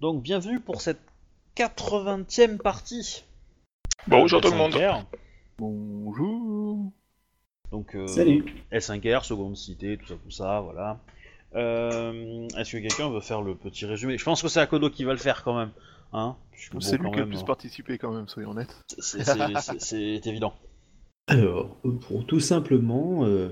Donc 0.00 0.22
bienvenue 0.22 0.60
pour 0.60 0.82
cette 0.82 1.00
80e 1.56 2.58
partie. 2.58 3.24
Bonjour 4.06 4.42
tout 4.42 4.50
le 4.50 4.56
monde. 4.56 4.72
L5R. 4.72 5.04
Bonjour. 5.56 6.92
Donc 7.70 7.96
euh, 7.96 8.06
Salut. 8.06 8.44
L5R, 8.70 9.24
seconde 9.24 9.56
cité, 9.56 9.96
tout 9.96 10.06
ça, 10.06 10.14
tout 10.22 10.30
ça, 10.30 10.60
voilà. 10.60 11.00
Euh, 11.54 12.46
Est-ce 12.58 12.72
que 12.72 12.76
quelqu'un 12.76 13.08
veut 13.08 13.20
faire 13.20 13.40
le 13.40 13.54
petit 13.54 13.86
résumé? 13.86 14.18
Je 14.18 14.24
pense 14.24 14.42
que 14.42 14.48
c'est 14.48 14.60
Akodo 14.60 14.90
qui 14.90 15.04
va 15.04 15.12
le 15.12 15.18
faire 15.18 15.42
quand 15.42 15.56
même. 15.56 15.70
Hein 16.12 16.36
bon, 16.72 16.80
C'est 16.80 16.98
lui 16.98 17.10
qui 17.10 17.16
a 17.16 17.22
le 17.22 17.28
plus 17.28 17.40
euh, 17.40 17.46
participé 17.46 17.96
quand 17.96 18.12
même, 18.12 18.28
soyons 18.28 18.50
honnêtes. 18.50 18.76
C'est 18.98 20.26
évident. 20.26 20.52
Alors, 21.26 21.74
pour 22.06 22.26
tout 22.26 22.40
simplement, 22.40 23.24
euh, 23.24 23.48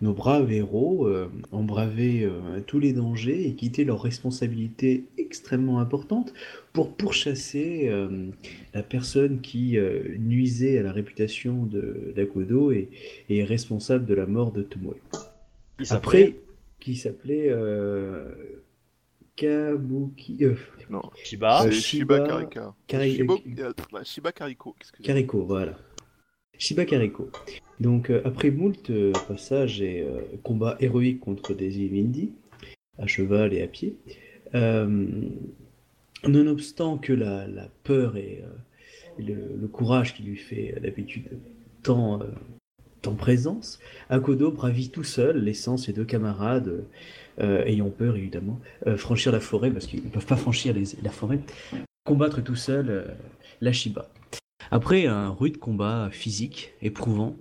nos 0.00 0.12
braves 0.12 0.52
héros 0.52 1.06
euh, 1.06 1.28
ont 1.52 1.64
bravé 1.64 2.22
euh, 2.24 2.60
tous 2.66 2.78
les 2.78 2.92
dangers 2.92 3.46
et 3.48 3.54
quitté 3.54 3.84
leurs 3.84 4.00
responsabilités 4.02 5.04
extrêmement 5.18 5.80
importantes 5.80 6.32
pour 6.72 6.94
pourchasser 6.94 7.88
euh, 7.88 8.28
la 8.74 8.82
personne 8.82 9.40
qui 9.40 9.76
euh, 9.76 10.16
nuisait 10.18 10.78
à 10.78 10.82
la 10.82 10.92
réputation 10.92 11.64
de 11.66 12.12
d'Akodo 12.14 12.70
et, 12.70 12.90
et 13.28 13.38
est 13.38 13.44
responsable 13.44 14.06
de 14.06 14.14
la 14.14 14.26
mort 14.26 14.52
de 14.52 14.62
Tomoe. 14.62 14.94
Après, 15.90 16.36
qui 16.80 16.94
s'appelait 16.96 17.48
euh, 17.50 18.32
Kabuki... 19.36 20.44
euh, 20.44 20.54
Non, 20.90 21.02
Shiba. 21.24 21.62
c'est 21.62 21.70
Shiba- 21.72 22.26
Karika. 22.26 22.74
Kari- 22.86 23.24
Shiba 24.04 24.32
Kariko. 24.32 24.74
Kariko, 25.02 25.44
voilà. 25.44 25.76
Shiba 26.56 26.84
Kariko. 26.84 27.30
Donc, 27.80 28.10
euh, 28.10 28.20
après 28.24 28.50
moult 28.50 28.90
euh, 28.90 29.12
passages 29.26 29.80
et 29.80 30.02
euh, 30.02 30.20
combats 30.42 30.76
héroïques 30.80 31.20
contre 31.20 31.54
des 31.54 31.80
Ilindi, 31.80 32.32
à 32.98 33.06
cheval 33.06 33.54
et 33.54 33.62
à 33.62 33.68
pied, 33.68 33.96
nonobstant 36.26 36.98
que 36.98 37.12
la, 37.12 37.46
peur 37.84 38.16
et 38.16 38.42
le, 39.18 39.66
courage 39.68 40.14
qui 40.14 40.24
lui 40.24 40.36
fait 40.36 40.74
d'habitude 40.82 41.28
tant, 41.82 42.20
présence, 43.16 43.78
Akodo 44.10 44.50
bravit 44.50 44.90
tout 44.90 45.04
seul, 45.04 45.38
laissant 45.38 45.76
ses 45.76 45.92
deux 45.92 46.04
camarades, 46.04 46.84
ayant 47.38 47.90
peur 47.90 48.16
évidemment, 48.16 48.58
franchir 48.96 49.30
la 49.30 49.40
forêt, 49.40 49.70
parce 49.70 49.86
qu'ils 49.86 50.02
ne 50.02 50.08
peuvent 50.08 50.26
pas 50.26 50.36
franchir 50.36 50.74
la 51.02 51.10
forêt, 51.10 51.38
combattre 52.08 52.42
tout 52.42 52.56
seul 52.56 52.88
euh, 52.88 53.04
la 53.60 53.70
Shiba. 53.70 54.08
Après 54.70 55.04
un 55.04 55.28
rude 55.28 55.58
combat 55.58 56.08
physique 56.10 56.72
éprouvant, 56.80 57.36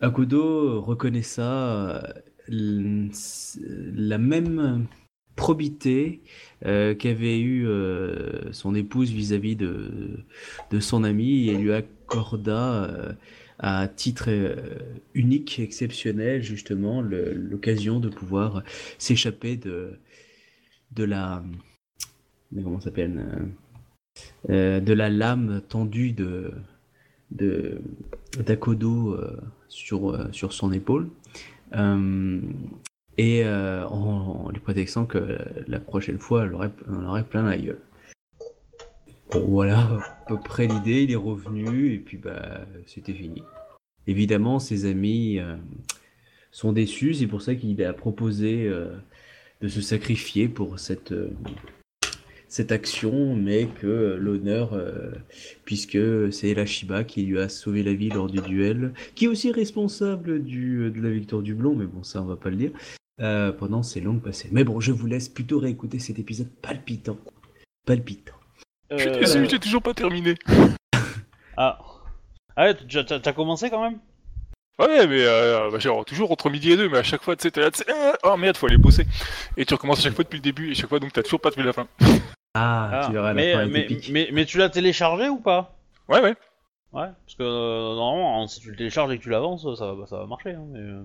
Akodo 0.00 0.80
reconnaissa 0.82 1.96
euh, 1.96 2.02
l- 2.48 3.10
la 3.94 4.18
même 4.18 4.86
probité 5.36 6.20
euh, 6.64 6.94
qu'avait 6.94 7.40
eu 7.40 7.66
euh, 7.66 8.52
son 8.52 8.74
épouse 8.74 9.10
vis-à-vis 9.10 9.56
de, 9.56 10.24
son 10.80 11.04
ami 11.04 11.48
et 11.48 11.56
lui 11.56 11.72
accorda 11.72 12.84
euh, 12.84 13.12
à 13.58 13.88
titre 13.88 14.26
euh, 14.28 14.56
unique, 15.14 15.58
exceptionnel, 15.58 16.42
justement, 16.42 17.00
l'occasion 17.02 18.00
de 18.00 18.08
pouvoir 18.08 18.62
s'échapper 18.98 19.56
de, 19.56 19.98
la... 21.04 21.42
Comment 22.54 22.80
s'appelle 22.80 23.18
euh, 23.18 23.46
euh, 24.50 24.80
de 24.80 24.92
la 24.92 25.10
lame 25.10 25.62
tendue 25.68 26.12
de 26.12 26.52
de 27.34 27.80
d'Akodo 28.44 29.12
euh, 29.12 29.36
sur 29.68 30.10
euh, 30.10 30.28
sur 30.32 30.52
son 30.52 30.72
épaule 30.72 31.08
Euh, 31.74 32.40
et 33.16 33.44
en, 33.46 34.50
lui 34.52 34.60
prétextant 34.60 35.06
que 35.06 35.38
la 35.66 35.80
prochaine 35.80 36.18
fois 36.18 36.44
elle 36.44 36.54
aurait, 36.54 36.70
elle 36.88 37.04
aurait 37.04 37.24
plein 37.24 37.42
la 37.42 37.56
gueule. 37.56 37.80
Bon 39.30 39.44
voilà 39.48 39.78
à 39.78 40.24
peu 40.28 40.38
près 40.38 40.66
l'idée, 40.66 41.02
il 41.02 41.10
est 41.10 41.16
revenu 41.30 41.92
et 41.94 41.98
puis 41.98 42.16
bah 42.16 42.60
c'était 42.86 43.12
fini. 43.12 43.42
Évidemment 44.06 44.58
ses 44.60 44.84
amis 44.86 45.40
sont 46.52 46.72
déçus, 46.72 47.14
c'est 47.14 47.26
pour 47.26 47.42
ça 47.42 47.54
qu'il 47.54 47.82
a 47.82 47.92
proposé 47.92 48.68
de 49.60 49.68
se 49.68 49.80
sacrifier 49.80 50.48
pour 50.48 50.78
cette 50.78 51.14
cette 52.54 52.70
action, 52.70 53.34
mais 53.34 53.66
que 53.66 54.16
l'honneur, 54.20 54.74
euh, 54.74 55.10
puisque 55.64 55.98
c'est 56.32 56.54
la 56.54 56.64
Shiba 56.66 57.02
qui 57.02 57.22
lui 57.22 57.40
a 57.40 57.48
sauvé 57.48 57.82
la 57.82 57.94
vie 57.94 58.10
lors 58.10 58.28
du 58.28 58.40
duel, 58.40 58.92
qui 59.16 59.24
est 59.24 59.28
aussi 59.28 59.50
responsable 59.50 60.40
du, 60.40 60.88
de 60.92 61.02
la 61.02 61.10
victoire 61.10 61.42
du 61.42 61.52
blond, 61.52 61.74
mais 61.74 61.86
bon, 61.86 62.04
ça 62.04 62.22
on 62.22 62.26
va 62.26 62.36
pas 62.36 62.50
le 62.50 62.56
dire, 62.56 62.70
euh, 63.20 63.50
pendant 63.50 63.82
ces 63.82 64.00
longues 64.00 64.22
passées. 64.22 64.50
Mais 64.52 64.62
bon, 64.62 64.78
je 64.78 64.92
vous 64.92 65.08
laisse 65.08 65.28
plutôt 65.28 65.58
réécouter 65.58 65.98
cet 65.98 66.20
épisode 66.20 66.46
palpitant. 66.62 67.18
Palpitant. 67.86 68.34
Je 68.92 68.98
suis 68.98 69.08
Euh, 69.08 69.18
déçu, 69.18 69.46
j'ai 69.50 69.58
toujours 69.58 69.82
pas 69.82 69.94
terminé. 69.94 70.36
Ah. 71.56 71.78
Ah 72.56 72.64
ouais, 72.64 72.74
t'as 72.74 73.20
t'as 73.20 73.32
commencé 73.32 73.70
quand 73.70 73.82
même? 73.82 73.98
Ouais, 74.78 75.06
mais 75.06 75.24
euh, 75.24 75.70
bah, 75.70 75.78
genre, 75.78 76.04
toujours 76.04 76.32
entre 76.32 76.50
midi 76.50 76.72
et 76.72 76.76
deux, 76.76 76.88
mais 76.88 76.98
à 76.98 77.02
chaque 77.04 77.22
fois, 77.22 77.36
tu 77.36 77.42
sais, 77.42 77.50
t'es 77.52 77.60
là, 77.60 77.70
tu 77.70 77.78
sais, 77.78 77.84
ah, 77.88 78.16
oh 78.24 78.36
merde, 78.36 78.56
faut 78.56 78.66
aller 78.66 78.76
bosser. 78.76 79.06
Et 79.56 79.64
tu 79.64 79.74
recommences 79.74 80.00
à 80.00 80.02
chaque 80.02 80.14
fois 80.14 80.24
depuis 80.24 80.38
le 80.38 80.42
début, 80.42 80.72
et 80.72 80.74
chaque 80.74 80.88
fois, 80.88 80.98
donc 80.98 81.12
t'as 81.12 81.22
toujours 81.22 81.40
pas 81.40 81.52
trouvé 81.52 81.64
la 81.66 81.72
fin. 81.72 81.86
Ah, 82.54 82.90
Ah, 82.92 83.06
tu 83.06 83.12
verras 83.12 83.34
mais, 83.34 83.66
mais, 83.66 83.80
épique. 83.82 84.10
mais, 84.12 84.28
mais 84.32 84.44
tu 84.44 84.58
l'as 84.58 84.68
téléchargé 84.70 85.28
ou 85.28 85.38
pas? 85.40 85.76
Ouais, 86.08 86.20
ouais. 86.20 86.34
Ouais, 86.92 87.08
parce 87.24 87.34
que 87.36 87.42
euh, 87.42 87.94
normalement, 87.96 88.46
si 88.46 88.60
tu 88.60 88.70
le 88.70 88.76
télécharges 88.76 89.12
et 89.12 89.18
que 89.18 89.22
tu 89.24 89.30
l'avances, 89.30 89.62
ça, 89.76 89.92
va- 89.94 90.06
ça 90.06 90.18
va 90.18 90.26
marcher. 90.26 90.50
Hein, 90.52 90.64
mais, 90.70 90.78
euh. 90.78 91.02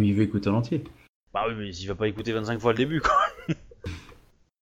Il 0.00 0.14
veut 0.14 0.22
écouter 0.22 0.48
en 0.48 0.54
entier. 0.54 0.84
Bah 1.34 1.44
oui, 1.48 1.54
mais 1.56 1.74
il 1.74 1.86
va 1.88 1.94
pas 1.96 2.06
écouter 2.06 2.32
25 2.32 2.60
fois 2.60 2.72
le 2.72 2.78
début, 2.78 3.00
quoi. 3.00 3.12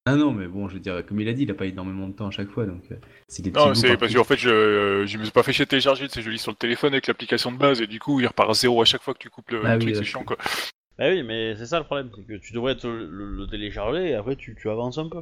Ah 0.06 0.16
non, 0.16 0.32
mais 0.32 0.46
bon, 0.48 0.68
je 0.68 0.74
veux 0.74 0.80
dire, 0.80 1.02
comme 1.06 1.18
il 1.20 1.28
a 1.30 1.32
dit, 1.32 1.44
il 1.44 1.50
a 1.50 1.54
pas 1.54 1.64
énormément 1.64 2.06
de 2.06 2.12
temps 2.12 2.26
à 2.26 2.30
chaque 2.30 2.50
fois, 2.50 2.66
donc 2.66 2.82
euh, 2.92 2.96
c'est 3.26 3.40
des 3.42 3.50
petits 3.50 3.64
Non, 3.68 3.74
c'est 3.74 3.88
par 3.88 3.96
parce 4.00 4.12
qu'en 4.12 4.22
fait, 4.24 4.36
je, 4.36 4.50
euh, 4.50 5.06
je 5.06 5.16
me 5.16 5.22
suis 5.24 5.32
pas 5.32 5.42
fait 5.42 5.54
chier 5.54 5.64
de 5.64 5.70
télécharger, 5.70 6.06
tu 6.08 6.12
sais, 6.12 6.20
je 6.20 6.28
lis 6.28 6.38
sur 6.38 6.50
le 6.52 6.58
téléphone 6.58 6.92
avec 6.92 7.06
l'application 7.06 7.50
de 7.50 7.56
base, 7.56 7.80
et 7.80 7.86
du 7.86 7.98
coup, 8.00 8.20
il 8.20 8.26
repart 8.26 8.50
à 8.50 8.52
zéro 8.52 8.82
à 8.82 8.84
chaque 8.84 9.00
fois 9.02 9.14
que 9.14 9.18
tu 9.18 9.30
coupes 9.30 9.50
le, 9.50 9.64
Ah 9.64 9.70
le 9.70 9.76
oui, 9.76 9.92
truc, 9.92 9.96
c'est 9.96 10.04
chiant, 10.04 10.22
quoi. 10.22 10.36
Bah 10.98 11.08
oui, 11.08 11.22
mais 11.22 11.56
c'est 11.56 11.66
ça 11.66 11.78
le 11.78 11.84
problème, 11.84 12.10
c'est 12.14 12.22
que 12.26 12.34
tu 12.34 12.52
devrais 12.52 12.76
te 12.76 12.86
le, 12.86 13.46
télécharger 13.48 14.10
et 14.10 14.14
après 14.14 14.36
tu, 14.36 14.56
tu 14.60 14.70
avances 14.70 14.98
un 14.98 15.08
peu. 15.08 15.18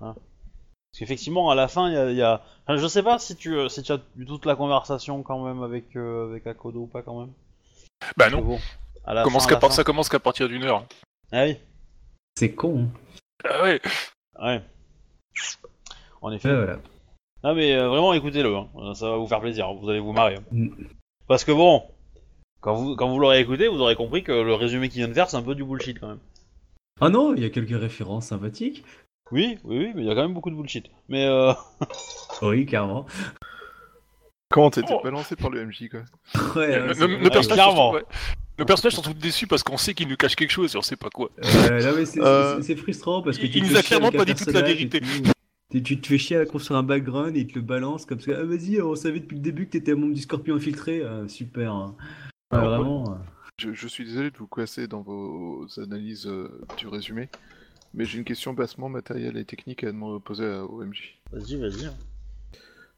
Hein. 0.00 0.14
Parce 0.14 0.98
qu'effectivement, 0.98 1.50
à 1.50 1.54
la 1.54 1.68
fin, 1.68 1.88
il 1.88 1.94
y 1.94 1.96
a, 1.96 2.10
il 2.10 2.16
y 2.16 2.22
a- 2.22 2.42
Enfin, 2.66 2.76
je 2.78 2.86
sais 2.86 3.02
pas 3.02 3.18
si 3.18 3.34
tu, 3.36 3.54
euh, 3.56 3.68
si 3.68 3.82
tu 3.82 3.92
as 3.92 4.00
eu 4.18 4.26
toute 4.26 4.44
la 4.44 4.56
conversation 4.56 5.22
quand 5.22 5.42
même 5.44 5.62
avec, 5.62 5.96
euh, 5.96 6.28
avec 6.30 6.46
Akodo 6.46 6.80
ou 6.80 6.86
pas 6.86 7.02
quand 7.02 7.18
même. 7.20 7.32
Bah 8.16 8.28
non, 8.28 8.42
bon, 8.42 8.58
à 9.04 9.14
la 9.14 9.22
commence 9.22 9.44
fin, 9.44 9.46
à 9.46 9.48
qu'à 9.50 9.54
la 9.54 9.60
part- 9.60 9.70
fin- 9.70 9.76
ça 9.76 9.84
commence 9.84 10.08
qu'à 10.08 10.18
partir 10.18 10.48
d'une 10.48 10.64
heure. 10.64 10.84
Ah 11.32 11.44
oui, 11.44 11.56
C'est 12.36 12.52
con, 12.54 12.82
hein. 12.84 12.88
Ah 13.48 13.62
ouais. 13.62 13.80
ouais. 14.42 14.62
En 16.20 16.32
effet. 16.32 16.54
Voilà. 16.54 16.78
Non 17.42 17.54
mais 17.54 17.72
euh, 17.74 17.88
vraiment 17.88 18.12
écoutez-le, 18.12 18.54
hein. 18.54 18.68
Ça 18.94 19.08
va 19.10 19.16
vous 19.16 19.26
faire 19.26 19.40
plaisir, 19.40 19.72
vous 19.72 19.88
allez 19.88 20.00
vous 20.00 20.12
marrer. 20.12 20.36
hein. 20.36 20.42
Mm. 20.52 20.68
Parce 21.26 21.44
que 21.44 21.52
bon, 21.52 21.84
quand 22.60 22.74
vous, 22.74 22.96
quand 22.96 23.08
vous 23.08 23.18
l'aurez 23.18 23.40
écouté, 23.40 23.68
vous 23.68 23.80
aurez 23.80 23.96
compris 23.96 24.22
que 24.22 24.32
le 24.32 24.54
résumé 24.54 24.88
qu'il 24.88 24.98
vient 24.98 25.08
de 25.08 25.14
faire 25.14 25.28
c'est 25.30 25.36
un 25.36 25.42
peu 25.42 25.54
du 25.54 25.64
bullshit 25.64 25.98
quand 25.98 26.08
même. 26.08 26.18
Ah 27.00 27.08
non, 27.08 27.34
il 27.34 27.42
y 27.42 27.46
a 27.46 27.50
quelques 27.50 27.78
références 27.80 28.26
sympathiques. 28.26 28.84
Oui, 29.32 29.58
oui, 29.64 29.78
oui, 29.78 29.92
mais 29.94 30.02
il 30.02 30.06
y 30.06 30.10
a 30.10 30.14
quand 30.14 30.22
même 30.22 30.34
beaucoup 30.34 30.50
de 30.50 30.56
bullshit. 30.56 30.90
Mais 31.08 31.24
euh... 31.26 31.52
Oui, 32.42 32.66
carrément. 32.66 33.06
Comment 34.50 34.70
t'étais 34.70 34.92
Oh. 34.94 35.00
balancé 35.02 35.36
par 35.36 35.50
le 35.50 35.64
MJ, 35.66 35.88
quoi 35.88 36.00
Ouais, 36.56 36.80
Nos- 36.88 36.94
ouais, 36.94 37.18
nos- 37.22 37.30
personnages 37.30 37.54
clairement. 37.56 37.90
sont- 37.92 37.96
ouais. 37.96 38.04
Nos 38.58 38.64
personnages 38.66 38.94
sont 38.96 39.02
tous 39.02 39.14
déçus 39.14 39.46
parce 39.46 39.62
qu'on 39.62 39.76
sait 39.78 39.94
qu'ils 39.94 40.08
nous 40.08 40.16
cachent 40.16 40.34
quelque 40.36 40.50
chose 40.50 40.74
et 40.74 40.78
on 40.78 40.82
sait 40.82 40.96
pas 40.96 41.08
quoi. 41.08 41.30
Euh, 41.44 41.80
non, 41.82 41.96
mais 41.96 42.04
c'est 42.04 42.20
Euh, 42.20 42.60
frustrant 42.76 43.22
parce 43.22 43.38
que 43.38 43.44
il- 43.44 43.50
tu 43.52 43.58
il 43.58 43.64
te 43.64 43.68
nous 43.70 43.76
a 43.76 43.76
fais 43.80 43.86
chier 43.88 43.96
clairement 43.98 44.18
pas 44.18 44.24
dit 44.24 44.34
toute 44.34 44.52
la 44.52 44.62
vérité. 44.62 45.00
Tu, 45.70 45.82
tu 45.84 46.00
te 46.00 46.06
fais 46.08 46.18
chier 46.18 46.36
à 46.36 46.44
construire 46.46 46.80
un 46.80 46.82
background 46.82 47.36
et 47.36 47.40
il 47.40 47.46
te 47.46 47.54
le 47.54 47.60
balance 47.64 48.04
comme 48.04 48.20
ça. 48.20 48.32
Ah, 48.36 48.42
vas-y, 48.42 48.82
on 48.82 48.96
savait 48.96 49.20
depuis 49.20 49.36
le 49.36 49.40
début 49.42 49.66
que 49.66 49.70
t'étais 49.70 49.92
un 49.92 49.96
membre 49.96 50.14
du 50.14 50.20
Scorpion 50.20 50.56
infiltré. 50.56 51.02
Ah, 51.04 51.28
super. 51.28 51.72
hein. 51.72 51.94
Alors, 52.50 52.68
vraiment. 52.80 53.12
euh. 53.12 53.16
je, 53.58 53.72
je 53.72 53.88
suis 53.88 54.04
désolé 54.04 54.30
de 54.30 54.36
vous 54.38 54.46
coincer 54.46 54.86
dans 54.86 55.02
vos 55.02 55.66
analyses 55.78 56.26
euh, 56.26 56.60
du 56.76 56.88
résumé, 56.88 57.28
mais 57.94 58.04
j'ai 58.04 58.18
une 58.18 58.24
question 58.24 58.52
bassement 58.52 58.88
matérielle 58.88 59.36
et 59.36 59.44
technique 59.44 59.84
à 59.84 59.92
poser 60.24 60.46
à- 60.46 60.64
au 60.64 60.82
MJ. 60.82 61.18
Vas-y, 61.32 61.56
vas-y. 61.56 61.90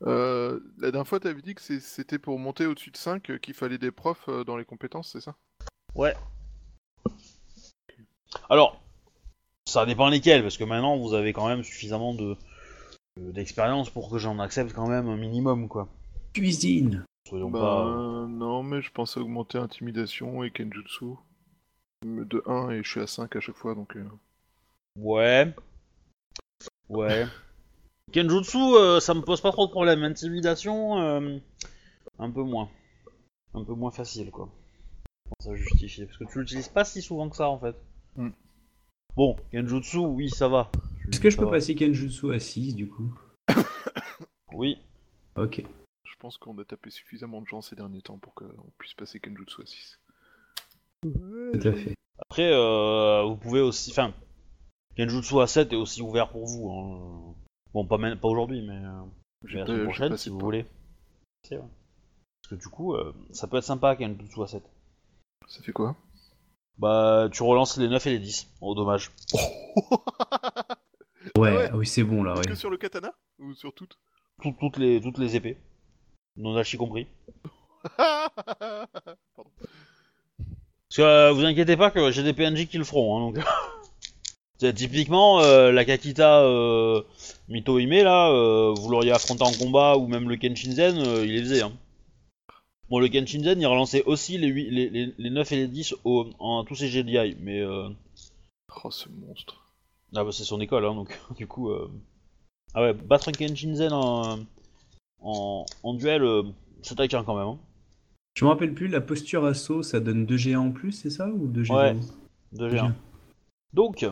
Euh, 0.05 0.59
la 0.79 0.91
dernière 0.91 1.06
fois, 1.06 1.21
t'avais 1.21 1.43
dit 1.43 1.55
que 1.55 1.61
c'est- 1.61 1.81
c'était 1.81 2.19
pour 2.19 2.38
monter 2.38 2.67
au-dessus 2.67 2.91
de 2.91 2.97
5 2.97 3.31
euh, 3.31 3.38
qu'il 3.38 3.55
fallait 3.55 3.79
des 3.79 3.91
profs 3.93 4.29
euh, 4.29 4.43
dans 4.44 4.56
les 4.56 4.65
compétences, 4.65 5.11
c'est 5.12 5.21
ça? 5.21 5.37
Ouais. 5.94 6.15
Alors, 8.50 8.81
ça 9.67 9.87
dépend 9.87 10.09
lesquels, 10.09 10.43
parce 10.43 10.56
que 10.56 10.65
maintenant 10.65 10.97
vous 10.97 11.15
avez 11.15 11.32
quand 11.32 11.47
même 11.49 11.62
suffisamment 11.62 12.15
de 12.15 12.37
d'expérience 13.19 13.91
pour 13.91 14.11
que 14.11 14.17
j'en 14.17 14.38
accepte 14.38 14.73
quand 14.73 14.88
même 14.88 15.06
un 15.09 15.17
minimum, 15.19 15.69
quoi. 15.69 15.87
Cuisine. 16.32 17.05
Soyons 17.29 17.51
Bah 17.51 17.61
pas. 17.61 17.87
euh, 17.87 18.27
non, 18.27 18.63
mais 18.63 18.83
je 18.83 18.91
pensais 18.93 19.21
augmenter 19.21 19.59
Intimidation 19.59 20.43
et 20.45 20.51
Kenjutsu 20.51 21.15
de 22.05 22.43
1 22.47 22.71
et 22.71 22.83
je 22.83 22.91
suis 22.91 23.01
à 23.01 23.07
5 23.07 23.37
à 23.37 23.41
chaque 23.41 23.57
fois, 23.57 23.75
donc... 23.75 23.97
euh, 23.97 24.05
Ouais. 24.99 25.55
Ouais. 26.89 27.27
Kenjutsu, 28.13 28.59
euh, 28.59 29.01
ça 29.01 29.15
me 29.15 29.23
pose 29.23 29.41
pas 29.41 29.53
trop 29.53 29.67
de 29.67 29.71
problème. 29.71 30.03
Intimidation, 30.03 30.99
euh, 30.99 31.39
un 32.19 32.31
peu 32.31 32.43
moins. 32.43 32.69
Un 33.55 33.65
peu 33.65 33.73
moins 33.75 33.91
facile, 33.91 34.31
quoi. 34.31 34.51
Je 35.27 35.31
pense 35.47 35.53
à 35.53 35.57
justifier. 35.57 36.07
Parce 36.07 36.19
que 36.19 36.25
tu 36.25 36.41
l'utilises 36.41 36.69
pas 36.69 36.85
si 36.85 37.01
souvent 37.01 37.29
que 37.31 37.37
ça, 37.37 37.49
en 37.49 37.59
fait. 37.59 37.77
Hmm. 38.17 38.31
Bon, 39.17 39.37
Kenjutsu, 39.53 39.99
oui, 39.99 40.29
ça 40.29 40.49
va. 40.49 40.71
Est-ce 41.11 41.21
que 41.21 41.31
je 41.31 41.37
Ça 41.37 41.41
peux 41.43 41.47
va. 41.47 41.53
passer 41.53 41.75
Kenjutsu 41.75 42.35
à 42.35 42.39
6 42.41 42.75
du 42.75 42.89
coup? 42.89 43.15
Oui. 44.55 44.77
Ok. 45.37 45.65
Je 46.23 46.29
pense 46.29 46.39
qu'on 46.39 46.57
a 46.59 46.65
tapé 46.65 46.89
suffisamment 46.91 47.41
de 47.41 47.49
gens 47.49 47.63
ces 47.63 47.75
derniers 47.75 48.01
temps 48.01 48.17
pour 48.17 48.33
qu'on 48.35 48.47
puisse 48.79 48.95
passer 48.95 49.19
Kenjutsu 49.19 49.61
à 49.61 49.67
6. 49.67 49.99
Tout 51.03 51.59
à 51.69 51.73
fait. 51.73 51.97
Après, 52.21 52.49
euh, 52.53 53.25
vous 53.25 53.35
pouvez 53.35 53.61
aussi. 53.61 53.91
Enfin, 53.91 54.15
Kenjutsu 54.97 55.41
à 55.41 55.49
7 55.49 55.73
est 55.73 55.77
aussi 55.77 56.01
ouvert 56.01 56.31
pour 56.31 56.47
vous. 56.47 56.71
hein. 56.71 57.35
Bon, 57.75 57.85
pas, 57.85 57.99
même- 57.99 58.21
pas 58.21 58.29
aujourd'hui, 58.29 58.63
mais, 58.65 58.77
euh, 58.77 59.03
J'ai 59.47 59.55
mais 59.55 59.61
la 59.63 59.67
semaine 59.67 59.85
prochaine, 59.87 60.17
si 60.17 60.29
vous 60.29 60.39
voulez. 60.39 60.65
C'est 61.43 61.57
vrai. 61.57 61.67
Parce 62.45 62.51
que 62.51 62.55
du 62.55 62.69
coup, 62.69 62.95
euh, 62.95 63.13
ça 63.33 63.49
peut 63.49 63.57
être 63.57 63.65
sympa 63.65 63.97
Kenjutsu 63.97 64.43
à 64.45 64.47
7. 64.47 64.63
Ça 65.49 65.61
fait 65.61 65.73
quoi? 65.73 65.97
Bah, 66.79 67.29
tu 67.33 67.43
relances 67.43 67.77
les 67.79 67.89
9 67.89 68.07
et 68.07 68.11
les 68.11 68.19
10. 68.21 68.47
Oh, 68.61 68.77
dommage. 68.77 69.11
Ouais, 71.37 71.43
ouais. 71.57 71.69
ah 71.73 71.77
oui, 71.77 71.87
c'est 71.89 72.05
bon 72.05 72.23
là, 72.23 72.37
ouais. 72.37 72.45
Que 72.47 72.55
sur 72.55 72.71
le 72.71 72.77
katana? 72.77 73.13
Ou 73.41 73.55
sur 73.55 73.75
toutes? 73.75 73.99
Tout- 74.41 74.55
toutes, 74.61 74.77
les, 74.77 75.01
toutes 75.01 75.19
les 75.19 75.35
épées. 75.35 75.59
Non 76.37 76.56
hachi 76.56 76.76
compris. 76.76 77.06
Parce 80.93 80.96
que 80.96 81.02
euh, 81.02 81.32
vous 81.32 81.44
inquiétez 81.44 81.76
pas 81.76 81.90
que 81.90 82.11
j'ai 82.11 82.23
des 82.23 82.32
PNJ 82.32 82.67
qui 82.69 82.79
le 82.79 82.84
feront. 82.84 83.17
Hein, 83.17 83.32
donc... 83.32 83.44
C'est 84.62 84.75
typiquement, 84.75 85.40
euh, 85.40 85.73
la 85.73 85.84
Kakita 85.84 86.43
euh, 86.44 87.02
Mito 87.49 87.81
Hime, 87.81 88.05
là, 88.05 88.31
euh, 88.31 88.73
vous 88.73 88.90
l'auriez 88.90 89.11
affronté 89.11 89.43
en 89.43 89.50
combat, 89.52 89.96
ou 89.96 90.06
même 90.06 90.29
le 90.29 90.37
Kenshinzen, 90.37 90.99
euh, 90.99 91.26
il 91.26 91.32
les 91.32 91.40
faisait. 91.40 91.62
Hein. 91.62 91.73
Bon, 92.88 93.00
le 93.00 93.08
Kenshinzen, 93.08 93.61
il 93.61 93.67
relançait 93.67 94.05
aussi 94.05 94.38
les, 94.38 94.46
8, 94.46 94.70
les, 94.70 94.88
les, 94.88 95.14
les 95.19 95.31
9 95.31 95.50
et 95.50 95.56
les 95.56 95.67
10 95.67 95.96
au, 96.05 96.31
en 96.38 96.62
tous 96.62 96.76
ses 96.76 96.88
GDI, 96.90 97.37
mais... 97.40 97.61
Oh, 97.64 98.90
ce 98.93 99.08
monstre. 99.08 99.69
Ah 100.14 100.23
bah 100.23 100.31
c'est 100.31 100.44
son 100.44 100.61
école, 100.61 100.85
hein, 100.87 100.94
donc 100.94 101.19
du 101.37 101.49
coup... 101.49 101.73
Ah 102.75 102.82
ouais, 102.82 102.93
battre 102.93 103.31
un 103.31 103.32
Kenshinzen 103.32 103.93
en, 103.93 104.38
en, 105.23 105.65
en 105.83 105.95
duel, 105.95 106.23
euh, 106.23 106.43
c'est 106.83 106.97
taquin 106.97 107.25
quand 107.25 107.37
même. 107.37 107.47
Hein. 107.49 107.59
Je 108.35 108.45
me 108.45 108.51
rappelle 108.51 108.73
plus, 108.75 108.89
la 108.89 109.01
posture 109.01 109.45
assaut, 109.45 109.83
ça 109.83 110.01
donne 110.01 110.25
2 110.27 110.37
GA 110.37 110.59
en 110.61 110.71
plus, 110.73 110.93
c'est 110.93 111.11
ça 111.11 111.29
Ou 111.29 111.47
2 111.49 111.63
GA 111.65 111.75
Ouais. 111.75 111.97
De 112.53 112.69
G1. 112.71 112.93
Donc, 113.73 114.07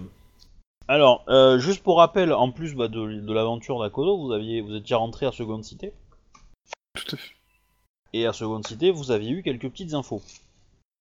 alors, 0.89 1.25
euh, 1.29 1.59
juste 1.59 1.83
pour 1.83 1.99
rappel, 1.99 2.33
en 2.33 2.51
plus 2.51 2.75
bah, 2.75 2.89
de, 2.89 3.21
de 3.21 3.33
l'aventure 3.33 3.79
d'Akodo, 3.81 4.19
vous 4.19 4.33
aviez, 4.33 4.61
vous 4.63 4.75
étiez 4.75 4.97
rentré 4.97 5.27
à 5.27 5.33
Seconde 5.33 5.63
Cité, 5.65 5.93
Tout 6.95 7.15
à 7.15 7.19
fait. 7.19 7.35
et 8.13 8.27
à 8.27 8.33
Seconde 8.33 8.67
Cité, 8.67 8.91
vous 8.91 9.11
aviez 9.11 9.31
eu 9.31 9.43
quelques 9.43 9.69
petites 9.71 9.95
infos. 9.95 10.23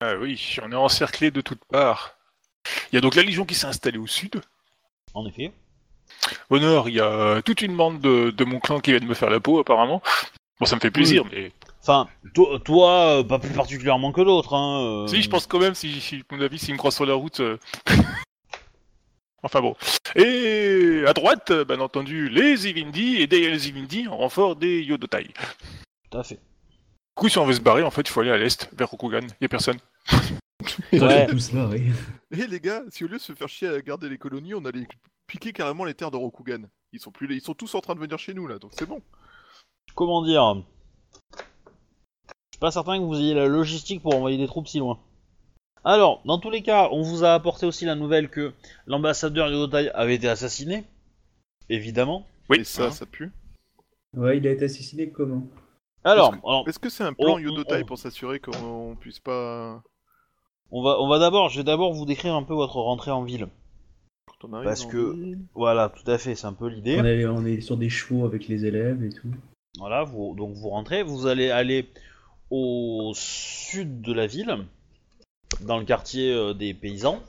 Ah 0.02 0.14
oui, 0.20 0.58
on 0.64 0.72
est 0.72 0.76
encerclé 0.76 1.32
de 1.32 1.42
toutes 1.42 1.64
parts. 1.66 2.16
Il 2.92 2.96
y 2.96 2.98
a 2.98 3.02
donc 3.02 3.16
la 3.16 3.24
Légion 3.24 3.46
qui 3.46 3.56
s'est 3.56 3.68
installée 3.68 3.98
au 3.98 4.08
sud. 4.08 4.42
En 5.14 5.26
effet. 5.26 5.52
Nord, 6.52 6.90
il 6.90 6.96
y 6.96 7.00
a 7.02 7.42
toute 7.44 7.62
une 7.62 7.76
bande 7.76 8.00
de, 8.02 8.32
de 8.32 8.44
mon 8.46 8.60
clan 8.60 8.80
qui 8.80 8.92
vient 8.92 9.00
de 9.00 9.06
me 9.06 9.14
faire 9.14 9.30
la 9.30 9.40
peau, 9.40 9.60
apparemment. 9.60 10.02
Bon, 10.60 10.66
ça 10.66 10.76
me 10.76 10.82
fait 10.82 10.92
plaisir, 10.92 11.24
mais... 11.32 11.52
Enfin, 11.82 12.08
to- 12.34 12.60
toi, 12.60 13.20
euh, 13.20 13.24
pas 13.24 13.40
plus 13.40 13.52
particulièrement 13.54 14.12
que 14.12 14.20
d'autres. 14.22 14.54
Hein, 14.54 14.82
euh, 14.82 15.08
Si, 15.08 15.22
je 15.22 15.30
pense 15.30 15.48
quand 15.48 15.60
même, 15.60 15.74
si, 15.76 16.24
mon 16.32 16.42
avis, 16.42 16.60
s'il 16.60 16.74
me 16.74 16.78
croise 16.78 16.96
sur 16.96 17.06
la 17.06 17.14
route... 17.14 17.40
euh, 17.40 17.58
enfin 19.44 19.62
bon. 19.62 19.76
Et 20.16 21.04
à 21.08 21.14
droite, 21.14 21.52
euh, 21.52 21.64
bien 21.64 21.80
entendu, 21.80 22.28
les 22.30 22.58
Zivindi, 22.58 23.16
et 23.22 23.28
derrière 23.28 23.52
les 23.52 23.60
Zivindi, 23.60 24.08
en 24.10 24.18
renfort 24.18 24.56
des 24.58 24.82
Yodotai. 24.84 25.24
Du 25.24 25.34
Tout 26.12 26.18
à 26.18 26.24
fait. 26.24 26.40
coup, 27.16 27.30
si 27.30 27.38
on 27.38 27.46
veut 27.46 27.54
se 27.54 27.62
barrer, 27.62 27.84
en 27.84 27.92
fait, 27.92 28.02
il 28.02 28.10
faut 28.10 28.20
aller 28.20 28.32
à 28.32 28.38
l'est, 28.38 28.70
vers 28.78 28.90
Rokugan. 28.90 29.26
Il 29.40 29.46
a 29.46 29.48
personne. 29.48 29.78
Ouais. 30.94 31.28
Tout 31.28 31.38
oui. 31.72 31.92
Eh 32.32 32.46
les 32.46 32.60
gars, 32.60 32.84
si 32.90 33.04
au 33.04 33.08
lieu 33.08 33.18
de 33.18 33.22
se 33.22 33.34
faire 33.34 33.50
chier 33.50 33.70
à 33.70 33.82
garder 33.82 34.08
les 34.08 34.18
colonies, 34.18 34.54
on 34.54 34.64
allait 34.66 34.88
piquer 35.26 35.52
carrément 35.52 35.86
les 35.86 35.94
terres 35.94 36.12
de 36.12 36.18
Rokugan. 36.18 36.64
Ils 36.92 37.00
sont, 37.00 37.12
plus... 37.12 37.34
ils 37.34 37.42
sont 37.42 37.54
tous 37.54 37.74
en 37.76 37.82
train 37.82 37.96
de 37.96 38.00
venir 38.00 38.20
chez 38.20 38.34
nous 38.34 38.48
là, 38.48 38.60
donc 38.60 38.72
c'est 38.74 38.86
bon. 38.86 39.02
Comment 39.96 40.24
dire? 40.24 40.64
Je 41.34 41.40
suis 42.54 42.60
pas 42.60 42.72
certain 42.72 43.00
que 43.00 43.04
vous 43.04 43.16
ayez 43.16 43.34
la 43.34 43.48
logistique 43.48 44.02
pour 44.02 44.14
envoyer 44.16 44.38
des 44.38 44.48
troupes 44.48 44.68
si 44.68 44.80
loin. 44.80 45.00
Alors, 45.84 46.22
dans 46.26 46.40
tous 46.40 46.50
les 46.50 46.62
cas, 46.62 46.90
on 46.92 47.02
vous 47.02 47.24
a 47.24 47.34
apporté 47.34 47.66
aussi 47.66 47.86
la 47.86 47.96
nouvelle 47.96 48.30
que 48.30 48.54
l'ambassadeur 48.86 49.50
Yodotai 49.50 49.90
avait 49.92 50.16
été 50.16 50.28
assassiné. 50.28 50.84
Évidemment. 51.70 52.28
Oui. 52.50 52.60
Et 52.60 52.64
ça, 52.64 52.88
hein. 52.88 52.92
ça 52.92 53.06
pue. 53.06 53.32
Ouais, 54.16 54.38
il 54.38 54.48
a 54.48 54.52
été 54.52 54.66
assassiné 54.66 55.10
comment? 55.10 55.48
Alors, 56.04 56.34
Est-ce 56.34 56.48
alors, 56.48 56.66
que 56.82 56.90
c'est 56.90 57.04
un 57.04 57.14
plan 57.14 57.36
Oh, 57.36 57.40
Yodotai 57.40 57.84
pour 57.86 57.98
s'assurer 57.98 58.40
qu'on 58.40 58.98
puisse 59.00 59.20
pas. 59.20 59.82
On 60.72 60.82
va, 60.84 61.00
on 61.02 61.08
va 61.08 61.20
d'abord, 61.20 61.50
je 61.50 61.58
vais 61.60 61.64
d'abord 61.64 61.94
vous 61.94 62.06
décrire 62.06 62.36
un 62.36 62.44
peu 62.44 62.54
votre 62.54 62.78
rentrée 62.78 63.12
en 63.12 63.24
ville. 63.24 63.48
Parce 64.64 64.86
que- 64.86 65.14
ville- 65.14 65.40
Voilà, 65.54 65.90
tout 65.90 66.10
à 66.10 66.18
fait, 66.18 66.36
c'est 66.36 66.48
un 66.48 66.54
peu 66.54 66.68
l'idée. 66.68 66.98
on 67.00 67.06
est, 67.06 67.26
on 67.26 67.46
est 67.46 67.62
sur 67.62 67.78
des 67.78 67.90
chevaux 67.90 68.26
avec 68.26 68.48
les 68.48 68.66
élèves 68.66 69.04
et 69.04 69.10
tout. 69.10 69.30
Voilà, 69.78 70.04
vous, 70.04 70.34
donc 70.36 70.54
vous 70.56 70.70
rentrez, 70.70 71.04
vous 71.04 71.28
allez 71.28 71.50
aller 71.52 71.90
au 72.50 73.12
sud 73.16 74.02
de 74.02 74.14
la 74.14 74.28
ville, 74.28 74.66
dans 75.62 75.78
le 75.78 75.86
quartier 75.86 76.32
euh, 76.34 76.54
des 76.54 76.74
paysans, 76.74 77.22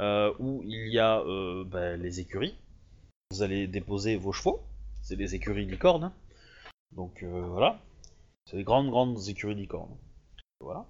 euh, 0.00 0.32
où 0.38 0.62
il 0.64 0.88
y 0.92 0.98
a 0.98 1.20
euh, 1.20 1.64
bah, 1.64 1.96
les 1.96 2.20
écuries. 2.20 2.54
Vous 3.30 3.42
allez 3.42 3.66
déposer 3.66 4.16
vos 4.16 4.32
chevaux, 4.32 4.60
c'est 5.02 5.16
des 5.16 5.34
écuries 5.34 5.66
licornes. 5.66 6.10
Donc 6.96 7.22
euh, 7.22 7.42
voilà, 7.48 7.78
c'est 8.44 8.56
des 8.56 8.64
grandes 8.64 8.90
grandes 8.90 9.28
écuries 9.28 9.54
licornes. 9.54 9.96
Voilà. 10.60 10.84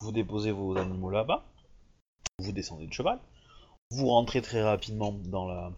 Vous 0.00 0.12
déposez 0.12 0.52
vos 0.52 0.76
animaux 0.76 1.10
là-bas, 1.10 1.44
vous 2.38 2.52
descendez 2.52 2.86
de 2.86 2.92
cheval, 2.92 3.18
vous 3.90 4.06
rentrez 4.06 4.42
très 4.42 4.62
rapidement 4.62 5.12
dans 5.12 5.46
la, 5.46 5.72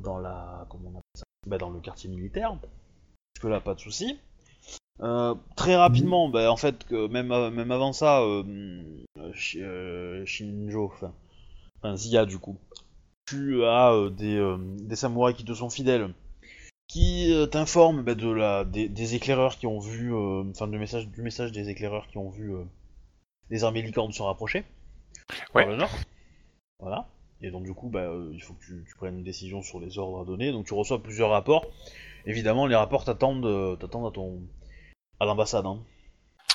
dans 0.00 0.18
la, 0.18 0.66
comment 0.68 0.88
on 0.88 0.98
appelle 0.98 1.16
ça, 1.16 1.24
Bah, 1.46 1.58
dans 1.58 1.70
le 1.70 1.80
quartier 1.80 2.08
militaire. 2.08 2.56
Que 3.40 3.48
là 3.48 3.60
pas 3.60 3.74
de 3.74 3.80
souci. 3.80 4.18
Euh, 5.02 5.34
très 5.56 5.76
rapidement, 5.76 6.28
bah, 6.28 6.52
en 6.52 6.56
fait, 6.56 6.84
euh, 6.92 7.08
même 7.08 7.32
avant 7.32 7.92
ça, 7.92 8.20
euh, 8.20 8.42
euh, 9.16 9.32
Shi- 9.34 9.62
Shinjo, 10.26 10.92
enfin, 10.92 11.96
Zia 11.96 12.26
du 12.26 12.38
coup, 12.38 12.58
tu 13.26 13.64
as 13.64 14.10
des, 14.10 14.96
samouraïs 14.96 15.36
qui 15.36 15.44
te 15.44 15.54
sont 15.54 15.70
fidèles, 15.70 16.12
qui 16.88 17.32
t'informent 17.50 18.02
bah, 18.02 18.14
des, 18.64 19.14
éclaireurs 19.14 19.56
qui 19.56 19.66
ont 19.66 19.80
vu, 19.80 20.14
enfin 20.14 20.66
message, 20.66 21.08
du 21.08 21.22
message 21.22 21.52
des 21.52 21.70
éclaireurs 21.70 22.06
qui 22.08 22.18
ont 22.18 22.30
vu 22.30 22.52
les 23.50 23.64
armées 23.64 23.82
licornes 23.82 24.12
se 24.12 24.22
rapprocher 24.22 24.64
Ouais. 25.54 25.62
par 25.62 25.66
le 25.66 25.76
nord. 25.76 25.90
Voilà. 26.78 27.06
Et 27.42 27.50
donc 27.50 27.64
du 27.64 27.74
coup, 27.74 27.88
bah, 27.88 28.00
euh, 28.00 28.30
il 28.32 28.42
faut 28.42 28.54
que 28.54 28.64
tu, 28.64 28.84
tu 28.86 28.94
prennes 28.96 29.18
une 29.18 29.24
décision 29.24 29.62
sur 29.62 29.80
les 29.80 29.98
ordres 29.98 30.20
à 30.20 30.24
donner. 30.24 30.52
Donc 30.52 30.66
tu 30.66 30.74
reçois 30.74 31.02
plusieurs 31.02 31.30
rapports. 31.30 31.66
Évidemment, 32.26 32.66
les 32.66 32.76
rapports 32.76 33.04
t'attendent, 33.04 33.46
euh, 33.46 33.76
t'attendent 33.76 34.06
à 34.06 34.10
ton, 34.10 34.42
à 35.20 35.26
l'ambassade. 35.26 35.66
Hein. 35.66 35.78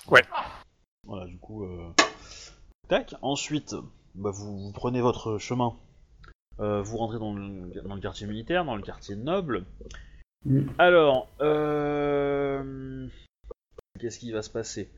Ouais. 0.08 0.24
Voilà, 1.04 1.26
du 1.26 1.38
coup, 1.38 1.64
euh... 1.64 1.92
tac. 2.88 3.16
Ensuite, 3.22 3.76
bah, 4.14 4.32
vous, 4.32 4.60
vous 4.60 4.72
prenez 4.74 5.02
votre 5.02 5.38
chemin. 5.38 5.76
Euh, 6.60 6.82
vous 6.82 6.98
rentrez 6.98 7.20
dans 7.20 7.34
le, 7.34 7.82
dans 7.82 7.96
le 7.96 8.02
quartier 8.02 8.28
militaire, 8.28 8.64
dans 8.64 8.76
le 8.76 8.82
quartier 8.82 9.16
noble. 9.16 9.66
Mm. 10.46 10.68
Alors, 10.78 11.28
euh... 11.42 13.08
qu'est-ce 14.00 14.20
qui 14.20 14.32
va 14.32 14.42
se 14.42 14.50
passer? 14.50 14.90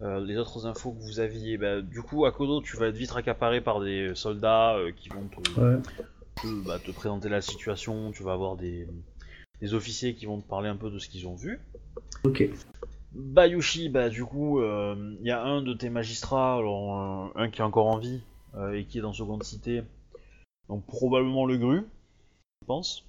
Euh, 0.00 0.20
Les 0.20 0.36
autres 0.36 0.66
infos 0.66 0.92
que 0.92 1.00
vous 1.00 1.20
aviez, 1.20 1.58
bah, 1.58 1.80
du 1.82 2.02
coup, 2.02 2.24
à 2.24 2.32
Kodo, 2.32 2.62
tu 2.62 2.76
vas 2.76 2.86
être 2.88 2.96
vite 2.96 3.12
accaparé 3.16 3.60
par 3.60 3.80
des 3.80 4.14
soldats 4.14 4.76
euh, 4.76 4.92
qui 4.92 5.08
vont 5.08 5.26
te, 5.26 5.60
Ouais. 5.60 5.82
te, 6.36 6.46
bah, 6.66 6.78
te 6.78 6.90
présenter 6.92 7.28
la 7.28 7.40
situation. 7.40 8.12
Tu 8.12 8.22
vas 8.22 8.32
avoir 8.32 8.56
des, 8.56 8.86
des 9.60 9.74
officiers 9.74 10.14
qui 10.14 10.26
vont 10.26 10.40
te 10.40 10.46
parler 10.48 10.68
un 10.68 10.76
peu 10.76 10.90
de 10.90 10.98
ce 10.98 11.08
qu'ils 11.08 11.26
ont 11.26 11.34
vu. 11.34 11.58
Ok. 12.24 12.44
Bayushi, 13.12 13.88
bah 13.88 14.10
du 14.10 14.24
coup, 14.24 14.60
il 14.62 15.26
y 15.26 15.30
a 15.30 15.42
un 15.42 15.62
de 15.62 15.72
tes 15.72 15.88
magistrats, 15.88 16.56
alors 16.56 17.30
euh, 17.34 17.40
un 17.42 17.50
qui 17.50 17.60
est 17.60 17.64
encore 17.64 17.86
en 17.86 17.96
vie 17.98 18.20
euh, 18.54 18.72
et 18.74 18.84
qui 18.84 18.98
est 18.98 19.00
dans 19.00 19.14
Seconde 19.14 19.42
Cité, 19.44 19.82
donc 20.68 20.84
probablement 20.86 21.46
le 21.46 21.56
Gru, 21.56 21.78
je 22.60 22.66
pense. 22.66 23.04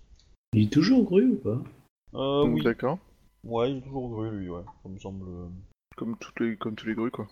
Il 0.54 0.64
est 0.64 0.72
toujours 0.72 1.04
gru 1.04 1.26
ou 1.26 1.36
pas? 1.36 1.62
Euh, 2.16 2.46
oui, 2.48 2.64
D'accord. 2.64 2.98
ouais, 3.44 3.72
il 3.72 3.78
est 3.78 3.82
toujours 3.82 4.10
Gru 4.10 4.32
lui, 4.32 4.50
ouais, 4.50 4.64
ça 4.82 4.90
me 4.90 4.98
semble. 5.00 5.26
Comme, 6.00 6.18
toutes 6.18 6.40
les... 6.40 6.56
Comme 6.56 6.76
tous 6.76 6.88
les 6.88 6.96
grues 6.96 7.12
quoi. 7.12 7.28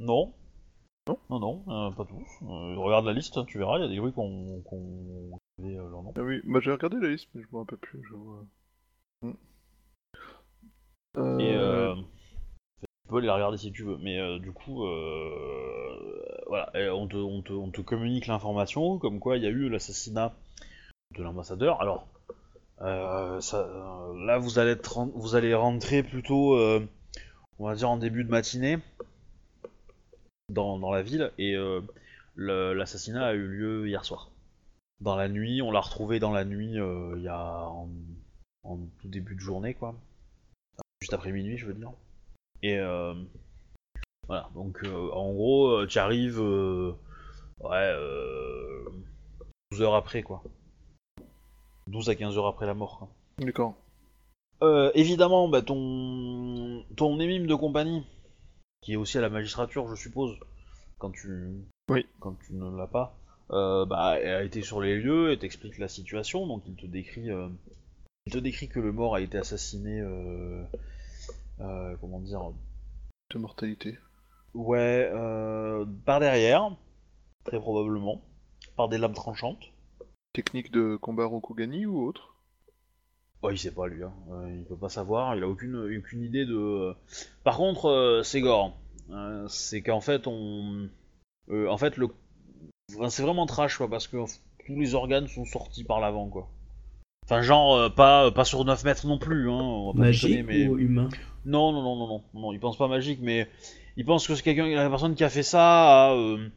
Non. 0.00 0.34
Non 1.06 1.16
Non, 1.30 1.38
non, 1.38 1.64
euh, 1.68 1.92
pas 1.92 2.04
tous. 2.04 2.26
Euh, 2.42 2.74
regarde 2.76 3.06
la 3.06 3.12
liste, 3.12 3.46
tu 3.46 3.58
verras, 3.58 3.78
il 3.78 3.82
y 3.82 3.84
a 3.84 3.88
des 3.88 3.98
Grus 3.98 4.12
qu'on 4.12 4.62
qu'on 4.62 5.38
avait 5.60 5.76
euh, 5.76 5.88
leur 5.88 6.02
nom. 6.02 6.12
Ah 6.16 6.22
oui, 6.22 6.40
moi 6.42 6.60
j'ai 6.60 6.72
regardé 6.72 6.96
la 7.00 7.10
liste, 7.10 7.28
mais 7.34 7.42
je 7.42 7.46
me 7.52 7.58
rappelle 7.58 7.78
plus. 7.78 8.02
Je 8.02 8.14
vois. 8.14 8.44
Hmm. 9.22 9.34
Et 11.40 11.54
euh, 11.54 11.94
tu 12.80 13.08
peux 13.08 13.20
les 13.20 13.30
regarder 13.30 13.58
si 13.58 13.70
tu 13.70 13.84
veux, 13.84 13.96
mais 13.98 14.18
euh, 14.18 14.40
du 14.40 14.50
coup, 14.50 14.84
euh, 14.84 16.42
voilà, 16.48 16.68
et 16.74 16.90
on 16.90 17.06
te, 17.06 17.16
on, 17.16 17.42
te, 17.42 17.52
on 17.52 17.70
te 17.70 17.80
communique 17.80 18.26
l'information 18.26 18.98
comme 18.98 19.20
quoi 19.20 19.36
il 19.36 19.44
y 19.44 19.46
a 19.46 19.50
eu 19.50 19.68
l'assassinat 19.68 20.34
de 21.16 21.22
l'ambassadeur. 21.22 21.80
Alors, 21.80 22.08
euh, 22.80 23.40
ça, 23.40 23.68
là 24.16 24.38
vous 24.38 24.58
allez, 24.58 24.72
être, 24.72 25.06
vous 25.14 25.36
allez 25.36 25.54
rentrer 25.54 26.02
plutôt, 26.02 26.58
on 27.60 27.66
va 27.66 27.74
dire 27.74 27.90
en 27.90 27.98
début 27.98 28.24
de 28.24 28.30
matinée 28.30 28.78
dans, 30.48 30.90
la 30.90 31.02
ville, 31.02 31.30
et 31.38 31.54
euh, 31.54 31.80
l'assassinat 32.36 33.26
a 33.26 33.34
eu 33.34 33.46
lieu 33.46 33.86
hier 33.86 34.04
soir. 34.04 34.30
dans 35.00 35.14
la 35.14 35.28
nuit. 35.28 35.62
On 35.62 35.70
l'a 35.70 35.80
retrouvé 35.80 36.18
dans 36.18 36.32
la 36.32 36.44
nuit 36.44 36.80
euh, 36.80 37.14
il 37.16 37.22
y 37.22 37.28
a 37.28 37.68
en, 37.68 37.88
tout 38.98 39.08
début 39.08 39.34
de 39.34 39.40
journée, 39.40 39.74
quoi. 39.74 39.94
Juste 41.00 41.14
après 41.14 41.30
minuit, 41.32 41.56
je 41.58 41.66
veux 41.66 41.74
dire. 41.74 41.92
Et 42.62 42.78
euh, 42.78 43.14
voilà, 44.26 44.50
donc 44.54 44.82
en 44.84 45.32
gros, 45.32 45.86
tu 45.86 45.98
arrives 45.98 46.40
ouais, 46.40 46.96
euh, 47.94 48.84
12 49.72 49.82
heures 49.82 49.94
après, 49.94 50.22
quoi. 50.22 50.42
12 51.86 52.08
à 52.08 52.14
15 52.14 52.36
heures 52.38 52.46
après 52.46 52.66
la 52.66 52.74
mort. 52.74 53.08
D'accord. 53.38 53.74
Euh, 54.62 54.90
évidemment, 54.94 55.48
bah, 55.48 55.62
ton 55.62 56.84
ton 56.96 57.18
émime 57.18 57.46
de 57.46 57.54
compagnie, 57.54 58.04
qui 58.82 58.92
est 58.92 58.96
aussi 58.96 59.18
à 59.18 59.20
la 59.22 59.30
magistrature, 59.30 59.88
je 59.88 59.94
suppose, 59.94 60.36
quand 60.98 61.10
tu 61.10 61.50
Oui. 61.90 62.06
quand 62.20 62.36
tu 62.46 62.52
ne 62.54 62.76
l'as 62.76 62.86
pas, 62.86 63.16
euh, 63.52 63.86
bah, 63.86 64.18
elle 64.20 64.34
a 64.34 64.44
été 64.44 64.62
sur 64.62 64.80
les 64.80 64.96
lieux 65.00 65.32
et 65.32 65.38
t'explique 65.38 65.78
la 65.78 65.88
situation, 65.88 66.46
donc 66.46 66.62
il 66.66 66.74
te 66.76 66.86
décrit 66.86 67.30
euh, 67.30 67.48
il 68.26 68.32
te 68.32 68.38
décrit 68.38 68.68
que 68.68 68.80
le 68.80 68.92
mort 68.92 69.14
a 69.14 69.20
été 69.22 69.38
assassiné, 69.38 69.98
euh, 70.00 70.62
euh, 71.60 71.96
comment 72.00 72.20
dire, 72.20 72.42
De 73.32 73.38
mortalité. 73.38 73.96
ouais, 74.54 75.10
euh, 75.12 75.86
par 76.04 76.20
derrière, 76.20 76.70
très 77.44 77.58
probablement, 77.58 78.20
par 78.76 78.88
des 78.90 78.98
lames 78.98 79.14
tranchantes. 79.14 79.72
Technique 80.34 80.70
de 80.70 80.96
combat 80.96 81.24
Rokugani 81.24 81.86
ou 81.86 82.06
autre? 82.06 82.29
Ouais, 83.42 83.54
il 83.54 83.58
sait 83.58 83.70
pas 83.72 83.86
lui, 83.88 84.02
hein. 84.02 84.12
Euh, 84.32 84.54
il 84.54 84.64
peut 84.64 84.76
pas 84.76 84.90
savoir, 84.90 85.34
il 85.34 85.42
a 85.42 85.48
aucune, 85.48 85.76
aucune 85.98 86.22
idée 86.22 86.44
de. 86.44 86.94
Par 87.42 87.56
contre, 87.56 87.86
euh, 87.86 88.22
c'est 88.22 88.40
gore. 88.42 88.76
Euh, 89.10 89.46
c'est 89.48 89.80
qu'en 89.80 90.00
fait, 90.00 90.26
on. 90.26 90.88
euh, 91.50 91.68
en 91.68 91.78
fait, 91.78 91.96
le. 91.96 92.08
enfin, 92.96 93.08
c'est 93.08 93.22
vraiment 93.22 93.46
trash, 93.46 93.78
quoi, 93.78 93.88
parce 93.88 94.08
que 94.08 94.18
tous 94.66 94.78
les 94.78 94.94
organes 94.94 95.26
sont 95.26 95.46
sortis 95.46 95.84
par 95.84 96.00
l'avant, 96.00 96.28
quoi. 96.28 96.48
Enfin, 97.24 97.40
genre, 97.42 97.76
euh, 97.76 97.88
pas, 97.88 98.30
pas 98.30 98.44
sur 98.44 98.64
9 98.64 98.84
mètres 98.84 99.06
non 99.06 99.16
plus, 99.18 99.48
hein, 99.48 99.54
on 99.54 99.86
va 99.88 99.92
pas 99.92 99.98
Magique 100.00 100.44
mais. 100.46 100.68
ou 100.68 100.78
humain? 100.78 101.08
Non, 101.46 101.72
non, 101.72 101.82
non, 101.82 101.96
non, 101.96 102.06
non, 102.08 102.22
non, 102.34 102.52
il 102.52 102.60
pense 102.60 102.76
pas 102.76 102.88
magique, 102.88 103.20
mais 103.22 103.48
il 103.96 104.04
pense 104.04 104.26
que 104.26 104.34
c'est 104.34 104.42
quelqu'un, 104.42 104.68
la 104.68 104.90
personne 104.90 105.14
qui 105.14 105.24
a 105.24 105.30
fait 105.30 105.42
ça 105.42 106.08
a, 106.08 106.12
euh, 106.12 106.48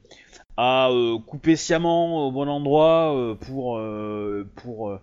a 0.57 0.89
euh, 0.91 1.17
coupé 1.19 1.55
sciemment 1.55 2.27
au 2.27 2.31
bon 2.31 2.49
endroit 2.49 3.15
euh, 3.15 3.35
pour, 3.35 3.77
euh, 3.77 4.45
pour, 4.55 4.89
euh, 4.89 4.99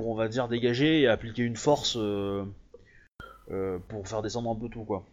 pour, 0.00 0.08
on 0.08 0.14
va 0.14 0.28
dire, 0.28 0.48
dégager 0.48 1.02
et 1.02 1.08
appliquer 1.08 1.42
une 1.42 1.56
force 1.56 1.96
euh, 1.98 2.44
euh, 3.50 3.78
pour 3.88 4.08
faire 4.08 4.22
descendre 4.22 4.50
un 4.50 4.54
peu 4.54 4.68
tout, 4.70 4.84
quoi. 4.84 5.04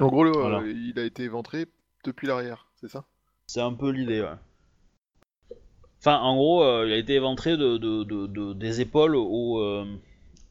En 0.00 0.08
gros, 0.08 0.24
le- 0.24 0.32
Voilà. 0.32 0.58
euh, 0.60 0.72
il 0.72 0.98
a 0.98 1.04
été 1.04 1.22
éventré 1.22 1.66
depuis 2.04 2.26
l'arrière, 2.26 2.66
c'est 2.80 2.88
ça? 2.88 3.04
C'est 3.46 3.60
un 3.60 3.72
peu 3.72 3.90
l'idée, 3.90 4.20
ouais. 4.22 5.56
Enfin, 6.00 6.18
en 6.18 6.34
gros, 6.36 6.62
euh, 6.64 6.86
il 6.86 6.92
a 6.92 6.96
été 6.96 7.14
éventré 7.14 7.56
de, 7.56 7.76
de, 7.76 8.02
de, 8.04 8.26
de- 8.26 8.52
des 8.54 8.80
épaules 8.80 9.14
au, 9.16 9.60
euh, 9.60 9.84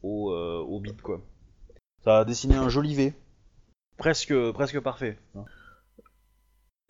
au, 0.02 0.32
euh, 0.32 0.58
au 0.60 0.80
bit, 0.80 1.00
quoi. 1.02 1.20
Ça 2.04 2.20
a 2.20 2.24
dessiné 2.24 2.54
un 2.54 2.68
joli 2.70 2.94
V. 2.94 3.12
Presque, 3.98 4.34
presque 4.52 4.80
parfait. 4.80 5.18
hein. 5.36 5.44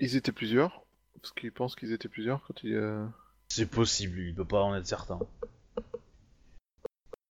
Ils 0.01 0.15
étaient 0.17 0.33
plusieurs? 0.33 0.83
Parce 1.21 1.33
qu'ils 1.33 1.53
pensent 1.53 1.75
qu'ils 1.75 1.93
étaient 1.93 2.09
plusieurs 2.09 2.43
quand 2.47 2.63
il. 2.63 2.75
euh, 2.75 3.05
C'est 3.49 3.69
possible, 3.69 4.21
il 4.21 4.35
peut 4.35 4.45
pas 4.45 4.63
en 4.63 4.75
être 4.77 4.87
certain. 4.87 5.19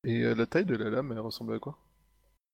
Et 0.09 0.23
euh, 0.23 0.35
la 0.35 0.47
taille 0.47 0.65
de 0.65 0.77
la 0.77 0.91
lame, 0.91 1.13
elle 1.13 1.21
ressemblait 1.21 1.57
à 1.57 1.59
quoi? 1.59 1.79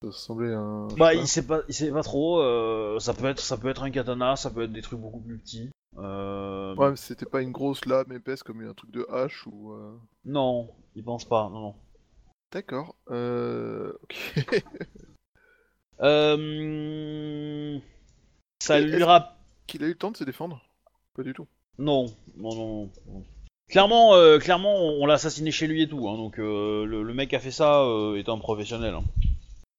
Ça 0.02 0.08
ressemblait 0.08 0.52
à 0.52 0.58
un. 0.58 0.88
Bah, 0.88 1.14
il 1.14 1.26
sait 1.28 1.46
pas, 1.46 1.61
il 1.68 1.75
sait 1.75 1.90
pas 1.90 2.02
trop. 2.02 2.40
euh, 2.40 2.99
ça 2.99 3.14
peut 3.14 3.26
être, 3.26 3.40
ça 3.40 3.56
peut 3.56 3.68
être 3.68 3.82
un 3.84 3.90
katana, 3.90 4.37
ça 4.37 4.50
peut 4.50 4.62
être 4.64 4.73
des 4.73 4.82
trucs 4.82 4.99
beaucoup 5.00 5.20
plus 5.20 5.38
petits. 5.38 5.70
Euh. 5.99 6.75
Ouais, 6.75 6.90
mais 6.90 6.96
c'était 6.96 7.26
pas 7.26 7.40
une 7.40 7.52
grosse 7.52 7.84
lame 7.87 8.11
épaisse 8.12 8.42
comme 8.42 8.61
un 8.66 8.75
truc 8.75 8.90
de 8.90 9.06
hache 9.11 9.46
ou. 9.46 9.73
euh, 9.73 9.96
Non, 10.25 10.68
il 10.96 11.04
pense 11.04 11.25
pas. 11.25 11.49
Non, 11.50 11.61
non. 11.61 11.75
D'accord. 12.52 12.96
Euh. 13.11 13.92
Ok. 14.02 14.34
Euh... 16.00 17.78
Ça 18.61 18.80
Et 18.80 18.84
lui 18.84 18.94
est-ce- 18.96 19.04
rappelle. 19.04 19.30
Qu'il 19.68 19.82
a 19.84 19.87
eu 19.87 19.90
le 19.90 19.94
temps 19.96 20.11
de 20.11 20.16
se 20.16 20.25
défendre? 20.25 20.61
Pas 21.14 21.23
du 21.23 21.32
tout. 21.32 21.46
Non, 21.78 22.06
non, 22.37 22.54
non. 22.54 22.90
non. 23.06 23.23
Clairement, 23.68 24.14
euh, 24.14 24.38
clairement, 24.38 24.76
on, 24.76 25.02
on 25.02 25.06
l'a 25.06 25.14
assassiné 25.14 25.50
chez 25.50 25.66
lui 25.66 25.83
et 25.83 25.88
tout. 25.88 26.09
Hein, 26.09 26.16
donc 26.16 26.38
euh, 26.38 26.85
le, 26.85 27.02
le 27.02 27.14
mec 27.14 27.30
qui 27.30 27.37
a 27.37 27.40
fait 27.40 27.50
ça 27.50 27.80
euh, 27.83 28.16
est 28.16 28.28
un 28.28 28.38
professionnel. 28.38 28.94
hein. 28.94 29.04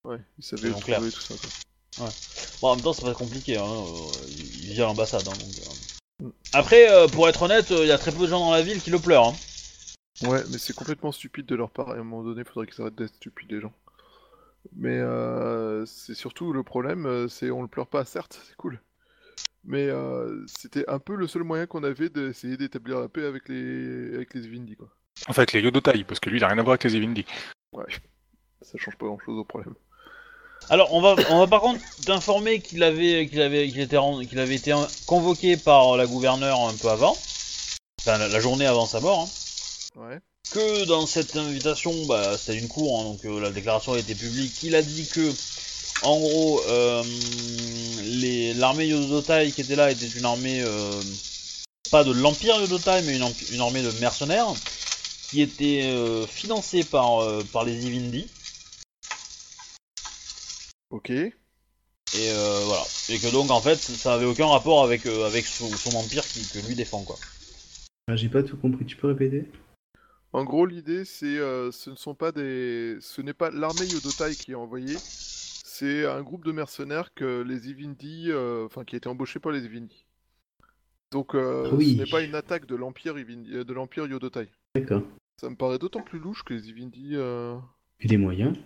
Ouais, 0.04 0.20
il 0.38 0.44
savait 0.44 0.72
trouver 0.72 1.12
tout 1.12 1.20
ça. 1.20 1.36
Quoi. 1.36 2.10
Bon, 2.62 2.68
en 2.70 2.76
même 2.76 2.84
temps, 2.84 2.94
c'est 2.94 3.06
pas 3.06 3.14
compliqué. 3.14 3.58
Hein, 3.58 3.64
euh, 3.64 4.12
il 4.28 4.74
vit 4.74 4.82
à 4.82 4.86
l'ambassade. 4.86 5.28
Hein, 5.28 5.32
donc, 5.32 5.50
euh. 6.22 6.26
Mm. 6.26 6.32
Après, 6.54 6.92
euh, 6.92 7.08
pour 7.08 7.28
être 7.30 7.42
honnête, 7.44 7.68
il 7.70 7.88
y 7.88 7.92
a 7.92 7.98
très 7.98 8.12
peu 8.12 8.24
de 8.24 8.28
gens 8.28 8.40
dans 8.40 8.52
la 8.52 8.62
ville 8.62 8.82
qui 8.82 8.90
le 8.90 9.00
pleurent. 9.00 9.28
Hein. 9.30 9.36
Ouais, 10.28 10.44
mais 10.50 10.58
c'est 10.58 10.74
complètement 10.74 11.12
stupide 11.12 11.46
de 11.46 11.56
leur 11.56 11.70
part, 11.70 11.90
et 11.90 11.98
à 11.98 12.02
un 12.02 12.04
moment 12.04 12.24
donné, 12.24 12.42
il 12.42 12.48
faudrait 12.48 12.68
qu'ils 12.72 12.82
arrêtent 12.82 12.96
d'être 12.96 13.16
stupides, 13.16 13.52
les 13.52 13.62
gens. 13.62 13.74
Mais 14.76 14.98
euh, 14.98 15.86
c'est 15.86 16.16
surtout 16.16 16.54
le 16.54 16.64
problème, 16.64 17.28
c'est 17.30 17.52
on 17.52 17.62
le 17.62 17.68
pleure 17.68 17.88
pas, 17.88 18.06
certes, 18.06 18.40
c'est 18.48 18.56
cool. 18.56 18.80
Mais 19.68 19.88
euh, 19.88 20.44
c'était 20.48 20.88
un 20.88 21.00
peu 21.00 21.16
le 21.16 21.28
seul 21.28 21.44
moyen 21.44 21.66
qu'on 21.66 21.84
avait 21.84 22.10
d'essayer 22.10 22.56
d'établir 22.58 23.00
la 23.00 23.10
paix 23.10 23.26
avec 23.26 23.50
les 23.50 24.14
avec 24.16 24.34
les 24.34 24.42
Vindi, 24.48 24.76
quoi. 24.76 24.90
En 25.28 25.34
fait, 25.34 25.54
les 25.54 25.62
Yodotai, 25.62 26.04
parce 26.04 26.20
que 26.20 26.30
lui, 26.30 26.38
il 26.38 26.44
a 26.44 26.48
rien 26.50 26.58
à 26.60 26.62
voir 26.64 26.74
avec 26.74 26.84
les 26.84 26.96
Evindi. 26.96 27.26
Ouais, 27.72 27.86
ça 28.62 28.78
change 28.78 28.96
pas 28.98 29.06
grand 29.08 29.18
chose 29.20 29.40
au 29.40 29.44
problème. 29.46 29.74
Alors, 30.70 30.94
on 30.94 31.02
va, 31.02 31.16
on 31.30 31.40
va 31.40 31.48
par 31.48 31.62
contre 31.62 31.80
t'informer 32.06 32.60
qu'il 32.60 32.82
avait, 32.84 33.28
qu'il 33.28 33.42
avait, 33.42 33.68
qu'il 33.70 33.80
était, 33.82 33.98
ren- 33.98 34.26
qu'il 34.26 34.40
avait 34.40 34.56
été 34.56 34.74
convoqué 35.08 35.58
par 35.58 35.96
la 35.98 36.06
gouverneure 36.08 36.60
un 36.68 36.74
peu 36.76 36.90
avant, 36.90 37.16
enfin 38.02 38.18
la, 38.18 38.28
la 38.28 38.40
journée 38.40 38.66
avant 38.66 38.86
sa 38.86 39.00
mort, 39.00 39.28
hein, 39.96 40.00
Ouais. 40.02 40.20
que 40.52 40.86
dans 40.86 41.06
cette 41.06 41.36
invitation, 41.36 41.92
bah, 42.08 42.38
c'était 42.38 42.60
une 42.60 42.68
cour, 42.68 43.00
hein, 43.00 43.04
donc 43.06 43.26
euh, 43.26 43.40
la 43.40 43.52
déclaration 43.52 43.94
a 43.94 44.00
été 44.00 44.14
publique. 44.16 44.62
Il 44.64 44.76
a 44.76 44.82
dit 44.82 45.08
que, 45.08 45.30
en 46.04 46.20
gros, 46.20 46.62
euh, 46.68 47.04
les, 48.04 48.54
l'armée 48.54 48.88
Yodotai 48.88 49.52
qui 49.52 49.62
était 49.62 49.76
là 49.76 49.92
était 49.92 50.08
une 50.08 50.26
armée, 50.26 50.62
euh, 50.62 51.02
pas 51.92 52.04
de 52.04 52.12
l'empire 52.14 52.60
Yodotai, 52.60 53.02
mais 53.04 53.18
une, 53.18 53.62
armée 53.62 53.82
de 53.82 53.92
mercenaires 54.00 54.54
qui 55.30 55.42
était 55.42 55.84
euh, 55.84 56.28
financée 56.28 56.84
par, 56.84 57.20
euh, 57.20 57.44
par 57.52 57.64
les 57.64 57.86
Ivindi. 57.86 58.28
Ok. 60.92 61.10
Et 61.10 61.34
euh, 62.16 62.62
voilà. 62.66 62.84
Et 63.10 63.20
que 63.20 63.32
donc 63.32 63.52
en 63.52 63.62
fait 63.62 63.76
ça 63.76 64.14
avait 64.14 64.26
aucun 64.26 64.48
rapport 64.48 64.84
avec, 64.84 65.06
euh, 65.06 65.26
avec 65.26 65.46
son, 65.46 65.68
son 65.70 65.96
empire 65.98 66.24
qui, 66.24 66.48
que 66.48 66.66
lui 66.66 66.76
défend 66.76 67.04
quoi. 67.04 67.18
Ah, 68.08 68.16
J'ai 68.16 68.30
pas 68.30 68.44
tout 68.44 68.58
compris, 68.58 68.86
tu 68.86 68.96
peux 68.96 69.08
répéter? 69.08 69.50
En 70.32 70.44
gros, 70.44 70.66
l'idée, 70.66 71.06
c'est, 71.06 71.38
euh, 71.38 71.72
ce 71.72 71.90
ne 71.90 71.96
sont 71.96 72.14
pas 72.14 72.32
des, 72.32 72.98
ce 73.00 73.22
n'est 73.22 73.34
pas 73.34 73.52
l'armée 73.52 73.86
Yodotai 73.88 74.36
qui 74.36 74.52
est 74.52 74.56
envoyée, 74.56 74.98
c'est 75.78 76.06
un 76.06 76.22
groupe 76.22 76.46
de 76.46 76.54
mercenaires 76.54 77.14
que 77.14 77.42
les 77.42 77.70
Ivindi, 77.70 78.28
euh, 78.30 78.66
enfin, 78.66 78.86
qui 78.86 78.96
a 78.96 78.98
été 78.98 79.10
embauché 79.10 79.40
par 79.40 79.52
les 79.52 79.66
Ivindi. 79.66 80.06
Donc, 81.12 81.36
euh, 81.36 81.70
Ah 81.70 81.76
oui. 81.76 81.94
ce 81.94 81.98
n'est 82.04 82.10
pas 82.10 82.22
une 82.22 82.36
attaque 82.36 82.66
de 82.66 82.76
l'empire 82.76 83.18
Ivindi- 83.18 83.54
euh, 83.54 83.64
de 83.66 83.74
l'empire 83.74 84.08
Yodotai. 84.08 84.50
D'accord. 84.74 85.02
Ça 85.42 85.50
me 85.50 85.56
paraît 85.56 85.78
d'autant 85.78 86.02
plus 86.02 86.20
louche 86.20 86.44
que 86.44 86.54
les 86.54 86.70
Ivindi. 86.70 87.16
Et 87.16 88.08
les 88.08 88.18
moyens 88.18 88.58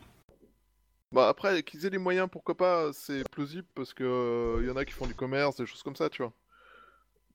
Bah 1.11 1.27
après, 1.29 1.63
qu'ils 1.63 1.85
aient 1.87 1.89
les 1.89 1.97
moyens, 1.97 2.29
pourquoi 2.31 2.55
pas, 2.55 2.93
c'est 2.93 3.27
plausible 3.31 3.67
parce 3.73 3.95
que 3.95 4.03
euh, 4.03 4.65
y 4.65 4.69
en 4.69 4.77
a 4.77 4.85
qui 4.85 4.93
font 4.93 5.07
du 5.07 5.15
commerce, 5.15 5.55
des 5.55 5.65
choses 5.65 5.81
comme 5.81 5.95
ça, 5.95 6.09
tu 6.09 6.21
vois. 6.21 6.33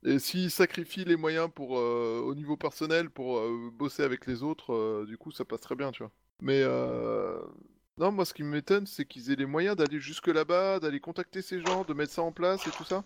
Et 0.04 0.20
s'ils 0.20 0.52
sacrifient 0.52 1.04
les 1.04 1.16
moyens 1.16 1.48
pour 1.52 1.78
euh, 1.78 2.20
au 2.24 2.34
niveau 2.36 2.56
personnel 2.56 3.10
pour 3.10 3.38
euh, 3.38 3.70
bosser 3.72 4.04
avec 4.04 4.26
les 4.26 4.44
autres, 4.44 5.04
du 5.06 5.18
coup 5.18 5.32
ça 5.32 5.44
passe 5.44 5.62
très 5.62 5.74
bien, 5.74 5.90
tu 5.90 6.04
vois. 6.04 6.12
Mais. 6.40 6.62
Non, 7.98 8.12
moi 8.12 8.24
ce 8.24 8.34
qui 8.34 8.42
m'étonne, 8.42 8.86
c'est 8.86 9.04
qu'ils 9.04 9.30
aient 9.30 9.36
les 9.36 9.46
moyens 9.46 9.76
d'aller 9.76 10.00
jusque 10.00 10.28
là-bas, 10.28 10.80
d'aller 10.80 11.00
contacter 11.00 11.42
ces 11.42 11.60
gens, 11.60 11.84
de 11.84 11.94
mettre 11.94 12.12
ça 12.12 12.22
en 12.22 12.32
place 12.32 12.66
et 12.66 12.70
tout 12.70 12.84
ça. 12.84 13.04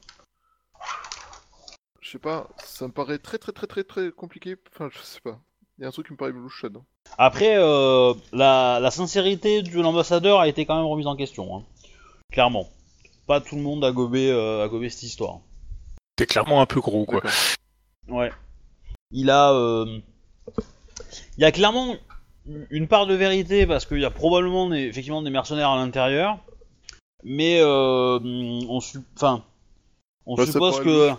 Je 2.00 2.11
sais 2.11 2.18
pas, 2.18 2.49
ça 2.64 2.87
me 2.87 2.92
paraît 2.92 3.18
très 3.18 3.38
très 3.38 3.52
très 3.52 3.66
très 3.66 3.85
très 3.85 4.11
compliqué. 4.11 4.57
Enfin, 4.73 4.88
je 4.90 4.99
sais 5.00 5.21
pas. 5.21 5.40
Il 5.78 5.83
y 5.83 5.85
a 5.85 5.88
un 5.88 5.90
truc 5.90 6.07
qui 6.07 6.12
me 6.12 6.16
paraît 6.18 6.33
louche 6.33 6.62
là-dedans. 6.62 6.85
Après 7.18 7.57
euh, 7.59 8.14
la, 8.33 8.80
la 8.80 8.90
sincérité 8.90 9.62
de 9.62 9.80
l'ambassadeur 9.80 10.40
a 10.40 10.49
été 10.49 10.64
quand 10.66 10.76
même 10.76 10.87
remise 10.87 11.07
en 11.07 11.16
question. 11.16 11.57
hein. 11.57 11.64
Clairement. 12.33 12.68
Pas 13.26 13.40
tout 13.42 13.57
le 13.57 13.62
monde 13.62 13.85
a 13.85 13.92
gobé, 13.92 14.30
euh, 14.30 14.64
a 14.64 14.68
gobé 14.68 14.88
cette 14.88 15.02
histoire. 15.02 15.40
T'es 16.16 16.26
clairement 16.26 16.61
un 16.62 16.66
peu 16.66 16.80
gros, 16.80 17.04
quoi. 17.04 17.23
Ouais. 18.09 18.33
Il 19.11 19.30
a... 19.30 19.52
euh, 19.52 20.00
Il 21.37 21.42
y 21.42 21.45
a 21.45 21.52
clairement 21.52 21.97
une 22.71 22.88
part 22.88 23.07
de 23.07 23.14
vérité 23.14 23.67
parce 23.67 23.87
qu'il 23.87 24.00
y 24.00 24.05
a 24.05 24.11
probablement 24.11 24.69
des, 24.69 24.83
effectivement 24.83 25.23
des 25.23 25.31
mercenaires 25.31 25.71
à 25.71 25.76
l'intérieur. 25.76 26.38
Mais 27.25 27.59
euh, 27.61 28.19
on, 28.23 28.81
su- 28.81 29.00
enfin, 29.17 29.45
on 30.25 30.37
Bah, 30.37 30.47
suppose 30.47 30.81
que... 30.81 31.11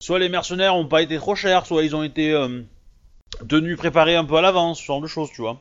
soit 0.00 0.18
les 0.18 0.28
mercenaires 0.28 0.74
ont 0.74 0.86
pas 0.88 1.02
été 1.02 1.16
trop 1.18 1.36
chers, 1.36 1.66
soit 1.66 1.84
ils 1.84 1.94
ont 1.94 2.02
été 2.02 2.32
euh, 2.32 2.62
tenus 3.48 3.76
préparés 3.76 4.16
un 4.16 4.24
peu 4.24 4.36
à 4.36 4.40
l'avance, 4.42 4.80
ce 4.80 4.84
genre 4.84 5.00
de 5.00 5.06
choses, 5.06 5.30
tu 5.30 5.40
vois. 5.40 5.60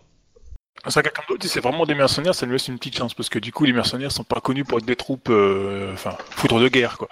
Ça, 0.88 1.04
quelqu'un 1.04 1.24
d'autre, 1.28 1.44
si 1.44 1.50
c'est 1.50 1.60
vraiment 1.60 1.86
des 1.86 1.96
mercenaires, 1.96 2.34
ça 2.36 2.46
lui 2.46 2.54
laisse 2.54 2.68
une 2.68 2.78
petite 2.78 2.98
chance, 2.98 3.14
parce 3.14 3.30
que 3.30 3.40
du 3.40 3.52
coup, 3.52 3.66
les 3.66 3.74
mercenaires 3.74 4.12
sont 4.12 4.24
pas 4.24 4.40
connus 4.42 4.64
pour 4.64 4.78
être 4.80 4.86
des 4.86 4.96
troupes, 4.96 5.30
euh, 5.30 5.94
enfin, 5.94 6.18
foudre 6.32 6.60
de 6.60 6.68
guerre, 6.68 6.98
quoi. 6.98 7.10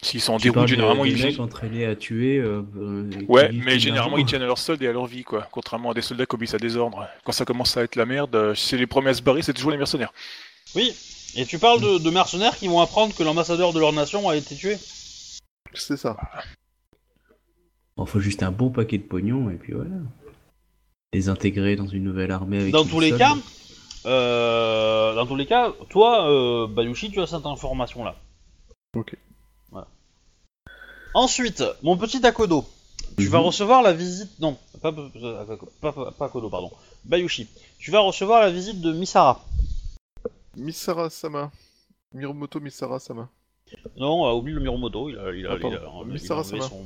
S'ils 0.00 0.20
sont 0.20 0.34
en 0.34 0.36
déroute, 0.36 0.68
généralement, 0.68 1.02
des 1.04 1.10
ils 1.10 1.24
mecs 1.24 1.40
entraînés 1.40 1.84
à 1.84 1.96
tuer. 1.96 2.38
euh, 2.38 2.62
euh, 2.76 3.10
Ouais, 3.26 3.50
mais 3.52 3.80
généralement, 3.80 4.16
ils 4.16 4.24
tiennent 4.24 4.42
à 4.42 4.46
leur 4.46 4.58
solde 4.58 4.80
et 4.82 4.86
à 4.86 4.92
leur 4.92 5.06
vie, 5.06 5.24
quoi. 5.24 5.48
Contrairement 5.50 5.90
à 5.90 5.94
des 5.94 6.02
soldats 6.02 6.24
qui 6.24 6.36
obéissent 6.36 6.54
à 6.54 6.58
désordre. 6.58 7.08
Quand 7.24 7.32
ça 7.32 7.44
commence 7.44 7.76
à 7.76 7.82
être 7.82 7.96
la 7.96 8.06
merde, 8.06 8.34
euh, 8.36 8.54
c'est 8.54 8.76
les 8.76 8.86
premiers 8.86 9.10
à 9.10 9.14
se 9.14 9.22
barrer, 9.22 9.42
c'est 9.42 9.52
toujours 9.54 9.72
les 9.72 9.76
mercenaires. 9.76 10.12
Oui, 10.76 10.94
et 11.34 11.44
tu 11.46 11.58
parles 11.58 11.80
de, 11.80 11.98
de 11.98 12.10
mercenaires 12.10 12.56
qui 12.56 12.68
vont 12.68 12.80
apprendre 12.80 13.12
que 13.14 13.24
l'ambassadeur 13.24 13.72
de 13.72 13.80
leur 13.80 13.92
nation 13.92 14.28
a 14.28 14.36
été 14.36 14.54
tué. 14.54 14.76
C'est 15.74 15.96
ça. 15.96 16.16
Bon, 17.96 18.06
faut 18.06 18.20
juste 18.20 18.44
un 18.44 18.52
bon 18.52 18.70
paquet 18.70 18.98
de 18.98 19.02
pognon 19.02 19.50
et 19.50 19.54
puis 19.54 19.72
voilà. 19.72 19.90
Les 21.12 21.28
intégrer 21.28 21.74
dans 21.74 21.88
une 21.88 22.04
nouvelle 22.04 22.30
armée 22.30 22.60
avec 22.60 22.72
Dans 22.72 22.84
tous 22.84 23.00
les 23.00 23.08
solde. 23.08 23.20
cas, 23.20 23.34
euh, 24.06 25.14
dans 25.16 25.26
tous 25.26 25.34
les 25.36 25.46
cas, 25.46 25.72
toi, 25.90 26.30
euh, 26.30 26.66
Bayushi, 26.68 27.10
tu 27.10 27.20
as 27.20 27.26
cette 27.26 27.46
information-là. 27.46 28.14
Ok. 28.94 29.16
Ensuite, 31.22 31.64
mon 31.82 31.96
petit 31.96 32.24
Akodo, 32.24 32.64
tu 33.18 33.26
vas 33.26 33.40
Mhm. 33.40 33.46
recevoir 33.46 33.82
la 33.82 33.92
visite. 33.92 34.30
Non, 34.38 34.56
pas, 34.80 34.92
pas, 34.92 35.92
pas, 35.92 36.12
pas 36.12 36.26
Akodo, 36.26 36.48
pardon. 36.48 36.70
Bayushi, 37.04 37.48
tu 37.80 37.90
vas 37.90 37.98
recevoir 37.98 38.40
la 38.40 38.50
visite 38.52 38.80
de 38.80 38.92
Misara. 38.92 39.44
Misara 40.54 41.10
Sama. 41.10 41.50
Miromoto 42.14 42.60
Misara 42.60 43.00
Sama. 43.00 43.28
Non, 43.96 44.26
euh, 44.28 44.32
oublie 44.38 44.52
le 44.54 44.60
Miromoto, 44.60 45.08
il 45.08 45.18
a, 45.18 45.32
il 45.32 45.44
a, 45.46 45.50
Ah, 45.50 45.54
il 45.56 45.60
pardon. 45.60 45.76
a- 45.76 45.80
il 46.04 46.10
a 46.10 46.12
Misara-sama. 46.12 46.58
enlevé 46.64 46.68
son 46.68 46.82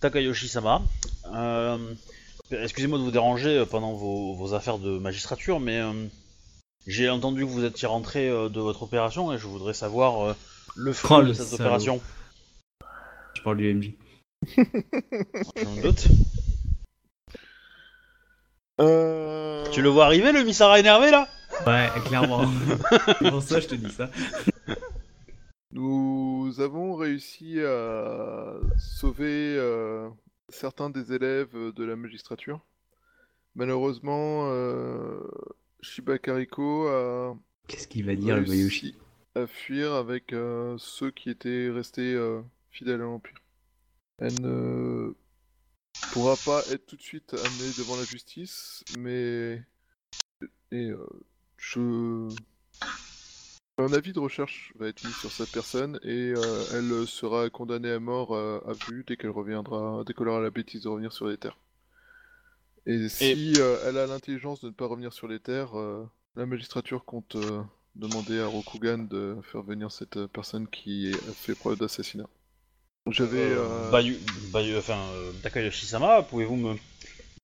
Takayoshi-sama. 0.00 0.80
Euh, 1.34 1.92
Excusez-moi 2.50 2.98
de 2.98 3.04
vous 3.04 3.10
déranger 3.10 3.58
euh, 3.58 3.66
pendant 3.66 3.92
vos, 3.92 4.32
vos 4.34 4.54
affaires 4.54 4.78
de 4.78 4.98
magistrature, 4.98 5.60
mais 5.60 5.78
euh, 5.78 5.92
j'ai 6.86 7.10
entendu 7.10 7.44
que 7.46 7.50
vous 7.50 7.64
étiez 7.64 7.86
rentré 7.86 8.28
euh, 8.30 8.48
de 8.48 8.60
votre 8.60 8.82
opération 8.82 9.30
et 9.32 9.36
je 9.38 9.46
voudrais 9.46 9.74
savoir 9.74 10.20
euh, 10.22 10.34
le 10.74 10.92
fruit 10.94 11.18
Oh, 11.20 11.22
de 11.22 11.32
cette 11.34 11.46
salaud. 11.48 11.60
opération. 11.62 12.00
Je 13.34 13.42
parle 13.42 13.56
du 13.56 13.74
MJ. 13.74 13.92
Doute. 15.82 16.08
Euh... 18.80 19.64
Tu 19.72 19.82
le 19.82 19.88
vois 19.88 20.06
arriver, 20.06 20.32
le 20.32 20.44
Misara 20.44 20.80
énervé 20.80 21.10
là? 21.10 21.28
Ouais, 21.66 21.88
clairement. 22.06 22.44
C'est 23.18 23.30
pour 23.30 23.42
ça 23.42 23.56
que 23.56 23.62
je 23.62 23.68
te 23.68 23.74
dis 23.74 23.90
ça. 23.90 24.10
Nous 25.72 26.54
avons 26.58 26.94
réussi 26.94 27.60
à 27.60 28.54
sauver 28.78 29.56
euh, 29.56 30.08
certains 30.48 30.90
des 30.90 31.12
élèves 31.12 31.54
de 31.54 31.84
la 31.84 31.96
magistrature. 31.96 32.60
Malheureusement, 33.54 34.48
euh, 34.50 35.20
Shiba 35.80 36.18
Kariko 36.18 36.88
a 36.88 37.36
Qu'est-ce 37.68 37.88
qu'il 37.88 38.04
va 38.04 38.14
dire 38.14 38.36
le 38.36 38.42
réussi 38.42 38.96
à 39.34 39.46
fuir 39.46 39.94
avec 39.94 40.32
euh, 40.32 40.74
ceux 40.78 41.10
qui 41.10 41.30
étaient 41.30 41.70
restés 41.70 42.18
fidèles 42.72 43.00
à 43.00 43.04
l'Empire. 43.04 43.38
Elle 44.18 44.40
ne 44.40 45.14
pourra 46.12 46.36
pas 46.44 46.62
être 46.70 46.86
tout 46.86 46.96
de 46.96 47.02
suite 47.02 47.34
amenée 47.34 47.72
devant 47.78 47.96
la 47.96 48.04
justice, 48.04 48.82
mais 48.98 49.62
et 50.70 50.90
euh, 50.90 51.06
je 51.56 52.28
un 53.78 53.92
avis 53.92 54.12
de 54.12 54.20
recherche 54.20 54.72
va 54.78 54.88
être 54.88 55.02
mis 55.04 55.12
sur 55.12 55.30
cette 55.30 55.50
personne 55.50 55.98
et 56.02 56.34
euh, 56.36 56.64
elle 56.74 57.06
sera 57.06 57.48
condamnée 57.48 57.90
à 57.90 57.98
mort 57.98 58.34
euh, 58.34 58.60
à 58.66 58.72
vue 58.72 59.04
dès 59.06 59.16
qu'elle 59.16 59.30
reviendra, 59.30 60.04
dès 60.06 60.12
qu'elle 60.12 60.28
aura 60.28 60.40
la 60.40 60.50
bêtise 60.50 60.82
de 60.82 60.88
revenir 60.88 61.12
sur 61.12 61.26
les 61.26 61.38
terres. 61.38 61.58
Et 62.84 63.08
si 63.08 63.54
euh, 63.58 63.78
elle 63.86 63.96
a 63.96 64.06
l'intelligence 64.06 64.60
de 64.60 64.66
ne 64.66 64.72
pas 64.72 64.86
revenir 64.86 65.12
sur 65.12 65.26
les 65.26 65.40
terres, 65.40 65.72
la 66.36 66.46
magistrature 66.46 67.04
compte 67.04 67.36
demander 67.94 68.40
à 68.40 68.46
Rokugan 68.46 68.98
de 68.98 69.36
faire 69.42 69.62
venir 69.62 69.90
cette 69.90 70.26
personne 70.26 70.68
qui 70.68 71.12
a 71.12 71.32
fait 71.32 71.54
preuve 71.54 71.78
d'assassinat. 71.78 72.28
J'avais. 73.10 73.38
Euh, 73.40 73.58
euh, 73.58 73.90
Bayu- 73.90 74.20
Bayu- 74.52 74.78
enfin, 74.78 74.98
euh, 75.14 75.32
Takayoshi-sama, 75.42 76.22
pouvez-vous 76.22 76.56
me 76.56 76.76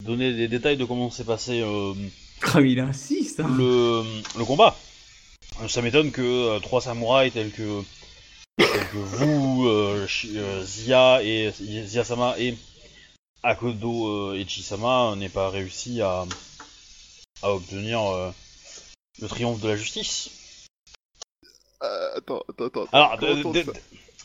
donner 0.04 0.32
des 0.32 0.46
détails 0.48 0.76
de 0.76 0.84
comment 0.84 1.10
s'est 1.10 1.24
passé 1.24 1.60
euh, 1.62 1.92
Comme 2.40 2.66
il 2.66 2.78
insiste 2.78 3.40
hein. 3.40 3.48
le, 3.58 4.02
le 4.38 4.44
combat? 4.44 4.76
Ça 5.68 5.82
m'étonne 5.82 6.12
que 6.12 6.22
euh, 6.22 6.60
trois 6.60 6.80
samouraïs 6.80 7.32
tels 7.32 7.50
que, 7.50 7.82
tels 8.56 8.88
que 8.92 8.96
vous, 8.98 9.68
Zia 10.64 11.22
et 11.24 11.50
Zia-sama 11.52 12.36
et 12.38 12.56
Akodo 13.42 14.30
euh, 14.30 14.34
et 14.38 14.46
Chisama 14.46 15.16
n'aient 15.16 15.28
pas 15.28 15.50
réussi 15.50 16.00
à, 16.00 16.24
à 17.42 17.52
obtenir 17.52 18.00
euh, 18.02 18.30
le 19.20 19.26
triomphe 19.26 19.60
de 19.60 19.68
la 19.68 19.76
justice. 19.76 20.30
euh, 21.82 22.16
attends, 22.16 22.44
attends, 22.48 22.66
attends. 22.66 22.86
Alors, 22.92 23.18
comment 23.18 23.52
d- 23.52 23.64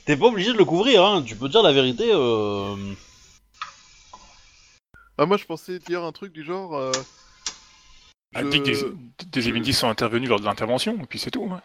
t'es 0.06 0.18
pas 0.18 0.26
obligé 0.28 0.54
de 0.54 0.58
le 0.58 0.66
couvrir, 0.66 1.04
hein. 1.04 1.24
Tu 1.26 1.36
peux 1.36 1.50
dire 1.50 1.62
la 1.64 1.72
vérité. 1.72 2.10
Euh... 2.14 2.76
Ah, 5.18 5.26
moi 5.26 5.38
je 5.38 5.46
pensais 5.46 5.80
dire 5.80 6.04
un 6.04 6.12
truc 6.12 6.34
du 6.34 6.44
genre. 6.44 6.76
euh, 6.76 6.92
Ah, 8.34 8.42
je- 8.44 8.50
dis 8.50 8.60
que 8.62 8.66
des, 9.26 9.60
des 9.60 9.72
sont 9.74 9.88
intervenus 9.88 10.30
lors 10.30 10.40
de 10.40 10.46
l'intervention, 10.46 10.98
et 11.02 11.06
puis 11.06 11.20
c'est 11.20 11.32
tout. 11.32 11.48
hein. 11.52 11.62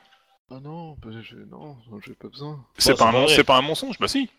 Ah 0.51 0.61
non, 0.61 0.97
bah, 1.03 1.11
je... 1.23 1.37
non, 1.37 1.77
j'ai 2.05 2.15
pas 2.15 2.29
besoin. 2.29 2.65
C'est 2.79 2.93
Ouais, 2.93 2.97
pas, 2.97 3.09
un 3.11 3.45
pas 3.45 3.57
un 3.59 3.63
mensonge, 3.63 3.99
bah 3.99 4.09
si. 4.09 4.31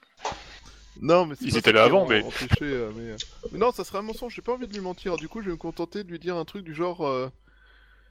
Non, 1.01 1.25
mais 1.25 1.35
c'est 1.35 1.45
Ils 1.45 1.57
étaient 1.57 1.71
là 1.71 1.83
avant, 1.83 2.05
m'a 2.07 2.15
mais- 2.15 2.23
empêché, 2.23 2.47
euh, 2.63 2.91
mais... 2.95 3.11
euh, 3.11 3.15
mais 3.51 3.59
non, 3.59 3.71
ça 3.71 3.83
serait 3.83 3.99
un 3.99 4.03
mensonge. 4.03 4.33
J'ai 4.35 4.41
pas 4.41 4.53
envie 4.53 4.67
de 4.67 4.73
lui 4.73 4.81
mentir. 4.81 5.15
Du 5.17 5.27
coup, 5.29 5.39
je 5.41 5.45
vais 5.45 5.51
me 5.51 5.57
contenter 5.57 6.03
de 6.03 6.09
lui 6.09 6.19
dire 6.19 6.35
un 6.35 6.45
truc 6.45 6.63
du 6.65 6.73
genre. 6.73 7.05
euh. 7.07 7.29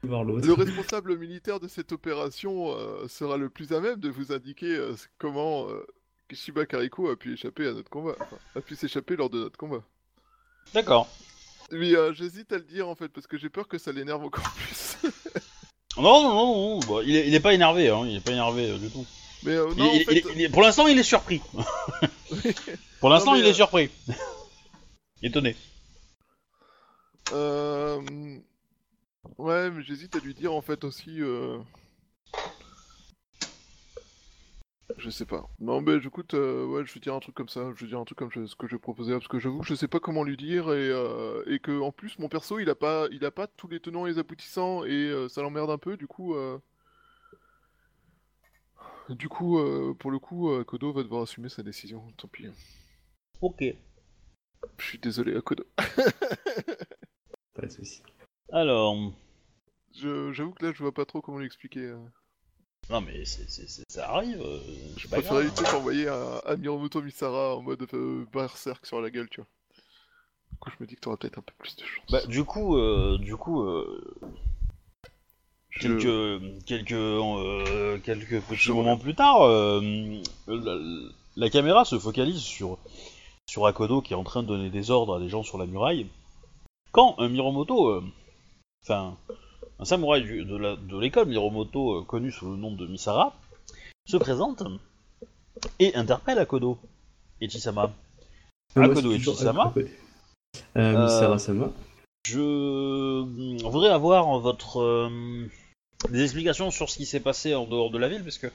Le 0.05 0.53
responsable 0.53 1.17
militaire 1.19 1.59
de 1.61 1.67
cette 1.69 1.93
opération 1.93 2.73
euh, 2.77 3.09
sera 3.09 3.37
le 3.37 3.49
plus 3.51 3.73
à 3.73 3.81
même 3.81 3.99
de 3.99 4.09
vous 4.09 4.33
indiquer 4.33 4.75
euh, 4.77 4.95
comment 5.19 5.69
euh, 5.69 5.85
Shiba 6.33 6.67
Kariko 6.67 7.11
a 7.11 7.17
pu 7.17 7.33
échapper 7.35 7.67
à 7.67 7.73
notre 7.73 7.91
combat. 7.91 8.15
Enfin, 8.21 8.37
a 8.55 8.61
pu 8.61 8.77
s'échapper 8.77 9.17
lors 9.17 9.29
de 9.31 9.39
notre 9.41 9.57
combat. 9.57 9.83
D'accord. 10.73 11.09
Mais 11.73 11.95
euh, 11.97 12.13
j'hésite 12.15 12.53
à 12.53 12.59
le 12.59 12.65
dire 12.65 12.89
en 12.89 12.95
fait 12.95 13.09
parce 13.09 13.27
que 13.27 13.37
j'ai 13.39 13.49
peur 13.51 13.67
que 13.69 13.77
ça 13.79 13.93
l'énerve 13.93 14.23
encore 14.25 14.51
plus. 14.53 14.99
Non, 15.97 16.23
non, 16.23 16.29
non, 16.33 16.75
non. 16.75 16.81
Bon, 16.81 17.01
il, 17.01 17.17
est, 17.17 17.27
il 17.27 17.35
est 17.35 17.41
pas 17.41 17.55
énervé, 17.55 17.89
hein. 17.89 18.03
Il 18.07 18.15
est 18.17 18.21
pas 18.21 18.31
énervé 18.31 18.71
euh, 18.71 18.79
du 18.79 18.89
tout. 18.89 19.05
Mais 19.43 19.51
euh, 19.57 19.67
Il- 19.73 19.79
non, 19.79 19.91
il- 19.93 20.03
en 20.03 20.05
fait, 20.05 20.13
il 20.13 20.17
est- 20.19 20.25
il 20.37 20.43
est- 20.43 20.49
pour 20.49 20.63
l'instant, 20.63 20.87
il 20.87 20.97
est 20.97 21.03
surpris. 21.03 21.41
pour 23.01 23.09
l'instant, 23.09 23.35
il 23.35 23.45
est 23.45 23.51
euh, 23.51 23.55
surpris. 23.55 23.91
Étonné. 25.23 25.57
euh, 27.33 28.01
ouais, 29.39 29.71
mais 29.71 29.83
j'hésite 29.83 30.15
à 30.17 30.21
lui 30.21 30.35
dire 30.35 30.53
en 30.53 30.61
fait 30.63 30.85
aussi. 30.85 31.21
euh, 31.23 31.59
Je 34.97 35.11
sais 35.11 35.27
pas. 35.27 35.49
Non, 35.61 35.81
mais 35.81 35.97
écoute, 36.05 36.35
euh, 36.35 36.67
ouais, 36.67 36.85
je 36.85 36.93
vais 36.93 37.01
dire 37.01 37.15
un 37.15 37.21
truc 37.21 37.35
comme 37.35 37.49
ça. 37.49 37.73
Je 37.77 37.85
vais 37.85 37.89
dire 37.89 37.99
un 38.01 38.05
truc 38.05 38.19
comme 38.19 38.33
je- 38.33 38.47
ce 38.47 38.57
que 38.57 38.67
je 38.67 38.77
proposais 38.77 39.13
parce 39.13 39.29
que 39.29 39.39
j'avoue, 39.39 39.61
que 39.61 39.67
je 39.67 39.75
sais 39.75 39.87
pas 39.87 40.01
comment 40.01 40.25
lui 40.25 40.37
dire 40.37 40.73
et, 40.73 40.89
euh, 40.91 41.43
et 41.47 41.59
que 41.61 41.79
en 41.81 41.93
plus 41.93 42.19
mon 42.19 42.29
perso, 42.29 42.59
il 42.59 42.69
a 42.71 42.75
pas, 42.75 43.07
il 43.13 43.25
a 43.25 43.31
pas 43.31 43.47
tous 43.47 43.69
les 43.69 43.81
tenants 43.81 44.07
et 44.07 44.11
les 44.13 44.19
aboutissants 44.19 44.85
et 44.85 44.91
euh, 44.91 45.29
ça 45.29 45.43
l'emmerde 45.43 45.71
un 45.71 45.79
peu. 45.79 45.97
Du 45.97 46.07
coup, 46.07 46.35
euh, 46.35 46.59
du 49.11 49.29
coup, 49.29 49.59
euh, 49.59 49.95
pour 49.99 50.11
le 50.11 50.19
coup, 50.19 50.51
Kodo 50.65 50.93
va 50.93 51.03
devoir 51.03 51.23
assumer 51.23 51.49
sa 51.49 51.63
décision. 51.63 52.03
Tant 52.17 52.29
pis. 52.29 52.47
Ok. 53.41 53.63
Je 54.79 54.85
suis 54.85 54.99
désolé, 54.99 55.37
à 55.37 55.41
Kodo. 55.41 55.65
Pas 57.55 57.63
de 57.67 57.69
soucis. 57.71 58.03
Alors. 58.53 58.97
Je- 59.95 60.33
J'avoue 60.33 60.53
que 60.53 60.67
là, 60.67 60.73
je 60.75 60.83
vois 60.83 60.93
pas 60.93 61.05
trop 61.05 61.21
comment 61.21 61.39
lui 61.39 61.47
expliquer. 61.47 61.81
euh. 61.81 61.99
Non, 62.91 63.01
mais 63.03 63.25
c'est, 63.25 63.49
c'est- 63.51 63.69
c'est- 63.69 63.85
ça 63.91 64.09
arrive. 64.11 64.41
euh, 64.41 64.59
Je 64.97 65.09
pas 65.09 65.17
préférais 65.17 65.47
grave. 65.47 66.41
un, 66.47 66.53
un 66.53 66.57
Miromoto 66.57 67.03
Misara 67.03 67.57
en 67.57 67.61
mode 67.63 67.87
euh, 67.93 68.25
berserk 68.33 68.87
sur 68.87 69.01
la 69.01 69.11
gueule, 69.11 69.29
tu 69.29 69.41
vois. 69.41 69.49
Du 70.53 70.59
coup, 70.59 70.71
je 70.71 70.77
me 70.83 70.87
dis 70.89 70.95
que 70.95 71.01
t'auras 71.01 71.17
peut-être 71.19 71.39
un 71.39 71.43
peu 71.43 71.53
plus 71.59 71.77
de 71.77 71.83
chance. 71.85 72.05
Bah, 72.11 72.25
du 72.27 72.45
coup, 72.45 72.77
euh, 72.79 73.19
du 73.19 73.37
coup, 73.37 73.63
euh, 73.63 74.15
Je- 75.71 75.81
quelques, 75.81 76.65
quelques, 76.65 78.03
quelques 78.05 78.41
petits 78.43 78.57
Je- 78.57 78.73
moments 78.73 78.97
plus 78.97 79.15
tard, 79.15 79.41
la, 80.47 80.79
la 81.37 81.51
caméra 81.51 81.85
se 81.85 81.99
focalise 81.99 82.41
sur, 82.41 82.79
sur 83.49 83.67
Akodo 83.67 84.01
qui 84.01 84.15
est 84.15 84.17
en 84.17 84.25
train 84.25 84.43
de 84.43 84.49
donner 84.49 84.71
des 84.71 84.91
ordres 84.91 85.17
à 85.17 85.21
des 85.21 85.29
gens 85.29 85.43
sur 85.43 85.59
la 85.59 85.67
muraille. 85.67 86.07
Quand 86.93 87.17
un 87.19 87.29
Miromoto, 87.29 88.03
enfin, 88.89 89.17
un 89.79 89.85
samouraï 89.85 90.23
du- 90.23 90.45
de 90.45 90.57
la- 90.57 90.77
de 90.77 90.99
l'école 90.99 91.29
Miromoto 91.29 91.99
euh, 92.01 92.05
connu 92.05 92.33
sous 92.33 92.51
le 92.51 92.57
nom 92.57 92.73
de 92.73 92.87
Misara, 92.87 93.35
se 94.07 94.17
présente 94.17 94.63
et 95.79 95.95
interpelle 95.95 96.39
Akodo 96.39 96.79
et 97.41 97.49
Chisama. 97.49 97.93
Akodo 98.77 99.13
et 99.13 99.19
Chisama 99.19 99.73
Euh, 100.77 101.05
Misara-sama. 101.05 101.71
Je 102.27 103.21
voudrais 103.65 103.91
avoir 103.91 104.39
votre 104.39 104.81
euh, 104.81 105.47
des 106.11 106.23
explications 106.23 106.71
sur 106.71 106.89
ce 106.89 106.97
qui 106.97 107.07
s'est 107.07 107.21
passé 107.21 107.55
en 107.55 107.67
dehors 107.67 107.91
de 107.91 107.99
la 107.99 108.09
ville, 108.09 108.23
parce 108.25 108.39
que 108.39 108.47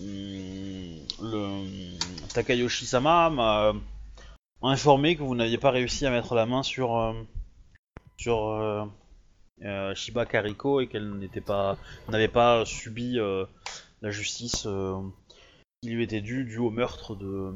hum, 0.00 0.98
le 1.20 2.28
Takayoshi-sama 2.34 3.30
m'a 3.30 3.72
informé 4.62 5.16
que 5.16 5.22
vous 5.22 5.34
n'aviez 5.34 5.58
pas 5.58 5.70
réussi 5.70 6.06
à 6.06 6.10
mettre 6.10 6.34
la 6.34 6.46
main 6.46 6.62
sur 6.62 6.96
euh, 6.96 7.12
sur 8.16 8.48
euh, 8.48 8.82
euh, 8.82 8.84
Shiba 9.94 10.26
Kariko 10.26 10.80
et 10.80 10.86
qu'elle 10.86 11.12
n'était 11.14 11.40
pas 11.40 11.76
n'avait 12.08 12.28
pas 12.28 12.64
subi 12.64 13.18
euh, 13.18 13.44
la 14.00 14.10
justice 14.10 14.66
euh, 14.66 14.96
qui 15.82 15.90
lui 15.90 16.02
était 16.02 16.20
dû 16.20 16.58
au 16.58 16.70
meurtre 16.70 17.14
de, 17.14 17.52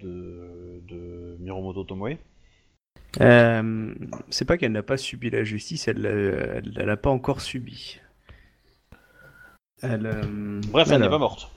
de, 0.00 0.80
de 0.88 1.36
Miromoto 1.40 1.84
Tomoe. 1.84 2.16
Euh, 3.20 3.94
c'est 4.28 4.44
pas 4.44 4.58
qu'elle 4.58 4.72
n'a 4.72 4.82
pas 4.82 4.96
subi 4.96 5.30
la 5.30 5.44
justice, 5.44 5.88
elle 5.88 6.04
elle 6.06 6.86
l'a 6.86 6.96
pas 6.96 7.10
encore 7.10 7.40
subi. 7.40 8.00
Elle, 9.82 10.06
euh, 10.06 10.60
Bref, 10.70 10.90
elle 10.90 11.02
n'est 11.02 11.08
pas 11.08 11.18
morte. 11.18 11.50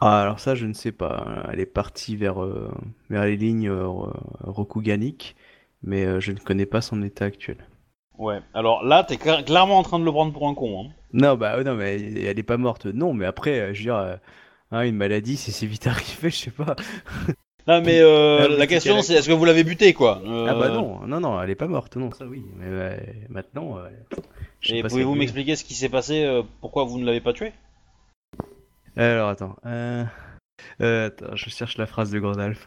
Ah, 0.00 0.22
alors 0.22 0.40
ça, 0.40 0.54
je 0.54 0.66
ne 0.66 0.72
sais 0.72 0.92
pas. 0.92 1.46
Elle 1.52 1.60
est 1.60 1.66
partie 1.66 2.16
vers, 2.16 2.42
euh, 2.42 2.72
vers 3.10 3.24
les 3.24 3.36
lignes 3.36 3.68
euh, 3.68 3.86
Rokuganic, 3.86 5.36
mais 5.82 6.06
euh, 6.06 6.20
je 6.20 6.32
ne 6.32 6.38
connais 6.38 6.66
pas 6.66 6.80
son 6.80 7.02
état 7.02 7.26
actuel. 7.26 7.58
Ouais, 8.20 8.38
alors 8.52 8.84
là, 8.84 9.02
t'es 9.02 9.14
cla- 9.16 9.42
clairement 9.42 9.78
en 9.78 9.82
train 9.82 9.98
de 9.98 10.04
le 10.04 10.12
prendre 10.12 10.30
pour 10.32 10.46
un 10.46 10.54
con. 10.54 10.84
Hein. 10.84 10.92
Non, 11.14 11.36
bah 11.36 11.62
non, 11.64 11.74
mais 11.74 11.94
elle, 11.94 12.18
elle 12.18 12.38
est 12.38 12.42
pas 12.42 12.58
morte. 12.58 12.84
Non, 12.84 13.14
mais 13.14 13.24
après, 13.24 13.58
euh, 13.60 13.72
je 13.72 13.78
veux 13.78 13.84
dire, 13.84 13.96
euh, 13.96 14.16
hein, 14.72 14.82
une 14.82 14.96
maladie, 14.96 15.38
c'est 15.38 15.66
vite 15.66 15.86
arrivé, 15.88 16.28
je 16.30 16.36
sais 16.36 16.50
pas. 16.50 16.76
Non, 17.66 17.80
mais 17.82 17.98
euh, 18.00 18.56
la 18.58 18.66
question 18.66 19.00
c'est 19.00 19.14
est-ce 19.14 19.28
que 19.28 19.32
vous 19.32 19.44
l'avez 19.46 19.64
buté 19.64 19.94
quoi? 19.94 20.20
Euh, 20.26 20.46
Ah 20.50 20.54
bah 20.54 20.68
non, 20.68 21.06
non, 21.06 21.20
non, 21.20 21.40
elle 21.42 21.48
est 21.50 21.54
pas 21.54 21.66
morte, 21.66 21.96
non, 21.96 22.10
ça 22.10 22.26
oui. 22.26 22.44
Mais 22.56 22.66
euh, 22.68 22.96
maintenant, 23.30 23.78
euh, 23.78 23.88
Et 24.68 24.82
pouvez-vous 24.82 25.14
m'expliquer 25.14 25.56
ce 25.56 25.64
qui 25.64 25.74
s'est 25.74 25.88
passé 25.88 26.24
euh, 26.24 26.42
Pourquoi 26.60 26.84
vous 26.84 26.98
ne 26.98 27.06
l'avez 27.06 27.20
pas 27.22 27.32
tué 27.32 27.52
Alors 28.96 29.30
attends, 29.30 29.56
euh... 29.66 30.04
euh, 30.82 31.06
attends, 31.06 31.36
je 31.36 31.48
cherche 31.48 31.78
la 31.78 31.86
phrase 31.86 32.10
de 32.10 32.18
Gandalf. 32.18 32.66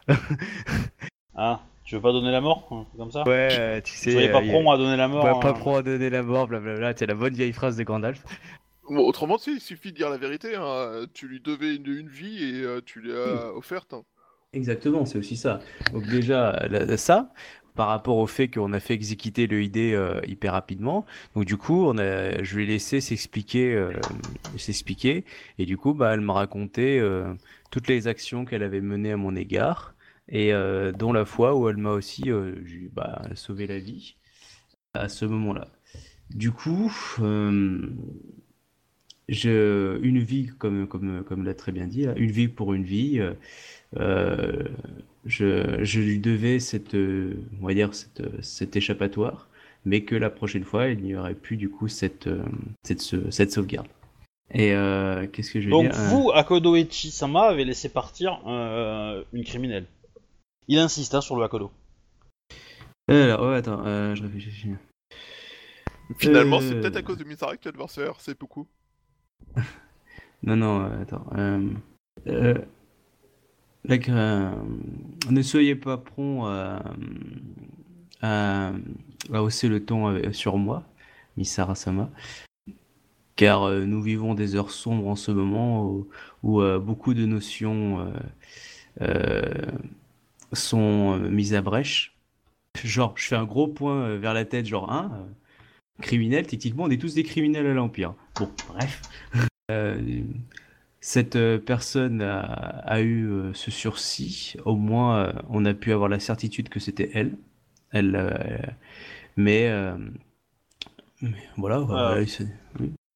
Ah, 1.35 1.61
tu 1.85 1.95
veux 1.95 2.01
pas 2.01 2.11
donner 2.11 2.31
la 2.31 2.41
mort 2.41 2.87
Comme 2.97 3.11
ça 3.11 3.23
ouais, 3.27 3.49
euh, 3.59 3.81
tu 3.81 3.93
sais. 3.93 4.11
Soyez 4.11 4.29
pas 4.29 4.39
euh, 4.41 4.47
a- 4.47 4.49
prompt 4.51 4.71
à 4.71 4.77
donner 4.77 4.97
la 4.97 5.07
mort. 5.07 5.25
Ouais, 5.25 5.41
pas 5.41 5.49
hein. 5.49 5.53
prompt 5.53 5.75
à 5.77 5.81
donner 5.83 6.09
la 6.09 6.23
mort, 6.23 6.47
blablabla. 6.47 6.93
C'est 6.95 7.05
la 7.05 7.15
bonne 7.15 7.33
vieille 7.33 7.53
phrase 7.53 7.77
de 7.77 7.83
Gandalf. 7.83 8.23
Bon, 8.89 8.99
autrement, 9.05 9.37
si, 9.37 9.53
il 9.53 9.61
suffit 9.61 9.91
de 9.91 9.97
dire 9.97 10.09
la 10.09 10.17
vérité. 10.17 10.55
hein. 10.55 11.05
Tu 11.13 11.27
lui 11.27 11.39
devais 11.39 11.75
une, 11.75 11.87
une 11.87 12.09
vie 12.09 12.43
et 12.43 12.63
euh, 12.63 12.81
tu 12.85 13.01
l'as 13.01 13.53
offerte. 13.53 13.93
hein. 13.93 14.03
Exactement, 14.53 15.05
c'est 15.05 15.17
aussi 15.17 15.35
ça. 15.35 15.59
Donc 15.93 16.05
déjà, 16.07 16.59
ça, 16.97 17.31
par 17.75 17.87
rapport 17.87 18.17
au 18.17 18.27
fait 18.27 18.49
qu'on 18.49 18.71
a 18.73 18.79
fait 18.79 18.93
exécuter 18.93 19.47
le 19.47 19.63
ID 19.63 19.77
euh, 19.93 20.21
hyper 20.27 20.53
rapidement, 20.53 21.05
donc 21.35 21.45
du 21.45 21.57
coup, 21.57 21.85
on 21.87 21.97
a, 21.97 22.43
je 22.43 22.55
lui 22.55 22.63
ai 22.63 22.67
laissé 22.67 23.01
s'expliquer, 23.01 23.73
euh, 23.73 23.93
s'expliquer, 24.57 25.25
et 25.57 25.65
du 25.65 25.77
coup, 25.77 25.93
bah, 25.93 26.13
elle 26.13 26.21
m'a 26.21 26.33
raconté 26.33 26.99
euh, 26.99 27.33
toutes 27.71 27.87
les 27.87 28.07
actions 28.07 28.45
qu'elle 28.45 28.61
avait 28.63 28.81
menées 28.81 29.13
à 29.13 29.17
mon 29.17 29.35
égard, 29.35 29.92
et 30.29 30.53
euh, 30.53 30.91
dont 30.91 31.13
la 31.13 31.25
fois 31.25 31.55
où 31.55 31.69
elle 31.69 31.77
m'a 31.77 31.91
aussi 31.91 32.31
euh, 32.31 32.55
bah, 32.93 33.23
sauvé 33.35 33.67
la 33.67 33.79
vie 33.79 34.15
à 34.93 35.09
ce 35.09 35.25
moment-là. 35.25 35.69
Du 36.31 36.51
coup, 36.51 36.93
euh, 37.21 37.89
je, 39.29 39.99
une 40.03 40.19
vie, 40.19 40.47
comme, 40.59 40.87
comme, 40.87 41.23
comme 41.23 41.43
l'a 41.43 41.53
très 41.53 41.71
bien 41.71 41.87
dit, 41.87 42.03
là, 42.03 42.13
une 42.17 42.31
vie 42.31 42.47
pour 42.47 42.73
une 42.73 42.83
vie. 42.83 43.21
euh, 43.97 44.63
je, 45.25 45.83
je 45.83 46.01
lui 46.01 46.19
devais 46.19 46.59
cette, 46.59 46.95
on 46.95 47.65
va 47.67 47.73
dire 47.73 47.93
cette, 47.95 48.23
cet 48.43 48.75
échappatoire, 48.75 49.49
mais 49.85 50.03
que 50.03 50.15
la 50.15 50.29
prochaine 50.29 50.63
fois, 50.63 50.87
il 50.89 50.99
n'y 51.03 51.15
aurait 51.15 51.35
plus 51.35 51.57
du 51.57 51.69
coup 51.69 51.87
cette, 51.87 52.29
cette, 52.83 53.01
ce- 53.01 53.31
cette 53.31 53.51
sauvegarde. 53.51 53.87
Et 54.53 54.73
euh, 54.73 55.27
qu'est-ce 55.27 55.51
que 55.51 55.61
je 55.61 55.69
veux 55.69 55.75
Donc 55.75 55.75
dire? 55.75 55.95
Euh, 55.97 56.19
vous, 56.19 56.31
Akodo 56.33 56.75
Echi-sama, 56.75 57.47
avez 57.49 57.65
laissé 57.65 57.89
partir 57.89 58.39
euh, 58.47 59.23
une 59.33 59.43
criminelle. 59.43 59.85
Il 60.67 60.79
insiste 60.79 61.13
hein, 61.15 61.21
sur 61.21 61.35
le 61.35 61.43
Akodo. 61.43 61.71
Alors, 63.07 63.47
ouais, 63.47 63.55
attends, 63.57 63.85
euh, 63.85 64.15
je 64.15 64.23
réfléchis. 64.23 64.69
Finalement, 66.17 66.57
Euh, 66.57 66.61
c'est 66.61 66.79
peut-être 66.79 66.97
à 66.97 67.01
cause 67.01 67.17
de 67.17 67.23
Misarek 67.23 67.59
que 67.61 67.69
l'adversaire, 67.69 68.15
c'est 68.19 68.39
beaucoup. 68.39 68.67
Non, 70.43 70.57
non, 70.57 70.81
euh, 70.81 71.01
attends. 71.01 71.25
euh, 71.37 71.69
euh, 72.27 72.57
euh, 73.89 74.51
ne 75.29 75.41
soyez 75.41 75.75
pas 75.75 75.97
prompt 75.97 76.45
à, 76.47 76.83
à, 78.21 78.73
à 79.33 79.41
hausser 79.41 79.69
le 79.69 79.85
ton 79.85 80.33
sur 80.33 80.57
moi, 80.57 80.83
Misara-sama, 81.37 82.09
car 83.37 83.63
euh, 83.63 83.85
nous 83.85 84.01
vivons 84.01 84.33
des 84.33 84.55
heures 84.55 84.71
sombres 84.71 85.07
en 85.07 85.15
ce 85.15 85.31
moment 85.31 85.85
où, 85.85 86.09
où, 86.43 86.61
euh, 86.61 86.77
beaucoup 86.77 87.13
de 87.13 87.25
notions 87.25 88.01
euh, 88.01 88.11
euh, 89.01 89.71
sont 90.53 91.19
euh, 91.19 91.29
mises 91.29 91.53
à 91.53 91.61
brèche. 91.61 92.15
Genre, 92.83 93.13
je 93.15 93.27
fais 93.27 93.35
un 93.35 93.45
gros 93.45 93.67
point 93.67 94.01
euh, 94.03 94.17
vers 94.17 94.33
la 94.33 94.45
tête, 94.45 94.65
genre, 94.65 94.91
hein, 94.91 95.11
euh, 95.13 96.01
criminel, 96.01 96.47
techniquement, 96.47 96.83
on 96.85 96.89
est 96.89 96.97
tous 96.99 97.13
des 97.13 97.23
criminels 97.23 97.67
à 97.67 97.73
l'Empire. 97.73 98.13
Bon, 98.39 98.49
bref. 98.69 99.01
Euh, 99.71 100.21
cette 100.99 101.37
euh, 101.37 101.57
personne 101.57 102.21
a, 102.21 102.41
a 102.41 102.99
eu 102.99 103.29
euh, 103.29 103.53
ce 103.53 103.71
sursis. 103.71 104.55
Au 104.65 104.75
moins, 104.75 105.19
euh, 105.19 105.33
on 105.47 105.63
a 105.63 105.73
pu 105.73 105.93
avoir 105.93 106.09
la 106.09 106.19
certitude 106.19 106.67
que 106.67 106.81
c'était 106.81 107.09
elle. 107.13 107.37
Elle, 107.91 108.13
euh, 108.17 108.57
mais, 109.37 109.69
euh, 109.69 109.95
mais 111.21 111.37
voilà. 111.57 111.79
voilà, 111.79 112.17
Ah. 112.21 112.25
c'est- 112.27 112.47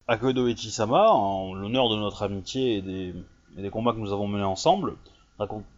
Akodo 0.06 0.48
Echi-sama, 0.48 1.10
en 1.12 1.52
l'honneur 1.52 1.90
de 1.90 1.96
notre 1.96 2.22
amitié 2.22 2.76
et 2.76 2.82
des, 2.82 3.14
et 3.58 3.62
des 3.62 3.70
combats 3.70 3.92
que 3.92 3.98
nous 3.98 4.12
avons 4.12 4.26
menés 4.26 4.42
ensemble, 4.44 4.94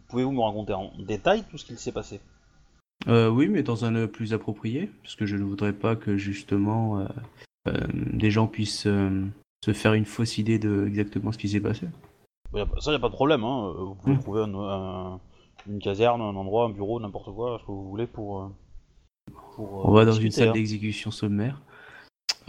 pouvez-vous 0.07 0.31
me 0.31 0.41
raconter 0.41 0.73
en 0.73 0.91
détail 0.99 1.43
tout 1.49 1.57
ce 1.57 1.65
qu'il 1.65 1.77
s'est 1.77 1.91
passé? 1.91 2.19
Euh, 3.07 3.29
oui, 3.29 3.47
mais 3.47 3.63
dans 3.63 3.85
un 3.85 3.95
euh, 3.95 4.07
plus 4.07 4.33
approprié, 4.33 4.91
parce 5.01 5.15
que 5.15 5.25
je 5.25 5.35
ne 5.35 5.43
voudrais 5.43 5.73
pas 5.73 5.95
que 5.95 6.17
justement 6.17 6.99
euh, 7.67 7.73
des 8.13 8.31
gens 8.31 8.47
puissent 8.47 8.87
se 9.63 9.73
faire 9.73 9.93
une 9.93 10.05
fausse 10.05 10.37
idée 10.37 10.59
de 10.59 10.85
exactement 10.87 11.31
ce 11.31 11.37
qui 11.37 11.49
s'est 11.49 11.59
passé. 11.59 11.87
Pas- 12.51 12.67
Ça, 12.79 12.91
y 12.91 12.95
a 12.95 12.99
pas 12.99 13.09
de 13.09 13.13
problème. 13.13 13.43
Hein. 13.43 13.73
Vous 13.77 13.95
pouvez 13.95 14.15
Hmm. 14.15 14.19
trouver 14.19 14.41
un- 14.43 14.55
un- 14.55 15.19
une 15.67 15.79
caserne, 15.79 16.21
un 16.21 16.35
endroit, 16.35 16.65
un 16.65 16.69
bureau, 16.69 16.99
n'importe 16.99 17.33
quoi, 17.33 17.57
ce 17.59 17.65
que 17.65 17.71
vous 17.71 17.89
voulez 17.89 18.07
pour. 18.07 18.51
pour, 19.55 19.85
On 19.87 19.91
va 19.91 20.05
dans 20.05 20.11
une 20.13 20.31
salle 20.31 20.49
hein. 20.49 20.53
d'exécution 20.53 21.11
sommaire. 21.11 21.61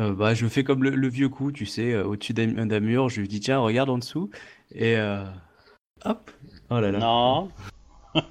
Euh, 0.00 0.14
bah, 0.14 0.32
je 0.34 0.46
fais 0.46 0.64
comme 0.64 0.82
le, 0.82 0.90
le 0.90 1.08
vieux 1.08 1.28
coup, 1.28 1.52
tu 1.52 1.66
sais, 1.66 1.96
au-dessus 2.00 2.32
d'un 2.32 2.66
d'un 2.66 2.80
mur, 2.80 3.08
je 3.10 3.20
lui 3.20 3.28
dis 3.28 3.40
tiens, 3.40 3.58
regarde 3.58 3.90
en 3.90 3.98
dessous, 3.98 4.30
et 4.74 4.96
euh, 4.96 5.24
hop, 6.06 6.30
oh 6.76 6.80
là 6.80 6.90
là. 6.90 6.98
Non. 6.98 7.50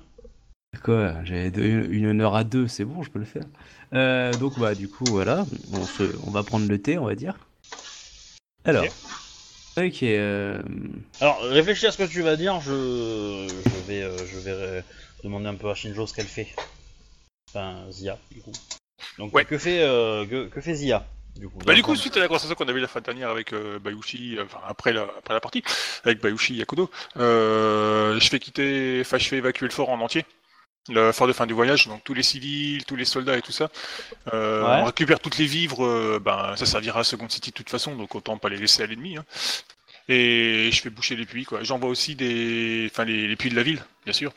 Quoi, 0.83 1.23
j'ai 1.23 1.47
une 1.47 2.21
heure 2.21 2.35
à 2.35 2.43
deux, 2.43 2.67
c'est 2.67 2.85
bon, 2.85 3.03
je 3.03 3.09
peux 3.11 3.19
le 3.19 3.25
faire. 3.25 3.43
Euh, 3.93 4.31
donc 4.33 4.57
bah 4.57 4.73
du 4.73 4.87
coup 4.87 5.03
voilà, 5.05 5.45
on, 5.73 5.83
se, 5.83 6.03
on 6.25 6.31
va 6.31 6.43
prendre 6.43 6.67
le 6.67 6.81
thé, 6.81 6.97
on 6.97 7.05
va 7.05 7.15
dire. 7.15 7.35
Alors, 8.63 8.85
ok, 9.77 10.03
euh, 10.03 10.61
Alors, 11.19 11.41
réfléchis 11.41 11.87
à 11.87 11.91
ce 11.91 11.97
que 11.97 12.03
tu 12.09 12.21
vas 12.21 12.35
dire, 12.35 12.61
je, 12.61 13.47
je 13.49 13.87
vais, 13.87 14.01
euh, 14.03 14.17
je 14.17 14.39
vais 14.39 14.51
euh, 14.51 14.81
demander 15.23 15.47
un 15.47 15.55
peu 15.55 15.69
à 15.69 15.75
Shinjo 15.75 16.05
ce 16.07 16.13
qu'elle 16.13 16.27
fait. 16.27 16.47
Enfin, 17.49 17.75
Zia, 17.91 18.17
du 18.31 18.39
coup. 18.41 18.51
Donc, 19.17 19.33
Ouais. 19.33 19.43
que 19.45 19.57
fait, 19.57 19.81
euh, 19.81 20.25
que, 20.25 20.47
que 20.47 20.61
fait 20.61 20.75
Zia, 20.75 21.05
du 21.35 21.47
coup 21.49 21.57
Bah 21.65 21.73
du 21.73 21.81
coup, 21.83 21.95
suite 21.95 22.15
à 22.17 22.19
la 22.19 22.27
conversation 22.27 22.55
qu'on 22.55 22.67
avait 22.67 22.79
la 22.79 22.87
fois 22.87 23.01
dernière 23.01 23.29
avec 23.29 23.53
euh, 23.53 23.79
Bayushi, 23.79 24.37
euh, 24.37 24.43
enfin 24.45 24.59
après 24.67 24.93
la, 24.93 25.03
après 25.17 25.33
la 25.33 25.39
partie, 25.39 25.63
avec 26.03 26.21
Bayushi 26.21 26.55
Yakudo, 26.55 26.89
euh, 27.17 28.19
je 28.19 28.29
fais 28.29 28.39
quitter, 28.39 28.99
enfin 29.01 29.17
je 29.17 29.27
fais 29.27 29.37
évacuer 29.37 29.65
le 29.65 29.71
fort 29.71 29.89
en 29.89 29.99
entier. 30.01 30.25
Le 30.89 31.11
fort 31.11 31.27
de 31.27 31.33
fin 31.33 31.45
du 31.45 31.53
voyage, 31.53 31.87
donc 31.87 32.03
tous 32.03 32.15
les 32.15 32.23
civils, 32.23 32.83
tous 32.85 32.95
les 32.95 33.05
soldats 33.05 33.37
et 33.37 33.41
tout 33.43 33.51
ça. 33.51 33.69
Euh, 34.33 34.63
Ouais. 34.63 34.81
On 34.81 34.85
récupère 34.85 35.19
toutes 35.19 35.37
les 35.37 35.45
vivres, 35.45 35.85
euh, 35.85 36.19
ben 36.19 36.55
ça 36.55 36.65
servira 36.65 37.01
à 37.01 37.03
Second 37.03 37.29
City 37.29 37.51
de 37.51 37.55
toute 37.55 37.69
façon, 37.69 37.95
donc 37.95 38.15
autant 38.15 38.37
pas 38.39 38.49
les 38.49 38.57
laisser 38.57 38.81
à 38.81 38.87
l'ennemi. 38.87 39.15
hein. 39.17 39.25
Et 40.09 40.69
je 40.71 40.81
fais 40.81 40.89
boucher 40.89 41.15
les 41.15 41.25
puits, 41.27 41.45
quoi. 41.45 41.63
J'envoie 41.63 41.89
aussi 41.89 42.15
des, 42.15 42.89
enfin 42.91 43.05
les, 43.05 43.27
les 43.27 43.35
puits 43.35 43.51
de 43.51 43.55
la 43.55 43.63
ville, 43.63 43.81
bien 44.05 44.13
sûr. 44.13 44.33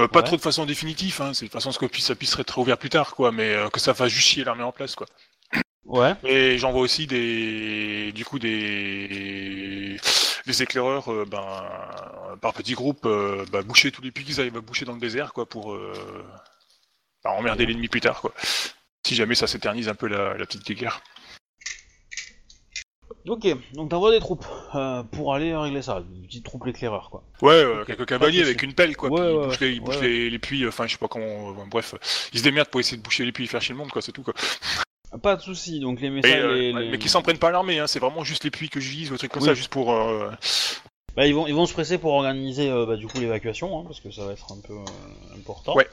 Euh, 0.00 0.08
pas 0.08 0.18
Ouais. 0.20 0.24
trop 0.26 0.36
de 0.36 0.42
façon 0.42 0.66
définitive, 0.66 1.20
hein. 1.22 1.32
c'est 1.34 1.46
de 1.46 1.50
façon 1.52 1.70
à 1.70 1.72
ce 1.72 1.78
que 1.78 2.00
ça 2.00 2.14
puisse 2.16 2.36
être 2.38 2.50
réouvert 2.56 2.78
plus 2.78 2.90
tard, 2.90 3.14
quoi, 3.14 3.30
mais 3.32 3.54
euh, 3.54 3.68
que 3.70 3.80
ça 3.80 3.94
fasse 3.94 4.10
juste 4.12 4.26
chier 4.28 4.44
l'armée 4.44 4.64
en 4.64 4.72
place, 4.72 4.94
quoi. 4.96 5.06
Ouais. 5.86 6.14
Et 6.24 6.58
j'envoie 6.58 6.80
aussi 6.80 7.06
des, 7.06 8.10
du 8.12 8.24
coup 8.24 8.38
des, 8.38 9.96
des 10.46 10.62
éclaireurs, 10.62 11.12
euh, 11.12 11.24
ben, 11.24 11.64
par 12.40 12.52
petits 12.54 12.74
groupes, 12.74 13.06
euh, 13.06 13.44
bah, 13.52 13.62
boucher 13.62 13.92
tous 13.92 14.02
les 14.02 14.10
puits 14.10 14.24
qu'ils 14.24 14.40
arrivent 14.40 14.56
à 14.56 14.60
boucher 14.60 14.84
dans 14.84 14.94
le 14.94 15.00
désert, 15.00 15.32
quoi, 15.32 15.48
pour 15.48 15.72
euh, 15.72 15.92
bah, 17.22 17.30
emmerder 17.30 17.66
l'ennemi 17.66 17.88
plus 17.88 18.00
tard, 18.00 18.20
quoi. 18.20 18.32
Si 19.06 19.14
jamais 19.14 19.36
ça 19.36 19.46
s'éternise 19.46 19.88
un 19.88 19.94
peu 19.94 20.08
la, 20.08 20.36
la 20.36 20.46
petite 20.46 20.68
guerre. 20.72 21.00
Ok, 23.28 23.46
donc 23.72 23.90
t'envoies 23.90 24.12
des 24.12 24.20
troupes 24.20 24.46
euh, 24.74 25.02
pour 25.04 25.34
aller 25.34 25.54
régler 25.54 25.82
ça, 25.82 26.00
des 26.00 26.26
petites 26.26 26.44
troupes 26.44 26.66
éclaireurs, 26.66 27.10
quoi. 27.10 27.24
Ouais, 27.42 27.54
euh, 27.54 27.84
quelques 27.84 28.06
cavaliers 28.06 28.42
avec 28.42 28.62
une 28.62 28.72
pelle, 28.72 28.96
quoi. 28.96 29.08
Ouais, 29.10 29.20
puis 29.20 29.30
ils 29.30 29.40
bouchent, 29.44 29.60
les, 29.60 29.70
ils 29.72 29.80
ouais, 29.80 29.84
bouchent 29.84 29.96
ouais. 29.96 30.08
les, 30.08 30.30
les 30.30 30.38
puits, 30.38 30.64
euh, 30.64 30.68
enfin, 30.68 30.86
je 30.86 30.92
sais 30.92 30.98
pas 30.98 31.08
comment, 31.08 31.52
bref, 31.66 31.94
ils 32.32 32.40
se 32.40 32.44
démerdent 32.44 32.68
pour 32.68 32.80
essayer 32.80 32.96
de 32.96 33.02
boucher 33.02 33.24
les 33.24 33.32
puits 33.32 33.44
et 33.44 33.46
faire 33.46 33.60
chier 33.60 33.72
le 33.72 33.78
monde, 33.78 33.90
quoi, 33.90 34.02
c'est 34.02 34.12
tout, 34.12 34.22
quoi. 34.24 34.34
Pas 35.22 35.36
de 35.36 35.40
soucis, 35.42 35.80
donc 35.80 36.00
les 36.00 36.10
messages. 36.10 36.32
euh, 36.44 36.54
les- 36.54 36.72
ouais, 36.72 36.82
les- 36.82 36.88
Mais 36.90 36.98
qui 36.98 37.08
s'en 37.08 37.22
prennent 37.22 37.38
pas 37.38 37.48
à 37.48 37.52
l'armée, 37.52 37.78
hein, 37.78 37.86
c'est 37.86 37.98
vraiment 38.00 38.24
juste 38.24 38.44
les 38.44 38.50
puits 38.50 38.68
que 38.68 38.80
je 38.80 38.90
vise, 38.90 39.10
ou 39.10 39.12
des 39.14 39.18
trucs 39.18 39.32
comme 39.32 39.42
Oui. 39.42 39.48
ça, 39.48 39.54
juste 39.54 39.70
pour. 39.72 39.92
euh, 39.92 40.30
Bah, 41.16 41.26
ils, 41.26 41.34
vont, 41.34 41.46
ils 41.46 41.54
vont 41.54 41.64
se 41.66 41.72
presser 41.72 41.96
pour 41.98 42.12
organiser 42.12 42.68
euh, 42.70 42.84
bah, 42.84 42.96
du 42.96 43.06
coup 43.06 43.18
l'évacuation, 43.18 43.78
hein, 43.80 43.84
parce 43.86 44.00
que 44.00 44.10
ça 44.10 44.26
va 44.26 44.32
être 44.32 44.52
un 44.52 44.60
peu 44.60 44.74
important. 45.34 45.74
Ouais. 45.74 45.86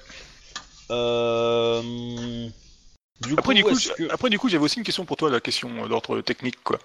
Du 3.21 3.33
Après, 3.37 3.53
du 3.53 3.63
coup, 3.63 3.73
que- 3.73 4.11
après, 4.11 4.29
du 4.29 4.37
coup, 4.37 4.49
j'avais 4.49 4.63
aussi 4.63 4.79
une 4.79 4.83
question 4.83 5.05
pour 5.05 5.15
toi, 5.15 5.29
la 5.29 5.39
question 5.39 5.87
d'ordre 5.87 6.19
technique, 6.21 6.61
quoi. 6.63 6.79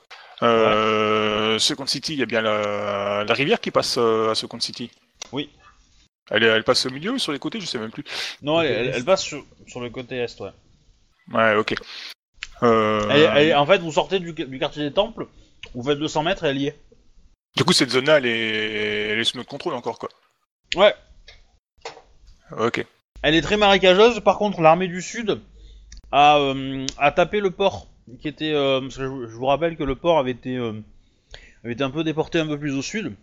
Second 1.59 1.87
City, 1.87 2.12
il 2.12 2.18
y 2.20 2.22
a 2.22 2.27
bien 2.27 2.42
la, 2.42 3.24
la 3.24 3.35
rivière 3.35 3.61
qui 3.61 3.70
passe 3.72 3.98
à 3.98 4.35
Second 4.35 4.61
City. 4.61 4.90
Oui. 5.33 5.51
Elle, 6.31 6.44
elle 6.44 6.62
passe 6.64 6.85
au 6.87 6.90
milieu 6.90 7.12
ou 7.12 7.18
sur 7.18 7.33
les 7.33 7.38
côtés, 7.38 7.59
je 7.61 7.66
sais 7.66 7.79
même 7.79 7.90
plus. 7.90 8.05
Non, 8.42 8.61
elle, 8.61 8.70
elle- 8.88 8.92
elle 8.96 9.05
passe 9.05 9.22
sur, 9.22 9.44
sur 9.66 9.81
le 9.81 9.88
côté 9.90 10.16
est, 10.16 10.40
ouais. 10.40 10.51
Ouais, 11.33 11.57
ok. 11.57 11.74
Euh, 12.62 13.07
Elle 13.11 13.21
est- 13.21 13.25
elle 13.25 13.47
est- 13.49 13.55
en 13.55 13.66
fait, 13.66 13.79
vous 13.79 13.92
sortez 13.92 14.18
du, 14.18 14.33
du 14.33 14.59
quartier 14.59 14.83
des 14.83 14.92
temples, 14.92 15.27
vous 15.75 15.83
faites 15.83 15.99
200 15.99 16.23
mètres 16.23 16.44
et 16.44 16.49
elle 16.49 16.59
y 16.59 16.66
est. 16.68 16.79
Du 17.57 17.64
coup, 17.64 17.73
cette 17.73 17.90
zone-là, 17.90 18.18
elle 18.18 18.27
est... 18.27 19.09
elle 19.11 19.18
est 19.18 19.25
sous 19.25 19.37
notre 19.37 19.49
contrôle 19.49 19.75
encore, 19.75 19.99
quoi. 19.99 20.09
Ouais. 20.77 20.94
Ok. 22.57 22.85
Elle 23.23 23.35
est 23.35 23.42
très 23.42 23.57
marécageuse, 23.57 24.21
par 24.21 24.38
contre, 24.38 24.61
l'armée 24.61 24.88
du 24.88 25.03
Sud 25.03 25.40
a, 26.12 26.38
euh, 26.38 26.87
a 26.99 27.11
tapé 27.12 27.40
le 27.40 27.51
port, 27.51 27.88
qui 28.21 28.29
était... 28.29 28.53
euh, 28.53 28.81
parce 28.81 28.97
que 28.97 29.03
je, 29.03 29.27
je 29.31 29.35
vous 29.37 29.47
rappelle 29.47 29.77
que 29.77 29.85
le 29.85 29.97
port 29.97 30.18
avait 30.18 30.31
été, 30.33 30.57
euh, 30.57 30.73
avait 31.64 31.73
été 31.75 31.83
un 31.83 31.90
peu 31.90 32.05
déporté 32.05 32.38
un 32.38 32.47
peu 32.47 32.59
plus 32.59 32.75
au 32.77 32.83
sud. 32.83 33.14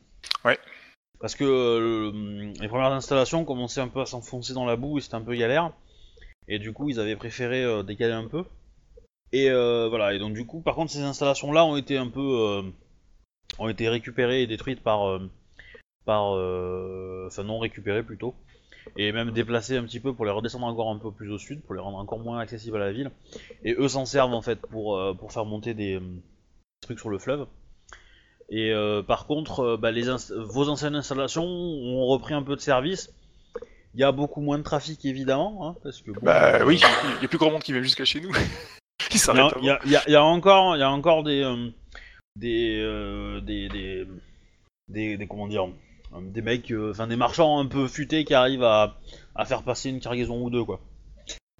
Ouais. 0.43 0.59
Parce 1.19 1.35
que 1.35 1.43
euh, 1.45 1.79
le- 2.11 2.53
les 2.61 2.67
premières 2.67 2.91
installations 2.91 3.45
commençaient 3.45 3.81
un 3.81 3.87
peu 3.87 4.01
à 4.01 4.05
s'enfoncer 4.05 4.53
dans 4.53 4.65
la 4.65 4.75
boue 4.75 4.97
et 4.97 5.01
c'était 5.01 5.15
un 5.15 5.21
peu 5.21 5.35
galère. 5.35 5.71
Et 6.47 6.59
du 6.59 6.73
coup, 6.73 6.89
ils 6.89 6.99
avaient 6.99 7.15
préféré 7.15 7.63
euh, 7.63 7.81
décaler 7.83 8.13
un 8.13 8.27
peu. 8.27 8.43
Et 9.31 9.49
euh, 9.49 9.87
voilà, 9.89 10.13
et 10.13 10.19
donc 10.19 10.33
du 10.33 10.45
coup, 10.45 10.61
par 10.61 10.75
contre, 10.75 10.91
ces 10.91 11.01
installations-là 11.01 11.65
ont 11.65 11.77
été 11.77 11.97
un 11.97 12.07
peu... 12.07 12.21
euh, 12.21 12.61
ont 13.59 13.69
été 13.69 13.89
récupérées 13.89 14.41
et 14.43 14.47
détruites 14.47 14.81
par... 14.81 15.07
euh, 15.09 15.29
par 16.05 16.35
euh, 16.35 17.25
enfin, 17.27 17.43
non 17.43 17.59
récupérées 17.59 18.03
plutôt 18.03 18.35
et 18.97 19.11
même 19.11 19.31
déplacer 19.31 19.77
un 19.77 19.83
petit 19.83 19.99
peu 19.99 20.13
pour 20.13 20.25
les 20.25 20.31
redescendre 20.31 20.65
encore 20.65 20.89
un 20.89 20.97
peu 20.99 21.11
plus 21.11 21.31
au 21.31 21.37
sud, 21.37 21.61
pour 21.63 21.73
les 21.73 21.81
rendre 21.81 21.97
encore 21.97 22.19
moins 22.19 22.39
accessibles 22.39 22.77
à 22.77 22.85
la 22.85 22.91
ville. 22.91 23.11
Et 23.63 23.73
eux 23.73 23.87
s'en 23.87 24.05
servent 24.05 24.33
en 24.33 24.41
fait 24.41 24.61
pour, 24.61 24.97
euh, 24.97 25.13
pour 25.13 25.31
faire 25.31 25.45
monter 25.45 25.73
des 25.73 25.95
euh, 25.95 26.01
trucs 26.81 26.99
sur 26.99 27.09
le 27.09 27.17
fleuve. 27.17 27.47
Et 28.49 28.71
euh, 28.71 29.01
par 29.01 29.25
contre, 29.25 29.75
bah, 29.77 29.91
les 29.91 30.03
vos 30.37 30.69
anciennes 30.69 30.95
installations 30.95 31.45
ont 31.45 32.05
repris 32.05 32.35
un 32.35 32.43
peu 32.43 32.55
de 32.55 32.61
service. 32.61 33.11
Il 33.95 34.01
y 34.01 34.03
a 34.03 34.11
beaucoup 34.11 34.41
moins 34.41 34.57
de 34.57 34.63
trafic 34.63 35.03
évidemment, 35.05 35.67
hein, 35.67 35.75
parce 35.81 36.01
que 36.01 36.11
bon, 36.11 36.19
Bah 36.21 36.63
oui, 36.65 36.81
il 37.17 37.21
y 37.23 37.25
a 37.25 37.27
plus 37.27 37.37
grand 37.37 37.49
monde 37.49 37.63
qui 37.63 37.71
vient 37.71 37.81
jusqu'à 37.81 38.05
chez 38.05 38.21
nous. 38.21 38.31
Il 39.15 39.19
Qui 39.19 39.23
y, 39.23 39.25
s'arrête 39.25 39.53
a, 39.53 39.59
il 39.59 39.65
y 39.65 39.69
a- 39.69 39.79
il 39.85 39.91
y 39.91 39.95
a- 39.95 40.03
il 40.07 40.11
y 40.13 40.15
a 40.15 40.23
encore, 40.23 40.75
il 40.75 40.79
y 40.79 40.83
a 40.83 40.89
encore 40.91 41.23
des, 41.23 41.41
euh, 41.43 41.69
des, 42.35 42.79
euh, 42.81 43.41
des, 43.41 43.69
des, 43.69 44.05
des, 44.87 45.17
des- 45.17 45.27
comment 45.27 45.47
dire, 45.47 45.67
des 46.21 46.41
mecs, 46.41 46.71
euh, 46.71 46.91
enfin 46.91 47.07
des 47.07 47.15
marchands 47.15 47.59
un 47.59 47.65
peu 47.65 47.87
futés 47.87 48.23
qui 48.25 48.33
arrivent 48.33 48.63
à, 48.63 48.97
à 49.35 49.45
faire 49.45 49.63
passer 49.63 49.89
une 49.89 49.99
cargaison 49.99 50.41
ou 50.43 50.49
deux, 50.49 50.63
quoi. 50.63 50.79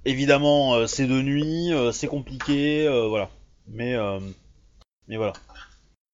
Évidemment, 0.05 0.85
c'est 0.87 1.07
de 1.07 1.21
nuit, 1.21 1.71
c'est 1.91 2.07
compliqué, 2.07 2.87
voilà. 3.09 3.29
Mais, 3.67 3.95
mais 5.07 5.17
voilà, 5.17 5.33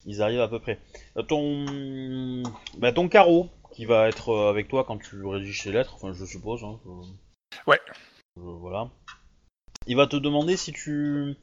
ils 0.06 0.21
arrivent 0.21 0.39
à 0.39 0.47
peu 0.47 0.60
près. 0.60 0.80
Ton, 1.27 2.43
bah, 2.77 2.93
ton 2.93 3.10
carreau 3.10 3.49
qui 3.73 3.84
va 3.86 4.08
être 4.08 4.34
avec 4.49 4.69
toi 4.69 4.86
quand 4.86 4.97
tu 4.97 5.25
rédiges 5.25 5.63
tes 5.63 5.71
lettres, 5.73 5.95
enfin 5.95 6.13
je 6.13 6.23
suppose. 6.25 6.63
Hein, 6.63 6.80
Ouais. 7.67 7.80
voilà. 8.38 8.89
Il 9.88 9.96
va 9.96 10.08
te 10.08 10.15
demander 10.15 10.58
si 10.58 10.72
tu, 10.74 11.36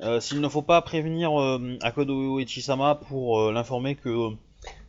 euh, 0.00 0.20
s'il 0.20 0.40
ne 0.40 0.48
faut 0.48 0.62
pas 0.62 0.82
prévenir 0.82 1.40
euh, 1.40 1.78
Akodo 1.80 2.38
Ichisama 2.40 2.96
pour 2.96 3.40
euh, 3.40 3.52
l'informer 3.52 3.94
que 3.94 4.08
euh, 4.08 4.30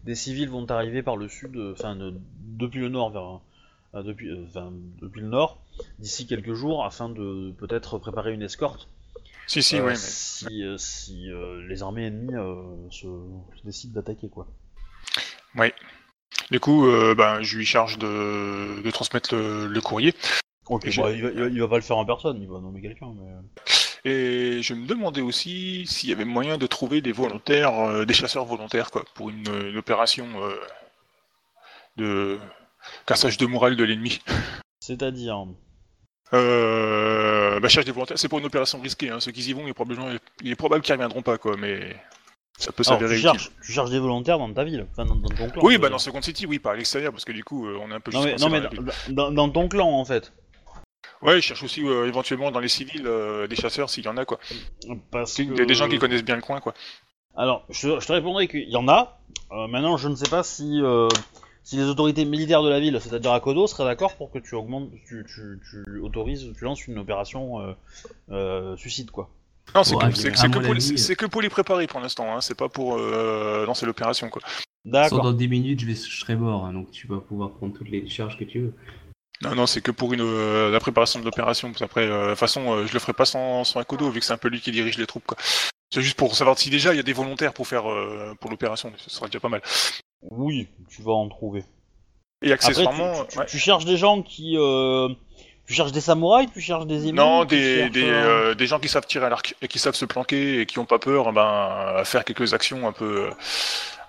des 0.03 0.15
civils 0.15 0.49
vont 0.49 0.65
arriver 0.71 1.03
par 1.03 1.15
le 1.15 1.29
sud, 1.29 1.55
enfin 1.73 1.95
de- 1.95 2.15
depuis 2.57 2.79
le 2.79 2.89
nord 2.89 3.11
vers, 3.11 4.03
depuis, 4.03 4.29
depuis 5.01 5.21
le 5.21 5.27
nord, 5.27 5.61
d'ici 5.99 6.25
quelques 6.25 6.53
jours, 6.53 6.83
afin 6.83 7.09
de 7.09 7.51
peut-être 7.59 7.99
préparer 7.99 8.33
une 8.33 8.41
escorte. 8.41 8.87
Si, 9.45 9.63
si, 9.63 9.79
mais... 9.79 9.95
Si, 9.95 10.63
si 10.77 11.27
les 11.67 11.83
armées 11.83 12.05
ennemies 12.07 12.33
se, 12.91 13.07
se 13.55 13.65
décident 13.65 13.93
d'attaquer 13.93 14.29
quoi. 14.29 14.47
Du 16.51 16.59
coup, 16.59 16.87
euh, 16.87 17.13
ben, 17.15 17.41
je 17.41 17.57
lui 17.57 17.65
charge 17.65 17.97
de, 17.99 18.81
de 18.81 18.91
transmettre 18.91 19.35
le, 19.35 19.67
le 19.67 19.81
courrier. 19.81 20.13
Ok, 20.69 20.85
Et 20.85 20.91
j'ai- 20.91 21.01
bah, 21.01 21.11
il, 21.11 21.21
va, 21.23 21.29
il 21.29 21.39
va- 21.39 21.47
il 21.47 21.59
va 21.61 21.67
pas 21.67 21.75
le 21.77 21.81
faire 21.81 21.97
en 21.97 22.05
personne, 22.05 22.41
il 22.41 22.47
va 22.47 22.59
nommer 22.59 22.81
quelqu'un. 22.81 23.11
Mais... 23.15 23.31
Et 24.05 24.61
je 24.61 24.73
me 24.73 24.87
demandais 24.87 25.21
aussi 25.21 25.85
s'il 25.87 26.09
y 26.09 26.13
avait 26.13 26.23
moyen 26.25 26.57
de 26.57 26.67
trouver 26.67 27.01
des 27.01 27.11
volontaires, 27.11 27.73
euh, 27.79 28.05
des 28.05 28.13
chasseurs 28.13 28.45
volontaires, 28.45 28.91
quoi, 28.91 29.03
pour 29.15 29.29
une, 29.29 29.43
une 29.69 29.77
opération 29.77 30.25
euh, 30.41 30.53
de 31.97 32.39
cassage 33.05 33.37
de 33.37 33.45
morale 33.45 33.75
de 33.75 33.83
l'ennemi. 33.83 34.21
C'est-à-dire. 34.79 35.45
Euh, 36.33 37.59
bah, 37.59 37.67
cherche 37.67 37.85
des 37.85 37.91
volontaires. 37.91 38.17
C'est 38.17 38.29
pour 38.29 38.39
une 38.39 38.45
opération 38.45 38.79
risquée. 38.79 39.09
Hein. 39.09 39.19
Ceux 39.19 39.31
qui 39.31 39.41
y 39.41 39.53
vont, 39.53 39.63
il 39.65 39.69
est, 39.69 39.73
probablement, 39.73 40.07
il 40.43 40.51
est 40.51 40.55
probable 40.55 40.83
qu'ils 40.83 40.93
reviendront 40.93 41.21
pas, 41.23 41.37
quoi. 41.37 41.57
Mais 41.57 41.95
ça 42.57 42.71
peut 42.71 42.83
s'avérer 42.83 43.15
tu, 43.15 43.25
utile. 43.25 43.31
cherches, 43.39 43.51
tu 43.65 43.71
cherches 43.71 43.89
des 43.89 43.99
volontaires 43.99 44.37
dans 44.37 44.53
ta 44.53 44.63
ville, 44.63 44.85
enfin 44.91 45.05
dans, 45.05 45.15
dans 45.15 45.29
ton 45.29 45.49
clan. 45.49 45.61
Oui, 45.63 45.77
bah 45.77 45.89
dans. 45.89 45.97
Second 45.97 46.21
City, 46.21 46.45
oui, 46.45 46.59
pas 46.59 46.71
à 46.73 46.75
l'extérieur, 46.75 47.11
parce 47.11 47.25
que 47.25 47.31
du 47.31 47.43
coup, 47.43 47.67
euh, 47.67 47.77
on 47.81 47.89
est 47.91 47.95
un 47.95 47.99
peu 47.99 48.11
Non 48.11 48.23
mais, 48.23 48.35
non, 48.35 48.49
mais 48.49 48.61
dans 48.61 48.69
la 48.69 48.69
ville. 48.69 48.91
dans, 49.09 49.23
dans- 49.25 49.31
dans 49.31 49.49
ton 49.49 49.67
clan 49.67 49.89
en 49.89 50.05
fait. 50.05 50.31
Ouais, 51.21 51.35
je 51.35 51.41
cherche 51.41 51.63
aussi 51.63 51.83
euh, 51.83 52.07
éventuellement 52.07 52.49
dans 52.51 52.59
les 52.59 52.67
civils 52.69 53.05
euh, 53.05 53.47
des 53.47 53.55
chasseurs 53.55 53.89
s'il 53.89 54.05
y 54.05 54.07
en 54.07 54.17
a, 54.17 54.25
quoi. 54.25 54.39
Parce 55.11 55.35
que... 55.35 55.65
des 55.65 55.73
gens 55.73 55.89
qui 55.89 55.97
connaissent 55.99 56.23
bien 56.23 56.35
le 56.35 56.41
coin, 56.41 56.59
quoi. 56.61 56.73
Alors, 57.35 57.65
je, 57.69 57.99
je 57.99 58.07
te 58.07 58.11
répondrai 58.11 58.47
qu'il 58.47 58.69
y 58.69 58.75
en 58.75 58.87
a. 58.87 59.19
Euh, 59.51 59.67
maintenant, 59.67 59.97
je 59.97 60.07
ne 60.07 60.15
sais 60.15 60.29
pas 60.29 60.43
si, 60.43 60.81
euh, 60.81 61.07
si 61.63 61.75
les 61.77 61.83
autorités 61.83 62.25
militaires 62.25 62.63
de 62.63 62.69
la 62.69 62.79
ville, 62.79 62.97
c'est-à-dire 63.01 63.31
Akodo, 63.33 63.67
seraient 63.67 63.85
d'accord 63.85 64.15
pour 64.15 64.31
que 64.31 64.39
tu 64.39 64.55
augmentes, 64.55 64.91
tu, 65.07 65.25
tu, 65.27 65.59
tu 65.69 65.99
autorises, 65.99 66.53
tu 66.57 66.63
lances 66.63 66.87
une 66.87 66.97
opération 66.99 67.59
euh, 67.61 67.73
euh, 68.31 68.77
suicide, 68.77 69.11
quoi. 69.11 69.29
Non, 69.75 69.83
c'est 69.83 69.95
que, 69.95 70.03
à- 70.05 70.11
c'est- 70.11 70.31
à 70.31 70.35
c'est 70.35 70.47
que 70.47 70.53
pour, 70.53 70.61
les- 70.61 70.69
avis, 70.69 70.81
c'est- 70.81 70.97
c'est 70.97 71.15
que 71.15 71.25
pour 71.27 71.41
les 71.41 71.49
préparer 71.49 71.85
pour 71.85 71.99
l'instant, 71.99 72.33
hein. 72.35 72.41
c'est 72.41 72.57
pas 72.57 72.69
pour 72.69 72.97
euh, 72.97 73.65
lancer 73.65 73.85
l'opération, 73.85 74.29
quoi. 74.29 74.41
Sans 74.45 74.91
D'accord. 74.91 75.21
dans 75.21 75.33
10 75.33 75.47
minutes, 75.47 75.81
je, 75.81 75.85
vais, 75.85 75.93
je 75.95 76.19
serai 76.19 76.35
mort, 76.35 76.65
hein, 76.65 76.73
donc 76.73 76.91
tu 76.91 77.05
vas 77.07 77.19
pouvoir 77.19 77.51
prendre 77.51 77.73
toutes 77.77 77.89
les 77.89 78.07
charges 78.09 78.37
que 78.37 78.45
tu 78.45 78.61
veux. 78.61 78.73
Non, 79.41 79.55
non, 79.55 79.65
c'est 79.67 79.81
que 79.81 79.91
pour 79.91 80.13
une, 80.13 80.21
euh, 80.21 80.69
la 80.69 80.79
préparation 80.79 81.19
de 81.19 81.25
l'opération. 81.25 81.71
qu'Après, 81.71 82.05
euh, 82.05 82.25
de 82.25 82.29
toute 82.31 82.39
façon, 82.39 82.73
euh, 82.73 82.85
je 82.85 82.93
le 82.93 82.99
ferai 82.99 83.13
pas 83.13 83.25
sans, 83.25 83.63
sans 83.63 83.79
Akodo, 83.79 84.09
vu 84.09 84.19
que 84.19 84.25
c'est 84.25 84.33
un 84.33 84.37
peu 84.37 84.49
lui 84.49 84.59
qui 84.59 84.71
dirige 84.71 84.97
les 84.97 85.07
troupes, 85.07 85.25
quoi. 85.25 85.37
C'est 85.91 86.01
juste 86.01 86.17
pour 86.17 86.35
savoir 86.35 86.57
si 86.59 86.69
déjà 86.69 86.93
il 86.93 86.97
y 86.97 86.99
a 86.99 87.03
des 87.03 87.13
volontaires 87.13 87.53
pour 87.53 87.67
faire 87.67 87.89
euh, 87.89 88.35
pour 88.39 88.51
l'opération, 88.51 88.91
ce 88.97 89.09
sera 89.09 89.25
déjà 89.27 89.39
pas 89.39 89.49
mal. 89.49 89.61
Oui, 90.29 90.67
tu 90.89 91.01
vas 91.01 91.13
en 91.13 91.29
trouver. 91.29 91.63
Et 92.41 92.51
Après, 92.51 92.65
tu, 92.67 92.71
accessoirement, 92.71 93.25
tu- 93.25 93.39
ouais. 93.39 93.45
tu 93.47 93.57
cherches 93.57 93.85
des 93.85 93.97
gens 93.97 94.21
qui... 94.21 94.55
euh, 94.57 95.09
tu 95.65 95.73
cherches 95.73 95.91
des 95.91 96.01
samouraïs, 96.01 96.49
tu 96.53 96.61
cherches 96.61 96.85
des 96.85 97.03
ennemis 97.03 97.13
non, 97.13 97.45
des, 97.45 97.77
cherches, 97.77 97.91
des, 97.91 98.55
des 98.55 98.67
gens 98.67 98.79
qui 98.79 98.87
savent 98.89 99.05
tirer 99.05 99.25
à 99.25 99.29
l'arc 99.29 99.55
et 99.61 99.67
qui 99.67 99.79
savent 99.79 99.95
se 99.95 100.05
planquer 100.05 100.61
et 100.61 100.65
qui 100.65 100.79
ont 100.79 100.85
pas 100.85 100.99
peur, 100.99 101.31
ben, 101.31 101.43
à 101.97 102.03
faire 102.05 102.23
quelques 102.25 102.53
actions 102.53 102.87
un 102.87 102.91
peu, 102.91 103.29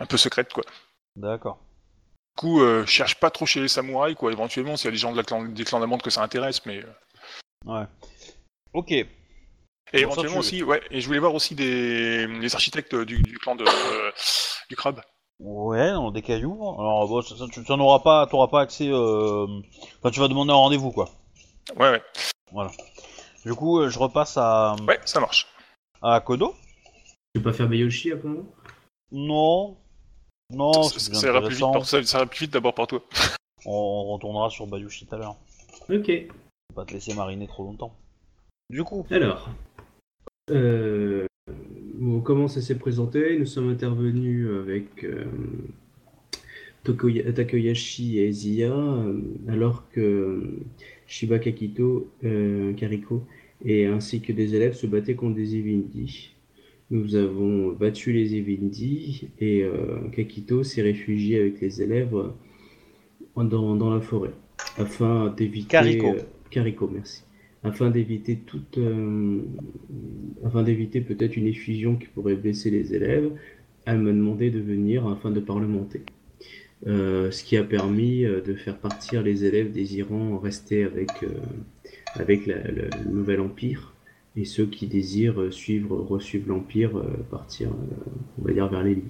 un 0.00 0.06
peu 0.06 0.16
secrètes, 0.16 0.52
quoi. 0.52 0.64
D'accord. 1.16 1.60
Du 2.40 2.46
coup, 2.46 2.62
euh, 2.62 2.86
cherche 2.86 3.16
pas 3.16 3.30
trop 3.30 3.44
chez 3.44 3.60
les 3.60 3.68
samouraïs, 3.68 4.16
quoi. 4.16 4.32
Éventuellement, 4.32 4.74
s'il 4.74 4.86
y 4.86 4.88
a 4.88 4.92
des 4.92 4.96
gens 4.96 5.12
de 5.12 5.16
la 5.18 5.24
clan, 5.24 5.44
des 5.44 5.62
clans 5.64 5.78
d'amande 5.78 6.00
que 6.00 6.08
ça 6.08 6.22
intéresse, 6.22 6.64
mais. 6.64 6.78
euh, 6.78 6.86
Ouais. 7.66 7.84
Ok. 8.72 8.92
Et 8.92 9.06
Bon, 9.92 9.98
éventuellement 9.98 10.32
tu- 10.36 10.38
aussi, 10.38 10.62
ouais. 10.62 10.80
Et 10.90 11.02
je 11.02 11.06
voulais 11.06 11.18
voir 11.18 11.34
aussi 11.34 11.54
des, 11.54 12.26
des 12.26 12.54
architectes 12.54 12.94
du, 12.94 13.20
du 13.20 13.36
clan 13.38 13.56
de, 13.56 13.64
euh, 13.66 14.10
du 14.70 14.76
crabe. 14.76 15.02
Ouais, 15.38 15.90
dans 15.90 16.10
des 16.12 16.22
cailloux. 16.22 16.54
Alors, 16.78 17.06
bon, 17.08 17.20
ça, 17.20 17.36
ça, 17.36 17.44
tu 17.52 17.60
n'auras 17.60 17.82
auras 17.84 17.98
pas, 17.98 18.26
t'auras 18.26 18.48
pas 18.48 18.62
accès... 18.62 18.88
euh, 18.88 19.46
Enfin, 19.98 20.10
tu 20.10 20.20
vas 20.20 20.28
demander 20.28 20.52
un 20.52 20.54
rendez-vous, 20.54 20.92
quoi. 20.92 21.10
Ouais, 21.76 22.00
ouais. 22.52 22.66
Du 23.44 23.52
coup, 23.54 23.80
euh, 23.80 23.90
je 23.90 23.98
repasse 23.98 24.38
à, 24.38 24.76
Ouais, 24.88 24.98
ça 25.04 25.20
marche. 25.20 25.46
à 26.00 26.18
Kodo. 26.20 26.54
Tu 27.34 27.42
peux 27.42 27.50
pas 27.50 27.52
faire 27.52 27.68
Bayoshi 27.68 28.12
après 28.12 28.28
moi 28.28 28.44
Non. 29.12 29.76
Non, 30.52 30.82
ça, 30.82 30.98
c'est 30.98 31.12
ça, 31.14 31.20
bien 31.20 31.30
ira 31.30 31.40
plus 31.40 31.54
vite 31.54 31.62
intéressant. 31.64 31.72
par, 31.72 31.86
ça, 31.86 32.02
ça 32.02 32.18
ira 32.18 32.26
plus 32.26 32.40
vite 32.40 32.52
d'abord 32.52 32.74
par 32.74 32.86
toi. 32.86 33.02
On, 33.66 33.72
on 33.72 34.12
retournera 34.14 34.50
sur 34.50 34.66
Bayushi 34.66 35.06
tout 35.06 35.14
à 35.14 35.18
l'heure. 35.18 35.36
Ok. 35.88 36.10
Faut 36.28 36.74
pas 36.74 36.84
te 36.84 36.92
laisser 36.92 37.14
mariner 37.14 37.46
trop 37.46 37.64
longtemps. 37.64 37.94
Du 38.70 38.84
coup, 38.84 39.04
Alors, 39.10 39.50
euh, 40.50 41.26
bon, 41.94 42.20
comment 42.20 42.48
ça 42.48 42.60
s'est 42.62 42.78
présenté? 42.78 43.38
Nous 43.38 43.46
sommes 43.46 43.68
intervenus 43.70 44.48
avec 44.48 45.04
euh, 45.04 45.24
Tokoya- 46.84 47.26
et 47.26 48.28
Eziya, 48.28 48.72
euh, 48.72 49.20
alors 49.48 49.88
que 49.90 50.58
Shiba 51.06 51.38
Kakito, 51.38 52.10
euh, 52.24 52.72
Kariko, 52.74 53.24
et 53.64 53.86
ainsi 53.86 54.20
que 54.20 54.32
des 54.32 54.54
élèves 54.54 54.74
se 54.74 54.86
battaient 54.86 55.16
contre 55.16 55.34
des 55.36 55.56
Evindi. 55.56 56.30
Nous 56.90 57.14
avons 57.14 57.72
battu 57.72 58.12
les 58.12 58.34
Evindi 58.34 59.28
et 59.38 59.62
euh, 59.62 59.98
Kakito 60.12 60.64
s'est 60.64 60.82
réfugié 60.82 61.38
avec 61.38 61.60
les 61.60 61.82
élèves 61.82 62.16
dans, 63.36 63.76
dans 63.76 63.90
la 63.94 64.00
forêt 64.00 64.32
afin 64.76 65.32
d'éviter. 65.36 65.68
Kariko. 65.68 66.86
euh, 66.86 66.88
merci 66.92 67.22
afin 67.62 67.90
d'éviter 67.90 68.36
toute, 68.36 68.78
euh, 68.78 69.40
afin 70.44 70.62
d'éviter 70.62 71.00
peut-être 71.02 71.36
une 71.36 71.46
effusion 71.46 71.94
qui 71.96 72.06
pourrait 72.06 72.34
blesser 72.34 72.70
les 72.70 72.94
élèves, 72.94 73.30
elle 73.84 73.98
m'a 73.98 74.12
demandé 74.12 74.50
de 74.50 74.60
venir 74.60 75.06
afin 75.06 75.30
de 75.30 75.40
parlementer. 75.40 76.00
Euh, 76.86 77.30
ce 77.30 77.44
qui 77.44 77.58
a 77.58 77.62
permis 77.64 78.22
de 78.22 78.54
faire 78.54 78.78
partir 78.78 79.22
les 79.22 79.44
élèves 79.44 79.70
désirant 79.72 80.38
rester 80.38 80.84
avec, 80.84 81.10
euh, 81.22 81.28
avec 82.14 82.46
la- 82.46 82.66
le 82.70 82.88
nouvel 83.12 83.40
empire 83.40 83.89
et 84.36 84.44
ceux 84.44 84.66
qui 84.66 84.86
désirent 84.86 85.52
suivre, 85.52 85.96
resuivre 85.96 86.48
l'Empire, 86.48 86.96
euh, 86.96 87.08
partir, 87.30 87.68
euh, 87.68 88.10
on 88.38 88.44
va 88.44 88.52
dire, 88.52 88.68
vers 88.68 88.82
lits. 88.82 89.02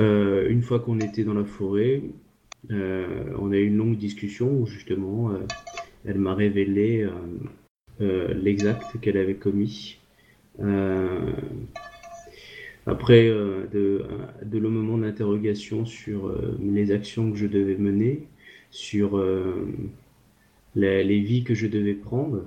Euh, 0.00 0.48
une 0.48 0.62
fois 0.62 0.80
qu'on 0.80 0.98
était 0.98 1.24
dans 1.24 1.34
la 1.34 1.44
forêt, 1.44 2.02
on 2.68 3.52
a 3.52 3.56
eu 3.56 3.66
une 3.66 3.76
longue 3.76 3.96
discussion 3.96 4.50
où 4.50 4.66
justement 4.66 5.30
elle 6.04 6.18
m'a 6.18 6.34
révélé 6.34 7.08
l'exact 8.00 8.98
qu'elle 9.00 9.16
avait 9.16 9.36
commis. 9.36 10.00
Après 12.84 13.28
de, 13.28 14.04
de 14.44 14.58
le 14.58 15.00
d'interrogation 15.00 15.86
sur 15.86 16.36
les 16.60 16.90
actions 16.90 17.30
que 17.30 17.38
je 17.38 17.46
devais 17.46 17.76
mener, 17.76 18.26
sur 18.72 19.24
les 20.74 21.20
vies 21.20 21.44
que 21.44 21.54
je 21.54 21.68
devais 21.68 21.94
prendre, 21.94 22.42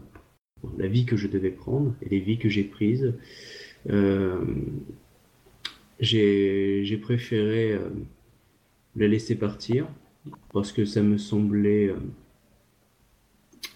la 0.78 0.88
vie 0.88 1.06
que 1.06 1.18
je 1.18 1.28
devais 1.28 1.52
prendre 1.52 1.94
et 2.02 2.10
les 2.10 2.20
vies 2.20 2.38
que 2.38 2.50
j'ai 2.50 2.64
prises, 2.64 3.14
euh, 3.90 4.38
j'ai 6.00 7.00
préféré 7.02 7.74
euh, 7.74 7.90
la 8.96 9.08
laisser 9.08 9.36
partir 9.36 9.88
parce 10.54 10.72
que 10.72 10.86
ça 10.86 11.02
me 11.02 11.18
semblait 11.18 11.94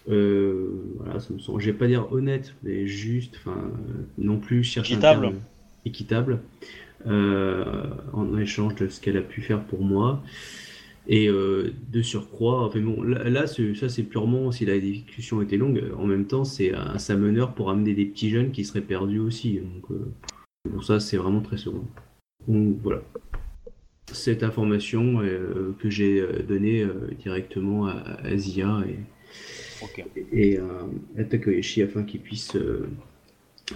euh, 0.08 0.70
voilà 0.98 1.20
ça 1.20 1.32
me 1.32 1.38
semble 1.38 1.60
je 1.60 1.66
vais 1.66 1.76
pas 1.76 1.86
dire 1.86 2.10
honnête 2.12 2.54
mais 2.62 2.86
juste 2.86 3.36
enfin 3.36 3.70
non 4.18 4.38
plus 4.38 4.62
chercher 4.62 4.94
un 4.94 4.98
Équitable. 4.98 5.20
terme 5.22 5.40
équitable 5.86 6.40
en 7.06 8.38
échange 8.38 8.74
de 8.76 8.88
ce 8.88 9.00
qu'elle 9.00 9.16
a 9.16 9.22
pu 9.22 9.42
faire 9.42 9.62
pour 9.64 9.82
moi 9.82 10.22
et 11.06 11.28
euh, 11.28 11.72
de 11.92 12.02
surcroît 12.02 12.64
enfin 12.64 12.80
bon 12.80 13.02
là, 13.02 13.46
ça 13.46 13.88
c'est 13.88 14.02
purement 14.04 14.50
si 14.52 14.64
la 14.64 14.78
discussion 14.78 15.42
était 15.42 15.58
longue 15.58 15.84
en 15.98 16.06
même 16.06 16.26
temps 16.26 16.44
c'est 16.44 16.74
un 16.74 16.98
sameneur 16.98 17.54
pour 17.54 17.70
amener 17.70 17.94
des 17.94 18.06
petits 18.06 18.30
jeunes 18.30 18.52
qui 18.52 18.64
seraient 18.64 18.80
perdus 18.80 19.18
aussi 19.18 19.58
donc 19.58 19.90
euh, 19.90 20.12
pour 20.70 20.82
ça 20.82 21.00
c'est 21.00 21.18
vraiment 21.18 21.42
très 21.42 21.58
second 21.58 21.84
donc 22.48 22.78
voilà 22.82 23.02
cette 24.12 24.42
information 24.42 25.20
euh, 25.20 25.74
que 25.78 25.90
j'ai 25.90 26.20
euh, 26.20 26.42
donnée 26.42 26.82
euh, 26.82 27.10
directement 27.18 27.86
à, 27.86 27.92
à 28.22 28.36
Zia 28.36 28.82
et, 30.32 30.58
à, 30.58 31.24
Takeyoshi 31.24 31.82
afin 31.82 32.04
qu'ils 32.04 32.20
puissent 32.20 32.56
euh, 32.56 32.88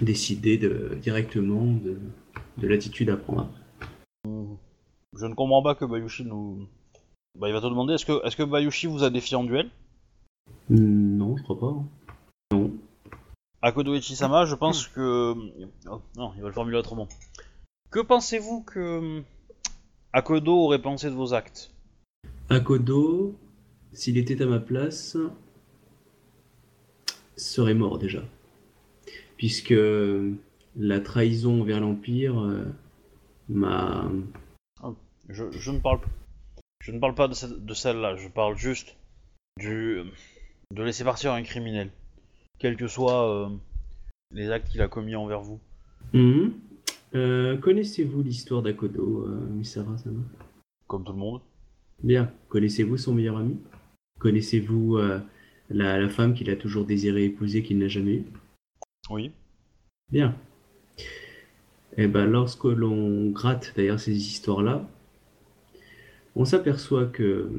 décider 0.01 0.59
de, 0.59 0.97
directement 1.01 1.65
de, 1.67 1.99
de 2.59 2.69
l'attitude 2.69 3.11
à 3.11 3.17
prendre. 3.17 3.51
Je 4.25 5.27
ne 5.27 5.35
comprends 5.35 5.63
pas 5.63 5.75
que 5.75 5.85
Bayushi 5.85 6.25
nous. 6.25 6.67
Bah, 7.35 7.49
il 7.49 7.53
va 7.53 7.61
te 7.61 7.67
demander 7.67 7.95
est-ce 7.95 8.07
que, 8.07 8.25
est-ce 8.27 8.37
que 8.37 8.43
Bayushi 8.43 8.87
vous 8.87 9.05
a 9.05 9.11
défié 9.11 9.37
en 9.37 9.45
duel? 9.45 9.71
Non, 10.71 11.37
je 11.37 11.43
crois 11.43 11.59
pas. 11.59 11.75
Non. 12.53 12.73
Akodo 13.63 13.95
Ichisama, 13.95 14.45
je 14.45 14.55
pense 14.55 14.87
que. 14.89 15.35
Oh, 15.91 16.01
non, 16.17 16.33
il 16.37 16.43
va 16.43 16.49
le 16.49 16.55
formuler 16.55 16.79
autrement. 16.79 17.09
Que 17.91 18.01
pensez-vous 18.01 18.63
que. 18.63 19.23
Akodo 20.13 20.55
aurait 20.55 20.81
pensé 20.81 21.11
de 21.11 21.15
vos 21.15 21.35
actes? 21.35 21.71
Akodo, 22.49 23.37
s'il 23.93 24.17
était 24.17 24.43
à 24.43 24.47
ma 24.47 24.59
place, 24.59 25.17
serait 27.37 27.75
mort 27.75 27.99
déjà. 27.99 28.23
Puisque 29.37 29.75
la 30.77 31.01
trahison 31.01 31.63
vers 31.63 31.81
l'Empire 31.81 32.41
euh, 32.41 32.65
m'a... 33.49 34.11
je, 35.29 35.51
je 35.51 35.71
ne 35.71 35.79
parle 35.79 36.01
je 36.81 36.93
ne 36.93 36.99
parle 36.99 37.15
pas 37.15 37.29
de, 37.29 37.35
celle-là, 37.75 38.17
je 38.17 38.29
parle 38.29 38.57
juste 38.57 38.97
du 39.59 40.03
de 40.75 40.83
laisser 40.83 41.05
partir 41.05 41.33
un 41.33 41.43
criminel, 41.43 41.91
quels 42.59 42.77
que 42.77 42.89
soient 42.89 43.47
euh, 43.47 43.49
les 44.33 44.51
actes 44.51 44.69
qu'il 44.69 44.83
a 44.83 44.89
commis 44.89 45.17
envers 45.17 45.41
vous. 45.41 45.61
Mhm. 46.13 46.53
Euh, 47.15 47.57
Connaissez-vous 47.57 48.23
l'histoire 48.23 48.63
d'Akodo, 48.63 49.27
euh, 49.27 49.47
Misara-sama 49.51 50.21
Comme 50.87 51.05
tout 51.05 51.13
le 51.13 51.19
monde. 51.19 51.41
Bien. 52.03 52.31
Connaissez-vous 52.49 52.99
son 52.99 53.15
meilleur 53.15 53.39
ami? 53.39 53.59
Connaissez-vous 54.19 54.99
euh, 54.99 55.21
la, 55.71 55.99
la 55.99 56.09
femme 56.09 56.35
qu'il 56.35 56.51
a 56.51 56.57
toujours 56.57 56.85
désiré 56.85 57.25
épouser 57.25 57.63
qu'il 57.63 57.79
n'a 57.79 57.89
jamais 57.89 58.17
eue? 58.17 58.27
Oui. 59.11 59.33
Bien. 60.13 60.37
Et 61.97 62.07
ben 62.07 62.27
lorsque 62.27 62.65
l'on 62.65 63.31
gratte 63.31 63.73
derrière 63.75 63.99
ces 63.99 64.15
histoires-là, 64.15 64.87
on 66.39 66.45
s'aperçoit 66.45 67.07
que 67.07 67.51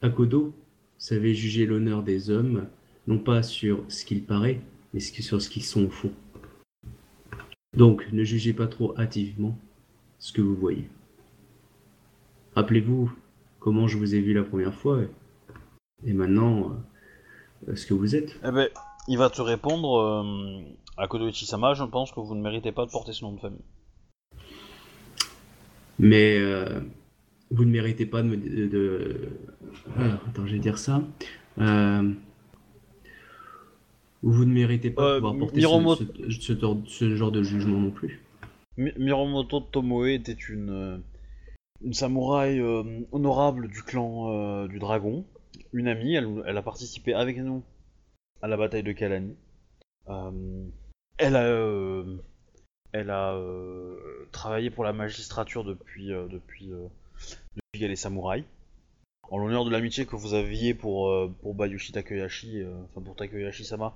Akodo 0.00 0.54
savait 0.96 1.34
juger 1.34 1.66
l'honneur 1.66 2.04
des 2.04 2.30
hommes, 2.30 2.68
non 3.08 3.18
pas 3.18 3.42
sur 3.42 3.84
ce 3.88 4.04
qu'il 4.04 4.22
paraît, 4.22 4.60
mais 4.94 5.00
sur 5.00 5.42
ce 5.42 5.50
qu'ils 5.50 5.64
sont 5.64 5.86
au 5.86 5.90
fond. 5.90 6.12
Donc, 7.76 8.06
ne 8.12 8.22
jugez 8.22 8.52
pas 8.52 8.68
trop 8.68 8.96
hâtivement 8.96 9.58
ce 10.20 10.32
que 10.32 10.40
vous 10.40 10.54
voyez. 10.54 10.88
Rappelez-vous 12.54 13.12
comment 13.58 13.88
je 13.88 13.98
vous 13.98 14.14
ai 14.14 14.20
vu 14.20 14.32
la 14.32 14.44
première 14.44 14.74
fois, 14.74 15.00
et 16.06 16.12
maintenant, 16.12 16.76
euh, 17.68 17.74
ce 17.74 17.86
que 17.86 17.94
vous 17.94 18.14
êtes. 18.14 18.38
Eh 18.44 18.52
ben, 18.52 18.68
il 19.08 19.18
va 19.18 19.30
te 19.30 19.42
répondre 19.42 19.98
euh, 19.98 20.62
Akodo 20.96 21.26
Ichisama, 21.26 21.74
je 21.74 21.82
pense 21.82 22.12
que 22.12 22.20
vous 22.20 22.36
ne 22.36 22.42
méritez 22.42 22.70
pas 22.70 22.86
de 22.86 22.90
porter 22.92 23.12
ce 23.12 23.24
nom 23.24 23.32
de 23.32 23.40
famille. 23.40 23.64
Mais 25.98 26.38
euh, 26.38 26.80
vous 27.50 27.64
ne 27.64 27.70
méritez 27.70 28.06
pas 28.06 28.22
de 28.22 28.28
me. 28.28 28.36
De, 28.36 28.66
de- 28.66 29.28
Alors, 29.96 30.20
attends, 30.28 30.46
je 30.46 30.52
vais 30.52 30.58
dire 30.58 30.78
ça. 30.78 31.02
Euh, 31.58 32.12
vous 34.22 34.44
ne 34.44 34.52
méritez 34.52 34.90
pas 34.90 35.02
Euh, 35.02 35.14
de 35.14 35.20
pouvoir 35.20 35.38
porter 35.38 35.60
ce, 35.60 36.28
ce- 36.30 36.40
ce 36.40 36.52
tor- 36.52 36.82
ce 36.86 37.14
genre 37.16 37.30
de 37.32 37.42
jugement 37.42 37.78
non 37.78 37.90
plus. 37.90 38.20
Mi- 38.76 38.92
Miromoto 38.98 39.60
Tomoe 39.60 40.06
était 40.08 40.32
une, 40.32 40.70
euh, 40.70 40.98
une 41.84 41.92
samouraï 41.92 42.58
euh, 42.60 42.82
honorable 43.12 43.68
du 43.68 43.82
clan 43.82 44.32
euh, 44.32 44.68
du 44.68 44.78
dragon, 44.78 45.24
une 45.72 45.88
amie, 45.88 46.14
elle, 46.14 46.42
elle 46.46 46.56
a 46.56 46.62
participé 46.62 47.14
avec 47.14 47.38
nous 47.38 47.62
à 48.42 48.48
la 48.48 48.56
bataille 48.56 48.82
de 48.82 48.92
Kalani. 48.92 49.34
Euh, 50.08 50.64
elle 51.18 51.36
a, 51.36 51.44
euh, 51.44 52.16
elle 52.92 53.10
a 53.10 53.34
euh, 53.34 53.96
travaillé 54.32 54.70
pour 54.70 54.84
la 54.84 54.92
magistrature 54.92 55.64
depuis, 55.64 56.12
euh, 56.12 56.26
depuis, 56.28 56.72
euh, 56.72 56.86
depuis 57.56 57.80
qu'elle 57.80 57.90
est 57.90 57.96
samouraï. 57.96 58.44
En 59.28 59.38
l'honneur 59.38 59.64
de 59.64 59.70
l'amitié 59.70 60.06
que 60.06 60.14
vous 60.14 60.34
aviez 60.34 60.72
pour, 60.72 61.08
euh, 61.08 61.28
pour 61.42 61.54
Bayushi 61.54 61.90
Takeyashi, 61.92 62.60
euh, 62.62 62.72
enfin 62.84 63.00
pour 63.04 63.16
Takeyashi-sama 63.16 63.92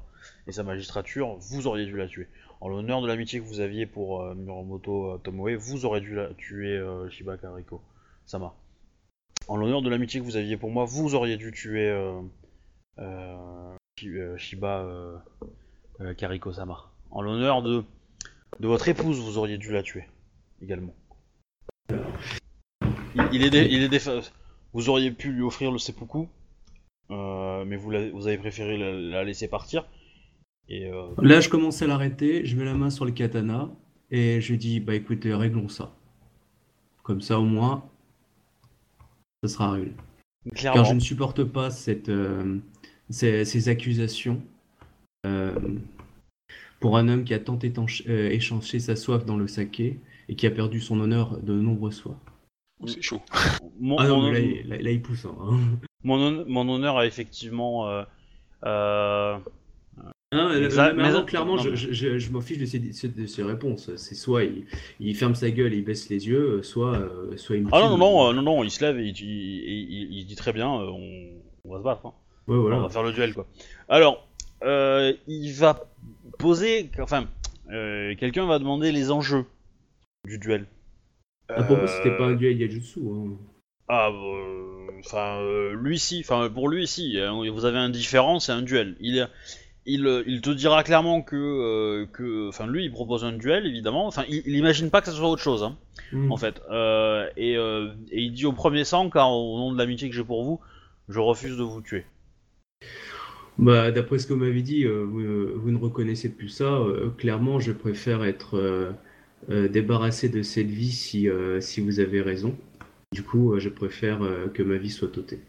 et 0.49 0.53
sa 0.53 0.65
magistrature, 0.65 1.37
vous 1.37 1.69
auriez 1.69 1.87
dû 1.87 1.97
la 1.97 2.09
tuer. 2.09 2.27
En 2.61 2.69
l'honneur 2.69 3.01
de 3.01 3.07
l'amitié 3.07 3.39
que 3.41 3.45
vous 3.45 3.61
aviez 3.61 3.87
pour 3.87 4.23
euh, 4.23 4.35
Miromoto 4.35 5.13
euh, 5.15 5.19
Tomoe, 5.19 5.55
vous 5.55 5.85
aurez 5.85 6.01
dû 6.01 6.17
la 6.17 6.35
tuer 6.35 6.85
Shiba 7.11 7.37
Kariko 7.37 7.81
Sama. 8.27 8.55
En 9.47 9.57
l'honneur 9.57 9.83
de 9.83 9.89
l'amitié 9.91 10.19
que 10.21 10.25
vous 10.25 10.37
aviez 10.37 10.57
pour 10.57 10.71
moi, 10.71 10.85
vous 10.85 11.15
auriez 11.15 11.37
dû 11.37 11.53
tuer 11.53 11.95
Shi- 13.99 14.37
Shiba 14.37 15.23
Kariko 16.19 16.53
Sama. 16.53 16.91
En 17.13 17.23
l'honneur 17.23 17.63
de, 17.63 17.85
de 18.59 18.67
votre 18.67 18.89
épouse, 18.89 19.21
vous 19.21 19.39
auriez 19.39 19.59
dû 19.59 19.73
la 19.73 19.83
tuer 19.85 20.07
également. 20.61 20.93
Il, 23.14 23.29
il 23.33 23.44
est, 23.44 23.51
dé- 23.51 23.68
il 23.70 23.83
est 23.83 23.88
défa- 23.88 24.31
Vous 24.73 24.88
auriez 24.88 25.11
pu 25.11 25.33
lui 25.33 25.42
offrir 25.42 25.73
le 25.73 25.79
seppuku, 25.79 26.29
euh, 27.11 27.64
mais 27.64 27.77
vous, 27.77 27.90
vous 28.12 28.27
avez 28.27 28.38
préféré 28.38 28.77
la, 28.79 28.92
la 28.92 29.25
laisser 29.25 29.49
partir. 29.49 29.87
Et 30.68 30.87
euh, 30.87 31.09
Là, 31.20 31.40
je 31.40 31.49
commence 31.49 31.83
à 31.83 31.87
l'arrêter, 31.87 32.44
je 32.46 32.57
mets 32.57 32.64
la 32.64 32.75
main 32.75 32.90
sur 32.90 33.05
le 33.05 33.11
katana 33.11 33.68
et 34.11 34.40
je 34.40 34.55
dis 34.55 34.79
Bah 34.81 34.94
écoutez, 34.94 35.35
réglons 35.35 35.68
ça. 35.68 35.92
Comme 37.03 37.20
ça, 37.20 37.40
au 37.40 37.44
moins, 37.44 37.85
ça 39.42 39.49
sera 39.49 39.73
réglé. 39.73 39.92
Car 40.55 40.85
je 40.85 40.94
ne 40.94 41.01
supporte 41.01 41.42
pas 41.44 41.70
cette, 41.70 42.09
euh, 42.09 42.59
ces, 43.11 43.44
ces 43.44 43.68
accusations. 43.68 44.40
euh, 45.27 45.55
pour 46.79 46.96
un 46.96 47.09
homme 47.09 47.25
qui 47.25 47.35
a 47.35 47.38
tant 47.38 47.59
étanche- 47.59 48.05
euh, 48.09 48.31
échangé 48.31 48.79
sa 48.81 48.96
soif 48.96 49.27
dans 49.27 49.37
le 49.37 49.46
saké 49.49 49.99
et 50.31 50.35
qui 50.35 50.46
a 50.46 50.51
perdu 50.51 50.81
son 50.81 50.99
honneur 51.01 51.38
de 51.42 51.53
nombreuses 51.53 52.01
fois. 52.01 52.18
C'est 52.87 53.03
chaud. 53.03 53.21
mon, 53.81 53.97
Ah 53.99 54.07
non, 54.09 54.23
mon- 54.23 54.31
là, 54.33 54.38
il- 54.38 54.69
là, 54.69 54.77
là, 54.81 54.90
il 54.90 55.03
pousse. 55.03 55.25
hein. 55.27 55.35
mon 56.05 56.14
hon- 56.20 56.45
mon 56.49 56.68
honneur 56.68 56.97
a 56.99 57.07
effectivement. 57.07 57.89
euh, 57.89 58.03
euh, 58.64 59.37
Mais 60.33 61.24
clairement, 61.26 61.57
non, 61.57 61.62
je, 61.62 61.70
mais- 61.70 61.76
je, 61.76 61.93
je- 61.93 62.18
je 62.18 62.31
m'en 62.33 62.41
fiche 62.41 62.59
de 62.59 62.64
ces, 62.64 62.78
de 62.78 63.26
ces 63.26 63.43
réponses. 63.43 63.95
C'est 63.97 64.14
soit 64.14 64.45
il, 64.45 64.64
il 65.01 65.14
ferme 65.16 65.35
sa 65.35 65.51
gueule 65.51 65.74
et 65.74 65.78
il 65.78 65.85
baisse 65.85 66.09
les 66.09 66.26
yeux, 66.28 66.62
soit, 66.62 66.97
euh, 66.97 67.37
soit 67.37 67.57
il 67.57 67.64
me 67.64 67.68
Ah 67.72 67.81
non, 67.81 67.99
non, 67.99 68.33
non, 68.33 68.43
non, 68.43 68.62
il 68.64 68.70
se 68.70 68.85
lève 68.85 68.99
et 68.99 69.07
il, 69.09 69.16
il- 69.20 69.93
il- 69.93 70.18
il 70.18 70.26
dit 70.26 70.37
très 70.37 70.53
bien, 70.53 70.68
on, 70.68 71.01
on 71.64 71.72
va 71.72 71.78
se 71.78 71.85
battre. 71.85 72.07
hein. 72.07 72.14
Ouais, 72.47 72.57
On 72.57 72.61
voilà. 72.62 72.78
va 72.81 72.89
faire 72.89 73.03
le 73.03 73.12
duel, 73.12 73.35
quoi. 73.35 73.47
Alors, 73.89 74.26
euh, 74.64 75.12
il 75.26 75.53
va 75.53 75.81
poser. 76.39 76.91
Enfin, 77.01 77.26
euh, 77.70 78.14
quelqu'un 78.16 78.47
va 78.47 78.59
demander 78.59 78.93
les 78.93 79.11
enjeux 79.11 79.45
du 80.26 80.39
duel. 80.39 80.66
Ah, 81.57 81.62
pour 81.62 81.76
moi, 81.78 81.84
Euh, 81.84 81.86
c'était 81.86 82.16
pas 82.16 82.26
un 82.26 82.34
duel 82.34 82.59
Yajutsu. 82.59 83.01
Hein. 83.01 83.36
Ah, 83.88 84.09
euh, 84.11 84.88
enfin, 85.01 85.40
euh, 85.40 85.72
lui 85.74 85.98
si, 85.98 86.20
enfin 86.20 86.48
pour 86.51 86.68
lui 86.68 86.86
si, 86.86 87.18
euh, 87.18 87.30
vous 87.51 87.64
avez 87.64 87.78
un 87.78 87.90
différent, 87.90 88.38
c'est 88.40 88.53
un 88.53 88.62
duel. 88.62 88.96
Il, 89.01 89.28
il, 89.86 90.07
euh, 90.07 90.22
il 90.26 90.40
te 90.42 90.51
dira 90.51 90.84
clairement 90.84 91.22
que, 91.22 91.36
euh, 91.36 92.07
que, 92.12 92.48
enfin 92.48 92.66
lui, 92.66 92.84
il 92.84 92.92
propose 92.92 93.24
un 93.24 93.32
duel 93.32 93.66
évidemment. 93.66 94.07
Enfin, 94.07 94.24
il, 94.28 94.42
il 94.46 94.57
imagine 94.57 94.90
pas 94.90 95.01
que 95.01 95.07
ça 95.09 95.12
soit 95.12 95.28
autre 95.28 95.42
chose, 95.42 95.62
hein, 95.64 95.76
Hmm. 96.12 96.30
en 96.32 96.36
fait. 96.36 96.61
Euh, 96.70 97.28
et, 97.36 97.57
euh, 97.57 97.92
et 98.11 98.20
il 98.22 98.32
dit 98.32 98.46
au 98.46 98.53
premier 98.53 98.84
sang, 98.84 99.11
car 99.11 99.30
au 99.32 99.59
nom 99.59 99.72
de 99.72 99.78
l'amitié 99.78 100.09
que 100.11 100.14
j'ai 100.16 100.24
pour 100.24 100.44
vous, 100.44 100.61
je 101.09 101.18
refuse 101.20 101.57
de 101.57 101.62
vous 101.64 101.80
tuer. 101.82 102.05
Bah, 103.59 103.90
d'après 103.90 104.18
ce 104.18 104.26
que 104.26 104.32
vous 104.32 104.40
m'avez 104.40 104.62
dit, 104.62 104.84
euh, 104.86 105.05
vous, 105.05 105.20
euh, 105.20 105.53
vous 105.57 105.70
ne 105.70 105.76
reconnaissez 105.78 106.30
plus 106.30 106.48
ça. 106.48 106.64
euh, 106.64 107.11
clairement, 107.11 107.61
je 107.61 107.72
préfère 107.72 108.24
être 108.24 108.57
euh, 109.49 109.68
débarrassé 109.68 110.28
de 110.28 110.43
cette 110.43 110.68
vie 110.70 110.93
si, 110.93 111.28
euh, 111.28 111.61
si 111.61 111.80
vous 111.80 112.01
avez 112.01 112.20
raison. 112.20 112.57
Du 113.12 113.22
coup, 113.22 113.55
euh, 113.55 113.59
je 113.61 113.68
préfère 113.68 114.20
que 114.55 114.62
ma 114.62 114.76
vie 114.76 114.91
soit 114.91 115.16
ôtée. 115.16 115.41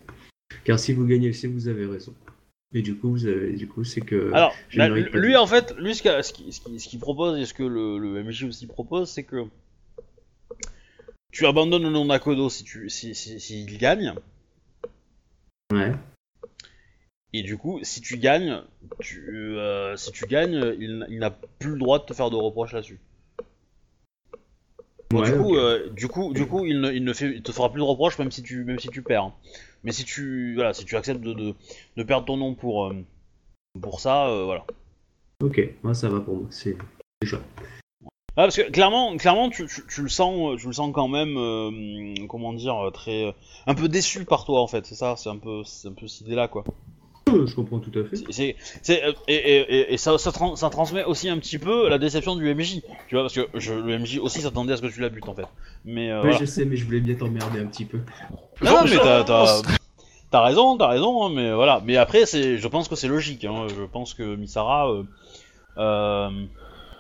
Car 0.64 0.80
si 0.80 0.94
vous 0.94 1.06
gagnez, 1.06 1.34
c'est 1.34 1.48
vous 1.48 1.68
avez 1.68 1.86
raison. 1.86 2.14
Et 2.74 2.82
du 2.82 2.96
coup, 2.96 3.12
vous 3.12 3.26
avez- 3.28 3.54
du 3.54 3.68
coup, 3.68 3.84
c'est 3.84 4.02
que 4.02 4.32
Alors, 4.34 4.56
bah, 4.76 4.88
lui 4.90 5.36
en 5.36 5.46
fait, 5.46 5.76
lui 5.78 5.94
ce 5.94 6.02
qu'il 6.32 6.54
ce 6.54 6.88
qu'il 6.88 7.00
propose 7.00 7.38
et 7.40 7.46
ce 7.46 7.54
que 7.54 7.64
le, 7.64 7.98
le 7.98 8.24
MJ 8.24 8.46
aussi 8.46 8.66
propose, 8.66 9.10
c'est 9.10 9.24
que 9.24 9.44
tu 11.32 11.46
abandonnes 11.46 11.84
le 11.84 11.90
nom 11.90 12.06
d'Akodo 12.06 12.50
si 12.50 12.64
tu, 12.64 12.90
si, 12.90 13.14
si, 13.16 13.40
s'il 13.40 13.78
gagne. 13.78 14.14
Ouais. 15.74 15.92
Et 17.34 17.44
du 17.44 17.58
coup, 17.58 17.80
si 17.84 18.02
tu 18.02 18.18
gagnes, 18.18 18.62
tu, 19.00 19.58
euh, 19.58 19.96
si 19.96 20.12
tu 20.12 20.26
gagnes, 20.26 20.76
il, 20.80 21.06
il 21.10 21.20
n'a 21.20 21.32
plus 21.32 21.72
le 21.72 21.78
droit 21.80 22.00
de 22.00 22.06
te 22.06 22.14
faire 22.14 22.30
de 22.30 22.36
reproches 22.36 22.74
là-dessus. 22.74 23.00
Bon, 25.12 25.22
Ouais, 25.22 25.32
du, 25.32 25.38
coup, 25.38 25.56
euh, 25.58 25.90
du 25.90 26.08
coup, 26.08 26.34
du 26.34 26.46
coup, 26.48 26.66
il 26.66 26.80
ne, 26.82 26.92
il 26.92 27.04
ne 27.04 27.14
fait, 27.14 27.30
il 27.36 27.42
te 27.42 27.52
fera 27.52 27.70
plus 27.72 27.80
de 27.80 27.86
reproches 27.86 28.18
même 28.20 28.32
si 28.32 28.42
tu, 28.44 28.64
même 28.64 28.80
si 28.80 28.88
tu 28.90 29.02
perds. 29.02 29.24
hein. 29.24 29.34
Mais 29.84 29.92
si 29.92 30.06
tu, 30.06 30.56
voilà, 30.56 30.74
si 30.74 30.86
tu 30.86 30.96
acceptes 30.96 31.22
de, 31.22 31.34
de, 31.34 31.54
de 31.98 32.04
perdre 32.04 32.26
ton 32.26 32.38
nom 32.38 32.54
pour, 32.56 32.86
euh, 32.86 32.96
pour 33.82 34.00
ça, 34.00 34.28
euh, 34.28 34.46
voilà. 34.46 34.66
Ok, 35.44 35.60
moi 35.84 35.94
ça 35.94 36.08
va 36.08 36.20
pour 36.22 36.36
moi. 36.36 36.48
C'est 36.52 36.78
déjà. 37.22 37.40
Ah, 38.38 38.44
parce 38.44 38.56
que 38.56 38.70
clairement, 38.70 39.18
clairement, 39.18 39.50
tu, 39.50 39.66
tu, 39.68 39.82
tu 39.90 40.02
le 40.04 40.08
sens, 40.10 40.58
tu 40.62 40.68
le 40.68 40.74
sens 40.74 40.92
quand 40.94 41.10
même, 41.10 41.36
euh, 41.38 42.26
comment 42.30 42.54
dire, 42.54 42.78
euh, 42.88 42.92
très, 42.92 43.26
euh, 43.26 43.32
un 43.68 43.76
peu 43.76 43.90
déçu 43.90 44.24
par 44.24 44.46
toi 44.46 44.62
en 44.62 44.68
fait. 44.68 44.86
C'est 44.86 44.96
ça, 44.96 45.16
c'est 45.18 45.30
un 45.30 45.38
peu, 45.38 45.64
c'est 45.66 45.90
un 45.90 45.94
peu 45.94 46.08
cette 46.08 46.28
idée-là 46.28 46.48
quoi. 46.48 46.64
Je 47.46 47.56
comprends 47.56 47.80
tout 47.80 47.92
à 48.00 48.04
fait. 48.04 48.16
C'est- 48.16 48.32
C'est, 48.32 48.56
c'est, 48.82 49.02
et, 49.28 49.34
et, 49.36 49.60
et, 49.60 49.94
et 49.94 49.98
ça, 49.98 50.18
ça, 50.18 50.32
tran- 50.32 50.56
ça 50.56 50.70
transmet 50.70 51.04
aussi 51.04 51.30
un 51.30 51.38
petit 51.38 51.58
peu 51.58 51.90
la 51.90 51.98
déception 51.98 52.36
du 52.36 52.54
MJ. 52.54 52.82
Tu 53.08 53.16
vois, 53.16 53.24
parce 53.24 53.34
que 53.34 53.48
je, 53.56 53.74
le 53.74 53.98
MJ 54.00 54.20
aussi 54.20 54.42
s'attendait 54.42 54.74
à 54.74 54.78
ce 54.78 54.82
que 54.82 54.88
tu 54.88 55.02
la 55.02 55.10
butes 55.10 55.28
en 55.28 55.34
fait. 55.36 55.46
Mais 55.86 56.12
euh, 56.12 56.22
voilà. 56.22 56.38
je 56.38 56.46
sais, 56.46 56.66
mais 56.66 56.76
je 56.78 56.86
voulais 56.86 57.00
bien 57.02 57.16
t'emmerder 57.16 57.60
un 57.60 57.66
petit 57.66 57.86
peu. 57.86 58.00
Non, 58.64 58.82
mais 58.84 58.98
t'as, 58.98 59.24
t'as, 60.30 60.42
raison, 60.44 60.78
t'as 60.78 60.88
raison, 60.88 61.26
hein, 61.26 61.32
mais 61.34 61.52
voilà. 61.54 61.82
Mais 61.86 61.98
après, 61.98 62.26
c'est, 62.26 62.58
je 62.58 62.68
pense 62.68 62.88
que 62.88 62.96
c'est 62.96 63.08
logique. 63.08 63.44
Hein. 63.46 63.68
Je 63.76 63.84
pense 63.84 64.14
que 64.14 64.36
Misara. 64.36 64.90
Euh, 64.92 65.04
euh, 65.78 66.30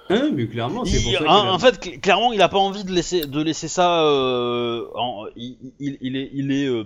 Ah, 0.09 0.15
mais 0.33 0.47
clairement, 0.47 0.83
c'est 0.83 1.01
pour 1.01 1.11
il- 1.11 1.17
ça 1.17 1.23
en, 1.31 1.39
qu'il 1.41 1.49
a- 1.49 1.53
en 1.53 1.59
fait, 1.59 1.85
cl- 1.85 1.99
clairement, 2.01 2.33
il 2.33 2.41
a 2.41 2.49
pas 2.49 2.57
envie 2.57 2.83
de 2.83 2.91
laisser, 2.91 3.25
de 3.27 3.41
laisser 3.41 3.67
ça. 3.69 4.03
euh, 4.03 4.83
en- 4.95 5.25
il, 5.37 5.57
il, 5.79 5.97
il 6.01 6.15
est, 6.17 6.29
il 6.33 6.51
est, 6.51 6.65
euh, 6.67 6.85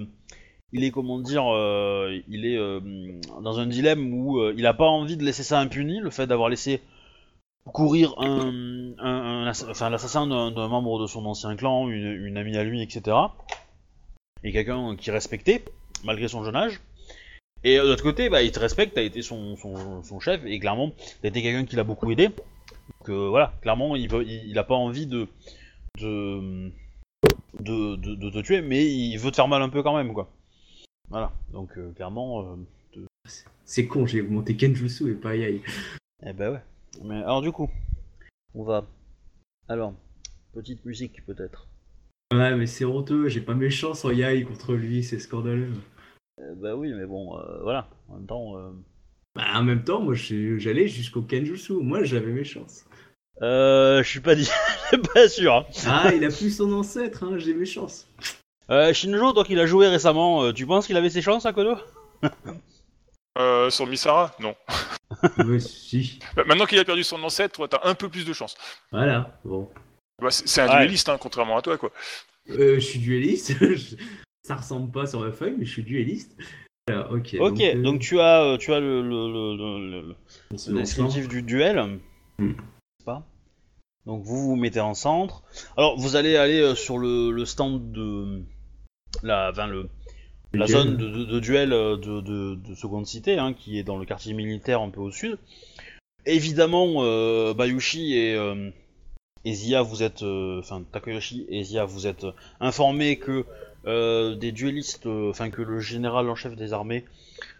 il 0.75 0.83
est 0.83 0.91
comment 0.91 1.19
dire, 1.19 1.45
euh, 1.47 2.19
il 2.27 2.45
est 2.45 2.57
euh, 2.57 2.81
dans 3.41 3.59
un 3.59 3.65
dilemme 3.65 4.13
où 4.13 4.39
euh, 4.39 4.53
il 4.57 4.65
a 4.67 4.73
pas 4.73 4.87
envie 4.87 5.15
de 5.15 5.23
laisser 5.23 5.43
ça 5.43 5.57
impuni, 5.61 6.01
le 6.01 6.09
fait 6.09 6.27
d'avoir 6.27 6.49
laissé 6.49 6.81
courir 7.71 8.13
un, 8.17 9.45
l'assassin 9.45 10.27
d'un 10.27 10.67
membre 10.67 11.01
de 11.01 11.07
son 11.07 11.25
ancien 11.25 11.55
clan, 11.55 11.87
une, 11.87 12.37
amie 12.37 12.57
à 12.57 12.65
lui, 12.65 12.81
etc. 12.81 13.15
Et 14.43 14.51
quelqu'un 14.51 14.97
qui 14.97 15.11
respectait 15.11 15.63
malgré 16.03 16.27
son 16.27 16.43
jeune 16.43 16.57
âge. 16.57 16.81
Et 17.63 17.77
de 17.77 17.81
l'autre 17.81 18.03
côté, 18.03 18.29
bah, 18.29 18.43
il 18.43 18.51
te 18.51 18.59
respecte, 18.59 18.95
t'as 18.95 19.01
été 19.01 19.21
son, 19.21 19.55
chef, 20.19 20.41
et 20.45 20.59
clairement, 20.59 20.91
t'as 21.21 21.29
été 21.29 21.41
quelqu'un 21.41 21.65
qui 21.65 21.77
l'a 21.77 21.85
beaucoup 21.85 22.11
aidé. 22.11 22.27
Donc 22.27 23.09
voilà, 23.09 23.53
clairement, 23.61 23.95
il, 23.95 24.09
veut, 24.09 24.23
il, 24.23 24.49
il 24.49 24.59
a 24.59 24.65
pas 24.65 24.75
envie 24.75 25.07
de, 25.07 25.29
de 25.99 26.69
te 28.29 28.41
tuer, 28.41 28.61
mais 28.61 28.85
il 28.85 29.17
veut 29.17 29.31
te 29.31 29.37
faire 29.37 29.47
mal 29.47 29.61
un 29.61 29.69
peu 29.69 29.81
quand 29.81 29.95
même, 29.95 30.13
quoi. 30.13 30.29
Voilà, 31.09 31.31
donc 31.51 31.77
euh, 31.77 31.91
clairement, 31.93 32.55
euh, 32.97 33.35
C'est 33.63 33.87
con, 33.87 34.05
j'ai 34.05 34.21
monté 34.21 34.55
Kenjutsu 34.57 35.11
et 35.11 35.15
pas 35.15 35.35
Yai. 35.35 35.61
eh 36.25 36.33
ben 36.33 36.53
ouais. 36.53 36.61
Mais 37.03 37.15
alors 37.17 37.41
du 37.41 37.51
coup, 37.51 37.69
on 38.53 38.63
va. 38.63 38.85
Alors, 39.67 39.93
petite 40.53 40.83
musique 40.85 41.25
peut-être. 41.25 41.67
Ouais, 42.33 42.55
mais 42.55 42.65
c'est 42.67 42.85
honteux, 42.85 43.27
j'ai 43.29 43.41
pas 43.41 43.53
mes 43.53 43.69
chances 43.69 44.03
en 44.05 44.11
Yai 44.11 44.43
contre 44.43 44.73
lui, 44.73 45.03
c'est 45.03 45.19
scandaleux. 45.19 45.71
Eh 46.39 46.55
ben 46.55 46.73
oui, 46.75 46.91
mais 46.93 47.05
bon, 47.05 47.37
euh, 47.39 47.61
voilà. 47.61 47.87
En 48.09 48.15
même 48.15 48.25
temps, 48.27 48.57
euh... 48.57 48.71
Bah, 49.35 49.43
en 49.55 49.63
même 49.63 49.83
temps, 49.83 50.01
moi 50.01 50.13
j'allais 50.15 50.87
jusqu'au 50.87 51.21
Kenjutsu, 51.21 51.73
moi 51.73 52.03
j'avais 52.03 52.31
mes 52.31 52.43
chances. 52.43 52.85
euh, 53.41 54.01
je 54.03 54.09
suis 54.09 54.21
pas 54.21 54.35
dit, 54.35 54.49
pas 55.13 55.27
sûr. 55.29 55.53
hein. 55.53 55.65
Ah, 55.87 56.11
il 56.15 56.23
a 56.23 56.29
plus 56.29 56.55
son 56.55 56.71
ancêtre, 56.73 57.23
hein, 57.23 57.37
j'ai 57.37 57.53
mes 57.53 57.65
chances. 57.65 58.07
Euh, 58.69 58.93
Shinjo, 58.93 59.33
toi 59.33 59.43
qui 59.43 59.55
l'as 59.55 59.65
joué 59.67 59.87
récemment, 59.87 60.43
euh, 60.43 60.53
tu 60.53 60.65
penses 60.65 60.87
qu'il 60.87 60.97
avait 60.97 61.09
ses 61.09 61.21
chances 61.21 61.45
à 61.45 61.53
Kodo? 61.53 61.75
Euh, 63.37 63.69
sur 63.69 63.85
Misara 63.85 64.33
Non. 64.39 64.55
Ouais, 65.45 65.59
si. 65.59 66.19
Bah, 66.37 66.43
maintenant 66.47 66.65
qu'il 66.65 66.79
a 66.79 66.85
perdu 66.85 67.03
son 67.03 67.21
ancêtre, 67.21 67.67
t'as 67.67 67.81
un 67.83 67.93
peu 67.93 68.07
plus 68.07 68.23
de 68.25 68.31
chance. 68.31 68.55
Voilà, 68.93 69.37
bon. 69.43 69.69
Bah, 70.21 70.31
c'est 70.31 70.61
un 70.61 70.69
Ouais. 70.69 70.85
dueliste, 70.85 71.09
hein, 71.09 71.17
contrairement 71.19 71.57
à 71.57 71.61
toi, 71.61 71.77
quoi. 71.77 71.91
Euh, 72.51 72.75
je 72.75 72.79
suis 72.79 72.99
dueliste, 72.99 73.53
ça 74.43 74.55
ressemble 74.55 74.89
pas 74.89 75.05
sur 75.05 75.23
la 75.25 75.33
feuille, 75.33 75.55
mais 75.57 75.65
je 75.65 75.71
suis 75.71 75.83
dueliste. 75.83 76.37
Alors, 76.87 77.11
ok. 77.11 77.35
Ok, 77.41 77.59
euh, 77.59 77.81
donc 77.81 77.99
tu 77.99 78.21
as, 78.21 78.57
tu 78.57 78.71
as 78.73 78.79
le, 78.79 79.01
le, 79.01 79.27
le, 79.57 80.01
le- 80.01 80.73
descriptif 80.73 81.27
du 81.27 81.41
duel. 81.41 81.99
Hmm. 82.39 82.51
N'est-ce 82.51 83.03
pas? 83.05 83.27
Donc 84.05 84.23
vous 84.23 84.41
vous 84.41 84.55
mettez 84.55 84.79
en 84.79 84.93
centre. 84.93 85.43
Alors 85.75 85.97
vous 85.99 86.15
allez 86.15 86.37
aller 86.37 86.73
sur 86.75 86.97
le, 86.99 87.31
le 87.31 87.43
stand 87.45 87.91
de 87.91 88.43
la, 89.23 89.49
enfin, 89.51 89.67
le, 89.67 89.89
Le 90.53 90.59
la 90.59 90.65
duel. 90.65 90.77
zone 90.77 90.97
de, 90.97 91.09
de- 91.09 91.25
de 91.25 91.39
duel 91.39 91.73
euh, 91.73 91.97
de, 91.97 92.21
de, 92.21 92.55
de 92.55 92.75
seconde 92.75 93.05
cité, 93.05 93.37
hein, 93.37 93.53
qui 93.53 93.77
est 93.79 93.83
dans 93.83 93.97
le 93.97 94.05
quartier 94.05 94.33
militaire 94.33 94.81
un 94.81 94.89
peu 94.89 95.01
au 95.01 95.11
sud. 95.11 95.37
Évidemment, 96.25 97.03
euh, 97.03 97.53
Bayushi 97.53 98.15
et, 98.17 98.35
euh, 98.35 98.69
et 99.45 99.53
Zia, 99.53 99.81
vous 99.83 100.01
êtes, 100.01 100.23
euh, 100.23 100.59
enfin 100.59 100.83
Takeyoshi 100.91 101.45
et 101.49 101.63
Zia, 101.63 101.85
vous 101.85 102.07
êtes 102.07 102.25
informés 102.59 103.17
que 103.17 103.45
euh, 103.85 104.33
des 104.35 104.51
duellistes, 104.51 105.05
euh, 105.05 105.29
enfin 105.29 105.51
que 105.51 105.61
le 105.61 105.79
général 105.79 106.27
en 106.29 106.35
chef 106.35 106.55
des 106.55 106.73
armées 106.73 107.05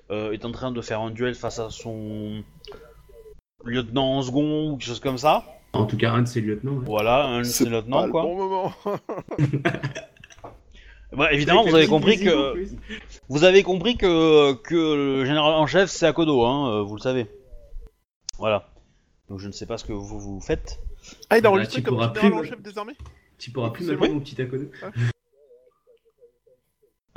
euh, 0.09 0.31
est 0.31 0.45
en 0.45 0.51
train 0.51 0.71
de 0.71 0.81
faire 0.81 0.99
un 1.01 1.11
duel 1.11 1.35
face 1.35 1.59
à 1.59 1.69
son 1.69 2.43
lieutenant 3.63 4.17
en 4.17 4.21
second 4.23 4.69
ou 4.71 4.77
quelque 4.77 4.87
chose 4.87 4.99
comme 4.99 5.19
ça. 5.19 5.45
En 5.73 5.85
tout 5.85 5.97
cas, 5.97 6.11
un 6.13 6.21
de 6.23 6.27
ses 6.27 6.41
lieutenants. 6.41 6.73
ouais. 6.77 6.85
Voilà, 6.85 7.25
un 7.25 7.39
de 7.39 7.43
ses 7.43 7.65
lieutenants 7.69 8.03
pas 8.05 8.09
quoi. 8.09 8.21
le 8.23 8.27
bon 8.29 8.35
moment. 8.37 8.73
Bah, 11.15 11.31
évidemment, 11.33 11.63
vous 11.63 11.75
avez 11.75 11.87
compris 11.87 12.19
que 12.19 12.65
vous 13.29 13.43
avez 13.43 13.63
compris 13.63 13.97
que 13.97 14.53
que 14.53 14.75
le 14.75 15.25
général 15.25 15.53
en 15.53 15.67
chef 15.67 15.89
c'est 15.89 16.05
Akodo, 16.05 16.43
hein, 16.45 16.69
euh, 16.71 16.81
vous 16.83 16.95
le 16.95 17.01
savez. 17.01 17.27
Voilà. 18.37 18.69
Donc 19.29 19.39
je 19.39 19.47
ne 19.47 19.51
sais 19.51 19.65
pas 19.65 19.77
ce 19.77 19.85
que 19.85 19.93
vous 19.93 20.19
vous 20.19 20.39
faites. 20.41 20.79
Ah, 21.29 21.37
il 21.37 21.39
a 21.39 21.41
Bah, 21.41 21.49
enregistré 21.51 21.81
tu 21.81 21.87
comme 21.87 21.95
général 21.99 22.13
plus 22.13 22.33
en 22.33 22.43
chef 22.43 22.61
des 22.61 22.77
armées 22.77 22.95
Tu 23.37 23.51
pourras 23.51 23.69
plus 23.71 23.87
m'appeler 23.89 24.09
mon 24.13 24.19
petit 24.19 24.41
Akodo. 24.41 24.65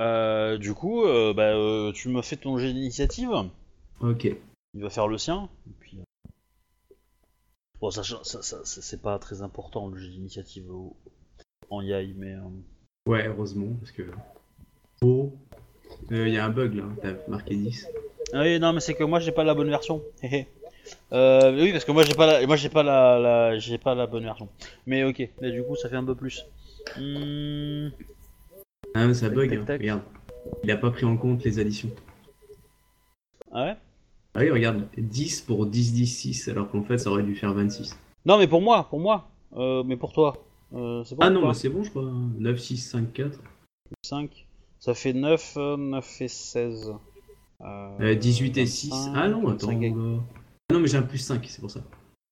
Euh, 0.00 0.58
du 0.58 0.74
coup, 0.74 1.02
euh, 1.04 1.34
bah, 1.34 1.54
euh, 1.56 1.90
tu 1.92 2.08
me 2.08 2.22
fais 2.22 2.36
ton 2.36 2.56
jet 2.58 2.72
d'initiative. 2.72 3.30
Ok. 4.00 4.28
Il 4.74 4.80
va 4.82 4.90
faire 4.90 5.08
le 5.08 5.18
sien. 5.18 5.48
Et 5.68 5.72
puis, 5.80 5.98
euh, 5.98 6.94
Bon, 7.80 7.90
ça, 7.90 8.02
ça, 8.04 8.20
ça- 8.22 8.42
ça- 8.42 8.62
c'est 8.64 9.02
pas 9.02 9.18
très 9.18 9.42
important 9.42 9.88
le 9.88 9.98
jet 9.98 10.08
d'initiative 10.08 10.70
en 11.70 11.80
Yai, 11.80 12.14
mais. 12.16 12.34
Euh, 13.08 13.12
Ouais, 13.12 13.26
heureusement, 13.26 13.68
parce 13.80 13.92
que. 13.92 14.02
Oh. 15.02 15.32
Il 16.10 16.28
y 16.28 16.38
a 16.38 16.44
un 16.44 16.50
bug 16.50 16.74
là, 16.74 16.84
t'as 17.02 17.12
marqué 17.28 17.54
10. 17.54 17.86
Ah 18.32 18.40
oui, 18.42 18.58
non, 18.58 18.72
mais 18.72 18.80
c'est 18.80 18.94
que 18.94 19.04
moi 19.04 19.20
j'ai 19.20 19.32
pas 19.32 19.44
la 19.44 19.54
bonne 19.54 19.70
version. 19.70 20.02
Euh, 21.12 21.54
oui, 21.54 21.70
parce 21.72 21.84
que 21.84 21.92
moi 21.92 22.02
j'ai 22.02 22.14
pas 22.14 22.24
la, 22.26 22.46
moi 22.46 22.56
j'ai 22.56 22.70
pas 22.70 22.82
la, 22.82 23.18
la- 23.18 23.58
j'ai 23.58 23.76
pas 23.76 23.94
la 23.94 24.06
bonne 24.06 24.22
version. 24.24 24.48
Mais 24.86 25.04
ok, 25.04 25.28
là 25.38 25.50
du 25.50 25.62
coup 25.62 25.76
ça 25.76 25.90
fait 25.90 25.96
un 25.96 26.04
peu 26.04 26.14
plus. 26.14 26.46
Hmm, 26.96 27.88
Ah, 28.94 29.06
mais 29.06 29.12
ça 29.12 29.26
Tac, 29.26 29.34
bug, 29.36 29.50
tac, 29.50 29.58
hein. 29.58 29.64
tac. 29.66 29.80
regarde. 29.82 30.00
Il 30.64 30.70
a 30.70 30.78
pas 30.78 30.90
pris 30.90 31.04
en 31.04 31.18
compte 31.18 31.44
les 31.44 31.58
additions. 31.58 31.90
Ah 33.52 33.64
ouais? 33.64 33.76
Ah 34.34 34.40
oui, 34.40 34.50
regarde, 34.50 34.88
10 34.96 35.42
pour 35.42 35.66
10, 35.66 35.92
10, 35.92 36.06
6, 36.06 36.48
alors 36.48 36.70
qu'en 36.70 36.82
fait 36.82 36.96
ça 36.96 37.10
aurait 37.10 37.22
dû 37.22 37.34
faire 37.36 37.52
26. 37.52 37.98
Non, 38.24 38.38
mais 38.38 38.46
pour 38.48 38.62
moi, 38.62 38.86
pour 38.88 38.98
moi. 39.00 39.28
Euh, 39.58 39.82
mais 39.84 39.96
pour 39.98 40.14
toi, 40.14 40.36
euh, 40.36 40.40
bon 40.72 41.04
Ah 41.20 41.30
non, 41.30 41.42
bah 41.42 41.54
c'est 41.54 41.68
bon, 41.68 41.82
je 41.82 41.90
crois. 41.90 42.04
9, 42.38 42.58
6, 42.58 42.76
5, 42.78 43.12
4. 43.12 43.40
5. 44.02 44.46
Ça 44.80 44.94
fait 44.94 45.12
9, 45.12 45.54
euh, 45.56 45.76
9 45.76 46.20
et 46.22 46.28
16. 46.28 46.94
Euh, 47.60 47.96
Euh, 48.00 48.14
18 48.14 48.56
et 48.58 48.66
6. 48.66 48.90
25, 48.90 49.12
Ah 49.16 49.28
non, 49.28 49.48
attends. 49.48 49.66
25 49.68 49.82
et-. 49.82 49.94
Ah 50.70 50.74
non, 50.74 50.80
mais 50.80 50.86
j'ai 50.88 50.98
un 50.98 51.02
plus 51.02 51.18
5, 51.18 51.44
c'est 51.46 51.60
pour 51.60 51.70
ça. 51.70 51.80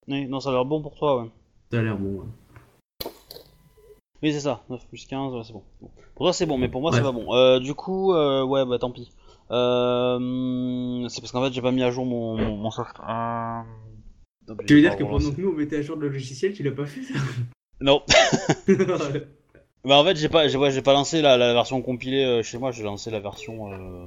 Oui, 0.09 0.27
non, 0.27 0.39
ça 0.41 0.51
a 0.51 0.53
l'air 0.53 0.65
bon 0.65 0.81
pour 0.83 0.95
toi, 0.95 1.23
ouais. 1.23 1.31
Ça 1.73 1.81
a 1.81 1.83
l'air 1.83 1.99
bon. 1.99 2.21
ouais. 2.21 3.11
Oui, 4.23 4.33
c'est 4.33 4.41
ça, 4.41 4.63
9 4.71 4.87
plus 4.87 5.05
15, 5.07 5.35
ouais, 5.35 5.43
c'est 5.45 5.53
bon. 5.53 5.63
Bon. 5.81 5.91
Pour 6.15 6.27
toi, 6.27 6.33
c'est 6.33 6.47
bon, 6.47 6.57
mais 6.59 6.69
pour 6.69 6.81
moi, 6.81 6.91
Ouais. 6.91 6.97
c'est 6.99 7.03
pas 7.03 7.13
bon. 7.13 7.35
Euh, 7.35 7.59
du 7.59 7.75
coup, 7.75 8.13
euh, 8.15 8.45
ouais, 8.45 8.65
bah 8.65 8.79
tant 8.79 8.91
pis. 8.91 9.11
Euh, 9.51 11.07
c'est 11.09 11.21
parce 11.21 11.31
qu'en 11.33 11.45
fait 11.45 11.53
j'ai 11.53 11.63
pas 11.63 11.71
mis 11.71 11.83
à 11.85 11.91
jour 11.93 12.05
mon, 12.05 12.37
mon, 12.37 12.57
mon 12.57 12.71
soft. 12.73 12.97
Euh, 12.99 13.61
donc, 14.49 14.65
Tu 14.67 14.75
veux 14.75 14.81
dire 14.81 14.97
que 14.97 15.05
pendant 15.05 15.31
que 15.31 15.41
nous 15.41 15.51
on 15.51 15.53
mettait 15.53 15.77
à 15.77 15.83
jour 15.83 15.97
le 15.97 16.09
logiciel, 16.09 16.53
tu 16.53 16.65
l'as 16.65 16.73
pas 16.73 16.85
fait 16.87 17.03
ça? 17.03 17.15
Non. 17.81 18.03
Bah 19.85 19.99
en 19.99 20.05
fait 20.05 20.17
j'ai 20.17 20.29
pas 20.29 20.49
j'ai 20.49 20.59
ouais, 20.59 20.83
pas 20.83 20.95
lancé 20.95 21.23
la, 21.23 21.37
la 21.37 21.53
version 21.53 21.81
compilée 21.81 22.25
euh, 22.25 22.43
chez 22.43 22.59
moi, 22.59 22.73
j'ai 22.73 22.83
lancé 22.83 23.09
la 23.13 23.21
version 23.21 23.73
euh, 23.73 24.07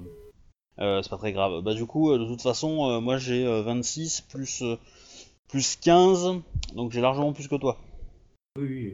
euh, 0.80 1.02
c'est 1.02 1.10
pas 1.10 1.16
très 1.18 1.32
grave. 1.32 1.62
Bah 1.62 1.74
du 1.74 1.86
coup 1.86 2.12
euh, 2.12 2.18
de 2.18 2.26
toute 2.26 2.42
façon 2.42 2.90
euh, 2.90 3.00
moi 3.00 3.18
j'ai 3.18 3.46
euh, 3.46 3.62
26 3.62 4.22
plus 4.30 4.62
euh, 4.62 4.76
plus 5.48 5.78
15 5.78 6.34
donc 6.74 6.92
j'ai 6.92 7.00
largement 7.00 7.32
plus 7.32 7.48
que 7.48 7.56
toi. 7.56 7.78
Oui, 8.58 8.66
oui. 8.68 8.94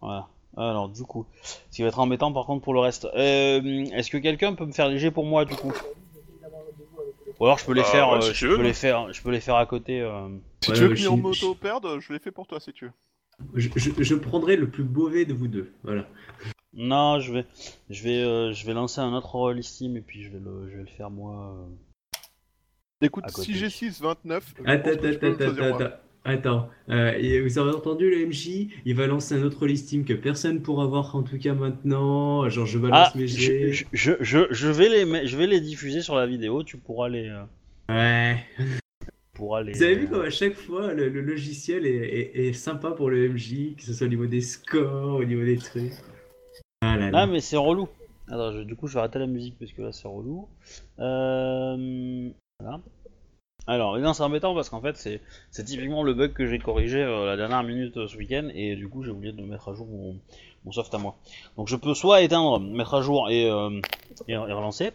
Voilà. 0.00 0.28
Alors 0.56 0.88
du 0.88 1.02
coup, 1.02 1.26
ce 1.42 1.76
qui 1.76 1.82
va 1.82 1.88
être 1.88 1.98
embêtant 1.98 2.32
par 2.32 2.46
contre 2.46 2.62
pour 2.64 2.72
le 2.72 2.80
reste. 2.80 3.04
Euh, 3.16 3.84
Est-ce 3.92 4.10
que 4.10 4.16
quelqu'un 4.18 4.54
peut 4.54 4.64
me 4.64 4.72
faire 4.72 4.88
léger 4.88 5.10
pour 5.10 5.26
moi 5.26 5.44
du 5.44 5.56
coup? 5.56 5.72
Ou 7.38 7.44
alors 7.44 7.58
je 7.58 7.66
peux 7.66 7.72
les 7.72 7.82
Bah, 7.82 7.88
faire, 7.88 8.08
ouais, 8.10 8.22
si 8.22 8.32
je 8.34 8.46
peux 8.46 8.62
les 8.62 8.72
faire, 8.72 9.12
je 9.12 9.20
peux 9.20 9.30
les 9.30 9.40
faire 9.40 9.56
à 9.56 9.66
côté. 9.66 10.00
euh. 10.00 10.28
Si 10.62 10.70
Ouais, 10.70 10.76
tu 10.76 10.82
veux 10.84 10.88
que 10.90 10.94
je- 10.94 11.08
Nier 11.10 11.16
Moto 11.20 11.54
perde, 11.54 11.98
je 12.00 12.12
l'ai 12.14 12.18
fait 12.18 12.30
pour 12.30 12.46
toi 12.46 12.60
si 12.60 12.72
tu 12.72 12.86
veux. 12.86 12.92
Je, 13.54 13.68
je, 13.76 13.90
je 14.02 14.14
prendrai 14.14 14.56
le 14.56 14.68
plus 14.68 14.84
mauvais 14.84 15.24
de 15.24 15.34
vous 15.34 15.48
deux. 15.48 15.70
Voilà. 15.82 16.06
Non, 16.72 17.20
je 17.20 17.32
vais, 17.32 17.44
je 17.90 18.02
vais, 18.02 18.22
euh, 18.22 18.52
je 18.52 18.66
vais 18.66 18.74
lancer 18.74 19.00
un 19.00 19.12
autre 19.14 19.34
rôle 19.34 19.62
Steam 19.62 19.96
et 19.96 20.00
puis 20.00 20.22
je 20.22 20.30
vais 20.30 20.40
le, 20.40 20.68
je 20.70 20.76
vais 20.76 20.82
le 20.82 20.88
faire 20.88 21.10
moi. 21.10 21.54
euh. 21.56 22.16
Écoute, 23.00 23.24
si 23.30 23.54
j'ai 23.54 23.70
6, 23.70 24.00
29, 24.00 24.54
je 24.58 24.70
Attends, 24.70 24.90
attends, 24.90 25.44
attends, 25.44 25.62
attends. 25.62 25.94
Attends, 26.26 26.70
Euh, 26.88 27.42
vous 27.44 27.58
avez 27.58 27.72
entendu 27.72 28.08
le 28.08 28.26
MJ 28.26 28.68
Il 28.86 28.94
va 28.94 29.06
lancer 29.06 29.34
un 29.34 29.42
autre 29.42 29.66
listing 29.66 30.06
que 30.06 30.14
personne 30.14 30.62
pourra 30.62 30.86
voir 30.86 31.14
en 31.14 31.22
tout 31.22 31.36
cas 31.38 31.52
maintenant. 31.52 32.48
Genre 32.48 32.64
je 32.64 32.78
balance 32.78 33.08
Ah, 33.14 33.18
mes 33.18 33.26
je, 33.28 33.36
jets. 33.38 33.72
je, 33.72 33.84
je, 33.92 34.12
je- 34.20 34.46
je 34.50 34.68
vais 34.68 34.88
les, 34.88 35.26
je 35.26 35.36
vais 35.36 35.46
les 35.46 35.60
diffuser 35.60 36.00
sur 36.00 36.14
la 36.14 36.26
vidéo. 36.26 36.62
Tu 36.64 36.78
pourras 36.78 37.10
les, 37.10 37.28
euh, 37.28 37.44
Ouais. 37.90 38.42
Vous 39.74 39.82
avez 39.82 39.94
vu 39.96 40.06
euh, 40.06 40.10
comme 40.10 40.22
à 40.22 40.30
chaque 40.30 40.54
fois 40.54 40.92
le, 40.94 41.08
le 41.08 41.20
logiciel 41.20 41.86
est, 41.86 41.90
est- 41.90 42.48
est 42.48 42.52
sympa 42.52 42.90
pour 42.92 43.10
le 43.10 43.28
MJ, 43.28 43.74
que 43.76 43.82
ce 43.82 43.92
soit 43.92 44.06
au 44.06 44.10
niveau 44.10 44.26
des 44.26 44.40
scores, 44.40 45.16
au 45.16 45.24
niveau 45.24 45.44
des 45.44 45.58
trucs. 45.58 45.92
Ah 46.82 46.96
là 46.96 47.10
là. 47.10 47.26
Mais 47.26 47.40
c'est 47.40 47.56
relou. 47.56 47.88
Je- 48.28 48.62
du 48.62 48.74
coup 48.76 48.86
je 48.86 48.94
vais 48.94 49.00
arrêter 49.00 49.18
la 49.18 49.26
musique 49.26 49.56
parce 49.58 49.72
que 49.72 49.82
là 49.82 49.92
c'est 49.92 50.08
relou. 50.08 50.48
Euh... 51.00 52.30
Voilà. 52.60 52.80
Alors, 53.66 53.98
non, 53.98 54.12
c'est 54.12 54.22
embêtant 54.22 54.54
parce 54.54 54.68
qu'en 54.68 54.80
fait 54.82 54.96
c'est 54.96 55.20
c'est 55.50 55.64
typiquement 55.64 56.02
le 56.02 56.12
bug 56.14 56.32
que 56.34 56.46
j'ai 56.46 56.58
corrigé 56.58 57.02
euh, 57.02 57.24
la 57.26 57.36
dernière 57.36 57.62
minute 57.62 57.96
euh, 57.96 58.06
ce 58.06 58.16
week-end 58.16 58.48
et 58.54 58.76
du 58.76 58.88
coup 58.88 59.02
j'ai 59.02 59.10
oublié 59.10 59.32
de 59.32 59.42
mettre 59.42 59.70
à 59.70 59.74
jour 59.74 59.86
mon, 59.86 60.16
mon 60.64 60.72
soft 60.72 60.92
à 60.94 60.98
moi. 60.98 61.16
Donc 61.56 61.68
je 61.68 61.76
peux 61.76 61.94
soit 61.94 62.20
éteindre, 62.22 62.60
mettre 62.60 62.94
à 62.94 63.00
jour 63.02 63.30
et, 63.30 63.44
et, 64.28 64.32
et 64.32 64.36
relancer, 64.36 64.90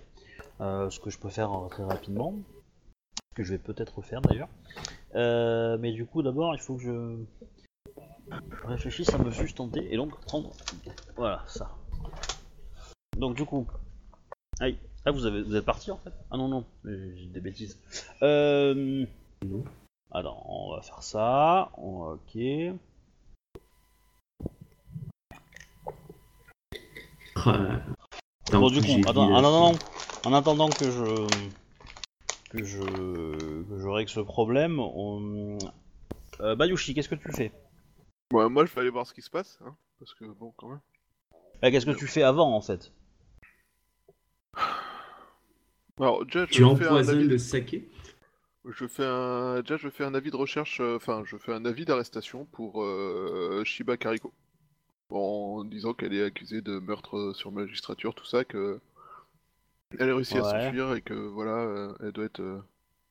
ce 0.59 0.99
que 0.99 1.09
je 1.09 1.17
peux 1.17 1.29
faire 1.29 1.49
très 1.71 1.83
rapidement, 1.83 2.35
que 3.35 3.43
je 3.43 3.51
vais 3.53 3.57
peut-être 3.59 4.01
faire 4.01 4.21
d'ailleurs. 4.21 4.49
Euh, 5.15 5.77
mais 5.79 5.91
du 5.91 6.05
coup 6.05 6.21
d'abord 6.21 6.53
il 6.55 6.61
faut 6.61 6.75
que 6.75 6.83
je 6.83 7.17
je 8.29 8.67
réfléchisse 8.67 9.11
à 9.13 9.17
me 9.17 9.31
sustenter 9.31 9.91
et 9.91 9.97
donc 9.97 10.19
prendre 10.21 10.51
voilà 11.15 11.43
ça. 11.47 11.71
Donc 13.17 13.35
du 13.35 13.43
coup, 13.45 13.65
aïe, 14.59 14.77
ah 15.05 15.11
vous 15.11 15.25
avez 15.25 15.41
vous 15.41 15.55
êtes 15.55 15.65
parti 15.65 15.91
en 15.91 15.97
fait? 15.97 16.13
Ah 16.31 16.37
non 16.37 16.47
non, 16.47 16.63
j'ai 16.85 17.25
des 17.27 17.39
bêtises. 17.39 17.79
Euh... 18.21 19.05
Non. 19.45 19.63
Attends, 20.11 20.43
on 20.47 20.75
va 20.75 20.81
faire 20.81 21.03
ça. 21.03 21.69
on- 21.77 22.13
Ok. 22.13 22.37
Ah, 27.35 27.79
Bon 28.51 28.69
du 28.69 28.81
coup, 28.81 29.07
attends, 29.07 29.35
attendant, 29.35 29.73
en 30.23 30.33
attendant 30.33 30.69
que 30.69 30.89
je 30.89 31.27
que 32.49 32.63
je 32.63 32.79
que 32.81 33.79
je 33.79 33.87
règle 33.87 34.09
ce 34.09 34.19
problème, 34.19 34.79
on... 34.79 35.57
Euh, 36.41 36.55
Bayushi, 36.55 36.93
qu'est-ce 36.93 37.09
que 37.09 37.15
tu 37.15 37.31
fais? 37.31 37.51
Ouais, 38.33 38.49
moi 38.49 38.65
je 38.65 38.73
vais 38.73 38.81
aller 38.81 38.89
voir 38.89 39.05
ce 39.07 39.13
qui 39.13 39.21
se 39.21 39.29
passe, 39.29 39.59
hein, 39.65 39.75
parce 39.99 40.13
que 40.13 40.25
bon, 40.25 40.53
quand 40.57 40.69
même. 40.69 40.79
Eh, 41.61 41.71
Qu'est-ce 41.71 41.85
que 41.85 41.91
tu 41.91 42.07
fais 42.07 42.23
avant 42.23 42.55
en 42.55 42.61
fait? 42.61 42.91
Alors, 45.99 46.25
déjà, 46.25 46.45
je 46.45 46.51
Tu 46.51 46.59
fais 46.59 46.63
un 46.63 46.65
empoisonnes 46.65 47.17
avis 47.17 47.25
de- 47.25 47.29
le 47.33 47.37
saké? 47.37 47.89
Je 48.65 48.87
fais 48.87 49.05
un... 49.05 49.61
Déjà, 49.61 49.77
je 49.77 49.89
fais 49.89 50.03
un 50.05 50.13
avis 50.13 50.31
de 50.31 50.35
recherche, 50.35 50.79
euh, 50.79 50.95
enfin, 50.95 51.23
je 51.25 51.37
fais 51.37 51.53
un 51.53 51.65
avis 51.65 51.85
d'arrestation 51.85 52.45
pour 52.45 52.83
euh, 52.83 53.63
Shiba 53.65 53.97
Kariko. 53.97 54.33
En 55.11 55.63
disant 55.65 55.93
qu'elle 55.93 56.13
est 56.13 56.23
accusée 56.23 56.61
de 56.61 56.79
meurtre 56.79 57.33
sur 57.35 57.51
magistrature, 57.51 58.15
tout 58.15 58.25
ça, 58.25 58.45
que 58.45 58.79
elle 59.97 60.09
a 60.11 60.15
réussi 60.15 60.37
à 60.37 60.41
Ouais. 60.43 60.65
s'enfuir 60.65 60.93
et 60.93 61.01
que 61.01 61.13
voilà, 61.13 61.55
euh, 61.57 61.93
elle 62.01 62.11
doit 62.11 62.25
être 62.25 62.41
euh, 62.41 62.61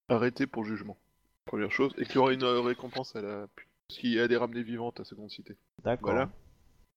arrêtée 0.08 0.46
pour 0.46 0.64
jugement. 0.64 0.96
Première 1.44 1.72
chose. 1.72 1.92
Et 1.98 2.04
qu'il 2.04 2.16
y 2.16 2.18
aura 2.18 2.32
une 2.32 2.42
euh, 2.44 2.60
récompense 2.60 3.16
à 3.16 3.22
la. 3.22 3.46
Si 3.90 4.16
elle 4.16 4.30
est 4.32 4.36
ramenée 4.36 4.62
vivante 4.62 5.00
à 5.00 5.04
Seconde 5.04 5.30
Cité. 5.30 5.56
D'accord. 5.82 6.10
Voilà. 6.12 6.30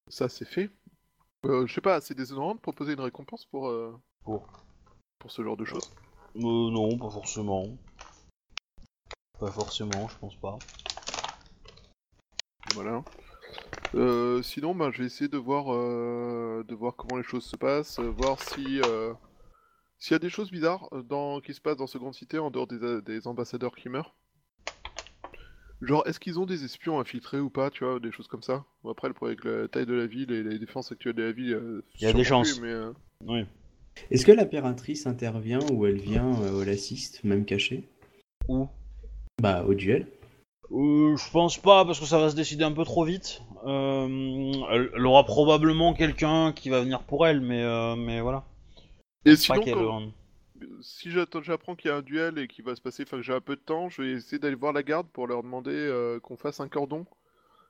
Ça, 0.09 0.27
c'est 0.27 0.45
fait. 0.45 0.69
Euh, 1.45 1.65
je 1.65 1.73
sais 1.73 1.81
pas, 1.81 2.01
c'est 2.01 2.13
déshonorant 2.13 2.53
de 2.53 2.59
proposer 2.59 2.93
une 2.93 2.99
récompense 2.99 3.45
pour, 3.45 3.69
euh, 3.69 3.97
Pour 4.23 4.47
pour 5.19 5.31
ce 5.31 5.41
genre 5.41 5.57
de 5.57 5.65
choses? 5.65 5.91
Euh, 6.35 6.39
non, 6.41 6.97
pas 6.97 7.09
forcément. 7.09 7.65
Pas 9.39 9.51
forcément, 9.51 10.07
je 10.07 10.17
pense 10.17 10.35
pas. 10.35 10.59
Voilà. 12.73 13.03
Euh, 13.95 14.41
sinon, 14.43 14.75
bah, 14.75 14.89
je 14.91 14.99
vais 14.99 15.05
essayer 15.05 15.27
de 15.29 15.37
voir, 15.37 15.65
de 15.67 16.75
voir 16.75 16.95
comment 16.95 17.17
les 17.17 17.23
choses 17.23 17.45
se 17.45 17.55
passent, 17.55 17.99
voir 17.99 18.41
si 18.41 18.81
s'il 20.01 20.13
y 20.13 20.15
a 20.15 20.19
des 20.19 20.29
choses 20.29 20.49
bizarres 20.51 20.89
euh, 20.93 21.03
dans, 21.03 21.39
qui 21.39 21.53
se 21.53 21.61
passent 21.61 21.77
dans 21.77 21.85
Seconde 21.87 22.15
Cité 22.15 22.39
en 22.39 22.49
dehors 22.49 22.65
des, 22.65 22.83
euh, 22.83 23.01
des 23.01 23.27
ambassadeurs 23.27 23.75
qui 23.75 23.87
meurent. 23.87 24.15
Genre, 25.79 26.05
est-ce 26.07 26.19
qu'ils 26.19 26.39
ont 26.39 26.45
des 26.47 26.65
espions 26.65 26.99
infiltrés 26.99 27.39
ou 27.39 27.49
pas, 27.51 27.69
tu 27.69 27.83
vois, 27.85 27.99
des 27.99 28.11
choses 28.11 28.27
comme 28.27 28.41
ça? 28.41 28.65
Bon, 28.83 28.91
après, 28.91 29.07
le 29.07 29.13
problème 29.13 29.37
avec 29.39 29.61
la 29.61 29.67
taille 29.67 29.85
de 29.85 29.93
la 29.93 30.07
ville 30.07 30.31
et 30.31 30.43
les 30.43 30.59
défenses 30.59 30.91
actuelles 30.91 31.13
de 31.15 31.23
la 31.23 31.31
ville, 31.31 31.53
euh, 31.53 31.85
Il 31.99 32.03
y 32.03 32.07
a 32.07 32.13
des 32.13 32.23
chances. 32.23 32.53
plus, 32.53 32.61
mais, 32.61 32.71
euh, 32.71 32.91
Oui. 33.27 33.45
Est-ce 34.09 34.25
que 34.25 34.31
l'impératrice 34.31 35.05
intervient 35.05 35.59
ou 35.71 35.85
elle 35.85 35.99
vient 35.99 36.41
euh, 36.41 36.57
ou 36.57 36.61
elle 36.63 36.69
assiste, 36.69 37.23
même 37.23 37.45
cachée 37.45 37.87
Où? 38.47 38.67
Bah, 39.39 39.63
au 39.67 39.75
duel. 39.75 40.07
Euh, 40.71 41.15
je 41.15 41.31
pense 41.31 41.57
pas 41.59 41.85
parce 41.85 41.99
que 41.99 42.05
ça 42.05 42.17
va 42.17 42.29
se 42.31 42.35
décider 42.35 42.63
un 42.63 42.71
peu 42.71 42.85
trop 42.85 43.03
vite. 43.03 43.41
Euh, 43.65 44.51
elle, 44.71 44.89
elle 44.95 45.05
aura 45.05 45.25
probablement 45.25 45.93
quelqu'un 45.93 46.53
qui 46.53 46.69
va 46.69 46.81
venir 46.81 47.03
pour 47.03 47.27
elle, 47.27 47.41
mais 47.41 47.61
euh, 47.61 47.95
mais 47.95 48.21
voilà. 48.21 48.45
Et 49.25 49.35
sinon, 49.35 49.61
quand- 49.63 50.01
euh, 50.01 50.65
si 50.81 51.11
j'attends- 51.11 51.41
j'apprends 51.41 51.75
qu'il 51.75 51.89
y 51.89 51.93
a 51.93 51.97
un 51.97 52.01
duel 52.01 52.37
et 52.39 52.47
qu'il 52.47 52.65
va 52.65 52.75
se 52.75 52.81
passer, 52.81 53.03
enfin 53.03 53.17
que 53.17 53.23
j'ai 53.23 53.33
un 53.33 53.41
peu 53.41 53.55
de 53.55 53.61
temps, 53.61 53.89
je 53.89 54.01
vais 54.01 54.11
essayer 54.11 54.39
d'aller 54.39 54.55
voir 54.55 54.73
la 54.73 54.83
garde 54.83 55.07
pour 55.07 55.27
leur 55.27 55.43
demander 55.43 55.71
euh, 55.73 56.19
qu'on 56.19 56.37
fasse 56.37 56.59
un 56.59 56.67
cordon 56.67 57.05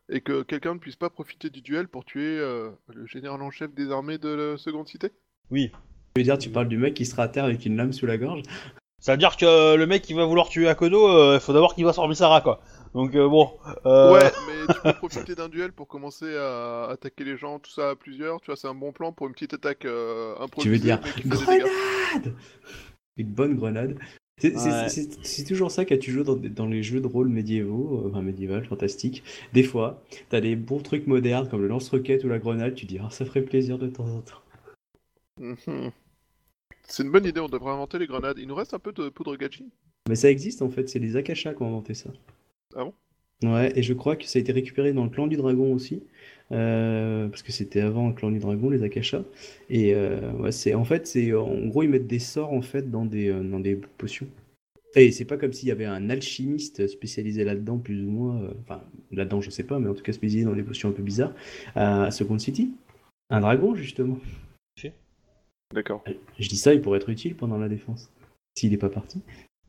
et 0.10 0.22
que 0.22 0.44
quelqu'un 0.44 0.74
ne 0.74 0.80
puisse 0.80 0.96
pas 0.96 1.10
profiter 1.10 1.50
du 1.50 1.62
duel 1.62 1.88
pour 1.88 2.06
tuer 2.06 2.38
euh, 2.40 2.70
le 2.88 3.06
général 3.06 3.42
en 3.42 3.52
chef 3.52 3.74
des 3.74 3.92
armées 3.92 4.18
de 4.18 4.30
la 4.30 4.58
Seconde 4.58 4.88
Cité. 4.88 5.12
Oui. 5.52 5.72
Tu 6.16 6.20
veux 6.22 6.24
dire, 6.24 6.38
tu 6.38 6.50
parles 6.50 6.68
du 6.68 6.78
mec 6.78 6.94
qui 6.94 7.06
sera 7.06 7.24
à 7.24 7.28
terre 7.30 7.46
avec 7.46 7.66
une 7.66 7.78
lame 7.78 7.94
sous 7.94 8.06
la 8.06 8.18
gorge 8.18 8.42
Ça 9.00 9.14
veut 9.14 9.18
dire 9.18 9.38
que 9.38 9.76
le 9.76 9.88
mec 9.88 10.02
qui 10.02 10.14
va 10.14 10.26
vouloir 10.26 10.50
tuer 10.50 10.68
Akodo, 10.68 11.08
euh, 11.08 11.36
il 11.36 11.40
faut 11.42 11.54
d'abord 11.54 11.74
qu'il 11.76 11.86
va 11.86 11.94
sur 11.94 12.08
Misara 12.08 12.42
quoi. 12.42 12.62
Donc 12.94 13.16
euh, 13.16 13.28
bon. 13.30 13.52
euh, 13.86 14.14
Ouais, 14.14 14.32
mais 14.48 14.74
tu 14.74 14.80
peux 14.82 14.94
profiter 14.94 15.36
d'un 15.36 15.50
duel 15.50 15.72
pour 15.72 15.88
commencer 15.88 16.36
à 16.36 16.88
attaquer 16.90 17.24
les 17.24 17.38
gens, 17.38 17.60
tout 17.60 17.72
ça 17.72 17.92
à 17.92 17.96
plusieurs. 17.96 18.42
Tu 18.42 18.48
vois, 18.48 18.56
c'est 18.56 18.68
un 18.68 18.76
bon 18.76 18.92
plan 18.92 19.12
pour 19.14 19.28
une 19.28 19.34
petite 19.34 19.54
attaque 19.54 19.86
euh, 19.86 20.36
improvisée. 20.40 20.64
Tu 20.64 20.70
veux 20.70 20.80
dire 20.80 21.00
grenade 21.26 22.34
Une 23.18 23.28
bonne 23.28 23.56
grenade. 23.56 23.98
C'est 24.38 24.56
Ouais. 24.56 25.44
toujours 25.46 25.70
ça 25.70 25.86
quand 25.86 26.00
tu 26.00 26.12
joues 26.12 26.24
dans, 26.24 26.36
dans 26.36 26.66
les 26.66 26.82
jeux 26.82 27.00
de 27.00 27.06
rôle 27.06 27.30
médiévaux, 27.30 28.02
euh, 28.06 28.10
enfin 28.10 28.24
médiéval, 28.24 28.66
fantastique. 28.66 29.24
Des 29.54 29.62
fois, 29.62 30.02
t'as 30.30 30.42
des 30.42 30.56
bons 30.56 30.80
trucs 30.80 31.06
modernes 31.06 31.48
comme 31.48 31.62
le 31.62 31.68
lance-roquette 31.68 32.24
ou 32.24 32.28
la 32.28 32.40
grenade, 32.40 32.74
tu 32.74 32.88
dis 32.88 32.98
ah 33.00 33.10
ça 33.12 33.24
ferait 33.24 33.44
plaisir 33.44 33.78
de 33.78 33.88
temps 33.88 34.08
en 34.08 34.22
temps. 34.22 34.42
Mhm. 35.40 35.92
C'est 36.88 37.04
une 37.04 37.12
bonne 37.12 37.26
idée, 37.26 37.40
on 37.40 37.50
devrait 37.50 37.72
inventer 37.72 38.00
les 38.00 38.08
grenades. 38.08 38.40
Il 38.40 38.48
nous 38.48 38.56
reste 38.56 38.74
un 38.74 38.80
peu 38.80 38.92
de 38.92 39.10
poudre 39.10 39.36
gachi. 39.36 39.70
Mais 40.10 40.16
ça 40.16 40.32
existe 40.32 40.64
en 40.64 40.70
fait, 40.70 40.90
c'est 40.90 41.00
les 41.00 41.16
Akasha 41.16 41.54
qui 41.54 41.62
ont 41.62 41.68
inventé 41.68 41.94
ça. 41.94 42.10
Ah 42.76 42.84
bon? 42.86 42.94
Ouais, 43.44 43.72
et 43.78 43.82
je 43.82 43.94
crois 43.94 44.16
que 44.16 44.26
ça 44.26 44.38
a 44.38 44.42
été 44.42 44.52
récupéré 44.52 44.94
dans 44.94 45.04
le 45.04 45.10
clan 45.10 45.26
du 45.26 45.36
dragon 45.36 45.74
aussi, 45.74 46.04
euh, 46.52 47.28
parce 47.28 47.42
que 47.42 47.52
c'était 47.52 47.82
avant 47.82 48.08
le 48.08 48.14
clan 48.14 48.30
du 48.30 48.38
dragon, 48.38 48.70
les 48.70 48.84
Akasha. 48.84 49.24
Et 49.70 49.96
euh, 49.96 50.32
ouais, 50.34 50.52
c'est 50.52 50.76
en 50.76 50.86
fait, 50.86 51.08
c'est 51.08 51.34
en 51.34 51.66
gros 51.68 51.82
ils 51.84 51.90
mettent 51.90 52.08
des 52.08 52.20
sorts 52.20 52.54
en 52.54 52.62
fait 52.62 52.92
dans 52.92 53.06
des 53.06 53.30
euh, 53.30 53.42
dans 53.44 53.60
des 53.60 53.76
potions. 53.76 54.28
Et 54.96 55.12
c'est 55.12 55.26
pas 55.26 55.38
comme 55.38 55.54
s'il 55.54 55.70
y 55.70 55.72
avait 55.72 55.86
un 55.86 56.10
alchimiste 56.10 56.88
spécialisé 56.88 57.44
là-dedans, 57.44 57.80
plus 57.80 58.04
ou 58.04 58.10
moins. 58.12 58.42
euh, 58.44 58.54
Enfin, 58.62 58.84
là-dedans, 59.12 59.42
je 59.42 59.50
sais 59.50 59.64
pas, 59.64 59.80
mais 59.80 59.90
en 59.90 59.94
tout 59.96 60.04
cas 60.04 60.14
spécialisé 60.14 60.46
dans 60.48 60.56
des 60.56 60.64
potions 60.64 60.90
un 60.90 60.94
peu 60.94 61.04
bizarres. 61.04 61.34
À 61.76 62.12
Second 62.12 62.38
City, 62.40 62.72
un 63.32 63.42
dragon 63.42 63.74
justement. 63.76 64.20
D'accord. 65.74 66.04
Je 66.38 66.50
dis 66.50 66.58
ça, 66.58 66.74
il 66.74 66.82
pourrait 66.82 67.00
être 67.00 67.10
utile 67.10 67.36
pendant 67.36 67.58
la 67.58 67.70
défense, 67.70 68.12
s'il 68.58 68.74
est 68.74 68.78
pas 68.78 68.90
parti. 68.90 69.22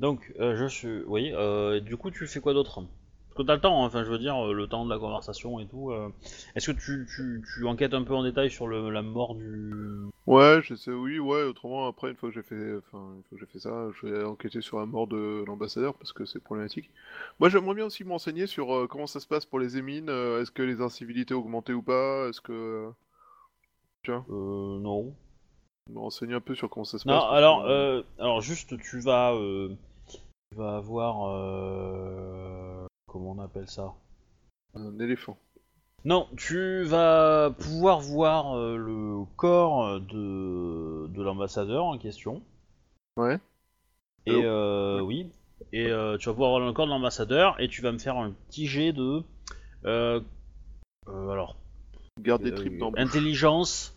Donc 0.03 0.33
euh, 0.39 0.57
je 0.57 0.67
suis. 0.67 1.03
Oui. 1.07 1.31
Euh, 1.33 1.81
du 1.81 1.97
coup 1.97 2.11
tu 2.11 2.27
fais 2.27 2.41
quoi 2.41 2.53
d'autre? 2.53 2.83
Parce 3.29 3.37
que 3.39 3.43
t'as 3.47 3.55
le 3.55 3.61
temps. 3.61 3.83
hein, 3.83 3.87
Enfin 3.87 4.05
je 4.05 4.11
veux 4.11 4.19
dire 4.19 4.37
euh, 4.47 4.53
le 4.53 4.67
temps 4.67 4.85
de 4.85 4.91
la 4.91 4.99
conversation 4.99 5.59
et 5.61 5.67
tout. 5.67 5.91
euh. 5.91 6.11
Est-ce 6.55 6.71
que 6.73 6.77
tu, 6.77 7.07
tu, 7.15 7.43
tu 7.55 7.67
enquêtes 7.67 7.95
un 7.95 8.03
peu 8.03 8.15
en 8.15 8.23
détail 8.23 8.51
sur 8.51 8.67
le, 8.67 8.91
la 8.91 9.01
mort 9.01 9.35
du 9.35 10.11
Ouais, 10.27 10.61
je 10.63 10.75
sais, 10.77 10.93
oui, 10.93 11.19
ouais, 11.19 11.43
autrement, 11.43 11.89
après, 11.89 12.11
une 12.11 12.17
fois 12.17 12.29
que 12.29 12.35
j'ai 12.37 12.43
fait, 12.43 12.77
enfin, 12.77 13.15
une 13.17 13.23
fois 13.25 13.31
que 13.33 13.39
j'ai 13.41 13.47
fait 13.47 13.59
ça, 13.59 13.89
je 14.01 14.07
vais 14.07 14.25
enquêter 14.25 14.61
sur 14.61 14.79
la 14.79 14.87
mort 14.87 15.09
de 15.09 15.43
l'ambassadeur 15.49 15.95
parce 15.95 16.13
que 16.13 16.25
c'est 16.25 16.39
problématique. 16.41 16.91
Moi, 17.41 17.49
j'aimerais 17.49 17.75
bien 17.75 17.87
aussi 17.87 18.05
m'enseigner 18.05 18.47
sur 18.47 18.73
euh, 18.73 18.87
comment 18.87 19.09
ça 19.09 19.19
se 19.19 19.27
passe 19.27 19.47
pour 19.47 19.59
les 19.59 19.79
émines, 19.79 20.09
euh, 20.11 20.41
est-ce 20.41 20.53
que 20.53 20.63
les 20.63 20.81
incivilités 20.81 21.35
augmenté 21.35 21.73
ou 21.73 21.83
pas, 21.83 22.29
est-ce 22.29 22.41
que... 22.41 22.89
Euh, 24.09 24.21
non. 24.79 25.13
Me 25.91 25.99
renseigner 25.99 26.35
un 26.35 26.41
peu 26.41 26.55
sur 26.55 26.71
comment 26.71 26.85
ça 26.85 26.99
se 27.01 27.09
Non, 27.09 27.15
passe. 27.15 27.23
parce 27.25 27.37
alors, 27.39 27.65
euh, 27.67 28.03
alors 28.21 28.41
juste, 28.41 28.79
tu 28.79 29.01
vas, 29.01 29.33
euh, 29.35 29.71
tu 30.53 30.59
vas 30.59 30.77
avoir, 30.77 31.31
euh, 31.31 32.85
comment 33.07 33.31
on 33.31 33.39
appelle 33.39 33.69
ça? 33.69 33.95
Un 34.75 34.99
éléphant. 34.99 35.39
Non, 36.05 36.29
tu 36.37 36.83
vas 36.83 37.55
pouvoir 37.59 38.01
voir 38.01 38.59
euh, 38.59 38.77
le 38.77 39.25
corps 39.37 39.99
de, 40.01 41.07
de 41.09 41.23
l'ambassadeur 41.23 41.85
en 41.85 41.97
question. 41.97 42.43
Ouais. 43.17 43.39
Et 44.27 44.31
Allô? 44.33 44.43
euh, 44.45 45.01
oui. 45.01 45.31
Et 45.73 45.87
euh, 45.87 46.19
tu 46.19 46.27
vas 46.27 46.33
pouvoir 46.33 46.51
voir 46.51 46.67
le 46.67 46.73
corps 46.75 46.87
de 46.87 46.91
l'ambassadeur 46.91 47.59
et 47.59 47.69
tu 47.69 47.81
vas 47.81 47.93
me 47.93 47.99
faire 47.99 48.19
un 48.19 48.33
petit 48.33 48.67
jet 48.67 48.93
de, 48.93 49.23
euh, 49.87 50.21
euh, 51.09 51.29
alors, 51.31 51.57
Garde 52.21 52.43
des 52.43 52.53
tripes 52.53 52.77
dans 52.79 52.93
intelligence, 52.97 53.97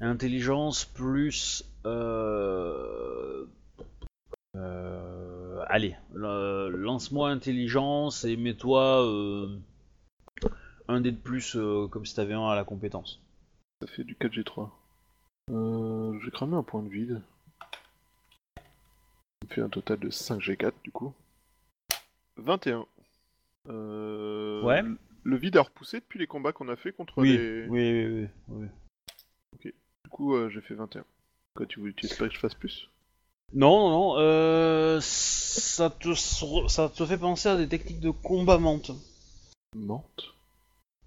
intelligence 0.00 0.84
plus, 0.84 1.64
euh, 1.86 3.46
allez, 5.68 5.96
le- 6.12 6.68
lance-moi 6.70 7.30
intelligence 7.30 8.24
et 8.24 8.36
mets-toi 8.36 9.04
euh, 9.06 9.56
un 10.88 11.00
dé 11.00 11.12
de 11.12 11.16
plus 11.16 11.56
euh, 11.56 11.86
comme 11.88 12.04
si 12.06 12.14
t'avais 12.14 12.34
un 12.34 12.48
à 12.48 12.54
la 12.56 12.64
compétence. 12.64 13.20
Ça 13.82 13.86
fait 13.88 14.04
du 14.04 14.14
4G3. 14.14 14.70
Euh, 15.50 16.18
j'ai 16.24 16.30
cramé 16.30 16.56
un 16.56 16.62
point 16.62 16.82
de 16.82 16.88
vide. 16.88 17.22
Ça 18.56 19.48
me 19.48 19.54
fait 19.54 19.60
un 19.62 19.68
total 19.68 19.98
de 20.00 20.10
5G4 20.10 20.72
du 20.82 20.90
coup. 20.90 21.12
21. 22.36 22.86
Euh, 23.68 24.62
Ouais. 24.62 24.82
Le 25.24 25.36
vide 25.36 25.56
a 25.58 25.62
repoussé 25.62 26.00
depuis 26.00 26.18
les 26.18 26.26
combats 26.26 26.52
qu'on 26.52 26.68
a 26.68 26.76
fait 26.76 26.92
contre 26.92 27.20
Oui, 27.20 27.36
les... 27.36 27.66
oui, 27.68 28.06
oui, 28.06 28.28
oui, 28.48 28.68
oui. 29.64 29.72
Du 30.04 30.10
coup, 30.10 30.34
euh, 30.34 30.48
j'ai 30.48 30.60
fait 30.62 30.74
21. 30.74 31.04
Quoi, 31.54 31.66
tu, 31.66 31.80
veux- 31.80 31.92
tu 31.92 32.06
espères 32.06 32.28
que 32.28 32.34
je 32.34 32.38
fasse 32.38 32.54
plus? 32.54 32.88
Non, 33.54 33.78
non, 33.78 33.90
non, 33.90 34.14
euh, 34.18 35.00
ça 35.00 35.90
te, 35.90 36.14
sur- 36.14 36.70
ça 36.70 36.88
te 36.88 37.04
fait 37.06 37.18
penser 37.18 37.48
à 37.48 37.56
des 37.56 37.68
techniques 37.68 38.00
de 38.00 38.10
combat 38.10 38.58
menthe. 38.58 38.90
Mente 39.74 40.34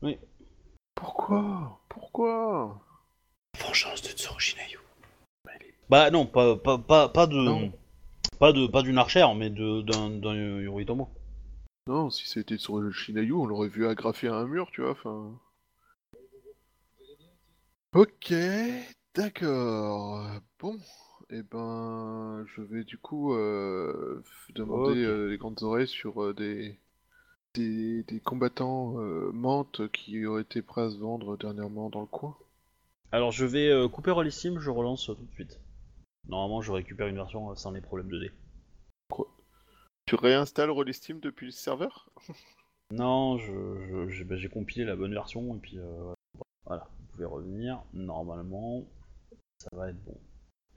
Oui. 0.01 0.17
Pourquoi? 0.95 1.79
Pourquoi? 1.89 2.81
Vengeance 3.59 4.01
de 4.01 4.09
Tsurushinayu. 4.09 4.79
Bah 5.89 6.09
non, 6.09 6.25
pas, 6.25 6.55
pas, 6.55 6.77
pas, 6.77 7.09
pas 7.09 7.27
de, 7.27 7.35
Non. 7.35 7.71
pas 8.39 8.53
de, 8.53 8.65
pas 8.65 8.81
d'une 8.81 8.97
archère, 8.97 9.35
mais 9.35 9.49
de, 9.49 9.81
d'un, 9.81 10.09
d'un 10.09 10.33
Yoritomo. 10.35 11.09
Non, 11.87 12.09
si 12.09 12.27
c'était 12.27 12.57
sur 12.57 12.77
le 12.77 12.91
Shinayu, 12.91 13.33
on 13.33 13.45
l'aurait 13.45 13.67
vu 13.67 13.87
agrafer 13.87 14.27
à 14.27 14.35
un 14.35 14.45
mur, 14.45 14.69
tu 14.71 14.81
vois, 14.81 14.91
enfin... 14.91 15.31
Ok, 17.93 18.33
d'accord. 19.15 20.27
Bon, 20.59 20.77
et 21.32 21.41
ben, 21.43 22.45
je 22.47 22.61
vais 22.61 22.84
du 22.84 22.97
coup 22.97 23.34
euh, 23.34 24.21
demander 24.53 25.03
euh, 25.03 25.29
les 25.29 25.38
grandes 25.38 25.61
oreilles 25.63 25.88
sur 25.88 26.23
euh, 26.23 26.34
des, 26.34 26.77
des, 27.55 28.03
des 28.03 28.19
combattants 28.19 28.93
mantes 29.34 29.88
qui 29.91 30.25
auraient 30.25 30.43
été 30.43 30.61
prêts 30.61 30.84
à 30.84 30.89
se 30.91 30.97
vendre 30.97 31.38
dernièrement 31.38 31.89
dans 31.89 32.01
le 32.01 32.07
coin. 32.07 32.38
Alors 33.11 33.32
je 33.32 33.45
vais 33.45 33.71
couper 33.89 34.11
Rollissime, 34.11 34.59
je 34.59 34.69
relance 34.69 35.05
tout 35.05 35.15
de 35.15 35.34
suite. 35.34 35.59
Normalement, 36.27 36.61
je 36.61 36.71
récupère 36.71 37.07
une 37.07 37.15
version 37.15 37.55
sans 37.55 37.71
les 37.71 37.82
problèmes 37.82 38.09
de 38.09 38.19
dés. 38.19 38.32
Tu 40.05 40.15
réinstalles 40.15 40.69
Rollistim 40.71 41.19
depuis 41.19 41.45
le 41.47 41.51
serveur? 41.51 42.09
Non, 42.91 43.38
je, 43.38 43.51
je- 43.88 44.09
j'ai, 44.09 44.23
bah, 44.23 44.36
j'ai 44.36 44.49
compilé 44.49 44.86
la 44.86 44.95
bonne 44.95 45.13
version 45.13 45.55
et 45.55 45.59
puis 45.59 45.79
euh, 45.79 46.13
voilà, 46.65 46.88
vous 46.99 47.05
pouvez 47.13 47.25
revenir. 47.25 47.82
Normalement, 47.93 48.86
ça 49.59 49.69
va 49.73 49.89
être 49.89 50.03
bon. 50.03 50.17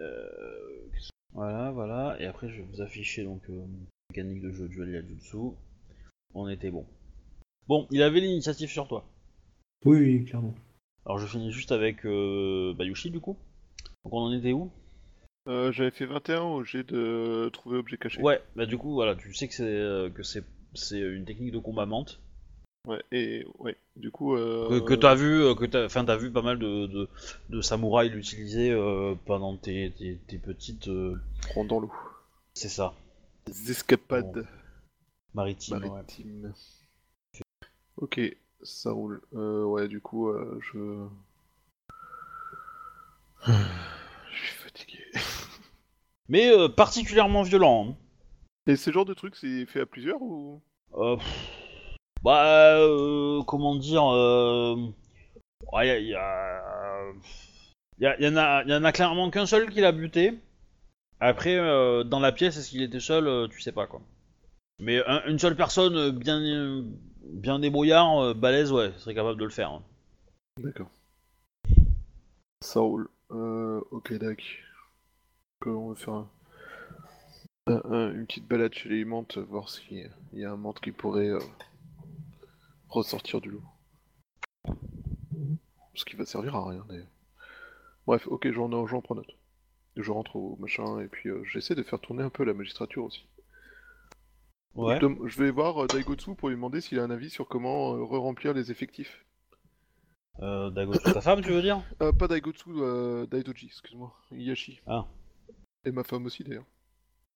Euh, 0.01 0.88
voilà, 1.32 1.70
voilà, 1.72 2.16
et 2.20 2.26
après 2.26 2.49
je 2.49 2.57
vais 2.57 2.68
vous 2.70 2.80
afficher 2.80 3.24
donc 3.24 3.42
euh, 3.51 3.64
mécanique 4.11 4.42
de 4.42 4.51
jeu 4.51 4.68
duel 4.68 4.90
Yajutsu. 4.90 5.36
On 6.34 6.49
était 6.49 6.70
bon. 6.70 6.86
Bon, 7.66 7.86
il 7.90 8.03
avait 8.03 8.20
l'initiative 8.20 8.70
sur 8.70 8.88
toi. 8.88 9.07
Oui, 9.84 9.99
oui, 9.99 10.24
clairement. 10.24 10.55
Alors 11.07 11.18
je 11.18 11.26
finis 11.26 11.53
juste 11.53 11.72
avec 11.72 12.05
euh, 12.07 12.74
Bayushi 12.74 13.11
du 13.11 13.20
coup. 13.20 13.36
Donc 14.05 14.12
on 14.12 14.20
en 14.20 14.32
était 14.32 14.53
où? 14.53 14.70
Euh, 15.47 15.72
J'avais 15.72 15.90
fait 15.90 16.07
21 16.07 16.42
au 16.42 16.64
jet 16.64 16.84
de 16.84 17.51
trouver 17.53 17.78
objet 17.78 17.99
caché. 17.99 18.20
Ouais, 18.22 18.40
bah 18.57 18.66
du 18.66 18.78
coup 18.78 18.95
voilà, 18.95 19.14
tu 19.14 19.34
sais 19.34 19.47
que 19.47 19.55
c'est 19.55 19.64
euh, 19.64 20.09
que 20.11 20.22
c'est 20.22 20.45
c'est 20.74 21.01
une 21.01 21.24
technique 21.24 21.53
de 21.53 21.59
combat 21.59 21.86
menthe 21.86 22.20
Ouais, 22.87 23.03
et 23.12 23.47
ouais, 23.59 23.76
du 23.97 24.11
coup... 24.11 24.37
Euh... 24.37 24.68
que, 24.80 24.85
que 24.89 24.95
t'as 24.95 25.14
vu 25.14 25.43
euh, 25.43 25.55
que 25.55 25.64
t'as 25.64 25.87
enfin 25.87 26.05
t'as 26.05 26.16
vu 26.16 26.30
pas 26.30 26.43
mal 26.43 26.59
de, 26.59 26.87
de, 26.87 27.09
de 27.49 27.61
samouraïs 27.62 28.12
l'utiliser 28.12 28.70
euh, 28.72 29.14
pendant 29.24 29.57
tes, 29.57 29.91
tes, 29.93 30.18
tes 30.26 30.37
petites 30.39 30.89
euh, 30.89 31.18
dans 31.66 31.80
l'eau. 31.80 31.93
c'est 32.53 32.68
ça 32.68 32.93
Des 33.47 33.70
escapades 33.70 34.32
Bon, 34.35 34.47
maritimes. 35.35 35.78
ouais. 35.78 35.89
maritimes. 35.89 36.53
Ok, 37.97 38.20
ça 38.62 38.91
roule. 38.93 39.22
Euh, 39.35 39.64
ouais, 39.64 39.89
du 39.89 40.01
coup, 40.01 40.30
je... 40.61 41.07
Je 43.47 44.47
suis 44.47 44.57
fatigué. 44.57 45.05
Mais 46.28 46.51
particulièrement 46.76 47.43
violent. 47.43 47.89
hein. 47.91 47.97
Et 48.66 48.76
ce 48.76 48.91
genre 48.91 49.05
de 49.05 49.14
truc, 49.14 49.37
c'est 49.37 49.64
fait 49.66 49.80
à 49.80 49.87
plusieurs 49.87 50.20
ou? 50.22 50.61
Pff, 50.93 51.63
bah 52.25 52.79
euh, 52.79 53.43
comment 53.45 53.77
dire 53.77 54.07
euh, 54.12 54.77
ouais, 55.72 56.03
y 58.68 58.75
en 58.75 58.85
a 58.85 58.93
clairement 58.93 59.31
qu'un 59.31 59.47
seul 59.47 59.70
qui 59.70 59.81
l'a 59.81 59.93
buté. 59.93 60.35
Après 61.20 61.57
euh, 61.57 62.03
dans 62.03 62.20
la 62.20 62.33
pièce 62.33 62.57
est-ce 62.57 62.70
qu'il 62.70 62.83
était 62.83 62.99
seul 63.01 63.49
tu 63.51 63.61
sais 63.61 63.72
pas 63.72 63.87
quoi. 63.87 64.01
Mais 64.81 65.03
un- 65.07 65.22
une 65.27 65.39
seule 65.39 65.55
personne 65.57 66.11
bien 66.11 66.85
bien 67.22 67.59
débrouillard 67.59 68.35
balèze 68.35 68.72
ouais 68.72 68.93
serait 68.99 69.14
capable 69.14 69.39
de 69.39 69.45
le 69.45 69.51
faire. 69.51 69.70
hein. 69.70 69.83
D'accord. 70.62 70.89
Euh, 73.31 73.81
ok, 73.91 74.12
euh, 75.66 75.70
On 75.70 75.89
va 75.91 75.95
faire 75.95 76.14
un- 76.14 76.29
un- 77.66 77.83
un- 77.91 78.12
une 78.12 78.27
petite 78.27 78.47
balade 78.47 78.72
chez 78.75 78.89
les 78.89 79.05
mantes, 79.05 79.39
voir 79.39 79.68
s'il 79.68 80.11
y 80.33 80.45
a 80.45 80.53
un 80.53 80.57
mante 80.57 80.81
qui 80.81 80.93
pourrait 80.93 81.31
ressortir 82.95 83.40
du 83.40 83.51
lot. 83.51 83.62
Ce 85.95 86.05
qui 86.05 86.16
va 86.16 86.24
servir 86.24 86.57
à 86.57 86.68
rien 86.68 86.84
d'ailleurs. 86.88 87.11
Bref, 88.07 88.26
ok, 88.26 88.51
j'en 88.53 88.86
j'en 88.86 89.01
prends 89.01 89.14
note. 89.14 89.36
Je 89.97 90.11
rentre 90.11 90.36
au 90.36 90.57
machin 90.57 91.01
et 91.01 91.09
puis 91.09 91.28
euh, 91.28 91.45
j'essaie 91.45 91.74
de 91.74 91.82
faire 91.82 92.01
tourner 92.01 92.22
un 92.22 92.30
peu 92.30 92.45
la 92.45 92.53
magistrature 92.53 93.05
aussi. 93.05 93.28
Ouais. 94.74 94.99
Je, 95.01 95.38
vais 95.38 95.51
voir 95.51 95.84
euh, 95.84 95.86
Daigotsu 95.86 96.34
pour 96.34 96.49
lui 96.49 96.57
demander 96.57 96.80
s'il 96.80 96.99
a 96.99 97.05
un 97.05 97.11
avis 97.11 97.30
sur 97.30 97.47
comment 97.47 97.95
euh, 97.95 98.03
re-remplir 98.03 98.53
les 98.55 98.72
effectifs. 98.72 99.24
Euh, 100.42 100.70
Dagotu, 100.70 101.12
ta 101.12 101.20
femme 101.20 101.42
tu 101.42 101.51
veux 101.51 101.62
dire? 101.62 101.80
Euh, 102.03 102.11
pas 102.11 102.26
Daigotsu, 102.26 102.70
Daidoji, 103.30 103.66
excuse-moi. 103.66 104.12
Iyashi. 104.32 104.80
Ah. 104.88 105.07
Et 105.84 105.92
ma 105.92 106.03
femme 106.03 106.26
aussi 106.26 106.42
d'ailleurs. 106.42 106.64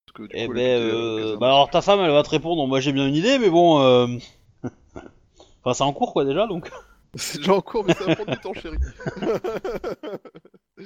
Parce 0.07 0.17
que, 0.17 0.23
du 0.23 0.31
Eh 0.33 0.47
coup, 0.49 0.55
ben, 0.55 1.37
bah 1.39 1.47
alors 1.47 1.71
ta 1.71 1.81
femme 1.81 2.01
elle 2.01 2.11
va 2.11 2.23
te 2.25 2.31
répondre 2.31 2.67
moi 2.67 2.81
j'ai 2.81 2.93
bien 2.93 3.07
une 3.07 3.15
idée 3.15 3.39
mais 3.39 3.51
bon. 3.51 4.19
Enfin 5.69 5.75
c'est 5.75 5.85
en 5.85 5.93
cours 5.93 6.13
quoi 6.13 6.25
déjà 6.25 6.47
donc 6.47 6.71
C'est 7.17 7.39
déjà 7.39 7.55
en 7.55 7.61
cours, 7.63 7.85
mais 7.87 7.95
ça 7.95 8.05
va 8.05 8.15
prendre 8.15 8.33
du 8.33 8.39
temps, 8.39 8.53
chérie. 8.53 8.77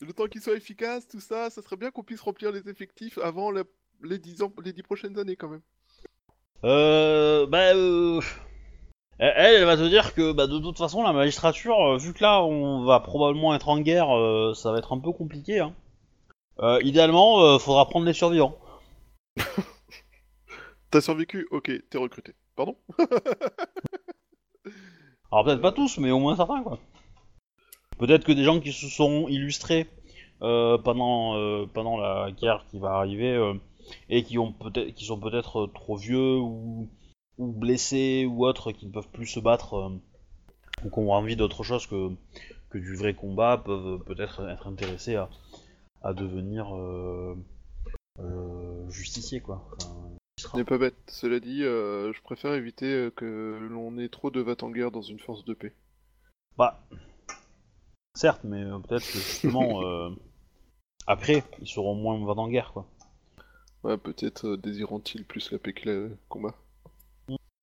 Le 0.00 0.12
temps 0.12 0.26
qu'il 0.26 0.40
soit 0.40 0.54
efficace, 0.54 1.08
tout 1.08 1.20
ça, 1.20 1.50
ça 1.50 1.62
serait 1.62 1.76
bien 1.76 1.90
qu'on 1.90 2.04
puisse 2.04 2.20
remplir 2.20 2.52
les 2.52 2.68
effectifs 2.68 3.18
avant 3.18 3.50
la- 3.50 3.64
les, 4.02 4.18
10 4.18 4.42
ans, 4.42 4.52
les 4.64 4.72
10 4.72 4.82
prochaines 4.82 5.18
années 5.18 5.34
quand 5.36 5.48
même. 5.48 5.62
Euh, 6.64 7.46
bah, 7.46 7.74
euh, 7.74 8.20
elle, 9.18 9.56
elle 9.56 9.64
va 9.64 9.76
te 9.76 9.88
dire 9.88 10.14
que 10.14 10.32
bah, 10.32 10.46
de 10.46 10.58
toute 10.58 10.78
façon, 10.78 11.02
la 11.02 11.12
magistrature, 11.12 11.78
euh, 11.80 11.96
vu 11.98 12.14
que 12.14 12.22
là, 12.22 12.42
on 12.44 12.84
va 12.84 13.00
probablement 13.00 13.54
être 13.54 13.68
en 13.68 13.80
guerre, 13.80 14.16
euh, 14.16 14.54
ça 14.54 14.70
va 14.72 14.78
être 14.78 14.92
un 14.92 15.00
peu 15.00 15.12
compliqué. 15.12 15.58
Hein. 15.60 15.74
Euh, 16.60 16.78
idéalement, 16.82 17.42
euh, 17.42 17.58
faudra 17.58 17.88
prendre 17.88 18.06
les 18.06 18.12
survivants. 18.12 18.58
T'as 20.90 21.00
survécu? 21.00 21.48
Ok, 21.50 21.72
t'es 21.90 21.98
recruté. 21.98 22.34
Pardon? 22.54 22.76
Alors 25.34 25.46
peut-être 25.46 25.62
pas 25.62 25.72
tous, 25.72 25.98
mais 25.98 26.12
au 26.12 26.20
moins 26.20 26.36
certains, 26.36 26.62
quoi. 26.62 26.78
Peut-être 27.98 28.22
que 28.22 28.30
des 28.30 28.44
gens 28.44 28.60
qui 28.60 28.72
se 28.72 28.86
sont 28.86 29.26
illustrés 29.26 29.88
euh, 30.42 30.78
pendant 30.78 31.34
euh, 31.34 31.66
pendant 31.66 31.96
la 31.96 32.30
guerre 32.30 32.64
qui 32.70 32.78
va 32.78 32.90
arriver 32.92 33.32
euh, 33.32 33.54
et 34.08 34.22
qui 34.22 34.38
ont 34.38 34.52
peut-être 34.52 34.94
qui 34.94 35.04
sont 35.04 35.18
peut-être 35.18 35.66
trop 35.74 35.96
vieux 35.96 36.38
ou 36.38 36.88
blessés 37.36 38.28
ou 38.30 38.46
autres 38.46 38.70
qui 38.70 38.86
ne 38.86 38.92
peuvent 38.92 39.08
plus 39.08 39.26
se 39.26 39.40
battre 39.40 39.90
ou 40.84 40.88
qui 40.88 40.98
ont 41.00 41.12
envie 41.12 41.34
d'autre 41.34 41.64
chose 41.64 41.88
que 41.88 42.12
que 42.70 42.78
du 42.78 42.94
vrai 42.94 43.14
combat 43.14 43.58
peuvent 43.58 44.04
peut-être 44.04 44.48
être 44.48 44.68
intéressés 44.68 45.16
à, 45.16 45.28
à 46.02 46.14
devenir 46.14 46.68
justiciers, 48.88 49.40
quoi. 49.40 49.68
Ce 50.36 50.56
n'est 50.56 50.64
pas 50.64 50.78
bête. 50.78 50.96
Cela 51.06 51.40
dit, 51.40 51.62
euh, 51.62 52.12
je 52.12 52.20
préfère 52.22 52.54
éviter 52.54 52.86
euh, 52.86 53.10
que 53.10 53.58
l'on 53.70 53.98
ait 53.98 54.08
trop 54.08 54.30
de 54.30 54.40
vat 54.40 54.56
en 54.62 54.70
guerre 54.70 54.90
dans 54.90 55.02
une 55.02 55.20
force 55.20 55.44
de 55.44 55.54
paix. 55.54 55.74
Bah, 56.56 56.80
certes, 58.14 58.42
mais 58.44 58.62
euh, 58.62 58.78
peut-être 58.78 59.06
que 59.06 59.18
justement, 59.18 59.82
euh, 59.86 60.10
après, 61.06 61.44
ils 61.60 61.68
seront 61.68 61.94
moins 61.94 62.18
va 62.24 62.32
en 62.32 62.48
guerre, 62.48 62.72
quoi. 62.72 62.86
Ouais, 63.84 63.96
peut-être 63.96 64.46
euh, 64.46 64.56
désirant-il 64.56 65.24
plus 65.24 65.50
la 65.52 65.58
paix 65.58 65.72
que 65.72 65.88
le 65.88 66.16
combat. 66.28 66.54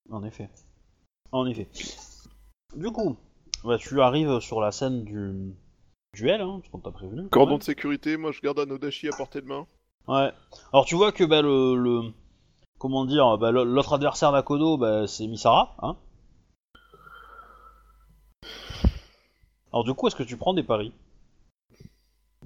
En 0.10 0.24
effet. 0.24 0.50
En 1.32 1.46
effet. 1.48 1.68
Du 2.76 2.92
coup, 2.92 3.18
bah, 3.64 3.78
tu 3.78 4.00
arrives 4.02 4.40
sur 4.40 4.62
la 4.62 4.72
scène 4.72 5.04
du 5.04 5.54
duel, 6.14 6.42
hein, 6.42 6.62
ce 6.64 6.70
qu'on 6.70 6.80
t'a 6.80 6.92
prévenu. 6.92 7.28
Cordon 7.30 7.58
de 7.58 7.64
sécurité, 7.64 8.18
moi 8.18 8.32
je 8.32 8.42
garde 8.42 8.60
un 8.60 8.70
Odashi 8.70 9.08
à 9.08 9.12
portée 9.16 9.42
de 9.42 9.48
main. 9.48 9.66
Ouais. 10.08 10.32
Alors 10.74 10.86
tu 10.86 10.96
vois 10.96 11.12
que 11.12 11.24
bah, 11.24 11.42
le, 11.42 11.76
le- 11.76 12.12
comment 12.82 13.06
dire, 13.06 13.38
bah, 13.38 13.52
l'autre 13.52 13.94
adversaire 13.94 14.32
d'Akodo, 14.32 14.76
bah, 14.76 15.06
c'est 15.06 15.28
Misara, 15.28 15.76
hein. 15.84 15.96
Alors 19.72 19.84
du 19.84 19.94
coup, 19.94 20.08
est-ce 20.08 20.16
que 20.16 20.24
tu 20.24 20.36
prends 20.36 20.56
des 20.56 20.64
paris? 20.64 20.92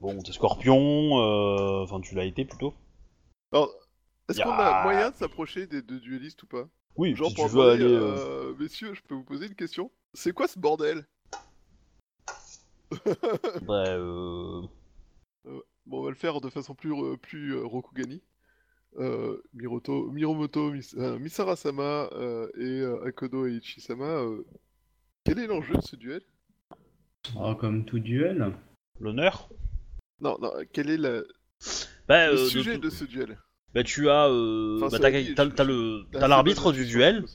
Bon, 0.02 0.22
t'es 0.22 0.34
Scorpion, 0.34 1.20
euh, 1.22 1.84
enfin 1.84 2.02
tu 2.02 2.16
l'as 2.16 2.26
été 2.26 2.44
plutôt. 2.44 2.74
Alors, 3.54 3.72
est-ce 4.28 4.42
qu'on 4.42 4.52
a 4.52 4.84
moyen 4.84 5.10
de 5.10 5.16
s'approcher 5.16 5.68
des 5.68 5.82
deux 5.82 6.02
duellistes 6.02 6.44
ou 6.44 6.48
pas? 6.48 6.68
Oui, 6.98 7.16
Genre 7.16 7.30
si 7.30 7.36
pour 7.36 7.46
tu 7.46 7.52
veux 7.56 7.62
demander, 7.62 7.84
aller. 7.86 7.96
euh, 7.96 8.50
euh, 8.50 8.56
messieurs, 8.60 8.94
je 8.94 9.02
peux 9.04 9.16
vous 9.16 9.24
poser 9.24 9.48
une 9.48 9.56
question 9.56 9.90
C'est 10.14 10.34
quoi 10.34 10.50
ce 10.50 10.60
bordel? 10.60 11.08
Bah, 13.62 13.74
euh, 13.86 14.62
Bon, 15.46 16.00
on 16.00 16.04
va 16.04 16.10
le 16.10 16.16
faire 16.16 16.42
de 16.42 16.50
façon 16.50 16.76
plus, 16.76 16.94
euh, 16.94 17.16
plus 17.16 17.56
euh, 17.56 17.66
Rokugani. 17.66 18.22
Euh, 18.98 19.42
Miroto, 19.54 20.10
Miromoto, 20.12 20.72
Mis- 20.72 20.96
euh, 20.98 21.20
Misara-sama 21.20 22.10
euh, 22.14 22.48
et 22.58 22.80
euh, 22.82 23.04
Akodo 23.06 23.46
et 23.46 23.54
Ichi-sama, 23.56 24.06
euh, 24.06 24.46
quel 25.26 25.40
est 25.40 25.48
l'enjeu 25.48 25.76
de 25.76 25.82
ce 25.82 25.96
duel? 25.98 26.22
Oh, 27.38 27.56
comme 27.56 27.84
tout 27.86 28.00
duel. 28.00 28.54
l'honneur? 29.00 29.50
Non, 30.22 30.38
non, 30.42 30.52
quel 30.72 30.90
est 30.90 30.98
la- 30.98 31.24
Bah, 32.08 32.28
le 32.28 32.34
euh, 32.38 32.44
de 32.44 32.48
sujet 32.48 32.76
tout- 32.76 32.82
de 32.82 32.90
ce 32.90 33.04
duel? 33.04 33.38
Bah 33.74 33.84
tu 33.84 34.10
as, 34.10 34.30
euh, 34.30 34.80
Enfin, 34.82 34.98
bah, 34.98 36.28
l'arbitre 36.30 36.72
du 36.72 36.86
duel, 36.86 37.26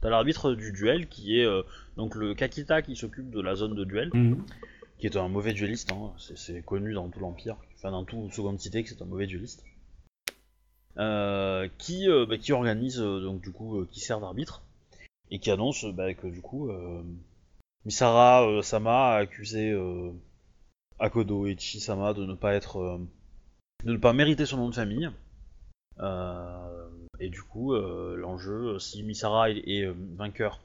t'as 0.00 0.10
l'arbitre 0.10 0.54
du 0.54 0.72
duel 0.72 1.08
qui 1.08 1.38
est 1.38 1.44
euh, 1.44 1.62
donc 1.96 2.16
le 2.16 2.34
Kakita 2.34 2.82
qui 2.82 2.96
s'occupe 2.96 3.30
de 3.30 3.40
la 3.40 3.54
zone 3.54 3.76
de 3.76 3.84
duel, 3.84 4.10
Mhm. 4.12 4.44
qui 4.98 5.06
est 5.06 5.16
un 5.16 5.28
mauvais 5.28 5.52
dueliste, 5.52 5.92
hein, 5.92 6.12
c'est, 6.18 6.64
connu 6.64 6.92
dans 6.94 7.08
tout 7.08 7.20
l'empire, 7.20 7.56
enfin 7.76 7.92
dans 7.92 8.04
tout 8.04 8.28
seconde 8.32 8.58
cité 8.58 8.82
que 8.82 8.88
c'est 8.88 9.00
un 9.00 9.04
mauvais 9.06 9.28
dueliste, 9.28 9.62
qui, 11.78 12.08
euh, 12.08 12.26
bah, 12.26 12.38
qui 12.38 12.52
organise 12.52 13.00
euh, 13.00 13.20
donc 13.20 13.40
du 13.40 13.52
coup, 13.52 13.80
euh, 13.80 13.88
qui 13.90 14.00
sert 14.00 14.20
d'arbitre 14.20 14.62
et 15.30 15.38
qui 15.38 15.50
annonce 15.50 15.84
euh, 15.84 15.92
bah, 15.92 16.14
que 16.14 16.26
du 16.26 16.40
coup 16.40 16.70
euh, 16.70 17.02
Misara 17.84 18.46
euh, 18.48 18.62
Sama 18.62 19.14
a 19.14 19.16
accusé 19.16 19.70
euh, 19.70 20.12
Akodo 20.98 21.46
et 21.46 21.56
Sama 21.58 22.14
de 22.14 22.24
ne 22.24 22.34
pas 22.34 22.54
être, 22.54 22.78
euh, 22.78 22.98
de 23.84 23.92
ne 23.92 23.98
pas 23.98 24.12
mériter 24.12 24.46
son 24.46 24.56
nom 24.56 24.68
de 24.68 24.74
famille. 24.74 25.10
Euh, 26.00 26.88
et 27.20 27.30
du 27.30 27.42
coup, 27.42 27.74
euh, 27.74 28.16
l'enjeu, 28.16 28.78
si 28.78 29.02
Misara 29.02 29.50
est, 29.50 29.84
euh, 29.84 29.94
vainqueur, 30.16 30.60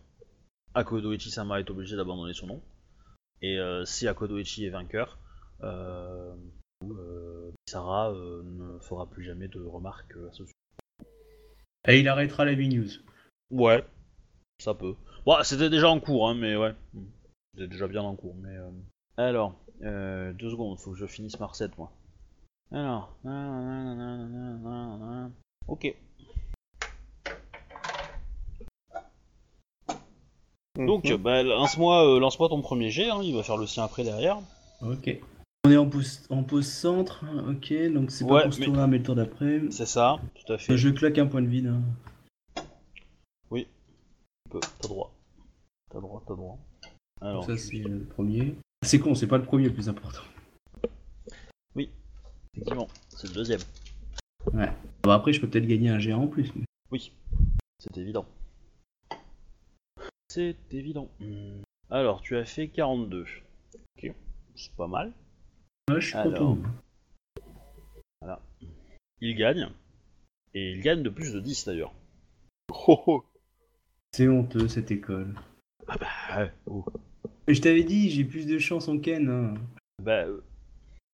Akodo 0.73 1.13
Ichi-sama 1.13 1.59
est 1.59 1.69
obligé 1.69 1.95
d'abandonner 1.95 2.33
son 2.33 2.47
nom. 2.47 2.61
Et 3.41 3.59
euh, 3.59 3.85
si 3.85 4.07
Akodo 4.07 4.37
Ichi 4.37 4.65
est 4.65 4.69
vainqueur, 4.69 5.17
euh, 6.83 7.51
coup, 7.67 8.09
euh, 8.09 8.41
ne 8.43 8.79
fera 8.79 9.05
plus 9.07 9.23
jamais 9.23 9.47
de 9.47 9.61
remarques 9.61 10.15
euh, 10.17 10.29
à 10.29 10.31
ce 10.31 10.43
sujet. 10.45 10.55
Et 11.87 11.99
il 11.99 12.07
arrêtera 12.07 12.45
la 12.45 12.55
V-News. 12.55 12.89
Ouais, 13.51 13.83
ça 14.59 14.73
peut. 14.73 14.95
Bon, 15.25 15.35
c'était 15.43 15.69
déjà 15.69 15.89
en 15.89 15.99
cours, 15.99 16.29
hein, 16.29 16.35
mais 16.35 16.55
ouais. 16.55 16.73
C'était 17.53 17.67
déjà 17.67 17.87
bien 17.87 18.01
en 18.01 18.15
cours, 18.15 18.35
mais... 18.35 18.55
euh, 18.55 18.69
Alors, 19.17 19.55
euh, 19.83 20.31
deux 20.33 20.49
secondes, 20.49 20.79
faut 20.79 20.91
que 20.91 20.97
je 20.97 21.05
finisse 21.05 21.39
ma 21.39 21.47
recette, 21.47 21.77
moi. 21.77 21.91
Alors... 22.71 23.15
Ok. 25.67 25.95
Donc, 30.75 31.03
Mhm. 31.09 31.17
bah, 31.17 31.43
lance-moi 31.43 32.07
euh, 32.15 32.19
lance 32.19 32.37
ton 32.49 32.61
premier 32.61 32.89
jet, 32.89 33.09
hein, 33.09 33.19
il 33.23 33.35
va 33.35 33.43
faire 33.43 33.57
le 33.57 33.67
sien 33.67 33.83
après 33.83 34.03
derrière. 34.03 34.39
Ok. 34.81 35.19
On 35.63 35.69
est 35.69 35.77
en 35.77 35.87
pause, 35.87 36.21
en 36.31 36.43
pause 36.43 36.67
centre, 36.67 37.23
hein, 37.23 37.51
ok, 37.51 37.71
donc 37.93 38.09
c'est 38.09 38.25
pas 38.25 38.33
Ouais, 38.33 38.43
pour 38.43 38.53
ce 38.53 38.59
mais- 38.61 38.65
tour-là, 38.65 38.87
mais 38.87 38.97
le 38.97 39.03
tour 39.03 39.13
d'après. 39.15 39.61
C'est 39.69 39.85
ça, 39.85 40.19
tout 40.33 40.51
à 40.53 40.57
fait. 40.57 40.75
Je 40.75 40.89
claque 40.89 41.19
un 41.19 41.27
point 41.27 41.41
de 41.43 41.47
vide. 41.47 41.67
hein. 41.67 41.81
Tu 43.53 43.65
peux, 44.49 44.59
T'as 44.59 44.87
droit. 44.87 45.13
T'as 45.91 45.99
droit, 46.01 46.23
t'as 46.27 46.35
droit. 46.35 46.57
Alors, 47.21 47.45
ça, 47.45 47.55
c'est 47.57 47.77
le 47.77 48.03
premier. 48.03 48.55
C'est 48.83 48.99
con, 48.99 49.13
c'est 49.15 49.27
pas 49.27 49.37
le 49.37 49.45
premier 49.45 49.65
le 49.65 49.73
plus 49.73 49.87
important. 49.87 50.19
effectivement, 52.53 52.89
c'est 53.07 53.27
le 53.29 53.33
deuxième. 53.33 53.61
Bon, 55.03 55.11
après, 55.11 55.31
je 55.31 55.39
peux 55.39 55.47
peut-être 55.49 55.67
gagner 55.67 55.87
un 55.89 55.99
géant 55.99 56.23
en 56.23 56.27
plus. 56.27 56.51
mais- 56.55 56.65
Oui, 56.91 57.13
c'est 57.79 57.97
évident. 57.97 58.25
C'est 60.27 60.57
évident. 60.71 61.09
Alors, 61.89 62.21
tu 62.21 62.35
as 62.35 62.43
fait 62.43 62.67
42. 62.67 63.25
Ok, 63.97 64.13
c'est 64.55 64.73
pas 64.75 64.87
mal. 64.87 65.13
Ouais, 65.93 66.01
je 66.01 66.07
suis 66.07 66.15
Alors. 66.17 66.33
content. 66.33 66.57
Il 69.23 69.35
gagne. 69.35 69.69
Et 70.53 70.71
il 70.71 70.81
gagne 70.81 71.03
de 71.03 71.09
plus 71.09 71.33
de 71.33 71.39
10 71.39 71.65
d'ailleurs. 71.65 71.93
Oh, 72.87 72.99
oh. 73.07 73.23
C'est 74.13 74.27
honteux 74.27 74.67
cette 74.67 74.89
école. 74.91 75.35
Ah 75.87 75.95
bah, 75.99 76.07
ouais. 76.41 76.51
oh. 76.65 76.83
Et 77.47 77.53
je 77.53 77.61
t'avais 77.61 77.83
dit, 77.83 78.09
j'ai 78.09 78.23
plus 78.25 78.47
de 78.47 78.57
chance 78.57 78.87
en 78.87 78.97
Ken. 78.99 79.29
hein. 79.29 79.53
Bah, 80.01 80.25
euh, 80.25 80.41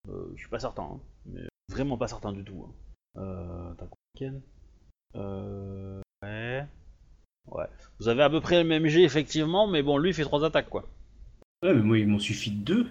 euh, 0.09 0.31
je 0.35 0.39
suis 0.41 0.49
pas 0.49 0.59
certain. 0.59 0.83
hein, 0.83 0.99
mais 1.25 1.41
vraiment 1.69 1.97
pas 1.97 2.07
certain 2.07 2.31
du 2.31 2.43
tout. 2.43 2.65
hein. 2.65 3.21
Euh, 3.21 3.73
t'as 3.73 3.85
quoi, 3.87 3.97
Ken? 4.15 4.41
Euh. 5.15 6.01
Ouais. 6.23 6.65
Ouais. 7.51 7.65
Vous 7.99 8.07
avez 8.07 8.23
à 8.23 8.29
peu 8.29 8.39
près 8.41 8.63
le 8.63 8.67
même 8.69 8.87
jet, 8.87 9.03
effectivement, 9.03 9.67
mais 9.67 9.83
bon, 9.83 9.97
lui 9.97 10.11
il 10.11 10.13
fait 10.13 10.23
3 10.23 10.45
attaques 10.45 10.69
quoi. 10.69 10.85
Ouais, 11.63 11.73
mais 11.73 11.81
moi, 11.81 11.97
il 11.99 12.07
m'en 12.07 12.19
suffit 12.19 12.51
de 12.51 12.63
deux. 12.63 12.87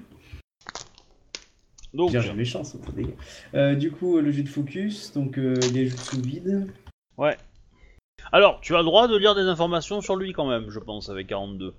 Donc, 1.94 2.10
Bien, 2.10 2.20
j'ai 2.20 2.32
mes 2.34 2.44
chances. 2.44 2.74
hein, 2.74 2.78
les 2.96 3.04
gars. 3.04 3.12
Euh, 3.54 3.74
du 3.74 3.90
coup, 3.90 4.18
le 4.20 4.30
jeu 4.30 4.42
de 4.42 4.48
focus, 4.48 5.12
donc 5.12 5.38
euh, 5.38 5.54
les 5.72 5.86
jeux 5.86 5.96
sous 5.96 6.20
vide. 6.20 6.66
ouais. 7.16 7.36
Alors, 8.32 8.60
tu 8.60 8.74
as 8.74 8.78
le 8.78 8.84
droit 8.84 9.08
de 9.08 9.16
lire 9.16 9.34
des 9.34 9.42
informations 9.42 10.00
sur 10.00 10.16
lui 10.16 10.32
quand 10.32 10.48
même, 10.48 10.68
je 10.70 10.80
pense, 10.80 11.08
avec 11.10 11.28
42. 11.28 11.74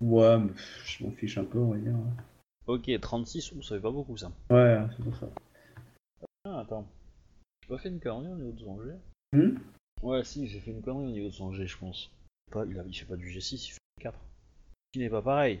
Ouais, 0.00 0.38
mais 0.38 0.52
je 0.84 1.04
m'en 1.04 1.10
fiche 1.10 1.38
un 1.38 1.44
peu, 1.44 1.58
on 1.58 1.70
va 1.72 1.76
dire. 1.78 1.94
Ok, 2.66 2.88
36, 3.00 3.52
ouh, 3.52 3.62
ça 3.62 3.74
fait 3.76 3.80
pas 3.82 3.90
beaucoup 3.90 4.16
ça. 4.16 4.30
Ouais, 4.50 4.78
c'est 4.96 5.02
pour 5.02 5.16
ça. 5.16 5.28
Ah, 6.44 6.60
attends. 6.60 6.86
J'ai 7.62 7.68
pas 7.68 7.78
fait 7.78 7.88
une 7.88 7.98
connerie 8.00 8.32
au 8.32 8.36
niveau 8.36 8.52
de 8.52 8.60
son 8.60 8.80
jet 8.82 8.96
Hmm? 9.36 9.58
Ouais, 10.02 10.22
si, 10.24 10.46
j'ai 10.46 10.60
fait 10.60 10.70
une 10.70 10.80
connerie 10.82 11.06
au 11.06 11.10
niveau 11.10 11.28
de 11.28 11.34
son 11.34 11.52
jet, 11.52 11.66
je 11.66 11.76
pense. 11.76 12.10
Pas, 12.52 12.64
il, 12.64 12.78
a, 12.78 12.84
il 12.86 12.94
fait 12.94 13.04
pas 13.06 13.16
du 13.16 13.28
G6, 13.28 13.66
il 13.68 13.72
fait 13.72 13.78
4. 14.02 14.18
Qui 14.92 15.00
n'est 15.00 15.10
pas 15.10 15.20
pareil. 15.22 15.60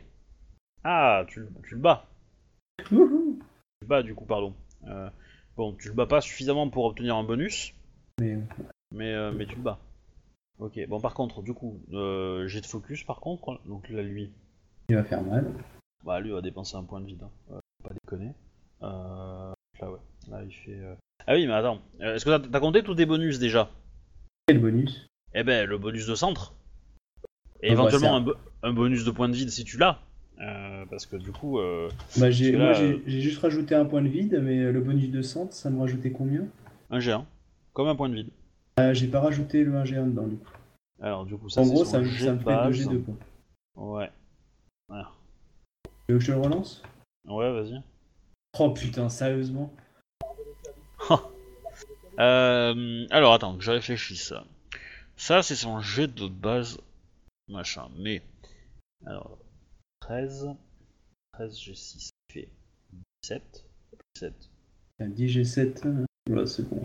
Ah, 0.84 1.24
tu, 1.28 1.40
le- 1.40 1.48
tu 1.66 1.74
le 1.74 1.80
bats. 1.80 2.06
Wouhou 2.92 3.27
bats, 3.88 4.02
du 4.02 4.14
coup, 4.14 4.24
pardon. 4.24 4.54
Euh, 4.86 5.10
bon, 5.56 5.74
tu 5.74 5.88
le 5.88 5.94
bats 5.94 6.06
pas 6.06 6.20
suffisamment 6.20 6.68
pour 6.70 6.84
obtenir 6.84 7.16
un 7.16 7.24
bonus, 7.24 7.74
Mais, 8.20 8.38
mais, 8.92 9.12
euh, 9.12 9.32
mais 9.32 9.46
tu 9.46 9.56
le 9.56 9.62
bats. 9.62 9.80
Ok, 10.60 10.78
bon, 10.88 11.00
par 11.00 11.14
contre, 11.14 11.42
du 11.42 11.54
coup, 11.54 11.80
euh, 11.92 12.46
jet 12.48 12.60
de 12.60 12.66
focus, 12.66 13.04
par 13.04 13.20
contre, 13.20 13.60
donc 13.66 13.88
là, 13.88 14.02
lui, 14.02 14.30
il 14.88 14.96
va 14.96 15.04
faire 15.04 15.22
mal. 15.22 15.52
Bah 16.04 16.20
lui 16.20 16.30
va 16.30 16.40
dépenser 16.40 16.76
un 16.76 16.84
point 16.84 17.00
de 17.00 17.06
vide, 17.06 17.22
hein. 17.50 17.60
Pas 17.82 17.90
déconner. 17.92 18.32
Là 18.80 19.52
ouais, 19.82 19.98
là 20.30 20.42
il 20.44 20.52
fait... 20.52 20.80
Ah 21.26 21.34
oui 21.34 21.46
mais 21.46 21.52
attends, 21.52 21.80
est-ce 22.00 22.24
que 22.24 22.30
t'as 22.30 22.38
t'as 22.48 22.60
compté 22.60 22.82
tous 22.82 22.94
tes 22.94 23.04
bonus 23.04 23.38
déjà? 23.38 23.68
Quel 24.46 24.60
bonus? 24.60 25.06
Eh 25.34 25.42
ben 25.42 25.68
le 25.68 25.76
bonus 25.76 26.06
de 26.06 26.14
centre. 26.14 26.54
Et 27.60 27.70
Ah 27.70 27.74
bah, 27.74 27.82
éventuellement 27.82 28.10
ça. 28.10 28.14
un, 28.14 28.20
bo- 28.20 28.36
un 28.62 28.72
bonus 28.72 29.04
de 29.04 29.10
point 29.10 29.28
de 29.28 29.34
vide 29.34 29.50
si 29.50 29.64
tu 29.64 29.76
l'as. 29.76 30.00
Euh, 30.40 30.84
parce 30.88 31.06
que 31.06 31.16
du 31.16 31.32
coup... 31.32 31.58
Euh, 31.58 31.88
Bah, 32.16 32.30
j'ai, 32.30 32.56
moi, 32.56 32.72
j'ai, 32.72 33.02
j'ai 33.06 33.20
juste 33.20 33.40
rajouté 33.40 33.74
un 33.74 33.84
point 33.84 34.02
de 34.02 34.08
vide, 34.08 34.40
mais 34.42 34.70
le 34.70 34.80
bonus 34.80 35.10
de 35.10 35.22
centre, 35.22 35.52
ça 35.52 35.68
me 35.70 35.80
rajoutait 35.80 36.12
combien? 36.12 36.46
Un 36.90 36.98
G1. 37.00 37.24
Comme 37.72 37.88
un 37.88 37.96
point 37.96 38.08
de 38.08 38.14
vide. 38.14 38.30
Euh, 38.80 38.94
J'ai 38.94 39.08
pas 39.08 39.20
rajouté 39.20 39.64
le 39.64 39.72
1G1 39.72 40.06
dedans, 40.06 40.26
du 40.28 40.36
coup. 40.36 40.48
Alors 41.00 41.24
du 41.24 41.36
coup 41.36 41.48
ça 41.48 41.60
En 41.60 41.64
c'est 41.64 41.70
gros, 41.74 41.84
ça, 41.84 42.00
me- 42.00 42.04
jet 42.06 42.26
ça 42.26 42.32
me 42.32 42.38
fait 42.38 42.44
2 42.44 42.50
base. 42.50 42.76
G2 42.88 43.04
quoi. 43.04 43.14
Ouais. 44.00 44.10
Voilà. 44.88 45.10
Tu 45.84 46.12
veux 46.12 46.18
que 46.18 46.24
je 46.24 46.32
le 46.32 46.38
relance? 46.38 46.82
Ouais 47.24 47.52
vas-y. 47.52 47.80
Oh 48.58 48.70
putain, 48.70 49.08
sérieusement? 49.08 49.72
Euh, 52.18 53.06
alors 53.10 53.32
attends, 53.34 53.56
que 53.56 53.62
je 53.62 53.70
réfléchisse. 53.70 54.34
Ça, 55.16 55.42
c'est 55.42 55.54
son 55.54 55.80
jet 55.80 56.08
de 56.12 56.26
base, 56.26 56.78
machin. 57.48 57.88
Mais, 57.98 58.22
alors, 59.06 59.38
13, 60.08 60.48
13 61.34 61.54
G6, 61.54 61.98
ça 62.06 62.10
fait 62.32 62.48
17. 63.22 63.66
17. 64.14 64.50
T'as 64.98 65.06
10 65.06 65.38
G7, 65.38 65.86
hein. 65.86 66.06
voilà, 66.26 66.46
c'est 66.46 66.66
bon. 66.66 66.80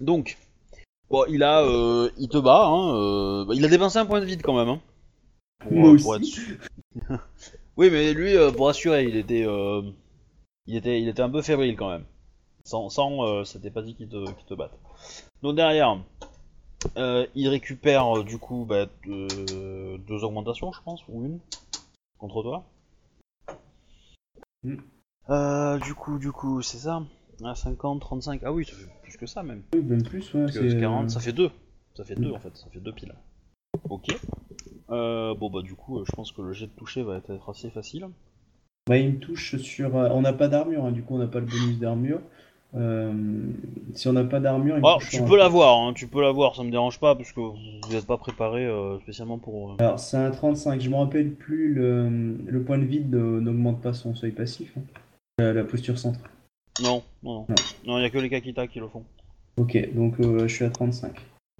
Donc, 0.00 0.38
bon, 1.10 1.24
il 1.28 1.42
a, 1.42 1.62
euh, 1.62 2.10
il 2.16 2.28
te 2.28 2.38
bat, 2.38 2.66
hein, 2.66 2.94
euh, 2.94 3.44
bah, 3.44 3.54
il 3.56 3.64
a 3.64 3.68
dépensé 3.68 3.98
un 3.98 4.06
point 4.06 4.20
de 4.20 4.24
vide 4.24 4.42
quand 4.42 4.56
même. 4.56 4.68
Hein, 4.68 4.80
Pour, 5.60 5.72
Moi 5.72 5.94
euh, 5.94 5.98
pour 5.98 6.10
aussi. 6.10 6.40
être 6.40 7.20
oui, 7.76 7.90
mais 7.90 8.12
lui, 8.14 8.36
euh, 8.36 8.52
pour 8.52 8.68
assurer, 8.68 9.04
il 9.04 9.16
était, 9.16 9.44
euh, 9.44 9.82
il 10.66 10.76
était, 10.76 11.00
il 11.00 11.08
était 11.08 11.22
un 11.22 11.30
peu 11.30 11.42
fébrile 11.42 11.76
quand 11.76 11.90
même. 11.90 12.04
Sans, 12.64 12.88
sans 12.88 13.24
euh, 13.24 13.44
c'était 13.44 13.70
pas 13.70 13.82
dit 13.82 13.94
qu'il 13.96 14.08
te, 14.08 14.24
qu'il 14.24 14.46
te 14.46 14.54
batte. 14.54 14.78
Donc 15.42 15.56
derrière, 15.56 16.00
euh, 16.96 17.26
il 17.34 17.48
récupère 17.48 18.18
euh, 18.18 18.24
du 18.24 18.38
coup 18.38 18.64
bah, 18.68 18.86
deux, 19.04 19.26
deux 19.98 20.24
augmentations, 20.24 20.72
je 20.72 20.80
pense, 20.82 21.02
ou 21.08 21.24
une 21.24 21.38
contre 22.18 22.42
toi. 22.42 22.64
Mm. 24.62 24.76
Euh, 25.30 25.78
du 25.78 25.94
coup, 25.94 26.18
du 26.18 26.32
coup, 26.32 26.62
c'est 26.62 26.78
ça. 26.78 27.02
Ah, 27.42 27.54
50, 27.54 28.00
35. 28.00 28.42
Ah 28.44 28.52
oui, 28.52 28.64
ça 28.64 28.72
fait 28.72 28.88
plus 29.02 29.16
que 29.16 29.26
ça 29.26 29.42
même. 29.42 29.62
Oui, 29.74 29.82
même 29.82 30.02
plus, 30.02 30.32
ouais. 30.34 30.44
Parce 30.44 30.58
que 30.58 30.70
c'est, 30.70 30.78
40, 30.78 31.04
euh, 31.04 31.08
ça 31.08 31.20
fait 31.20 31.32
2. 31.32 31.50
Ça 31.96 32.04
fait 32.04 32.14
2 32.14 32.30
Mm. 32.30 32.34
en 32.34 32.38
fait, 32.38 32.56
ça 32.56 32.66
fait 32.72 32.80
2 32.80 32.92
piles. 32.92 33.14
Ok. 33.90 34.08
Euh, 34.90 35.34
bon 35.34 35.50
bah 35.50 35.62
du 35.62 35.74
coup, 35.74 36.04
je 36.04 36.12
pense 36.12 36.30
que 36.32 36.42
le 36.42 36.52
jet 36.52 36.66
de 36.66 36.72
toucher 36.72 37.02
va 37.02 37.16
être 37.16 37.50
assez 37.50 37.70
facile. 37.70 38.06
Bah, 38.86 38.98
il 38.98 39.14
me 39.14 39.18
touche 39.18 39.56
sur. 39.56 39.96
euh, 39.96 40.08
on 40.10 40.20
n'a 40.22 40.32
pas 40.32 40.48
d'armure, 40.48 40.84
hein, 40.84 40.92
du 40.92 41.02
coup, 41.02 41.14
on 41.14 41.18
n'a 41.18 41.26
pas 41.26 41.40
le 41.40 41.46
bonus 41.46 41.78
d'armure. 41.78 42.20
Euh, 42.76 43.12
si 43.94 44.08
on 44.08 44.12
n'a 44.14 44.24
pas 44.24 44.40
d'armure, 44.40 44.74
Alors, 44.76 44.98
touche 44.98 45.10
tu 45.10 45.22
peux 45.22 45.36
l'avoir, 45.36 45.78
hein, 45.78 45.92
tu 45.94 46.08
peux 46.08 46.20
l'avoir, 46.20 46.56
ça 46.56 46.64
me 46.64 46.70
dérange 46.70 46.98
pas, 46.98 47.14
parce 47.14 47.30
que 47.32 47.40
vous 47.40 47.56
n'êtes 47.92 48.06
pas 48.06 48.16
préparé 48.18 48.64
euh, 48.66 48.98
spécialement 49.00 49.38
pour... 49.38 49.70
euh, 49.72 49.76
Alors, 49.78 50.00
c'est 50.00 50.16
un 50.16 50.30
35. 50.32 50.80
Je 50.80 50.90
me 50.90 50.96
rappelle 50.96 51.30
plus, 51.34 51.72
le, 51.72 52.36
le 52.44 52.62
point 52.64 52.78
de 52.78 52.84
vide 52.84 53.14
euh, 53.14 53.40
n'augmente 53.40 53.80
pas 53.80 53.92
son 53.92 54.14
seuil 54.16 54.32
passif. 54.32 54.72
hein. 54.76 54.82
La, 55.38 55.52
la 55.52 55.64
posture 55.64 55.98
centre. 55.98 56.18
Non, 56.82 57.02
non, 57.22 57.32
non. 57.34 57.46
Non. 57.48 57.54
Non, 57.86 57.98
il 57.98 58.02
y 58.02 58.04
a 58.06 58.10
que 58.10 58.18
les 58.18 58.28
Kakita 58.30 58.66
qui 58.66 58.80
le 58.80 58.88
font. 58.88 59.04
Ok, 59.56 59.78
donc 59.94 60.18
euh, 60.20 60.48
je 60.48 60.54
suis 60.54 60.64
à 60.64 60.70
35. 60.70 61.12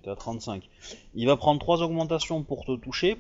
T'es 0.03 0.11
à 0.11 0.17
35. 0.17 0.69
Il 1.15 1.27
va 1.27 1.37
prendre 1.37 1.61
3 1.61 1.81
augmentations 1.83 2.43
pour 2.43 2.65
te 2.65 2.75
toucher, 2.77 3.17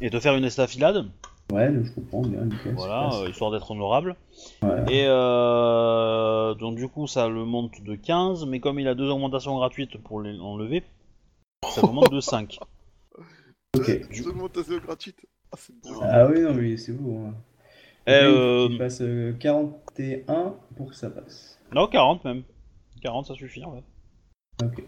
et 0.00 0.08
te 0.08 0.18
faire 0.20 0.34
une 0.36 0.44
estafilade, 0.44 1.04
Ouais, 1.52 1.70
je 1.72 1.92
comprends 1.92 2.22
bien, 2.22 2.44
nickel. 2.46 2.74
voilà, 2.74 3.10
euh, 3.14 3.28
histoire 3.28 3.50
d'être 3.50 3.70
honorable. 3.70 4.16
Ouais. 4.62 4.84
Et 4.92 5.04
euh, 5.06 6.54
donc 6.54 6.76
du 6.76 6.88
coup, 6.88 7.06
ça 7.06 7.28
le 7.28 7.44
monte 7.44 7.82
de 7.82 7.94
15, 7.94 8.46
mais 8.46 8.60
comme 8.60 8.80
il 8.80 8.88
a 8.88 8.94
deux 8.94 9.08
augmentations 9.08 9.56
gratuites 9.56 9.98
pour 9.98 10.20
l'enlever, 10.20 10.82
ça 11.68 11.82
le 11.86 11.92
monte 11.92 12.10
de 12.10 12.20
5. 12.20 12.58
Ok. 13.76 13.90
Une 14.10 14.28
augmentation 14.28 14.78
gratuite. 14.78 15.26
Ah, 15.52 15.56
c'est 15.58 15.74
beau. 15.80 16.00
Ah 16.02 16.26
oui, 16.26 16.40
non, 16.40 16.54
mais 16.54 16.76
c'est 16.76 16.92
beau. 16.92 17.18
Hein. 17.18 17.34
Et, 18.06 18.18
Ok, 18.18 18.24
euh, 18.24 18.68
Il 18.70 18.78
passe 18.78 19.00
euh, 19.02 19.32
41 19.38 20.54
pour 20.76 20.88
que 20.90 20.94
ça 20.94 21.10
passe. 21.10 21.58
Non, 21.72 21.86
40 21.86 22.24
même. 22.24 22.42
40 23.02 23.26
ça 23.26 23.34
suffit 23.34 23.64
en 23.64 23.72
fait. 23.72 24.64
Ok. 24.64 24.82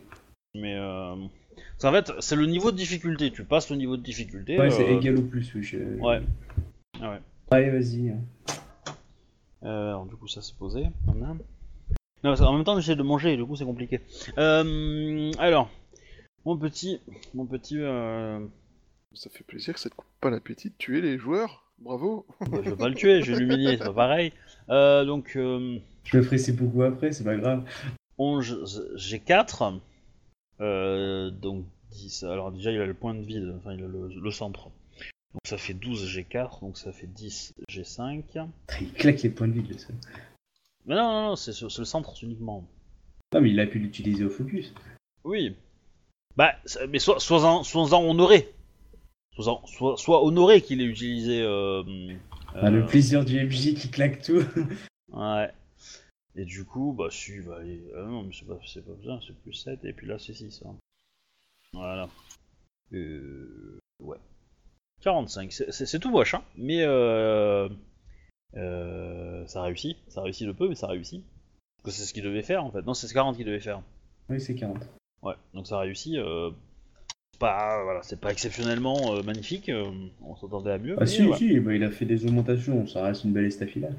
Mais 0.55 0.75
euh... 0.75 1.15
parce 1.57 1.83
qu'en 1.83 1.93
fait, 1.93 2.13
c'est 2.21 2.37
le 2.37 2.47
niveau 2.47 2.71
de 2.73 2.77
difficulté. 2.77 3.31
Tu 3.31 3.45
passes 3.45 3.71
le 3.71 3.77
niveau 3.77 3.97
de 3.97 4.03
difficulté. 4.03 4.59
Ouais, 4.59 4.71
c'est 4.71 4.87
euh, 4.89 4.99
égal 4.99 5.19
au 5.19 5.23
plus. 5.23 5.53
Oui, 5.55 5.63
je- 5.63 5.79
Ouais. 6.01 6.21
Ah 7.01 7.11
ouais. 7.13 7.21
Allez, 7.51 7.71
vas-y. 7.71 8.15
Euh, 9.63 9.89
alors, 9.89 10.07
du 10.07 10.17
coup, 10.17 10.29
ça 10.29 10.43
s'est 10.43 10.55
posé. 10.59 10.85
Non, 11.15 11.37
parce 12.23 12.41
qu'en 12.41 12.53
même 12.55 12.65
temps, 12.65 12.79
j'essaie 12.79 12.97
de 12.97 13.03
manger 13.03 13.35
et 13.35 13.37
du 13.37 13.45
coup, 13.45 13.57
c'est 13.57 13.65
compliqué. 13.65 14.01
Euh... 14.39 15.31
Alors, 15.39 15.71
mon 16.45 16.57
petit. 16.57 17.01
Mon 17.35 17.47
petit. 17.47 17.79
Euh... 17.79 18.41
Ça 19.15 19.31
fait 19.31 19.45
plaisir 19.45 19.73
que 19.75 19.81
ça 19.81 19.89
te 19.89 19.95
coupe 19.95 20.07
pas 20.21 20.29
l'appétit 20.31 20.69
de 20.69 20.75
tuer 20.77 21.01
les 21.01 21.19
joueurs. 21.19 21.65
Bravo. 21.79 22.27
bah, 22.51 22.59
je 22.65 22.71
vais 22.71 22.77
pas 22.77 22.89
le 22.89 22.95
tuer, 22.95 23.23
je 23.23 23.33
vais 23.33 23.39
l'humilier, 23.41 23.77
c'est 23.79 23.85
pas 23.85 23.93
pareil. 23.93 24.33
Euh, 24.71 25.05
donc, 25.05 25.33
euh... 25.37 25.79
Je 26.05 26.17
le 26.19 26.23
ferai 26.23 26.39
c'est 26.39 26.53
beaucoup 26.53 26.83
après, 26.83 27.13
c'est 27.13 27.25
pas 27.25 27.37
grave. 27.37 27.65
11, 28.19 28.91
j'ai 28.97 29.19
4. 29.19 29.75
Euh, 30.61 31.31
donc 31.31 31.65
10. 31.93 32.25
Alors 32.25 32.53
déjà, 32.53 32.73
il 32.73 32.81
a 32.81 32.87
le 32.87 32.95
point 32.95 33.15
de 33.15 33.23
vide, 33.23 33.55
enfin, 33.59 33.75
il 33.75 33.85
a 33.85 33.87
le, 33.89 34.09
le 34.09 34.31
centre. 34.31 34.71
Donc 35.33 35.41
ça 35.45 35.59
fait 35.59 35.75
12, 35.75 36.07
j'ai 36.07 36.25
4, 36.25 36.61
donc 36.61 36.79
ça 36.79 36.93
fait 36.93 37.07
10, 37.07 37.53
j'ai 37.69 37.85
5. 37.85 38.25
Il 38.81 38.93
claque 38.93 39.23
les 39.23 39.31
points 39.31 39.49
de 39.49 39.53
vide, 39.53 39.69
le 39.69 39.79
seul. 39.79 39.95
Mais 40.87 40.95
non, 40.95 41.03
non, 41.03 41.29
non, 41.29 41.37
c'est 41.37 41.61
le 41.61 41.85
centre 41.85 42.15
uniquement. 42.23 42.65
Non, 43.35 43.41
mais 43.41 43.51
il 43.51 43.61
a 43.61 43.67
pu 43.67 43.79
l'utiliser 43.79 44.25
au 44.25 44.31
focus. 44.31 44.73
Oui. 45.25 45.57
Bah, 46.37 46.55
mais 46.89 46.99
soit, 46.99 47.19
sois-en, 47.19 47.65
sois-en 47.65 48.03
honoré. 48.09 48.53
Sois, 49.35 49.61
sois, 49.67 49.97
sois 49.97 50.25
honoré 50.25 50.63
qu'il 50.63 50.81
ait 50.81 50.85
utilisé. 50.87 51.43
Euh, 51.43 51.83
Ah, 52.55 52.71
le 52.71 52.83
euh, 52.83 52.87
plaisir 52.87 53.25
du 53.25 53.43
MJ 53.45 53.75
qui 53.75 53.91
claque 53.91 54.23
tout. 54.23 54.43
Ouais. 55.13 55.51
Et 56.37 56.45
du 56.45 56.64
coup, 56.64 56.93
bah 56.97 57.09
si, 57.11 57.41
bah 57.41 57.59
allez. 57.61 57.82
Ah 57.97 58.03
non, 58.03 58.22
mais 58.22 58.32
c'est 58.32 58.47
pas, 58.47 58.59
c'est 58.66 58.84
pas 58.84 58.93
besoin, 58.93 59.18
c'est 59.26 59.34
plus 59.37 59.55
7, 59.55 59.84
et 59.84 59.93
puis 59.93 60.07
là 60.07 60.18
c'est 60.18 60.34
6. 60.34 60.62
Hein. 60.66 60.76
Voilà. 61.72 62.09
Euh, 62.93 63.78
ouais. 64.03 64.18
45, 65.03 65.53
c'est- 65.53 65.72
c'est 65.72 65.87
c'est 65.87 65.99
tout 65.99 66.11
moche, 66.11 66.34
hein. 66.34 66.43
Mais 66.57 66.82
euh, 66.82 67.68
euh, 68.57 69.47
ça 69.47 69.62
réussit. 69.62 69.97
Ça 70.09 70.22
réussit 70.22 70.47
de 70.47 70.53
peu, 70.53 70.68
mais 70.68 70.74
ça 70.74 70.87
réussit. 70.87 71.22
Parce 71.82 71.97
que 71.97 72.01
c'est 72.03 72.07
ce 72.09 72.12
qu'il 72.14 72.22
devait 72.24 72.43
faire 72.43 72.64
en 72.64 72.70
fait. 72.70 72.82
Non, 72.82 72.95
c'est 72.95 73.12
40 73.12 73.37
qu'il 73.37 73.47
devait 73.47 73.61
faire. 73.61 73.82
Oui, 74.28 74.41
c'est 74.41 74.55
40. 74.55 74.78
Ouais, 75.22 75.34
donc 75.55 75.66
ça 75.66 75.78
réussit. 75.78 76.16
Euh, 76.16 76.51
c'est 77.32 77.39
pas, 77.41 77.82
voilà, 77.84 78.03
c'est 78.03 78.20
pas 78.20 78.32
exceptionnellement 78.32 79.14
euh, 79.14 79.22
magnifique. 79.22 79.68
euh, 79.68 79.91
on 80.22 80.37
s'attendait 80.37 80.72
à 80.72 80.78
mieux. 80.78 80.95
Ah, 80.97 81.01
mais 81.01 81.07
si, 81.07 81.32
si, 81.34 81.61
bah, 81.61 81.74
il 81.74 81.82
a 81.84 81.91
fait 81.91 82.07
des 82.07 82.24
augmentations, 82.26 82.87
ça 82.87 83.03
reste 83.05 83.24
une 83.24 83.32
belle 83.32 83.45
estafilade. 83.47 83.97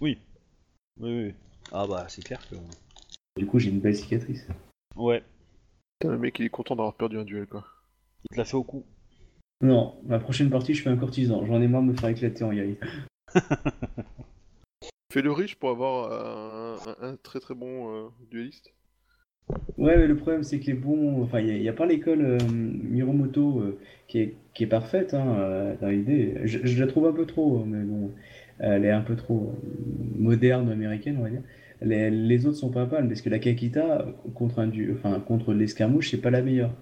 Oui. 0.00 0.18
Oui, 0.98 1.24
oui. 1.26 1.34
Ah 1.72 1.86
bah 1.86 2.06
c'est 2.08 2.22
clair 2.22 2.40
que. 2.48 2.56
Du 3.36 3.46
coup, 3.46 3.58
j'ai 3.58 3.70
une 3.70 3.80
belle 3.80 3.96
cicatrice. 3.96 4.46
Ouais, 4.96 5.22
Putain, 5.98 6.12
le 6.12 6.18
mec, 6.18 6.38
il 6.38 6.46
est 6.46 6.50
content 6.50 6.74
d'avoir 6.76 6.94
perdu 6.94 7.18
un 7.18 7.24
duel, 7.24 7.46
quoi. 7.46 7.64
il 8.24 8.34
te 8.34 8.36
l'a 8.40 8.44
fait 8.44 8.56
au 8.56 8.64
cou. 8.64 8.84
Non, 9.62 10.00
la 10.08 10.18
prochaine 10.18 10.48
partie, 10.50 10.74
je 10.74 10.82
fais 10.82 10.88
un 10.90 10.96
courtisan. 10.96 11.44
J'en 11.44 11.60
ai 11.60 11.68
marre 11.68 11.82
de 11.82 11.88
me 11.88 11.94
faire 11.94 12.08
éclater 12.08 12.42
en 12.44 12.52
yaï. 12.52 12.76
Fais 15.12 15.22
le 15.22 15.32
riche 15.32 15.56
pour 15.56 15.70
avoir 15.70 16.12
un, 16.12 16.76
un- 16.90 17.08
un 17.10 17.16
très 17.16 17.40
très 17.40 17.54
bon 17.54 17.92
euh, 17.94 18.08
dueliste. 18.30 18.72
Ouais, 19.76 19.96
mais 19.96 20.06
le 20.06 20.16
problème, 20.16 20.42
c'est 20.44 20.60
que 20.60 20.66
les 20.66 20.74
bons. 20.74 21.22
Enfin, 21.22 21.40
il 21.40 21.60
n'y 21.60 21.68
a, 21.68 21.72
pas 21.72 21.84
l'école 21.86 22.22
euh, 22.24 22.38
Miromoto 22.48 23.58
euh, 23.60 23.78
qui, 24.08 24.20
est, 24.20 24.36
qui 24.54 24.64
est 24.64 24.68
parfaite 24.68 25.12
hein, 25.14 25.34
euh, 25.38 25.74
dans 25.80 25.88
l'idée. 25.88 26.38
Je, 26.44 26.64
je 26.64 26.80
la 26.80 26.86
trouve 26.86 27.06
un 27.06 27.12
peu 27.12 27.26
trop, 27.26 27.58
hein, 27.58 27.64
mais 27.66 27.82
bon, 27.82 28.12
elle 28.60 28.84
est 28.84 28.90
un 28.90 29.00
peu 29.00 29.16
trop 29.16 29.54
moderne 30.16 30.70
américaine, 30.70 31.16
on 31.18 31.22
va 31.22 31.30
dire. 31.30 31.42
Les, 31.82 32.10
les 32.10 32.46
autres 32.46 32.58
sont 32.58 32.70
pas 32.70 32.86
mal, 32.86 33.08
parce 33.08 33.22
que 33.22 33.30
la 33.30 33.38
Kakita 33.38 34.06
contre 34.34 34.58
un 34.58 34.66
du, 34.66 34.92
enfin 34.92 35.18
contre 35.20 35.52
l'escarmouche, 35.54 36.10
c'est 36.10 36.20
pas 36.20 36.30
la 36.30 36.42
meilleure. 36.42 36.72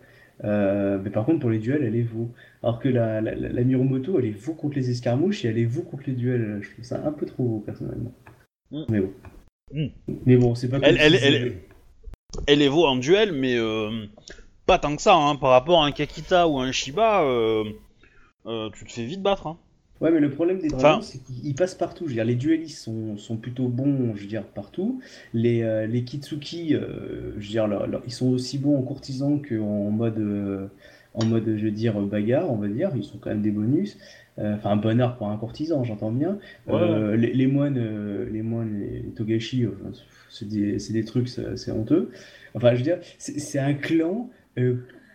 Euh, 0.44 0.98
mais 1.02 1.10
par 1.10 1.24
contre, 1.24 1.40
pour 1.40 1.50
les 1.50 1.58
duels, 1.58 1.82
elle 1.84 1.96
est 1.96 2.02
vous. 2.02 2.32
Alors 2.62 2.78
que 2.78 2.88
la, 2.88 3.20
la, 3.20 3.64
Miromoto, 3.64 4.18
elle 4.18 4.26
est 4.26 4.30
vous 4.30 4.54
contre 4.54 4.76
les 4.76 4.90
escarmouches 4.90 5.44
et 5.44 5.48
elle 5.48 5.58
est 5.58 5.64
vous 5.64 5.82
contre 5.82 6.04
les 6.06 6.12
duels. 6.14 6.60
Je 6.62 6.70
trouve 6.72 6.84
ça 6.84 7.02
un 7.04 7.12
peu 7.12 7.26
trop 7.26 7.44
haut, 7.44 7.62
personnellement. 7.64 8.12
Mm. 8.70 8.82
Mais 8.88 9.00
bon. 9.00 9.12
Mm. 9.72 9.86
Mais 10.26 10.36
bon, 10.36 10.54
c'est 10.54 10.68
pas 10.68 10.78
Elle- 10.82 10.98
elle- 11.00 11.16
si 11.18 11.24
elle- 12.46 12.62
est 12.62 12.68
vaut 12.68 12.86
en 12.86 12.96
duel, 12.96 13.32
mais 13.32 13.56
euh, 13.56 14.06
pas 14.66 14.78
tant 14.78 14.94
que 14.94 15.02
ça, 15.02 15.14
hein, 15.14 15.36
par 15.36 15.50
rapport 15.50 15.82
à 15.82 15.86
un 15.86 15.92
Kakita 15.92 16.46
ou 16.48 16.58
un 16.58 16.72
Shiba, 16.72 17.22
euh, 17.22 17.64
tu 18.74 18.84
te 18.84 18.92
fais 18.92 19.04
vite 19.04 19.22
battre. 19.22 19.46
Hein. 19.46 19.58
Ouais, 20.00 20.10
mais 20.12 20.20
le 20.20 20.30
problème 20.30 20.58
des 20.60 20.68
Enfin- 20.68 20.78
dragons, 20.78 21.02
c'est 21.02 21.18
qu'ils 21.24 21.54
passent 21.54 21.74
partout. 21.74 22.04
Je 22.04 22.10
veux 22.10 22.14
dire, 22.14 22.24
les 22.24 22.36
duellistes 22.36 22.78
sont, 22.78 23.16
sont 23.16 23.36
plutôt 23.36 23.68
bons, 23.68 24.14
je 24.14 24.22
veux 24.22 24.28
dire, 24.28 24.44
partout. 24.44 25.00
Les, 25.34 25.62
euh, 25.62 25.86
les 25.86 26.04
Kitsuki, 26.04 26.74
euh, 26.74 27.32
je 27.38 27.46
veux 27.46 27.50
dire, 27.50 27.66
leur- 27.66 27.86
leur- 27.88 28.02
ils 28.06 28.12
sont 28.12 28.28
aussi 28.28 28.58
bons 28.58 28.76
en 28.78 28.82
courtisan 28.82 29.38
qu'en 29.38 29.90
mode, 29.90 30.18
euh, 30.18 30.66
en 31.14 31.24
mode, 31.24 31.44
je 31.56 31.64
veux 31.64 31.70
dire, 31.72 31.98
bagarre, 32.00 32.50
on 32.50 32.56
va 32.56 32.68
dire. 32.68 32.90
Ils 32.94 33.02
sont 33.02 33.18
quand 33.18 33.30
même 33.30 33.42
des 33.42 33.50
bonus. 33.50 33.98
Enfin, 34.40 34.70
un 34.70 34.76
bonheur 34.76 35.16
pour 35.16 35.26
un 35.28 35.36
courtisan, 35.36 35.82
j'entends 35.82 36.12
bien. 36.12 36.38
Les, 37.16 37.32
les 37.34 37.46
moines, 37.48 37.80
les 38.30 38.42
moines, 38.42 38.78
les 38.78 39.02
Togashi, 39.16 39.66
enfin, 39.66 39.90
c'est 40.30 40.46
des, 40.48 40.76
des 40.92 41.04
trucs, 41.04 41.28
c'est 41.28 41.72
honteux. 41.72 42.10
Enfin, 42.54 42.70
je 42.74 42.76
veux 42.76 42.84
dire, 42.84 42.98
c'est 43.18 43.58
un 43.58 43.74
clan. 43.74 44.30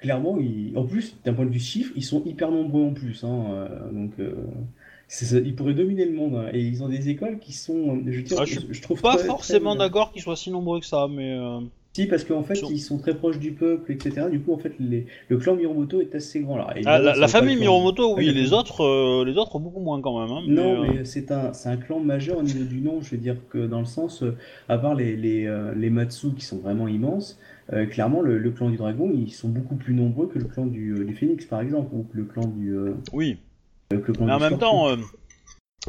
Euh, 0.03 0.05
clairement, 0.05 0.37
ils- 0.39 0.77
en 0.77 0.83
plus, 0.85 1.15
d'un 1.23 1.33
point 1.33 1.45
de 1.45 1.51
vue 1.51 1.59
chiffre, 1.59 1.91
ils 1.95 2.03
sont 2.03 2.23
hyper 2.25 2.51
nombreux 2.51 2.83
en 2.83 2.93
plus. 2.93 3.23
hein, 3.23 3.45
euh, 3.51 3.91
donc, 3.91 4.11
euh, 4.19 4.33
ça, 5.07 5.37
ils 5.39 5.55
pourraient 5.55 5.73
dominer 5.73 6.05
le 6.05 6.13
monde. 6.13 6.35
hein, 6.35 6.49
et 6.53 6.61
ils 6.61 6.83
ont 6.83 6.89
des 6.89 7.09
écoles 7.09 7.39
qui 7.39 7.53
sont, 7.53 8.01
je, 8.07 8.21
dire, 8.21 8.37
Ah, 8.39 8.45
je, 8.45 8.59
je 8.59 8.73
je 8.73 8.81
trouve 8.81 9.01
Pas 9.01 9.15
très- 9.17 9.27
forcément 9.27 9.71
très- 9.71 9.79
d'accord 9.79 10.11
qu'ils 10.11 10.21
soient 10.21 10.35
si 10.35 10.51
nombreux 10.51 10.79
que 10.79 10.85
ça, 10.85 11.07
mais. 11.09 11.37
Si, 11.95 12.07
parce 12.07 12.23
qu'en 12.23 12.41
fait, 12.41 12.55
Sur- 12.55 12.71
ils 12.71 12.79
sont 12.79 12.97
très 12.97 13.13
proches 13.13 13.37
du 13.37 13.51
peuple, 13.51 13.91
etc. 13.91 14.27
Du 14.27 14.39
coup, 14.39 14.51
en 14.51 14.57
fait, 14.57 14.73
les- 14.79 15.05
le 15.29 15.37
clan 15.37 15.55
Miromoto 15.55 16.01
est 16.01 16.15
assez 16.15 16.39
grand. 16.39 16.55
Alors, 16.55 16.71
Ah, 16.87 16.97
la, 16.97 17.27
famille 17.27 17.55
Miromoto, 17.55 18.15
oui, 18.15 18.25
Ah, 18.29 18.31
les 18.31 18.51
autres, 18.51 18.81
euh, 18.81 19.23
les 19.23 19.37
autres 19.37 19.59
beaucoup 19.59 19.79
moins 19.79 20.01
quand 20.01 20.19
même. 20.19 20.31
Hein, 20.31 20.41
mais, 20.47 20.53
Non, 20.55 20.81
euh, 20.81 20.81
mais 20.81 21.05
c'est 21.05 21.31
un, 21.31 21.53
c'est 21.53 21.69
un 21.69 21.77
clan 21.77 21.99
majeur 21.99 22.39
au 22.39 22.41
niveau 22.41 22.63
du 22.63 22.81
nom. 22.81 22.99
Je 23.01 23.11
veux 23.11 23.17
dire 23.17 23.35
que 23.47 23.67
dans 23.67 23.77
le 23.77 23.85
sens, 23.85 24.23
euh, 24.23 24.35
à 24.69 24.79
part 24.79 24.95
les, 24.95 25.15
les, 25.15 25.45
les 25.75 25.89
Matsu 25.91 26.29
qui 26.35 26.43
sont 26.43 26.57
vraiment 26.57 26.87
immenses, 26.87 27.39
clairement, 27.91 28.21
le, 28.21 28.39
le 28.39 28.49
clan 28.49 28.71
du 28.71 28.77
dragon, 28.77 29.11
ils 29.13 29.31
sont 29.31 29.49
beaucoup 29.49 29.75
plus 29.75 29.93
nombreux 29.93 30.25
que 30.27 30.39
le 30.39 30.45
clan 30.45 30.65
du, 30.65 31.05
du 31.05 31.13
phénix, 31.13 31.45
par 31.45 31.61
exemple, 31.61 31.93
ou 31.93 32.07
que 32.11 32.17
le 32.17 32.23
clan 32.23 32.47
du. 32.47 32.75
Oui, 33.13 33.37
que 33.91 33.97
le 33.97 34.01
clan 34.13 34.25
mais 34.25 34.31
en 34.33 34.37
du 34.37 34.43
même 34.45 34.57
temps, 34.57 34.95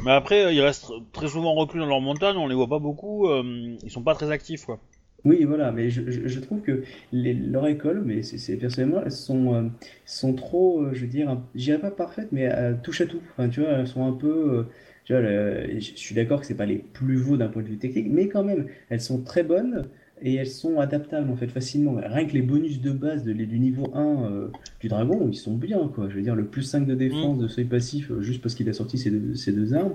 Mais 0.05 0.11
après, 0.11 0.55
ils 0.55 0.61
restent 0.61 0.92
très 1.14 1.28
souvent 1.28 1.55
reclus 1.55 1.80
dans 1.80 1.86
leur 1.86 2.02
montagne, 2.02 2.36
on 2.36 2.46
les 2.46 2.55
voit 2.55 2.68
pas 2.68 2.78
beaucoup, 2.78 3.26
ils 3.32 3.90
sont 3.90 4.02
pas 4.02 4.14
très 4.14 4.30
actifs, 4.30 4.66
quoi. 4.66 4.78
Oui, 5.25 5.45
voilà, 5.45 5.72
mais 5.72 5.89
je, 5.89 6.03
je- 6.11 6.29
je 6.29 6.41
trouve 6.41 6.61
que 6.61 6.83
les- 7.12 7.33
leur 7.33 7.66
école, 7.66 8.03
mais 8.05 8.22
c'est 8.22 8.37
c'est- 8.37 8.57
personnellement, 8.59 9.01
elles 9.03 9.11
sont, 9.12 9.55
euh, 9.55 9.62
sont 10.05 10.35
trop, 10.35 10.83
euh, 10.83 10.91
je 10.93 11.01
veux 11.01 11.07
dire, 11.07 11.41
je 11.55 11.61
dirais 11.64 11.79
pas 11.81 11.91
parfaites, 11.91 12.29
mais 12.31 12.47
euh, 12.53 12.75
touche 12.83 13.01
à 13.01 13.07
tout. 13.07 13.20
Enfin, 13.33 13.49
tu 13.49 13.61
vois, 13.61 13.70
elles 13.70 13.87
sont 13.89 14.05
un 14.07 14.12
peu, 14.12 14.29
euh, 14.59 14.62
tu 15.05 15.14
vois, 15.14 15.22
le- 15.22 15.66
je 15.81 15.93
je 15.93 15.97
suis 15.99 16.14
d'accord 16.14 16.41
que 16.41 16.47
c'est 16.47 16.55
pas 16.57 16.66
les 16.66 16.77
plus 16.79 17.18
beaux 17.22 17.37
d'un 17.39 17.49
point 17.49 17.62
de 17.62 17.68
vue 17.68 17.79
technique, 17.79 18.09
mais 18.11 18.29
quand 18.29 18.45
même, 18.45 18.66
elles 18.91 19.01
sont 19.01 19.22
très 19.22 19.43
bonnes 19.43 19.85
et 20.22 20.35
elles 20.35 20.47
sont 20.47 20.79
adaptables 20.79 21.31
en 21.31 21.37
fait 21.37 21.49
facilement. 21.49 21.95
Rien 21.97 22.27
que 22.27 22.33
les 22.35 22.43
bonus 22.43 22.81
de 22.83 22.91
base 22.93 23.25
de, 23.25 23.33
les- 23.33 23.47
du 23.47 23.59
niveau 23.59 23.91
1 23.95 24.25
euh, 24.31 24.49
du 24.81 24.89
dragon, 24.89 25.27
ils 25.31 25.35
sont 25.37 25.55
bien, 25.57 25.89
quoi. 25.89 26.09
Je 26.11 26.16
veux 26.16 26.22
dire, 26.22 26.35
le 26.37 26.45
plus 26.47 26.62
5 26.62 26.87
de 26.87 26.95
défense 26.95 27.39
de 27.39 27.49
seuil 27.49 27.64
passif, 27.64 28.11
euh, 28.11 28.20
juste 28.20 28.43
parce 28.43 28.55
qu'il 28.55 28.68
a 28.68 28.72
sorti 28.75 28.99
ces 28.99 29.11
deux, 29.11 29.35
ces 29.35 29.53
deux 29.53 29.72
armes. 29.75 29.95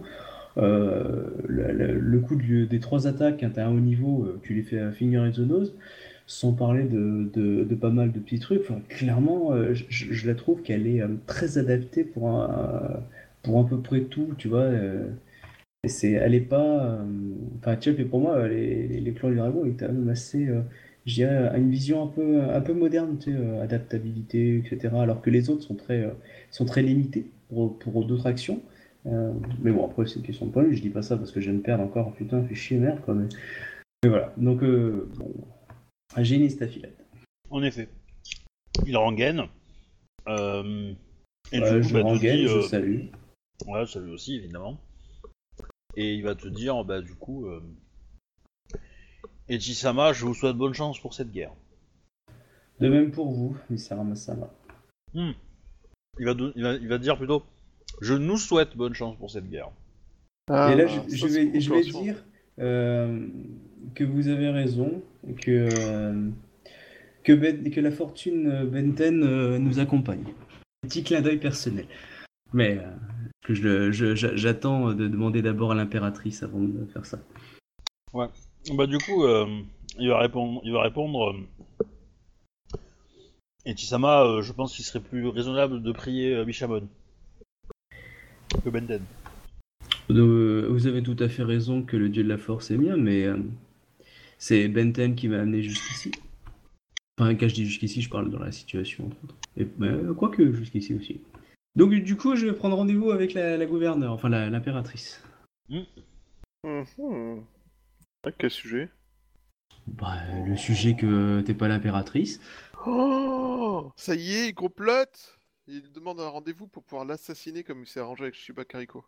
Euh, 0.58 1.30
le, 1.48 2.20
coup 2.20 2.36
du- 2.36 2.66
des 2.68 2.80
trois 2.80 3.08
attaques, 3.08 3.40
quand 3.42 3.52
t'as 3.54 3.68
un 3.68 3.72
haut 3.76 3.80
niveau, 3.80 4.24
euh, 4.26 4.40
tu 4.44 4.54
les 4.54 4.64
fais 4.64 4.80
à 4.80 4.92
Finger 4.92 5.18
in 5.18 5.32
the 5.32 5.40
sans 6.28 6.54
parler 6.54 6.84
de, 6.84 7.30
de- 7.34 7.64
de 7.64 7.76
pas 7.76 7.90
mal 7.92 8.12
de 8.12 8.20
petits 8.20 8.40
trucs. 8.40 8.64
Clairement, 8.90 9.54
euh, 9.54 9.74
je, 9.74 10.28
la 10.28 10.36
trouve 10.36 10.62
qu'elle 10.62 10.88
est 10.88 11.02
très 11.28 11.58
adaptée 11.58 12.04
pour 12.04 12.30
un, 12.30 13.02
pour 13.44 13.60
à 13.60 13.68
peu 13.68 13.80
près 13.82 14.02
tout, 14.02 14.34
tu 14.38 14.48
vois. 14.48 14.70
et 15.84 15.88
c'est, 15.88 16.12
elle 16.12 16.36
est 16.36 16.42
pas. 16.42 17.00
Enfin, 17.60 17.76
tu 17.78 17.92
vois, 17.92 18.06
pour 18.10 18.20
moi, 18.22 18.48
les, 18.48 18.88
les, 18.88 19.14
clans 19.14 19.30
du 19.30 19.36
dragon 19.38 19.66
est 19.66 19.84
assez. 20.10 20.48
à 21.24 21.58
une 21.58 21.70
vision 21.72 22.04
un 22.04 22.08
peu, 22.08 22.42
un 22.44 22.62
peu 22.62 22.74
moderne, 22.74 23.18
tu 23.20 23.32
sais, 23.32 23.60
adaptabilité, 23.62 24.58
etc. 24.58 25.02
Alors 25.02 25.22
que 25.22 25.30
les 25.30 25.50
autres 25.50 25.64
sont 25.64 25.76
très, 25.76 26.14
sont 26.52 26.66
très 26.66 26.82
limités 26.84 27.26
pour 27.50 28.06
d'autres 28.06 28.28
actions. 28.28 28.62
Euh, 29.10 29.34
mais 29.62 29.72
bon, 29.72 29.86
après, 29.86 30.06
c'est 30.06 30.16
une 30.16 30.24
question 30.24 30.46
de 30.46 30.52
point 30.52 30.64
de 30.64 30.70
vue. 30.70 30.76
Je 30.76 30.82
dis 30.82 30.90
pas 30.90 31.02
ça 31.02 31.18
parce 31.18 31.32
que 31.32 31.42
je 31.42 31.50
viens 31.50 31.60
de 31.60 31.64
perdre 31.64 31.84
encore. 31.84 32.14
Putain, 32.14 32.44
fait 32.44 32.56
chier, 32.56 32.78
merde, 32.78 33.02
quoi. 33.02 33.14
Mais, 33.14 33.28
mais 34.04 34.10
voilà. 34.10 34.34
Donc, 34.38 34.64
euh, 34.64 35.10
bon. 35.18 35.34
Un 36.16 36.24
génie 36.24 36.50
staphylate. 36.50 37.06
En 37.50 37.64
effet. 37.64 37.90
Il 38.86 38.96
rengaine. 38.98 39.44
Euh, 40.28 40.94
et 41.52 41.60
du 41.60 41.66
coup, 41.66 41.82
je 41.82 41.94
bah, 41.94 42.02
rengaine, 42.04 42.38
dit, 42.38 42.48
je 42.48 42.58
euh, 42.58 42.62
salue. 42.62 43.06
Ouais, 43.68 43.86
ça 43.86 44.00
lui 44.00 44.12
aussi, 44.12 44.36
évidemment. 44.36 44.80
Et 45.96 46.14
il 46.14 46.24
va 46.24 46.36
te 46.36 46.48
dire, 46.48 46.84
bah 46.86 47.02
du 47.02 47.16
coup, 47.16 47.48
euh... 47.48 47.62
Echisama, 49.50 50.14
je 50.14 50.26
vous 50.26 50.36
souhaite 50.36 50.56
bonne 50.56 50.74
chance 50.74 51.00
pour 51.00 51.14
cette 51.14 51.32
guerre. 51.32 51.52
De 52.80 52.88
même 52.88 53.12
pour 53.12 53.32
vous, 53.32 53.58
Mr. 53.70 53.96
Masama. 54.04 54.54
Il 55.14 55.34
va, 56.20 56.34
il 56.56 56.64
va, 56.64 56.74
il 56.76 56.88
va 56.88 56.98
te 56.98 57.04
dire 57.04 57.18
plutôt, 57.18 57.44
je 58.02 58.14
nous 58.14 58.38
souhaite 58.38 58.76
bonne 58.78 58.94
chance 58.94 59.18
pour 59.18 59.30
cette 59.32 59.50
guerre. 59.50 59.70
Ah, 60.50 60.72
Et 60.72 60.76
là, 60.76 60.88
je, 60.88 61.00
ça, 61.00 61.04
je 61.10 61.28
c'est 61.28 61.46
vais, 61.46 61.60
je 61.60 61.70
vais 61.70 61.82
compréhension. 61.84 62.02
dire 62.02 62.24
euh, 62.60 63.28
que 63.96 64.04
vous 64.04 64.28
avez 64.28 64.50
raison, 64.50 65.02
que, 65.38 65.70
euh, 65.80 66.30
que, 67.24 67.34
Ben- 67.34 67.70
que 67.70 67.80
la 67.80 67.92
fortune 67.92 68.48
euh, 68.48 68.66
Benten 68.66 69.24
euh, 69.24 69.60
nous 69.60 69.80
accompagne. 69.80 70.24
Petit 70.82 71.04
clin 71.04 71.22
d'œil 71.22 71.38
personnel. 71.38 71.86
Mais 72.54 72.80
euh, 72.80 72.90
que 73.44 73.54
j'attends 73.94 74.94
de 74.94 75.08
demander 75.08 75.42
d'abord 75.42 75.72
à 75.72 75.76
l'impératrice 75.76 76.42
avant 76.44 76.62
de 76.62 76.86
faire 76.86 77.06
ça. 77.06 77.20
Bah 78.14 78.88
du 78.88 78.98
coup, 78.98 79.24
euh, 79.24 79.46
il 80.00 80.10
va 80.10 80.20
répondre, 80.20 80.62
il 80.64 80.72
va 80.74 80.82
répondre. 80.82 81.32
Euh... 81.32 82.78
Echisama, 83.66 84.24
euh, 84.24 84.42
je 84.42 84.52
pense 84.54 84.76
qu'il 84.76 84.86
serait 84.86 85.00
plus 85.00 85.28
raisonnable 85.28 85.84
de 85.84 85.92
prier 85.92 86.34
euh, 86.34 86.46
Bishamon 86.46 86.88
que 88.64 88.70
Benden. 88.70 89.02
Euh, 90.10 90.68
vous 90.70 90.88
avez 90.88 91.04
tout 91.04 91.16
à 91.20 91.30
fait 91.30 91.44
raison 91.44 91.84
que 91.84 91.96
le 91.98 92.10
dieu 92.10 92.24
de 92.24 92.30
la 92.30 92.38
force 92.38 92.72
est 92.72 92.78
bien, 92.78 92.98
mais 92.98 93.26
euh, 93.26 93.38
c'est 94.38 94.68
Benten 94.68 95.16
qui 95.16 95.28
m'a 95.28 95.40
amené 95.40 95.62
jusqu'ici. 95.62 96.12
Enfin, 97.20 97.36
quand 97.36 97.48
je 97.48 97.54
dis 97.54 97.66
jusqu'ici, 97.66 98.02
je 98.02 98.10
parle 98.10 98.32
dans 98.32 98.40
la 98.40 98.52
situation, 98.52 99.06
entre 99.08 99.18
autres. 99.24 99.36
Et, 99.58 99.68
mais, 99.78 99.88
euh, 99.90 100.14
quoique 100.14 100.52
jusqu'ici 100.54 100.94
aussi. 100.96 101.22
Donc, 101.76 101.94
du 101.94 102.16
coup, 102.16 102.36
je 102.36 102.46
vais 102.48 102.54
prendre 102.54 102.76
rendez-vous 102.76 103.12
avec 103.12 103.34
la, 103.34 103.58
la 103.58 103.66
gouverneure, 103.66 104.14
enfin 104.14 104.30
la- 104.30 104.50
l'impératrice. 104.50 105.22
À 108.24 108.32
quel 108.38 108.50
sujet? 108.50 108.90
Bah, 109.88 110.18
le 110.48 110.56
sujet 110.58 110.96
que 110.96 111.42
t'es 111.42 111.54
pas 111.54 111.68
l'impératrice. 111.68 112.42
Oh 112.86 113.92
Ça 113.96 114.16
y 114.16 114.34
est, 114.36 114.54
gros 114.54 114.70
plot 114.70 115.06
Il 115.72 115.92
demande 115.92 116.20
un 116.20 116.30
rendez-vous 116.30 116.66
pour 116.66 116.82
pouvoir 116.82 117.06
l'assassiner 117.06 117.64
comme 117.64 117.84
il 117.84 117.88
s'est 117.88 118.00
arrangé 118.00 118.24
avec 118.24 118.34
Shiba 118.34 118.66
Kariko. 118.66 119.06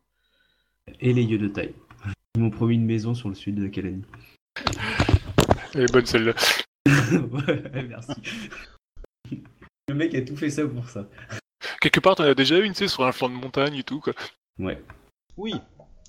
Et 1.00 1.12
les 1.12 1.24
yeux 1.24 1.40
de 1.40 1.48
taille. 1.48 1.74
Ils 2.36 2.42
m'ont 2.42 2.52
promis 2.52 2.76
une 2.76 2.86
maison 2.86 3.16
sur 3.16 3.30
le 3.30 3.36
sud 3.36 3.56
de 3.56 3.68
Kalani. 3.68 4.04
Elle 5.74 5.82
est 5.82 5.92
bonne 5.92 6.06
celle-là. 6.06 6.34
ouais, 6.86 7.84
merci. 7.88 8.14
Le 9.88 9.96
mec 9.96 10.14
a 10.14 10.22
tout 10.22 10.36
fait 10.36 10.52
ça 10.52 10.68
pour 10.68 10.88
ça. 10.88 11.10
Quelque 11.82 12.00
part, 12.00 12.14
t'en 12.14 12.26
as 12.26 12.36
déjà 12.36 12.60
une, 12.60 12.74
tu 12.74 12.80
sais, 12.80 12.88
sur 12.88 13.06
un 13.06 13.12
flanc 13.12 13.30
de 13.30 13.34
montagne 13.34 13.74
et 13.74 13.84
tout, 13.84 14.00
quoi. 14.00 14.14
Ouais. 14.60 14.84
Oui, 15.38 15.56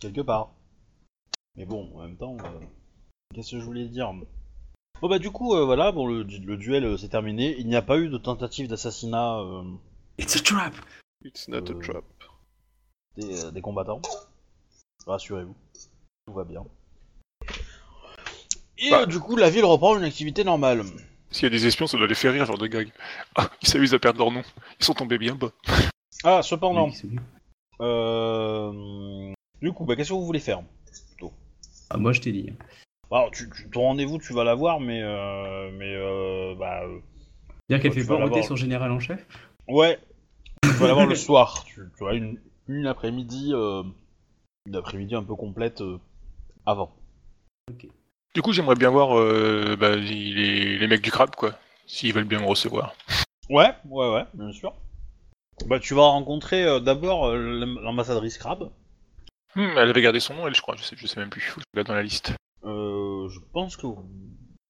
quelque 0.00 0.20
part. 0.20 0.52
Mais 1.56 1.64
bon, 1.64 1.90
en 1.96 2.02
même 2.02 2.18
temps, 2.18 2.36
euh, 2.44 2.60
qu'est-ce 3.34 3.52
que 3.52 3.58
je 3.58 3.64
voulais 3.64 3.88
dire? 3.88 4.12
Bon 5.00 5.08
bah 5.08 5.18
du 5.18 5.30
coup, 5.30 5.54
euh, 5.54 5.64
voilà, 5.64 5.92
bon 5.92 6.06
le 6.06 6.24
duel 6.56 6.84
euh, 6.84 6.96
s'est 6.98 7.08
terminé. 7.08 7.56
Il 7.58 7.66
n'y 7.66 7.74
a 7.74 7.82
pas 7.82 7.98
eu 7.98 8.08
de 8.08 8.18
tentative 8.18 8.68
d'assassinat 8.68 9.38
euh, 9.40 9.64
It's 10.18 10.36
a 10.36 10.42
trap! 10.42 10.74
It's 11.24 11.48
not 11.48 11.68
a 11.70 11.72
Euh, 11.72 11.80
trap. 11.80 12.04
des, 13.16 13.44
euh, 13.44 13.50
des 13.50 13.60
combattants. 13.60 14.00
Rassurez-vous, 15.06 15.56
tout 16.26 16.32
va 16.32 16.44
bien. 16.44 16.64
Et 18.78 18.90
Bah. 18.90 19.02
euh, 19.02 19.06
du 19.06 19.18
coup, 19.20 19.36
la 19.36 19.50
ville 19.50 19.64
reprend 19.64 19.96
une 19.96 20.04
activité 20.04 20.44
normale. 20.44 20.82
S'il 21.30 21.44
y 21.44 21.46
a 21.46 21.50
des 21.50 21.66
espions, 21.66 21.86
ça 21.86 21.96
doit 21.96 22.06
les 22.06 22.14
faire 22.14 22.32
rire, 22.32 22.44
genre 22.46 22.58
de 22.58 22.66
gag. 22.66 22.90
Ah, 23.36 23.50
ils 23.62 23.68
s'amusent 23.68 23.94
à 23.94 23.98
perdre 23.98 24.18
leur 24.18 24.30
nom. 24.30 24.42
Ils 24.80 24.84
sont 24.84 24.94
tombés 24.94 25.18
bien 25.18 25.34
bas. 25.34 25.50
Ah, 26.24 26.40
cependant, 26.42 26.86
Oui, 26.86 26.94
c'est 26.94 27.08
bon. 27.08 27.20
euh, 27.80 29.32
du 29.60 29.72
coup, 29.72 29.84
bah, 29.84 29.96
qu'est-ce 29.96 30.10
que 30.10 30.14
vous 30.14 30.24
voulez 30.26 30.38
faire 30.38 30.62
Ah, 31.90 31.96
moi, 31.96 32.12
je 32.12 32.20
t'ai 32.20 32.30
dit. 32.30 32.52
Alors, 33.10 33.30
tu, 33.32 33.50
tu- 33.50 33.68
ton 33.70 33.80
rendez-vous, 33.82 34.18
tu 34.18 34.32
vas 34.32 34.44
l'avoir, 34.44 34.78
mais 34.78 35.02
euh, 35.02 35.70
mais 35.72 35.92
euh, 35.96 36.54
bah 36.54 36.82
euh, 36.84 37.00
Dire 37.68 37.80
qu'elle 37.80 37.92
fait 37.92 38.02
tu 38.02 38.06
pas 38.06 38.14
vas 38.14 38.20
l'avoir. 38.20 38.44
son 38.44 38.54
général 38.56 38.92
en 38.92 39.00
chef? 39.00 39.26
Ouais, 39.68 39.98
tu 40.62 40.68
vas 40.70 40.88
l'avoir 40.88 41.06
le 41.06 41.14
soir. 41.16 41.64
Tu, 41.64 41.80
tu 41.96 42.06
as 42.06 42.14
une, 42.14 42.40
une 42.68 42.86
après-midi, 42.86 43.50
euh, 43.54 43.82
une 44.66 44.76
après-midi 44.76 45.14
un 45.14 45.22
peu 45.22 45.34
complète 45.34 45.80
euh, 45.80 45.98
avant. 46.66 46.94
Du 48.34 48.42
coup, 48.42 48.52
j'aimerais 48.52 48.74
bien 48.74 48.90
voir 48.90 49.18
euh, 49.18 49.76
bah, 49.78 49.94
les, 49.96 50.78
les 50.78 50.86
mecs 50.86 51.02
du 51.02 51.10
crabe, 51.10 51.34
quoi. 51.36 51.54
S'ils 51.86 52.12
veulent 52.12 52.24
bien 52.24 52.40
me 52.40 52.46
recevoir. 52.46 52.94
Ouais, 53.50 53.70
ouais, 53.86 54.12
ouais, 54.12 54.24
bien 54.34 54.52
sûr. 54.52 54.74
Bah, 55.66 55.78
tu 55.78 55.94
vas 55.94 56.02
rencontrer 56.08 56.64
euh, 56.64 56.80
d'abord 56.80 57.30
l'am- 57.34 57.78
l'ambassadrice 57.82 58.38
Crab. 58.38 58.70
Hmm, 59.54 59.68
elle 59.76 59.90
avait 59.90 60.00
gardé 60.02 60.18
son 60.20 60.34
nom, 60.34 60.46
elle, 60.46 60.54
je 60.54 60.62
crois. 60.62 60.76
Je 60.76 60.82
sais, 60.82 60.96
je 60.96 61.06
sais 61.06 61.20
même 61.20 61.28
plus. 61.30 61.42
Faut 61.42 61.60
que 61.60 61.64
je 61.66 61.78
regarde 61.80 61.88
dans 61.88 61.94
la 61.94 62.02
liste. 62.02 62.32
Euh, 62.64 63.28
je 63.28 63.38
pense 63.52 63.76
que 63.76 63.86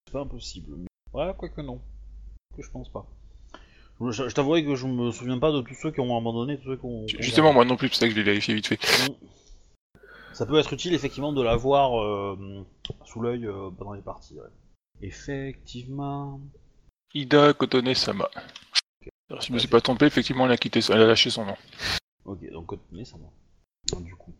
c'est 0.07 0.13
pas 0.13 0.21
impossible. 0.23 0.87
Ouais, 1.13 1.33
quoique 1.39 1.61
non. 1.61 1.81
Que 2.57 2.63
je 2.63 2.71
pense 2.71 2.91
pas. 2.91 3.07
Je, 4.11 4.29
je 4.29 4.35
t'avouerai 4.35 4.65
que 4.65 4.75
je 4.75 4.87
me 4.87 5.11
souviens 5.13 5.39
pas 5.39 5.53
de 5.53 5.61
tous 5.61 5.75
ceux 5.75 5.91
qui 5.93 6.01
ont 6.01 6.17
abandonné, 6.17 6.59
tous 6.59 6.71
ceux 6.71 6.77
qui 6.77 6.85
ont. 6.87 7.07
Justement, 7.21 7.53
moi 7.53 7.65
non 7.65 7.77
plus, 7.77 7.89
c'est 7.91 8.01
ça 8.01 8.07
que 8.07 8.13
je 8.13 8.17
l'ai 8.17 8.23
vérifié 8.25 8.55
vite 8.55 8.67
fait. 8.67 8.81
Ça 10.33 10.47
peut 10.47 10.59
être 10.59 10.73
utile 10.73 10.95
effectivement 10.95 11.33
de 11.33 11.43
l'avoir 11.43 12.01
euh, 12.03 12.65
sous 13.05 13.21
l'œil 13.21 13.47
euh, 13.47 13.71
pendant 13.77 13.93
les 13.93 14.01
parties. 14.03 14.35
ouais. 14.35 14.49
Effectivement. 15.07 16.41
Ida 17.15 17.53
Kotone 17.53 17.95
Sama. 17.95 18.31
Alors, 19.31 19.43
si 19.43 19.49
je 19.49 19.53
me 19.53 19.59
suis 19.59 19.69
pas 19.69 19.81
trompé, 19.81 20.07
effectivement, 20.07 20.47
elle 20.47 20.53
a 20.53 20.57
quitté, 20.57 20.81
elle 20.91 21.03
a 21.03 21.07
lâché 21.07 21.31
son 21.31 21.45
nom. 21.45 21.57
Ok, 22.25 22.39
donc 22.51 22.73
mais 22.93 23.05
ça 23.05 23.17
va. 23.19 24.01
Du 24.01 24.15
coup. 24.17 24.33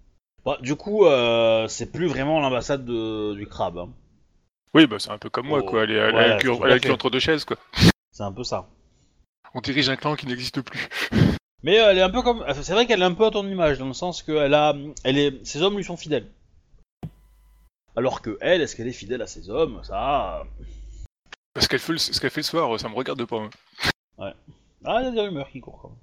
Bah, 0.45 0.59
du 0.61 0.77
coup, 0.77 1.05
euh, 1.05 1.69
c'est 1.69 1.93
plus 1.93 2.07
vraiment 2.07 2.41
l'ambassade 2.41 2.85
de- 2.85 3.35
du 3.35 3.47
crabe. 3.47 3.79
hein. 3.79 3.91
Oui, 4.75 4.87
bah 4.87 4.99
c'est 4.99 5.11
un 5.11 5.19
peu 5.19 5.29
comme 5.29 5.47
moi, 5.49 5.61
Oh, 5.63 5.67
quoi. 5.69 5.85
Elle 5.85 5.91
est, 5.91 5.95
elle 5.95 6.15
ouais, 6.15 6.21
a 6.25 6.37
le 6.37 6.79
cul 6.81 6.91
entre 6.91 7.11
deux 7.11 7.21
chaises, 7.21 7.45
quoi. 7.45 7.59
C'est 8.11 8.23
un 8.23 8.33
peu 8.33 8.45
ça. 8.45 8.69
On 9.55 9.61
dirige 9.61 9.89
un 9.89 9.97
clan 9.97 10.17
qui 10.17 10.27
n'existe 10.27 10.61
plus. 10.63 10.89
Mais 11.63 11.79
euh, 11.79 11.91
elle 11.91 11.99
est 11.99 12.03
un 12.03 12.11
peu 12.11 12.23
comme. 12.23 12.45
C'est 12.63 12.73
vrai 12.73 12.87
qu'elle 12.87 13.03
est 13.03 13.05
un 13.05 13.15
peu 13.15 13.27
à 13.27 13.31
ton 13.31 13.47
image, 13.47 13.79
dans 13.79 13.87
le 13.87 13.93
sens 13.93 14.23
que 14.23 14.33
elle 14.33 14.55
a, 14.55 14.75
elle 15.05 15.19
est, 15.19 15.45
ses 15.47 15.63
hommes 15.63 15.77
lui 15.77 15.85
sont 15.85 15.97
fidèles. 15.97 16.29
Alors 17.95 18.23
que 18.23 18.39
elle, 18.41 18.63
est-ce 18.63 18.75
qu'elle 18.75 18.89
est 18.89 18.93
fidèle 18.93 19.23
à 19.23 19.27
ses 19.27 19.51
hommes? 19.51 19.83
Ça. 19.85 20.45
Parce 21.55 21.69
qu'elle 21.69 21.79
fait 21.81 21.93
le- 21.93 21.99
ce 21.99 22.19
qu'elle 22.19 22.31
fait 22.31 22.41
le 22.41 22.45
soir, 22.47 22.81
ça 22.81 22.89
me 22.89 22.95
regarde 22.95 23.25
pas. 23.27 23.39
moi. 23.39 24.35
Ah, 24.85 24.99
il 25.01 25.05
y 25.05 25.09
a 25.09 25.11
des 25.11 25.21
rumeurs 25.21 25.49
qui 25.51 25.61
courent. 25.61 25.81
Quand 25.83 25.89
même. 25.91 25.99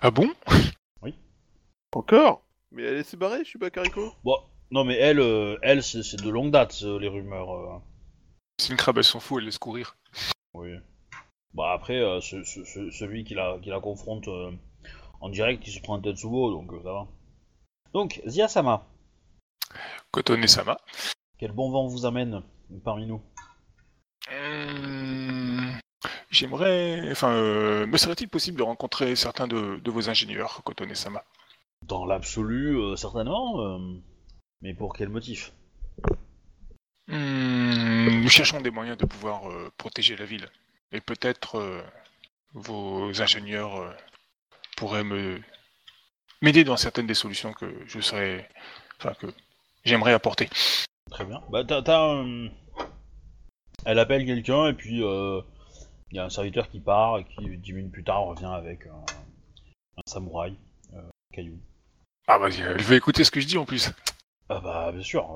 Ah 0.00 0.10
bon? 0.10 0.30
Encore? 1.92 2.42
Mais 2.70 2.82
elle 2.84 3.04
s'est 3.04 3.16
barrée, 3.16 3.44
Shiba 3.44 3.70
Kariko 3.70 4.12
Bon, 4.22 4.36
non 4.70 4.84
mais 4.84 4.96
elle, 4.98 5.20
euh, 5.20 5.56
elle, 5.62 5.82
c'est 5.82 6.02
c'est 6.02 6.18
de 6.22 6.28
longue 6.30 6.50
date 6.50 6.78
euh, 6.82 6.98
les 7.00 7.08
rumeurs. 7.08 7.50
euh. 7.50 7.78
C'est 8.58 8.70
une 8.70 8.76
crabe, 8.76 8.98
elle 8.98 9.04
s'en 9.04 9.20
fout, 9.20 9.38
elle 9.38 9.46
laisse 9.46 9.58
courir. 9.58 9.96
Oui. 10.54 10.74
Bah 11.54 11.72
après, 11.72 11.96
euh, 11.96 12.20
ce- 12.20 12.44
ce- 12.44 12.64
ce- 12.64 12.90
celui 12.90 13.24
qui 13.24 13.34
la, 13.34 13.58
qui 13.60 13.70
la 13.70 13.80
confronte 13.80 14.28
euh, 14.28 14.52
en 15.20 15.28
direct, 15.28 15.66
il 15.66 15.72
se 15.72 15.80
prend 15.80 15.96
un 15.96 16.00
Tetsubo, 16.00 16.50
donc 16.52 16.72
euh, 16.72 16.82
ça 16.82 16.92
va. 16.92 17.06
Donc, 17.92 18.20
Zia-sama, 18.26 18.86
Kotone 20.10 20.46
Sama. 20.46 20.76
quel 21.38 21.52
bon 21.52 21.70
vent 21.70 21.86
vous 21.86 22.04
amène 22.06 22.42
parmi 22.84 23.06
nous? 23.06 23.22
Hum, 24.30 25.72
J'aimerais. 26.30 27.10
Enfin, 27.10 27.32
euh, 27.32 27.86
me 27.86 27.96
serait-il 27.96 28.28
possible 28.28 28.58
de 28.58 28.62
rencontrer 28.62 29.16
certains 29.16 29.48
de, 29.48 29.76
de 29.82 29.90
vos 29.90 30.08
ingénieurs, 30.10 30.62
Kotone 30.64 30.94
Sama? 30.94 31.24
Dans 31.86 32.04
l'absolu, 32.04 32.76
euh, 32.78 32.96
certainement. 32.96 33.60
euh, 33.60 33.78
mais 34.60 34.74
pour 34.74 34.92
quel 34.94 35.08
motif? 35.08 35.52
Hum, 37.10 38.20
Nous 38.22 38.28
cherchons 38.28 38.60
des 38.60 38.70
moyens 38.70 38.98
de 38.98 39.06
pouvoir 39.06 39.50
euh, 39.50 39.70
protéger 39.78 40.16
la 40.16 40.26
ville. 40.26 40.48
Et 40.92 41.00
peut-être 41.00 41.56
euh, 41.56 41.82
vos 42.54 43.20
ingénieurs 43.20 43.76
euh, 43.76 43.90
pourraient 44.76 45.04
me 45.04 45.40
m'aider 46.40 46.64
dans 46.64 46.76
certaines 46.76 47.06
des 47.06 47.14
solutions 47.14 47.52
que 47.52 47.66
je 47.86 48.00
serais. 48.00 48.48
Enfin, 48.98 49.14
que 49.14 49.26
j'aimerais 49.84 50.12
apporter. 50.12 50.48
Très 51.10 51.24
bien. 51.24 51.42
Bah, 51.50 51.64
t'as. 51.64 51.82
t'as, 51.82 52.14
euh, 52.14 52.48
Elle 53.84 53.98
appelle 53.98 54.24
quelqu'un 54.24 54.68
et 54.68 54.74
puis 54.74 55.02
il 56.10 56.16
y 56.16 56.18
a 56.18 56.24
un 56.24 56.30
serviteur 56.30 56.68
qui 56.68 56.80
part 56.80 57.18
et 57.18 57.24
qui, 57.24 57.58
dix 57.58 57.72
minutes 57.72 57.92
plus 57.92 58.04
tard, 58.04 58.24
revient 58.24 58.46
avec 58.46 58.86
un, 58.86 59.04
un 59.98 60.02
samouraï, 60.06 60.56
euh, 60.94 61.02
caillou. 61.32 61.58
Ah, 62.26 62.38
vas-y, 62.38 62.60
elle 62.60 62.82
veut 62.82 62.96
écouter 62.96 63.24
ce 63.24 63.30
que 63.30 63.40
je 63.40 63.46
dis 63.46 63.58
en 63.58 63.64
plus. 63.64 63.90
Ah 64.48 64.60
bah, 64.60 64.92
bien 64.92 65.02
sûr. 65.02 65.28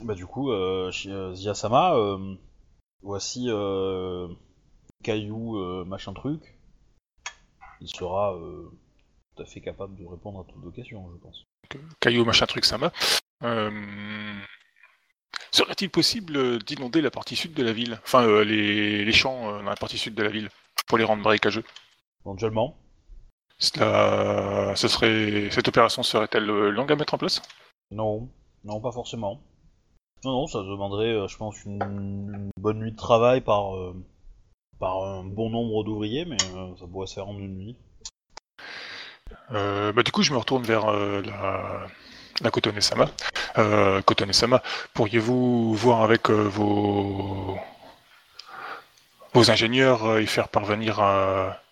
Bah, 0.00 0.14
du 0.14 0.26
coup, 0.26 0.52
euh, 0.52 0.90
voici 3.02 3.46
euh, 3.48 4.28
caillou 5.04 5.58
euh, 5.58 5.84
machin 5.84 6.12
truc. 6.12 6.58
Il 7.80 7.88
sera 7.88 8.34
euh, 8.34 8.70
tout 9.36 9.42
à 9.42 9.46
fait 9.46 9.60
capable 9.60 9.94
de 9.96 10.04
répondre 10.04 10.40
à 10.40 10.44
toutes 10.44 10.62
vos 10.62 10.70
questions, 10.70 11.08
je 11.12 11.18
pense. 11.18 11.44
Caillou, 12.00 12.24
machin 12.24 12.46
truc, 12.46 12.64
Sama. 12.64 12.92
Euh, 13.42 13.70
Serait-il 15.52 15.90
possible 15.90 16.58
d'inonder 16.64 17.00
la 17.00 17.12
partie 17.12 17.36
sud 17.36 17.54
de 17.54 17.62
la 17.62 17.72
ville? 17.72 18.00
Enfin, 18.02 18.26
les, 18.42 19.04
les 19.04 19.12
champs 19.12 19.62
dans 19.62 19.70
la 19.70 19.76
partie 19.76 19.98
sud 19.98 20.14
de 20.14 20.22
la 20.22 20.30
ville, 20.30 20.48
pour 20.88 20.98
les 20.98 21.04
rendre 21.04 21.22
marécageux 21.22 21.64
Éventuellement. 22.24 22.76
Cela, 23.58 24.74
ce 24.74 24.88
serait, 24.88 25.48
cette 25.50 25.68
opération 25.68 26.02
serait-elle 26.02 26.46
longue 26.46 26.90
à 26.90 26.96
mettre 26.96 27.14
en 27.14 27.18
place? 27.18 27.40
Non, 27.92 28.28
non, 28.64 28.80
pas 28.80 28.90
forcément. 28.90 29.40
Non, 30.24 30.32
non, 30.32 30.46
ça 30.46 30.58
demanderait, 30.58 31.28
je 31.28 31.36
pense, 31.36 31.62
une, 31.64 31.82
une 31.82 32.50
bonne 32.56 32.80
nuit 32.80 32.92
de 32.92 32.96
travail 32.96 33.40
par, 33.40 33.76
euh, 33.76 33.94
par 34.84 35.02
un 35.02 35.24
bon 35.24 35.48
nombre 35.48 35.82
d'ouvriers, 35.82 36.26
mais 36.26 36.36
euh, 36.54 36.76
ça 36.78 36.86
pourrait 36.86 37.06
se 37.06 37.14
faire 37.14 37.26
en 37.26 37.38
une 37.38 37.56
nuit. 37.56 37.76
Euh, 39.52 39.94
bah, 39.94 40.02
Du 40.02 40.12
coup, 40.12 40.22
je 40.22 40.30
me 40.30 40.36
retourne 40.36 40.62
vers 40.62 40.90
euh, 40.90 41.22
la, 41.22 41.86
la 42.42 42.50
Kotone-sama. 42.50 43.08
Euh, 43.56 44.02
Kotone-sama, 44.02 44.62
pourriez-vous 44.92 45.72
voir 45.72 46.02
avec 46.02 46.28
euh, 46.28 46.42
vos, 46.42 47.58
vos 49.32 49.50
ingénieurs 49.50 50.04
euh, 50.04 50.18
et 50.18 50.26
faire 50.26 50.50
parvenir 50.50 51.00
à 51.00 51.62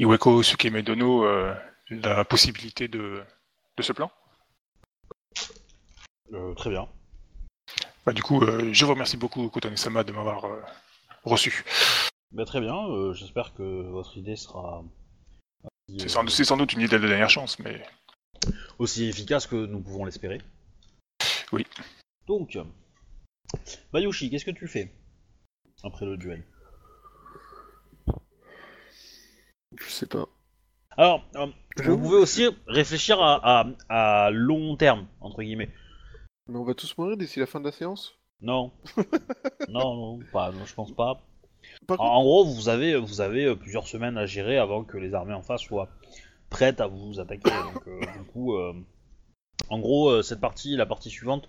Iweko 0.00 0.42
Sukemedono 0.42 1.24
la 1.90 2.24
possibilité 2.24 2.88
de, 2.88 3.22
de 3.76 3.82
ce 3.84 3.92
plan? 3.92 4.10
Très 6.56 6.70
bien. 6.70 6.88
Bah, 8.04 8.12
Du 8.12 8.24
coup, 8.24 8.44
je 8.72 8.84
vous 8.84 8.90
remercie 8.90 9.16
beaucoup, 9.16 9.48
Kotone-sama, 9.48 10.02
de 10.02 10.10
m'avoir 10.10 10.46
reçu. 11.24 11.64
Bah, 12.32 12.44
très 12.44 12.60
bien, 12.60 12.76
euh, 12.88 13.12
j'espère 13.12 13.54
que 13.54 13.62
votre 13.90 14.16
idée 14.16 14.36
sera 14.36 14.84
C'est 15.98 16.04
euh, 16.04 16.08
sans, 16.08 16.26
c'est 16.28 16.44
sans 16.44 16.56
doute 16.56 16.72
une 16.72 16.80
idée 16.80 16.98
de 16.98 17.06
dernière 17.08 17.30
chance, 17.30 17.58
mais 17.58 17.82
aussi 18.78 19.06
efficace 19.08 19.46
que 19.46 19.66
nous 19.66 19.80
pouvons 19.80 20.04
l'espérer. 20.04 20.40
Oui. 21.52 21.66
Donc, 22.26 22.56
Bayushi, 23.92 24.30
qu'est-ce 24.30 24.44
que 24.44 24.50
tu 24.52 24.68
fais 24.68 24.92
après 25.82 26.06
le 26.06 26.16
duel? 26.16 26.44
Je 29.78 29.88
sais 29.88 30.06
pas. 30.06 30.26
Alors, 30.96 31.24
euh, 31.36 31.46
vous 31.84 31.98
pouvez 31.98 32.16
aussi 32.18 32.48
réfléchir 32.66 33.20
à, 33.20 33.62
à- 33.88 34.26
à 34.26 34.30
long 34.30 34.76
terme, 34.76 35.08
entre 35.20 35.42
guillemets. 35.42 35.70
Mais 36.48 36.58
on 36.58 36.64
va 36.64 36.74
tous 36.74 36.96
mourir 36.98 37.16
d'ici 37.16 37.40
la 37.40 37.46
fin 37.46 37.60
de 37.60 37.64
la 37.64 37.72
séance? 37.72 38.19
Non. 38.42 38.72
non, 39.68 39.94
non, 39.94 40.18
pas, 40.32 40.50
non, 40.52 40.64
je 40.64 40.74
pense 40.74 40.92
pas. 40.92 41.20
Par 41.86 42.00
En, 42.00 42.04
contre, 42.04 42.12
en 42.12 42.22
gros, 42.22 42.44
vous 42.44 42.68
avez, 42.68 42.96
vous 42.96 43.20
avez 43.20 43.44
euh, 43.44 43.56
plusieurs 43.56 43.86
semaines 43.86 44.16
à 44.16 44.26
gérer 44.26 44.56
avant 44.58 44.84
que 44.84 44.96
les 44.96 45.14
armées 45.14 45.34
en 45.34 45.42
face 45.42 45.60
soient 45.62 45.88
prêtes 46.48 46.80
à 46.80 46.86
vous 46.86 47.20
attaquer. 47.20 47.50
Donc, 47.50 47.86
euh, 47.86 48.00
du 48.18 48.24
coup, 48.32 48.54
euh, 48.56 48.72
en 49.68 49.78
gros, 49.78 50.08
euh, 50.08 50.22
cette 50.22 50.40
partie, 50.40 50.76
la 50.76 50.86
partie 50.86 51.10
suivante, 51.10 51.48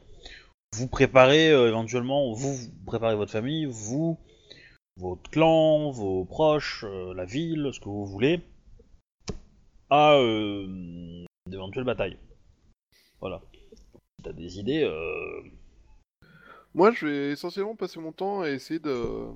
vous 0.75 0.87
préparez 0.87 1.51
euh, 1.51 1.67
éventuellement, 1.69 2.33
vous, 2.33 2.55
vous 2.55 2.69
préparez 2.85 3.15
votre 3.15 3.31
famille, 3.31 3.65
vous, 3.65 4.17
votre 4.97 5.29
clan, 5.29 5.91
vos 5.91 6.25
proches, 6.25 6.83
euh, 6.87 7.13
la 7.13 7.25
ville, 7.25 7.71
ce 7.73 7.79
que 7.79 7.85
vous 7.89 8.05
voulez, 8.05 8.41
à 9.89 10.13
euh, 10.15 11.25
d'éventuelles 11.49 11.83
batailles. 11.85 12.17
Voilà. 13.21 13.41
T'as 14.23 14.33
des 14.33 14.59
idées, 14.59 14.83
euh, 14.83 15.41
moi 16.73 16.91
je 16.91 17.05
vais 17.05 17.31
essentiellement 17.31 17.75
passer 17.75 17.99
mon 17.99 18.11
temps 18.11 18.41
à 18.41 18.49
essayer 18.49 18.79
de, 18.79 19.27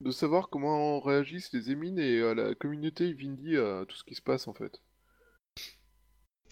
de 0.00 0.10
savoir 0.10 0.48
comment 0.48 1.00
réagissent 1.00 1.52
les 1.52 1.70
émines 1.70 1.98
et 1.98 2.18
euh, 2.18 2.34
la 2.34 2.54
communauté 2.54 3.08
Ivindi 3.08 3.56
à 3.56 3.84
tout 3.86 3.96
ce 3.96 4.04
qui 4.04 4.14
se 4.14 4.22
passe 4.22 4.48
en 4.48 4.54
fait. 4.54 4.80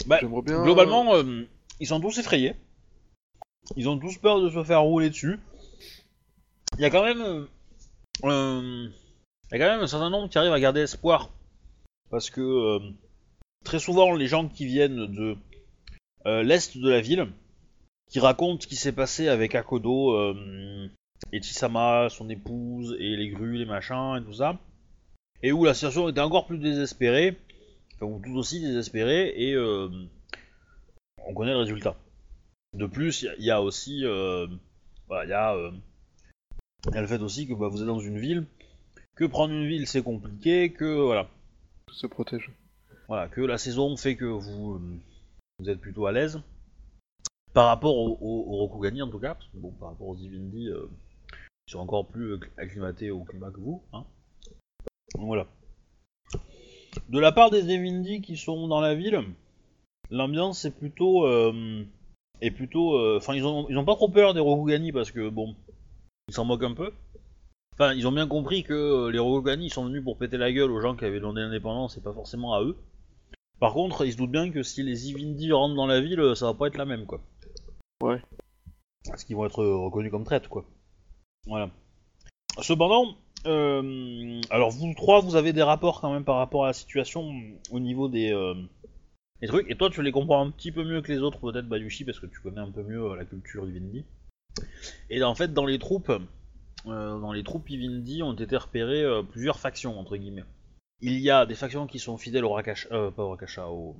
Bah, 0.07 0.19
J'aimerais 0.21 0.43
bien. 0.43 0.63
Globalement, 0.63 1.15
euh, 1.15 1.45
ils 1.79 1.87
sont 1.87 2.01
tous 2.01 2.19
effrayés. 2.19 2.55
Ils 3.77 3.89
ont 3.89 3.99
tous 3.99 4.17
peur 4.19 4.41
de 4.41 4.51
se 4.51 4.65
faire 4.65 4.83
rouler 4.83 5.11
dessus. 5.11 5.39
Il 6.79 6.83
y 6.83 6.85
a 6.85 6.91
quand 6.91 7.05
même, 7.05 7.21
euh, 7.21 7.47
euh, 8.25 8.89
il 9.53 9.59
y 9.59 9.63
a 9.63 9.67
quand 9.67 9.73
même 9.73 9.83
un 9.83 9.87
certain 9.87 10.11
nombre 10.11 10.29
qui 10.29 10.39
arrivent 10.39 10.53
à 10.53 10.61
garder 10.61 10.81
espoir, 10.81 11.31
parce 12.11 12.31
que 12.31 12.41
euh, 12.41 12.79
très 13.65 13.79
souvent 13.79 14.15
les 14.15 14.29
gens 14.29 14.49
qui 14.49 14.67
viennent 14.67 15.07
de 15.07 15.37
euh, 16.27 16.43
l'est 16.43 16.77
de 16.79 16.89
la 16.89 17.01
ville, 17.01 17.29
qui 18.11 18.21
racontent 18.21 18.61
ce 18.61 18.67
qui 18.67 18.77
s'est 18.77 18.93
passé 18.93 19.29
avec 19.29 19.55
Akodo, 19.55 20.13
euh, 20.13 20.89
et 21.33 21.41
Chisama, 21.43 22.09
son 22.11 22.29
épouse, 22.29 22.97
et 22.99 23.17
les 23.17 23.29
grues, 23.29 23.57
les 23.57 23.65
machins, 23.67 24.17
et 24.21 24.25
tout 24.25 24.35
ça, 24.35 24.59
et 25.43 25.53
où 25.53 25.65
la 25.65 25.75
situation 25.75 26.09
était 26.09 26.21
encore 26.21 26.47
plus 26.47 26.59
désespérée, 26.59 27.39
enfin, 27.95 28.07
ou 28.07 28.21
tout 28.23 28.37
aussi 28.37 28.61
désespérée, 28.61 29.33
et 29.37 29.55
euh, 29.55 29.89
on 31.27 31.35
connaît 31.35 31.53
le 31.53 31.59
résultat. 31.59 31.97
De 32.75 32.87
plus, 32.87 33.23
il 33.23 33.27
y 33.27 33.29
a- 33.29 33.35
il 33.39 33.45
y, 33.45 33.51
a 33.51 33.63
aussi, 33.63 34.05
euh, 34.05 34.47
voilà, 35.09 35.25
il 35.25 35.31
y 35.31 35.33
a, 35.33 35.55
euh, 35.55 35.71
y 36.93 36.97
a 36.97 37.01
le 37.01 37.07
fait 37.07 37.21
aussi 37.21 37.47
que 37.47 37.55
bah, 37.55 37.69
vous 37.69 37.81
êtes 37.81 37.87
dans 37.87 38.01
une 38.01 38.19
ville, 38.19 38.45
que 39.17 39.25
prendre 39.25 39.53
une 39.53 39.67
ville 39.67 39.87
c'est 39.87 40.03
compliqué, 40.03 40.73
que 40.73 41.01
voilà, 41.01 41.29
se 41.93 42.07
protège. 42.07 42.51
voilà, 43.09 43.29
que 43.29 43.41
la 43.41 43.59
saison 43.59 43.97
fait 43.97 44.15
que 44.17 44.25
vous, 44.25 44.75
euh, 44.75 44.81
vous 45.59 45.69
êtes 45.69 45.81
plutôt 45.81 46.07
à 46.07 46.13
l'aise. 46.13 46.41
Par 47.53 47.67
rapport 47.67 47.97
au, 47.97 48.43
Rokugani 48.59 49.03
en 49.03 49.09
tout 49.09 49.19
cas, 49.19 49.37
bon, 49.55 49.73
par 49.73 49.89
rapport 49.91 50.09
aux 50.09 50.17
Divindi, 50.17 50.69
euh, 50.69 50.89
ils 51.67 51.73
sont 51.73 51.81
encore 51.81 52.07
plus 52.07 52.39
acclimatés 52.57 53.11
au 53.11 53.25
climat 53.25 53.51
que 53.51 53.61
vous. 53.61 53.83
Hein. 53.93 54.05
Donc 55.17 55.27
voilà. 55.27 55.47
De 57.09 57.19
la 57.19 57.33
part 57.33 57.51
des 57.51 57.63
Divindi 57.63 58.21
qui 58.21 58.37
sont 58.37 58.69
dans 58.69 58.81
la 58.81 58.95
ville, 58.95 59.21
l'ambiance 60.11 60.65
est 60.65 60.71
plutôt. 60.71 61.27
euh, 61.27 61.85
est 62.41 62.53
plutôt. 62.53 62.95
euh, 62.97 63.17
Enfin, 63.19 63.35
ils, 63.35 63.45
ont, 63.45 63.69
ils 63.69 63.77
ont 63.79 63.85
pas 63.85 63.97
trop 63.97 64.09
peur 64.09 64.33
des 64.33 64.41
Rokugani 64.41 64.93
parce 64.93 65.11
que 65.11 65.29
bon, 65.29 65.57
ils 66.29 66.35
s'en 66.35 66.45
moquent 66.45 66.65
un 66.65 66.75
peu. 66.75 66.93
Enfin, 67.75 67.95
ils 67.95 68.07
ont 68.07 68.13
bien 68.13 68.29
compris 68.29 68.63
que 68.63 69.09
les 69.09 69.19
Rokugani 69.19 69.71
sont 69.71 69.87
venus 69.87 70.05
pour 70.05 70.19
péter 70.19 70.37
la 70.37 70.53
gueule 70.53 70.71
aux 70.71 70.81
gens 70.81 70.95
qui 70.95 71.05
avaient 71.05 71.19
demandé 71.19 71.41
l'indépendance 71.41 71.97
et 71.97 72.01
pas 72.01 72.13
forcément 72.13 72.55
à 72.55 72.63
eux. 72.63 72.77
Par 73.59 73.73
contre, 73.73 74.07
ils 74.07 74.13
se 74.13 74.17
doutent 74.17 74.31
bien 74.31 74.51
que 74.51 74.63
si 74.63 74.83
les 74.83 75.09
Ivindi 75.11 75.53
rentrent 75.53 75.75
dans 75.75 75.87
la 75.87 76.01
ville, 76.01 76.35
ça 76.37 76.47
va 76.47 76.55
pas 76.55 76.69
être 76.69 76.79
la 76.79 76.85
même, 76.87 77.07
quoi. 77.07 77.21
Ouais. 78.03 78.21
Parce 79.07 79.25
qu'ils 79.25 79.37
vont 79.37 79.47
être 79.47 79.63
euh, 79.63 79.77
reconnus 79.77 80.11
comme 80.11 80.25
traîtres, 80.25 80.49
quoi. 80.49 80.65
Voilà. 81.47 81.71
Cependant, 82.61 83.17
euh, 83.47 84.41
alors 84.51 84.71
vous 84.71 84.93
trois, 84.95 85.21
vous 85.21 85.37
avez 85.37 85.53
des 85.53 85.63
rapports 85.63 86.01
quand 86.01 86.13
même 86.13 86.25
par 86.25 86.37
rapport 86.37 86.65
à 86.65 86.69
la 86.69 86.73
situation 86.73 87.33
au 87.71 87.81
niveau 87.81 88.09
des, 88.09 88.33
euh, 88.33 88.55
des 89.41 89.47
trucs. 89.47 89.71
Et 89.71 89.77
toi, 89.77 89.91
tu 89.91 90.03
les 90.03 90.13
comprends 90.13 90.45
un 90.45 90.51
petit 90.51 90.73
peu 90.73 90.85
mieux 90.85 91.01
que 91.01 91.13
les 91.13 91.21
autres, 91.21 91.39
peut-être 91.41 91.69
Bayushi, 91.69 92.05
parce 92.05 92.21
que 92.21 92.27
tu 92.27 92.41
connais 92.41 92.61
un 92.61 92.71
peu 92.71 92.83
mieux 92.83 93.15
la 93.17 93.25
culture 93.25 93.67
Ivindi. 93.67 94.05
Et 95.09 95.23
en 95.23 95.35
fait, 95.35 95.53
dans 95.53 95.65
les 95.65 95.79
troupes, 95.79 96.11
euh, 96.87 97.21
dans 97.21 97.33
les 97.33 97.43
troupes 97.43 97.69
Ivindi 97.71 98.23
ont 98.23 98.35
été 98.35 98.57
repérées 98.57 99.05
euh, 99.05 99.23
plusieurs 99.23 99.59
factions, 99.59 99.99
entre 99.99 100.17
guillemets. 100.17 100.45
Il 101.01 101.19
y 101.21 101.31
a 101.31 101.47
des 101.47 101.55
factions 101.55 101.87
qui 101.87 101.99
sont 101.99 102.19
fidèles 102.19 102.45
au 102.45 102.53
Rakasha, 102.53 102.89
euh, 102.93 103.11
pas 103.11 103.23
au 103.23 103.31
Rakasha, 103.31 103.69
au, 103.69 103.97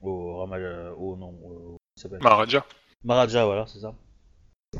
au 0.00 0.38
Ramaja, 0.38 0.94
au 0.94 1.16
non, 1.16 1.28
au, 1.28 1.48
comment 1.48 1.78
il 1.96 2.00
s'appelle? 2.00 2.22
Maharaja. 2.22 2.64
Maharaja, 3.04 3.44
voilà, 3.44 3.66
c'est 3.66 3.80
ça. 3.80 3.94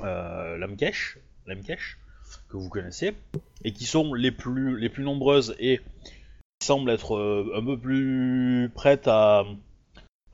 Euh, 0.03 0.57
Lamkesh, 0.57 1.19
Lamkesh, 1.47 1.99
que 2.49 2.57
vous 2.57 2.69
connaissez, 2.69 3.15
et 3.65 3.73
qui 3.73 3.85
sont 3.85 4.15
les 4.15 4.31
plus, 4.31 4.90
nombreuses 4.99 5.57
et 5.59 5.78
qui 6.59 6.66
semblent 6.66 6.90
être 6.90 7.16
euh, 7.16 7.53
un 7.57 7.65
peu 7.65 7.78
plus 7.78 8.70
prêtes 8.74 9.09
à, 9.09 9.44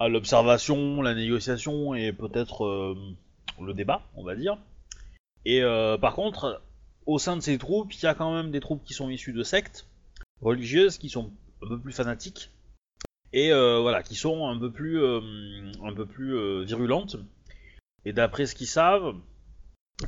l'observation, 0.00 1.02
la 1.02 1.14
négociation 1.14 1.94
et 1.94 2.12
peut-être 2.12 2.64
euh, 2.64 2.96
le 3.60 3.74
débat, 3.74 4.02
on 4.14 4.22
va 4.22 4.36
dire. 4.36 4.58
Et 5.44 5.62
par 6.00 6.14
contre, 6.14 6.60
au 7.06 7.18
sein 7.18 7.36
de 7.36 7.40
ces 7.40 7.56
troupes, 7.56 7.94
il 7.94 8.02
y 8.02 8.06
a 8.06 8.12
quand 8.12 8.34
même 8.34 8.50
des 8.50 8.60
troupes 8.60 8.84
qui 8.84 8.92
sont 8.92 9.08
issues 9.08 9.32
de 9.32 9.42
sectes 9.42 9.86
religieuses, 10.42 10.98
qui 10.98 11.08
sont 11.08 11.32
un 11.62 11.68
peu 11.68 11.78
plus 11.78 11.92
fanatiques 11.92 12.50
et 13.32 13.50
voilà, 13.50 14.02
qui 14.02 14.14
sont 14.14 14.46
un 14.46 14.58
peu 14.58 14.70
plus, 14.70 15.00
virulentes. 16.64 17.16
Et 18.08 18.14
d'après 18.14 18.46
ce 18.46 18.54
qu'ils 18.54 18.68
savent, 18.68 19.16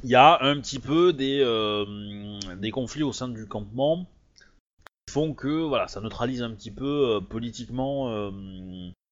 il 0.02 0.08
y 0.08 0.14
a 0.14 0.42
un 0.42 0.58
petit 0.58 0.78
peu 0.78 1.12
des, 1.12 1.42
euh, 1.42 2.38
des 2.56 2.70
conflits 2.70 3.02
au 3.02 3.12
sein 3.12 3.28
du 3.28 3.46
campement 3.46 4.10
qui 5.06 5.12
font 5.12 5.34
que 5.34 5.48
voilà, 5.48 5.86
ça 5.86 6.00
neutralise 6.00 6.42
un 6.42 6.54
petit 6.54 6.70
peu 6.70 7.16
euh, 7.16 7.20
politiquement 7.20 8.08
euh, 8.08 8.30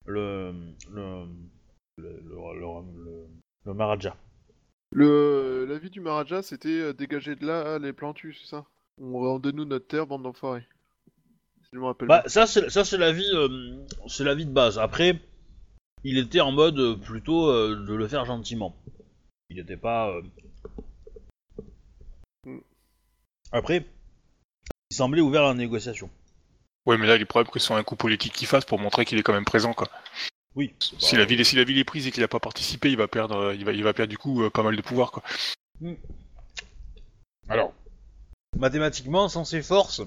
le, 0.07 0.55
le, 0.91 1.27
le, 1.99 2.23
le, 3.67 3.75
Maharaja. 3.75 4.17
L'avis 4.93 5.91
du 5.91 6.01
Maharaja, 6.01 6.41
c'était 6.41 6.95
dégager 6.95 7.37
de 7.37 7.45
là 7.47 7.79
les 7.79 7.93
plantus, 7.93 8.41
c'est 8.41 8.49
ça? 8.49 8.65
On 8.99 9.19
rendez-nous 9.19 9.67
notre 9.67 9.87
terre, 9.87 10.07
bande 10.07 10.23
d'enfoirés. 10.23 10.67
Si 11.65 11.69
je 11.75 11.79
me 11.79 11.85
rappelle 11.85 12.09
Bah, 12.09 12.23
ça, 12.25 12.47
c'est 12.47 12.71
ça, 12.71 12.87
c'est 12.87 12.97
la 12.97 13.13
vie, 13.13 13.31
c'est 14.07 14.25
la 14.25 14.35
vie 14.35 14.47
de 14.47 14.51
base. 14.51 14.79
Après, 14.79 15.21
il 16.05 16.19
était 16.19 16.41
en 16.41 16.53
mode 16.53 16.79
euh, 16.79 16.97
plutôt 16.97 17.49
euh, 17.49 17.85
de 17.87 17.95
le 17.95 18.09
faire 18.09 18.25
gentiment. 18.25 18.77
Il 19.51 19.57
n'était 19.57 19.77
pas. 19.77 20.11
euh. 22.47 22.61
Après, 23.53 23.87
il 24.91 24.97
semblait 24.97 25.21
ouvert 25.21 25.45
à 25.45 25.49
la 25.49 25.55
négociation. 25.55 26.11
Ouais, 26.87 26.97
mais 26.99 27.07
là, 27.07 27.17
il 27.17 27.23
est 27.23 27.27
probable 27.27 27.51
que 27.51 27.59
ce 27.59 27.67
soit 27.67 27.79
un 27.79 27.83
coup 27.83 27.97
politique 27.97 28.33
qu'il 28.33 28.47
fasse 28.47 28.65
pour 28.65 28.79
montrer 28.79 29.05
qu'il 29.05 29.19
est 29.19 29.23
quand 29.23 29.33
même 29.33 29.45
présent, 29.45 29.75
quoi. 29.75 29.89
Oui. 30.55 30.75
Si 30.81 31.17
la 31.17 31.25
ville, 31.25 31.45
si 31.45 31.57
la 31.57 31.65
ville 31.65 31.79
est 31.79 31.85
prise 31.85 32.07
et 32.07 32.11
qu'il 32.11 32.23
n'a 32.23 32.29
pas 32.29 32.41
participé, 32.41 32.91
il 32.91 32.97
va 32.97 33.09
perdre, 33.09 33.53
il 33.53 33.65
va, 33.65 33.73
il 33.73 33.85
va 33.85 33.93
perdre 33.93 34.11
du 34.11 34.19
coup 34.19 34.49
pas 34.51 34.63
mal 34.63 34.77
de 34.77 34.83
pouvoir, 34.83 35.13
quoi. 35.13 35.23
Alors, 37.49 37.73
mathématiquement, 38.57 39.29
sans 39.29 39.45
ses 39.45 39.63
forces, 39.63 40.03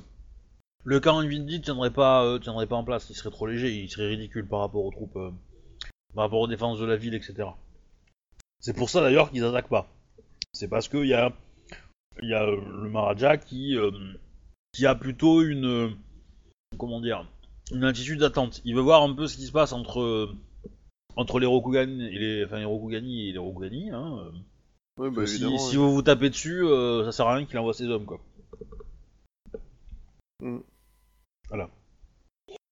le 0.83 0.99
camp 0.99 1.19
Invindi 1.19 1.61
tiendrait 1.61 1.93
pas, 1.93 2.23
euh, 2.25 2.39
tiendrait 2.39 2.67
pas 2.67 2.75
en 2.75 2.83
place. 2.83 3.09
Il 3.09 3.15
serait 3.15 3.29
trop 3.29 3.47
léger, 3.47 3.71
il 3.71 3.89
serait 3.89 4.07
ridicule 4.07 4.47
par 4.47 4.59
rapport 4.59 4.83
aux 4.83 4.91
troupes, 4.91 5.17
par 6.15 6.25
rapport 6.25 6.39
aux 6.39 6.47
défenses 6.47 6.79
de 6.79 6.85
la 6.85 6.95
ville, 6.95 7.13
etc. 7.13 7.49
C'est 8.59 8.75
pour 8.75 8.89
ça 8.89 9.01
d'ailleurs 9.01 9.31
qu'ils 9.31 9.43
attaquent 9.43 9.69
pas. 9.69 9.87
C'est 10.53 10.67
parce 10.67 10.87
qu'il 10.87 11.05
y 11.05 11.13
a, 11.13 11.33
y 12.21 12.33
a 12.33 12.43
euh, 12.43 12.61
le 12.83 12.89
Maharaja 12.89 13.37
qui, 13.37 13.75
euh, 13.77 13.91
qui 14.73 14.85
a 14.85 14.95
plutôt 14.95 15.41
une, 15.41 15.65
euh, 15.65 15.89
comment 16.77 17.01
dire, 17.01 17.27
une 17.71 17.83
attitude 17.83 18.19
d'attente. 18.19 18.61
Il 18.65 18.75
veut 18.75 18.81
voir 18.81 19.03
un 19.03 19.13
peu 19.13 19.27
ce 19.27 19.37
qui 19.37 19.45
se 19.45 19.51
passe 19.51 19.73
entre, 19.73 20.35
entre 21.15 21.39
les 21.39 21.45
Rokugani 21.45 22.05
et 22.07 22.19
les, 22.19 22.45
enfin 22.45 22.59
les 22.59 22.65
Rokugani 22.65 23.29
et 23.29 23.31
les 23.31 23.39
Rokugani. 23.39 23.91
Hein. 23.91 24.31
Ouais, 24.97 25.09
bah, 25.09 25.25
si, 25.25 25.43
vous 25.75 25.93
vous 25.93 26.01
tapez 26.01 26.29
dessus, 26.29 26.63
euh, 26.63 27.05
ça 27.05 27.11
sert 27.11 27.27
à 27.27 27.35
rien 27.35 27.45
qu'il 27.45 27.57
envoie 27.57 27.73
ses 27.73 27.87
hommes, 27.87 28.05
quoi. 28.05 28.19
Mm. 30.41 30.59
Voilà. 31.49 31.69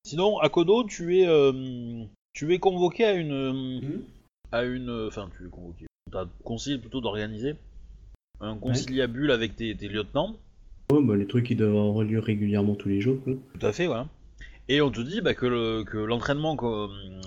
Sinon, 0.03 0.39
à 0.39 0.49
Kodo, 0.49 0.83
tu 0.83 1.19
es, 1.19 1.27
tu 2.39 2.53
es 2.53 2.59
convoqué 2.59 3.03
à 3.03 3.11
une, 3.13 3.81
Mhm. 3.81 4.03
à 4.53 4.63
une, 4.63 5.07
enfin, 5.07 5.29
tu 5.37 5.45
es 5.45 5.49
convoqué. 5.49 5.87
T'as 6.09 6.25
conseillé 6.45 6.77
plutôt 6.77 7.01
d'organiser 7.01 7.55
un 8.39 8.55
conciliabule 8.55 9.31
avec 9.31 9.57
tes, 9.57 9.75
tes 9.75 9.89
lieutenants. 9.89 10.37
Ouais, 10.89 11.03
bah, 11.03 11.17
les 11.17 11.27
trucs 11.27 11.45
qui 11.47 11.55
doivent 11.57 11.75
avoir 11.75 12.03
lieu 12.05 12.19
régulièrement 12.19 12.75
tous 12.75 12.87
les 12.87 13.01
jours. 13.01 13.17
quoi. 13.25 13.33
Tout 13.59 13.65
à 13.65 13.73
fait, 13.73 13.87
voilà. 13.87 14.07
Et 14.69 14.79
on 14.79 14.89
te 14.89 15.01
dit 15.01 15.19
bah, 15.19 15.33
que 15.33 15.45
le- 15.47 15.83
que 15.83 15.97
l'entraînement 15.97 16.55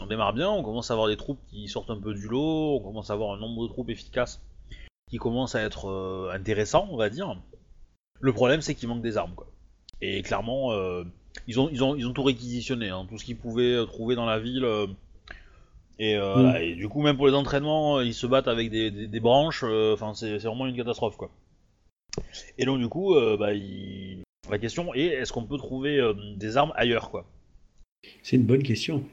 démarre 0.09 0.32
bien, 0.32 0.48
on 0.51 0.62
commence 0.62 0.90
à 0.90 0.94
avoir 0.94 1.09
des 1.09 1.18
troupes 1.18 1.40
qui 1.51 1.68
sortent 1.68 1.90
un 1.90 2.01
peu 2.01 2.14
du 2.14 2.26
lot, 2.28 2.76
on 2.76 2.80
commence 2.80 3.10
à 3.10 3.12
avoir 3.12 3.34
un 3.34 3.39
nombre 3.39 3.64
de 3.64 3.68
troupes 3.68 3.90
efficaces 3.90 4.40
qui 5.10 5.18
commence 5.18 5.55
à 5.55 5.60
être 5.62 5.90
euh, 5.90 6.30
intéressant, 6.32 6.89
on 6.90 6.97
va 6.97 7.10
dire. 7.10 7.36
Le 8.20 8.32
problème, 8.32 8.62
c'est 8.62 8.74
qu'il 8.74 8.89
manque 8.89 9.02
des 9.02 9.18
armes, 9.18 9.34
quoi. 9.34 9.47
Et 10.01 10.22
clairement, 10.22 10.72
euh, 10.72 11.05
ils, 11.46 11.60
ont, 11.60 11.68
ils, 11.70 11.82
ont, 11.84 11.96
ils 11.96 12.06
ont 12.06 12.12
tout 12.12 12.22
réquisitionné, 12.22 12.88
hein, 12.90 13.06
tout 13.09 13.18
ce 13.18 13.24
qu'ils 13.24 13.36
pouvaient 13.36 13.74
euh, 13.74 13.84
trouver 13.86 14.14
dans 14.14 14.26
la 14.26 14.38
ville. 14.38 14.64
euh, 14.64 14.86
et, 15.98 16.16
euh, 16.16 16.52
Mm. 16.52 16.56
et 16.62 16.74
du 16.74 16.88
coup, 16.88 17.02
même 17.02 17.16
pour 17.16 17.26
les 17.28 17.34
entraînements, 17.34 18.00
ils 18.00 18.14
se 18.14 18.26
battent 18.26 18.48
avec 18.48 18.70
des, 18.70 18.90
des- 18.90 19.06
des 19.06 19.20
branches, 19.20 19.62
enfin, 19.64 20.14
c'est 20.14 20.38
c'est 20.38 20.48
vraiment 20.48 20.66
une 20.66 20.76
catastrophe, 20.76 21.16
quoi. 21.16 21.30
Et 22.59 22.64
donc, 22.64 22.78
du 22.78 22.88
coup, 22.88 23.14
euh, 23.14 23.36
bah, 23.36 23.52
il- 23.54 24.22
la 24.50 24.59
question 24.59 24.94
est 24.94 25.04
est-ce 25.06 25.32
qu'on 25.32 25.44
peut 25.44 25.59
trouver 25.59 26.00
des 26.36 26.56
armes 26.56 26.72
ailleurs, 26.76 27.10
quoi? 27.10 27.24
C'est 28.22 28.36
une 28.36 28.44
bonne 28.44 28.62
question. 28.62 29.04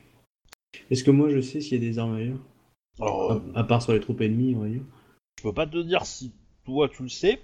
Est-ce 0.89 1.03
que 1.03 1.11
moi 1.11 1.29
je 1.29 1.41
sais 1.41 1.61
s'il 1.61 1.73
y 1.81 1.85
a 1.85 1.89
des 1.89 1.99
armes 1.99 2.15
ailleurs? 2.15 2.39
Alors, 2.99 3.31
à, 3.31 3.41
à 3.59 3.63
part 3.63 3.81
sur 3.81 3.93
les 3.93 3.99
troupes 3.99 4.21
ennemies, 4.21 4.55
on 4.55 4.61
va 4.61 4.67
dire. 4.69 4.81
je 5.37 5.43
peux 5.43 5.53
pas 5.53 5.67
te 5.67 5.77
dire 5.77 6.05
si 6.05 6.31
toi 6.65 6.89
tu 6.89 7.03
le 7.03 7.09
sais. 7.09 7.39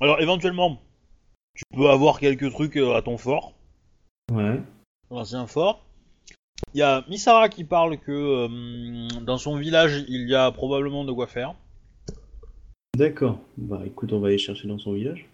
Alors, 0.00 0.20
éventuellement, 0.20 0.80
tu 1.54 1.64
peux 1.74 1.88
avoir 1.90 2.18
quelques 2.18 2.50
trucs 2.50 2.76
à 2.76 3.02
ton 3.02 3.18
fort. 3.18 3.54
Ouais. 4.32 4.60
l'ancien 5.10 5.46
fort. 5.46 5.84
Il 6.72 6.78
y 6.78 6.82
a 6.82 7.04
Misara 7.08 7.48
qui 7.48 7.64
parle 7.64 7.98
que 7.98 8.10
euh, 8.12 9.20
dans 9.22 9.38
son 9.38 9.56
village 9.56 10.04
il 10.08 10.28
y 10.28 10.34
a 10.34 10.50
probablement 10.50 11.04
de 11.04 11.12
quoi 11.12 11.26
faire. 11.26 11.54
D'accord. 12.96 13.40
Bah 13.58 13.82
écoute, 13.84 14.12
on 14.12 14.20
va 14.20 14.28
aller 14.28 14.38
chercher 14.38 14.68
dans 14.68 14.78
son 14.78 14.92
village. 14.92 15.26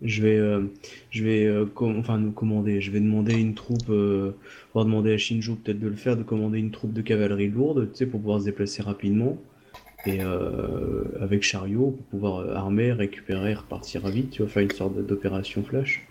Je 0.00 0.22
vais, 0.22 0.36
euh, 0.36 0.62
je 1.10 1.24
vais, 1.24 1.44
euh, 1.44 1.66
com- 1.66 1.96
enfin 1.98 2.18
nous 2.18 2.30
commander. 2.30 2.80
Je 2.80 2.92
vais 2.92 3.00
demander 3.00 3.34
une 3.34 3.54
troupe. 3.54 3.90
Euh, 3.90 4.36
on 4.74 4.78
va 4.78 4.84
demander 4.84 5.12
à 5.12 5.18
Shinjo 5.18 5.56
peut-être 5.56 5.80
de 5.80 5.88
le 5.88 5.96
faire, 5.96 6.16
de 6.16 6.22
commander 6.22 6.58
une 6.60 6.70
troupe 6.70 6.92
de 6.92 7.02
cavalerie 7.02 7.48
lourde, 7.48 7.90
tu 7.90 7.98
sais, 7.98 8.06
pour 8.06 8.20
pouvoir 8.20 8.38
se 8.40 8.44
déplacer 8.44 8.82
rapidement 8.82 9.36
et 10.06 10.22
euh, 10.22 11.02
avec 11.20 11.42
chariot 11.42 11.90
pour 11.90 12.06
pouvoir 12.06 12.56
armer, 12.56 12.92
récupérer, 12.92 13.54
repartir 13.54 14.06
vite. 14.06 14.30
Tu 14.30 14.42
vois, 14.42 14.50
faire 14.50 14.62
une 14.62 14.70
sorte 14.70 14.96
d'opération 15.04 15.64
flash 15.64 16.06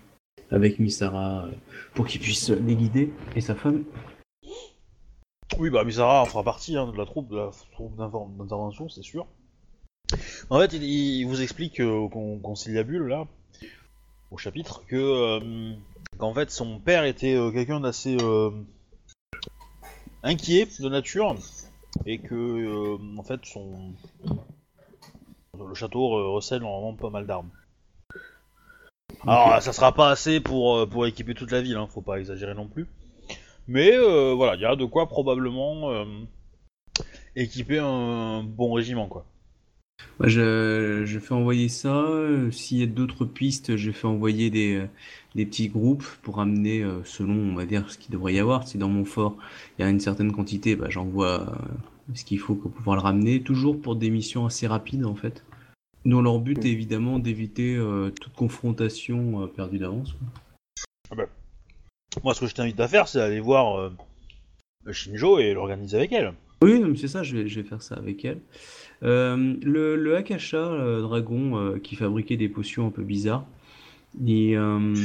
avec 0.51 0.79
Misara 0.79 1.45
euh, 1.45 1.51
pour 1.93 2.07
qu'il 2.07 2.21
puisse 2.21 2.49
les 2.49 2.75
guider 2.75 3.13
et 3.35 3.41
sa 3.41 3.55
femme. 3.55 3.83
Oui, 5.59 5.69
bah 5.69 5.83
Misara 5.83 6.25
fera 6.25 6.43
partie 6.43 6.77
hein, 6.77 6.87
de 6.91 6.97
la 6.97 7.05
troupe 7.05 7.29
de 7.29 7.37
la 7.37 7.51
troupe 7.71 7.95
d'intervention, 7.97 8.89
c'est 8.89 9.03
sûr. 9.03 9.27
En 10.49 10.59
fait, 10.59 10.73
il, 10.73 11.25
vous 11.25 11.41
explique 11.41 11.79
euh, 11.81 11.91
au 11.91 12.09
con- 12.09 12.39
conciliabule 12.39 13.07
là, 13.07 13.27
au 14.31 14.37
chapitre, 14.37 14.85
que 14.85 14.95
euh, 14.95 15.73
qu'en 16.17 16.33
fait 16.33 16.49
son 16.51 16.79
père 16.79 17.03
était 17.03 17.35
quelqu'un 17.53 17.79
d'assez 17.79 18.17
inquiet 20.23 20.67
de 20.79 20.89
nature 20.89 21.35
et 22.05 22.19
que 22.19 23.17
en 23.17 23.23
fait 23.23 23.45
son 23.45 23.93
le 25.57 25.73
château 25.73 26.33
recèle 26.33 26.61
normalement 26.61 26.95
pas 26.95 27.09
mal 27.09 27.25
d'armes. 27.25 27.49
Alors 29.25 29.61
ça 29.61 29.73
sera 29.73 29.93
pas 29.93 30.09
assez 30.09 30.39
pour, 30.39 30.77
euh, 30.77 30.85
pour 30.85 31.05
équiper 31.05 31.33
toute 31.33 31.51
la 31.51 31.61
ville, 31.61 31.75
hein, 31.75 31.87
faut 31.91 32.01
pas 32.01 32.19
exagérer 32.19 32.53
non 32.53 32.67
plus. 32.67 32.85
Mais 33.67 33.91
euh, 33.93 34.33
voilà, 34.33 34.55
il 34.55 34.61
y 34.61 34.65
a 34.65 34.75
de 34.75 34.85
quoi 34.85 35.07
probablement 35.07 35.91
euh, 35.91 36.05
équiper 37.35 37.79
un 37.79 38.43
bon 38.43 38.73
régiment 38.73 39.07
quoi. 39.07 39.25
Moi, 40.19 40.29
je, 40.29 41.03
je 41.05 41.19
fais 41.19 41.33
envoyer 41.33 41.69
ça. 41.69 42.07
S'il 42.51 42.77
y 42.77 42.83
a 42.83 42.85
d'autres 42.87 43.25
pistes, 43.25 43.75
je 43.77 43.91
fais 43.91 44.07
envoyer 44.07 44.49
des, 44.49 44.83
des 45.35 45.45
petits 45.45 45.69
groupes 45.69 46.05
pour 46.21 46.39
amener, 46.39 46.85
selon, 47.03 47.33
on 47.33 47.55
va 47.55 47.65
dire, 47.65 47.89
ce 47.89 47.97
qu'il 47.97 48.11
devrait 48.11 48.35
y 48.35 48.39
avoir. 48.39 48.67
Si 48.67 48.77
dans 48.77 48.89
mon 48.89 49.05
fort, 49.05 49.35
il 49.77 49.81
y 49.81 49.85
a 49.85 49.89
une 49.89 49.99
certaine 49.99 50.31
quantité, 50.31 50.75
bah, 50.75 50.87
j'envoie 50.89 51.57
ce 52.13 52.23
qu'il 52.23 52.39
faut 52.39 52.55
pour 52.55 52.71
pouvoir 52.71 52.95
le 52.95 53.01
ramener. 53.01 53.41
Toujours 53.41 53.79
pour 53.79 53.95
des 53.95 54.09
missions 54.09 54.45
assez 54.45 54.67
rapides, 54.67 55.05
en 55.05 55.15
fait. 55.15 55.43
Dont 56.07 56.21
leur 56.21 56.39
but 56.39 56.63
est 56.65 56.71
évidemment 56.71 57.19
d'éviter 57.19 57.75
euh, 57.75 58.11
toute 58.11 58.33
confrontation 58.33 59.43
euh, 59.43 59.47
perdue 59.47 59.77
d'avance. 59.77 60.15
quoi. 61.11 61.25
Moi 62.23 62.33
ce 62.33 62.39
que 62.39 62.47
je 62.47 62.55
t'invite 62.55 62.79
à 62.79 62.87
faire 62.87 63.09
c'est 63.09 63.19
aller 63.19 63.41
voir 63.41 63.77
euh, 63.77 63.91
Shinjo 64.91 65.37
et 65.37 65.53
l'organiser 65.53 65.97
avec 65.97 66.13
elle. 66.13 66.33
Oui, 66.61 66.79
non, 66.79 66.87
mais 66.87 66.95
c'est 66.95 67.09
ça, 67.09 67.23
je 67.23 67.35
vais, 67.35 67.47
je 67.49 67.59
vais 67.59 67.67
faire 67.67 67.83
ça 67.83 67.95
avec 67.95 68.23
elle. 68.25 68.39
Euh, 69.03 69.55
le, 69.61 69.95
le 69.97 70.15
Akasha, 70.15 70.71
le 70.71 71.01
dragon 71.01 71.57
euh, 71.57 71.77
qui 71.77 71.95
fabriquait 71.95 72.37
des 72.37 72.49
potions 72.49 72.87
un 72.87 72.89
peu 72.89 73.03
bizarres, 73.03 73.45
et, 74.25 74.57
euh, 74.57 74.95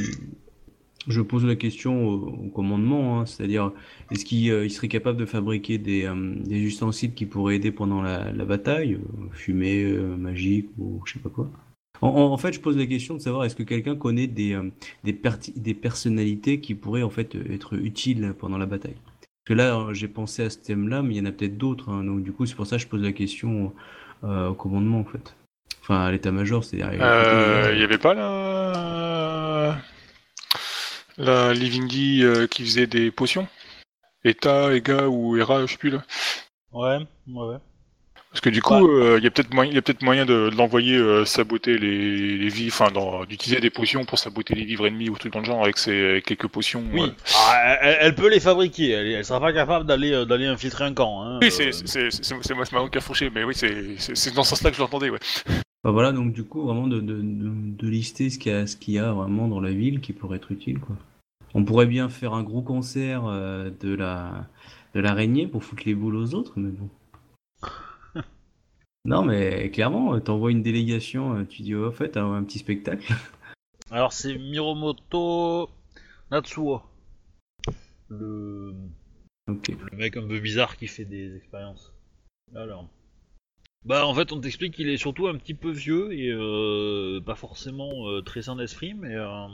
je 1.07 1.21
pose 1.21 1.45
la 1.45 1.55
question 1.55 2.07
au, 2.07 2.13
au 2.45 2.49
commandement, 2.49 3.19
hein, 3.19 3.25
c'est-à-dire 3.25 3.71
est-ce 4.11 4.25
qu'il 4.25 4.49
euh, 4.51 4.69
serait 4.69 4.87
capable 4.87 5.17
de 5.17 5.25
fabriquer 5.25 5.77
des, 5.77 6.05
euh, 6.05 6.35
des 6.37 6.59
ustensiles 6.59 7.13
qui 7.13 7.25
pourraient 7.25 7.57
aider 7.57 7.71
pendant 7.71 8.01
la, 8.01 8.31
la 8.31 8.45
bataille, 8.45 8.93
euh, 8.93 9.25
fumée, 9.31 9.83
euh, 9.83 10.15
magique 10.15 10.69
ou 10.77 11.01
je 11.05 11.13
sais 11.13 11.19
pas 11.19 11.29
quoi? 11.29 11.49
En, 12.01 12.35
fait, 12.37 12.51
je 12.51 12.59
pose 12.59 12.75
la 12.75 12.85
question 12.85 13.13
de 13.13 13.19
savoir 13.19 13.45
est-ce 13.45 13.55
que 13.55 13.63
quelqu'un 13.63 13.95
connaît 13.95 14.27
des, 14.27 14.59
des, 15.05 15.13
perti- 15.13 15.53
des 15.55 15.73
personnalités 15.73 16.59
qui 16.59 16.75
pourraient 16.75 17.03
en 17.03 17.09
fait 17.09 17.33
être 17.49 17.75
utiles 17.75 18.33
pendant 18.37 18.57
la 18.57 18.65
bataille? 18.65 18.97
Parce 19.05 19.45
que 19.45 19.53
là, 19.53 19.87
j'ai 19.93 20.09
pensé 20.09 20.43
à 20.43 20.49
ce 20.49 20.57
thème-là, 20.57 21.01
mais 21.01 21.13
il 21.13 21.17
y 21.17 21.21
en 21.21 21.25
a 21.25 21.31
peut-être 21.31 21.57
d'autres. 21.57 21.89
hein. 21.89 22.03
donc, 22.03 22.21
du 22.23 22.33
coup, 22.33 22.45
c'est 22.45 22.55
pour 22.55 22.67
ça 22.67 22.75
que 22.75 22.81
je 22.81 22.87
pose 22.87 23.01
la 23.01 23.13
question 23.13 23.71
au 24.21 24.53
commandement, 24.53 24.99
en 24.99 25.05
fait. 25.05 25.33
Enfin, 25.81 26.01
à 26.01 26.11
l'état-major, 26.11 26.65
c'est-à-dire. 26.65 26.91
Il 27.73 27.79
y 27.79 27.83
avait 27.83 27.97
pas 27.97 28.13
la, 28.13 29.77
la 31.17 31.53
Livingdy 31.53 32.23
euh, 32.23 32.47
qui 32.47 32.63
faisait 32.63 32.87
des 32.87 33.11
potions 33.11 33.47
ETA, 34.23 34.73
EGA 34.73 35.09
ou 35.09 35.37
ERA, 35.37 35.65
je 35.65 35.71
sais 35.71 35.77
plus 35.77 35.89
là. 35.89 36.03
Ouais, 36.71 36.99
ouais. 37.27 37.57
Parce 38.33 38.41
que 38.41 38.49
du 38.49 38.63
coup, 38.63 38.87
euh, 38.87 39.19
il 39.19 39.23
y 39.23 39.27
a 39.27 39.29
peut-être 39.29 39.53
moyen, 39.53 39.69
il 39.71 39.75
y 39.75 39.77
a 39.77 39.83
peut-être 39.83 40.01
moyen 40.01 40.25
de, 40.25 40.49
de 40.49 40.55
l'envoyer 40.55 40.97
euh, 40.97 41.23
saboter 41.23 41.77
les, 41.77 42.35
les 42.35 42.49
vies, 42.49 42.69
enfin, 42.69 42.87
d'utiliser 43.29 43.61
des 43.61 43.69
potions 43.69 44.05
pour 44.05 44.17
saboter 44.17 44.55
les 44.55 44.65
vivres 44.65 44.87
ennemis 44.87 45.09
ou 45.09 45.17
tout 45.19 45.29
dans 45.29 45.37
le 45.39 45.45
genre 45.45 45.61
avec 45.63 45.77
ses 45.77 46.09
avec 46.09 46.25
quelques 46.25 46.47
potions. 46.47 46.83
Oui, 46.91 47.03
euh. 47.03 47.11
Ah, 47.35 47.77
elle, 47.83 47.97
elle 48.01 48.15
peut 48.15 48.31
les 48.31 48.39
fabriquer, 48.39 48.89
elle, 48.89 49.05
elle 49.05 49.23
sera 49.23 49.39
pas 49.39 49.53
capable 49.53 49.85
d'aller 49.85 50.13
euh, 50.13 50.25
d'aller 50.25 50.47
infiltrer 50.47 50.83
un 50.83 50.95
camp. 50.95 51.21
Hein, 51.21 51.37
Oui, 51.43 51.49
euh, 51.61 51.71
c'est 51.71 52.09
c'est 52.11 52.53
moi, 52.55 52.89
qui 52.89 52.97
a 52.97 53.01
fourché, 53.01 53.29
mais 53.29 53.43
oui, 53.43 53.53
c'est 53.55 54.33
dans 54.33 54.43
ce 54.43 54.49
sens-là 54.49 54.71
que 54.71 54.77
je 54.77 54.81
l'entendais, 54.81 55.11
ouais. 55.11 55.19
Bah 55.83 55.91
voilà, 55.91 56.11
donc 56.11 56.33
du 56.33 56.43
coup, 56.43 56.63
vraiment 56.63 56.87
de, 56.87 56.99
de, 57.01 57.13
de, 57.21 57.51
de 57.53 57.87
lister 57.87 58.31
ce 58.31 58.39
qu'il 58.39 58.51
y, 58.51 58.55
a- 58.55 58.65
ce 58.65 58.77
qu'il 58.77 58.95
y 58.95 58.99
a 58.99 59.11
vraiment 59.11 59.47
dans 59.47 59.59
la 59.59 59.71
ville 59.71 59.99
qui 60.01 60.11
pourrait 60.11 60.37
être 60.37 60.51
utile, 60.51 60.79
quoi. 60.79 60.95
On 61.53 61.63
pourrait 61.65 61.85
bien 61.85 62.09
faire 62.09 62.33
un 62.33 62.41
gros 62.41 62.63
concert 62.63 63.25
euh, 63.27 63.69
de 63.81 63.93
la 63.93 64.47
de 64.95 65.01
l'araignée 65.01 65.45
pour 65.45 65.63
foutre 65.63 65.83
les 65.85 65.93
boules 65.93 66.15
aux 66.15 66.33
autres, 66.33 66.53
mais 66.55 66.71
bon. 66.71 66.89
Non, 69.05 69.23
mais 69.25 69.69
clairement, 69.71 70.15
euh, 70.15 70.19
t'envoies 70.19 70.51
une 70.51 70.63
délégation, 70.63 71.35
euh, 71.37 71.45
tu 71.45 71.61
dis, 71.61 71.75
oh, 71.75 71.87
en 71.87 71.91
fait, 71.91 72.17
un, 72.17 72.33
un 72.33 72.43
petit 72.43 72.59
spectacle. 72.59 73.13
Alors 73.91 74.11
c'est 74.11 74.37
Miromoto 74.37 75.69
Natsuo, 76.31 76.81
le... 78.09 78.73
Le 79.47 79.97
mec 79.97 80.15
un 80.17 80.25
peu 80.27 80.39
bizarre 80.39 80.77
qui 80.77 80.87
fait 80.87 81.03
des 81.05 81.35
expériences. 81.35 81.93
Alors, 82.55 82.87
bah 83.85 84.07
en 84.07 84.13
fait 84.15 84.31
on 84.31 84.39
t'explique 84.41 84.73
qu'il 84.75 84.89
est 84.89 84.97
surtout 84.97 85.27
un 85.27 85.37
petit 85.37 85.53
peu 85.53 85.71
vieux 85.71 86.13
et 86.13 86.29
euh, 86.31 87.21
pas 87.21 87.35
forcément 87.35 88.09
euh, 88.09 88.21
très 88.21 88.43
sain 88.43 88.55
d'esprit, 88.55 88.93
mais 88.93 89.15
euh, 89.15 89.47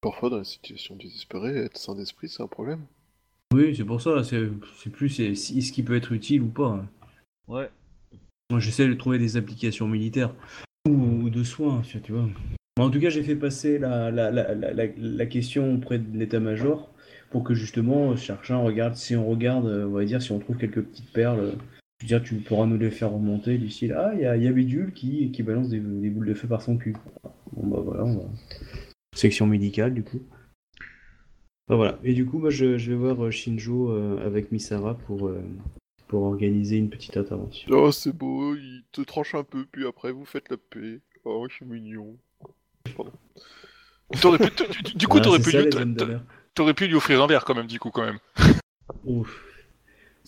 Parfois, 0.00 0.30
dans 0.30 0.38
les 0.38 0.44
situations 0.44 0.96
désespérées, 0.96 1.56
être 1.56 1.76
sain 1.76 1.94
d'esprit, 1.94 2.28
c'est 2.28 2.42
un 2.42 2.48
problème. 2.48 2.86
Oui, 3.52 3.74
c'est 3.76 3.84
pour 3.84 4.00
ça, 4.00 4.22
c'est 4.24 4.48
c'est 4.76 4.90
plus 4.90 5.08
c'est- 5.08 5.34
si, 5.34 5.62
ce 5.62 5.72
qui 5.72 5.82
peut 5.82 5.96
être 5.96 6.12
utile 6.12 6.42
ou 6.42 6.48
pas. 6.48 6.68
hein. 6.68 6.88
ouais. 7.48 7.70
Moi, 8.50 8.60
j'essaie 8.60 8.88
de 8.88 8.94
trouver 8.94 9.18
des 9.18 9.36
applications 9.36 9.86
militaires 9.86 10.34
ou, 10.88 11.28
de 11.28 11.44
soins, 11.44 11.82
tu 12.02 12.12
vois. 12.12 12.28
En 12.78 12.90
tout 12.90 13.00
cas, 13.00 13.10
j'ai 13.10 13.22
fait 13.22 13.36
passer 13.36 13.78
la, 13.78 14.10
la, 14.10 14.30
la, 14.30 14.54
la, 14.54 15.26
question 15.26 15.74
auprès 15.74 15.98
de 15.98 16.16
l'état-major 16.16 16.90
pour 17.30 17.44
que 17.44 17.52
justement, 17.54 18.16
Cherchin 18.16 18.56
regarde, 18.56 18.94
si 18.94 19.16
on 19.16 19.28
regarde, 19.28 19.66
euh, 19.66 19.86
on 19.86 19.90
va 19.90 20.04
dire, 20.04 20.22
si 20.22 20.32
on 20.32 20.38
trouve 20.38 20.56
quelques 20.56 20.82
petites 20.82 21.12
perles, 21.12 21.40
euh, 21.40 22.20
tu 22.20 22.36
pourras 22.36 22.66
nous 22.66 22.78
les 22.78 22.90
faire 22.90 23.10
remonter 23.10 23.58
du 23.58 23.68
style, 23.68 23.92
ah, 23.92 24.12
il 24.14 24.20
y 24.20 24.24
a, 24.24 24.36
y 24.36 24.46
a 24.46 24.52
Bidule 24.52 24.92
qui, 24.92 25.30
qui 25.30 25.42
balance 25.42 25.68
des, 25.68 25.80
boules 25.80 26.28
de 26.28 26.34
feu 26.34 26.48
par 26.48 26.62
son 26.62 26.76
cul. 26.78 26.94
Bon, 27.52 27.66
bah 27.66 27.82
voilà, 27.84 28.04
on 28.04 28.16
va... 28.18 28.24
Section 29.14 29.46
médicale, 29.46 29.92
du 29.92 30.04
coup. 30.04 30.20
Voilà. 31.68 31.98
Et 32.02 32.14
du 32.14 32.24
coup, 32.24 32.38
moi, 32.38 32.50
je, 32.50 32.64
vais 32.64 32.94
voir 32.94 33.22
euh, 33.24 33.30
Shinjo 33.30 33.90
euh, 33.90 34.24
avec 34.24 34.52
Misara 34.52 34.96
pour, 34.96 35.28
euh, 35.28 35.42
pour 36.08 36.22
organiser 36.24 36.76
une 36.76 36.90
petite 36.90 37.16
intervention. 37.16 37.68
Oh, 37.72 37.92
c'est 37.92 38.12
beau, 38.16 38.54
il 38.56 38.82
te 38.92 39.02
tranche 39.02 39.34
un 39.34 39.44
peu, 39.44 39.64
puis 39.70 39.86
après, 39.86 40.10
vous 40.12 40.24
faites 40.24 40.48
la 40.50 40.56
paix. 40.56 41.00
Oh, 41.24 41.46
c'est 41.56 41.64
mignon. 41.66 42.16
T'aurais 44.20 44.38
pu- 44.38 44.82
du- 44.84 44.94
du 44.94 45.06
coup, 45.06 45.18
Ah, 45.18 45.22
t'aurais 45.22 45.38
pu, 45.38 45.50
ça, 45.50 45.62
lui- 45.62 45.70
t'aurais 46.54 46.74
pu 46.74 46.86
lui 46.88 46.94
offrir 46.94 47.22
un 47.22 47.26
verre 47.26 47.44
quand 47.44 47.54
même, 47.54 47.66
du 47.66 47.78
coup, 47.78 47.90
quand 47.90 48.04
même. 48.06 48.18
Ouf. 49.04 49.44